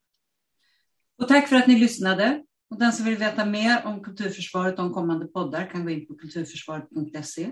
Och 1.21 1.27
tack 1.27 1.49
för 1.49 1.55
att 1.55 1.67
ni 1.67 1.75
lyssnade. 1.75 2.43
Och 2.69 2.79
den 2.79 2.93
som 2.93 3.05
vill 3.05 3.17
veta 3.17 3.45
mer 3.45 3.85
om 3.85 4.03
kulturförsvaret 4.03 4.79
och 4.79 4.85
om 4.85 4.93
kommande 4.93 5.25
poddar 5.25 5.69
kan 5.71 5.83
gå 5.83 5.89
in 5.89 6.07
på 6.07 6.15
kulturförsvaret.se. 6.15 7.51